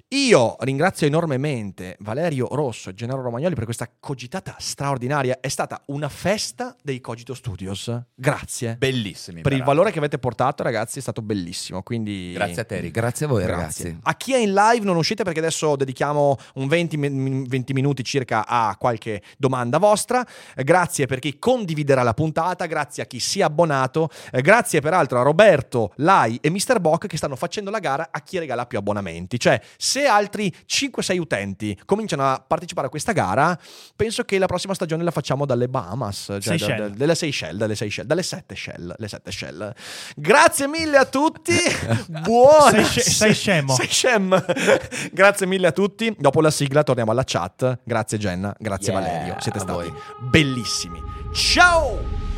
Io 0.08 0.56
ringrazio 0.60 1.06
enormemente 1.06 1.96
Valerio 2.00 2.46
Rosso 2.50 2.90
e 2.90 2.94
Gennaro 2.94 3.22
Romagnoli 3.22 3.54
per 3.54 3.64
questa 3.64 3.88
cogitata 3.98 4.54
straordinaria. 4.58 5.38
È 5.40 5.48
stata 5.48 5.82
una 5.86 6.08
festa 6.10 6.76
dei 6.82 7.00
Cogito 7.00 7.32
Studios. 7.34 7.90
Grazie. 8.14 8.76
Bellissimi. 8.76 9.40
per 9.40 9.52
il 9.52 9.58
peraltro. 9.58 9.66
valore 9.66 9.92
che 9.92 9.98
avete 9.98 10.18
portato, 10.18 10.62
ragazzi, 10.62 10.98
è 10.98 11.02
stato 11.02 11.22
bellissimo. 11.22 11.82
Quindi 11.82 12.32
Grazie 12.34 12.62
a 12.62 12.64
te, 12.64 12.90
grazie 12.90 13.26
a 13.26 13.28
voi 13.28 13.44
Grazie. 13.44 13.84
ragazzi 13.84 13.98
A 14.02 14.14
chi 14.16 14.34
è 14.34 14.38
in 14.38 14.52
live 14.52 14.84
non 14.84 14.96
uscite 14.96 15.22
perché 15.24 15.38
adesso 15.38 15.74
dedichiamo 15.76 16.36
un 16.54 16.68
20, 16.68 16.96
mi- 16.98 17.44
20 17.48 17.72
minuti 17.72 18.04
circa 18.04 18.46
a 18.46 18.76
qualche 18.78 19.22
domanda 19.38 19.78
vostra. 19.78 20.24
Eh, 20.54 20.64
Grazie 20.64 21.06
per 21.06 21.18
chi 21.18 21.38
condividerà 21.38 22.02
la 22.02 22.14
puntata, 22.14 22.66
grazie 22.66 23.02
a 23.02 23.06
chi 23.06 23.18
si 23.20 23.40
è 23.40 23.42
abbonato, 23.42 24.08
eh, 24.32 24.42
grazie 24.42 24.80
peraltro 24.80 25.18
a 25.18 25.22
Roberto, 25.22 25.92
Lai 26.10 26.38
e 26.40 26.50
Mr. 26.50 26.80
Bock 26.80 27.06
che 27.06 27.16
stanno 27.16 27.36
facendo 27.36 27.70
la 27.70 27.78
gara 27.78 28.08
a 28.10 28.20
chi 28.20 28.38
regala 28.38 28.66
più 28.66 28.78
abbonamenti. 28.78 29.38
Cioè, 29.38 29.60
se 29.76 30.06
altri 30.06 30.52
5-6 30.68 31.18
utenti 31.18 31.78
cominciano 31.84 32.28
a 32.28 32.42
partecipare 32.44 32.88
a 32.88 32.90
questa 32.90 33.12
gara, 33.12 33.56
penso 33.94 34.24
che 34.24 34.38
la 34.38 34.46
prossima 34.46 34.74
stagione 34.74 35.04
la 35.04 35.12
facciamo 35.12 35.46
dalle 35.46 35.68
Bahamas, 35.68 36.36
cioè 36.40 36.56
da- 36.58 36.74
da- 36.74 36.88
dalle 36.88 37.14
Seychelles, 37.14 37.56
dalle 37.58 37.74
Seychelles, 37.76 38.08
dalle 38.08 38.22
7 38.24 38.54
shell, 38.56 38.94
le 38.98 39.08
7 39.08 39.30
shell. 39.30 39.72
Grazie 40.16 40.66
mille 40.66 40.96
a 40.96 41.04
tutti. 41.04 41.54
Buona 42.22 42.70
Sei 42.70 42.84
sce- 42.84 43.00
sei 43.02 43.34
scemo. 43.34 43.74
sei 43.74 43.86
scem. 43.86 44.44
Grazie 45.12 45.46
mille 45.46 45.68
a 45.68 45.72
tutti. 45.72 46.14
Dopo 46.18 46.40
la 46.40 46.50
sigla 46.50 46.82
torniamo 46.82 47.12
alla 47.12 47.24
chat. 47.24 47.78
Grazie 47.84 48.18
Jenna, 48.18 48.54
grazie 48.58 48.92
Yeah, 48.92 49.00
Valerio. 49.02 49.36
Siete 49.38 49.58
stati 49.60 49.72
voi. 49.72 49.92
bellissimi. 50.28 51.00
Ciao! 51.32 52.29